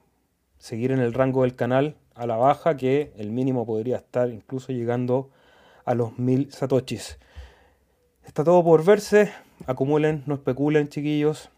seguir 0.57 0.93
en 0.93 1.01
el 1.01 1.13
rango 1.13 1.43
del 1.43 1.55
canal 1.55 1.97
a 2.15 2.27
la 2.27 2.37
baja 2.37 2.79
que 2.79 3.13
el 3.19 3.33
mínimo 3.33 3.67
podría 3.67 3.99
estar 3.99 4.31
incluso 4.31 4.73
llegando 4.73 5.29
a 5.85 5.95
los 5.95 6.19
1000 6.19 6.53
satoshis. 6.53 7.19
Está 8.25 8.45
todo 8.45 8.65
por 8.65 8.83
verse, 8.83 9.31
acumulen, 9.67 10.23
no 10.25 10.37
especulen 10.37 10.89
chiquillos, 10.89 11.51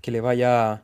que 0.00 0.10
les 0.10 0.22
vaya 0.22 0.82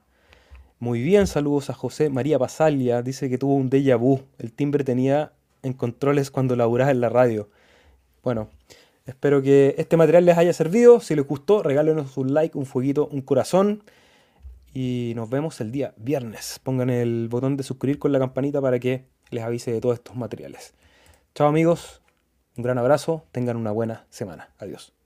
muy 0.80 1.02
bien, 1.02 1.26
saludos 1.26 1.70
a 1.70 1.74
José 1.74 2.08
María 2.08 2.38
Pasalia. 2.38 3.02
Dice 3.02 3.28
que 3.28 3.36
tuvo 3.36 3.56
un 3.56 3.68
déjà 3.68 3.98
vu. 3.98 4.20
El 4.38 4.52
timbre 4.52 4.84
tenía 4.84 5.32
en 5.62 5.72
controles 5.72 6.30
cuando 6.30 6.54
laburaba 6.54 6.92
en 6.92 7.00
la 7.00 7.08
radio. 7.08 7.48
Bueno, 8.22 8.48
espero 9.04 9.42
que 9.42 9.74
este 9.78 9.96
material 9.96 10.24
les 10.24 10.38
haya 10.38 10.52
servido. 10.52 11.00
Si 11.00 11.16
les 11.16 11.26
gustó, 11.26 11.64
regálenos 11.64 12.16
un 12.16 12.32
like, 12.32 12.56
un 12.56 12.64
fueguito, 12.64 13.08
un 13.10 13.22
corazón. 13.22 13.82
Y 14.72 15.14
nos 15.16 15.28
vemos 15.28 15.60
el 15.60 15.72
día 15.72 15.94
viernes. 15.96 16.60
Pongan 16.62 16.90
el 16.90 17.26
botón 17.28 17.56
de 17.56 17.64
suscribir 17.64 17.98
con 17.98 18.12
la 18.12 18.20
campanita 18.20 18.60
para 18.60 18.78
que 18.78 19.04
les 19.30 19.42
avise 19.42 19.72
de 19.72 19.80
todos 19.80 19.96
estos 19.96 20.14
materiales. 20.14 20.74
Chao 21.34 21.48
amigos, 21.48 22.02
un 22.56 22.62
gran 22.62 22.78
abrazo, 22.78 23.24
tengan 23.32 23.56
una 23.56 23.72
buena 23.72 24.06
semana. 24.10 24.50
Adiós. 24.58 24.97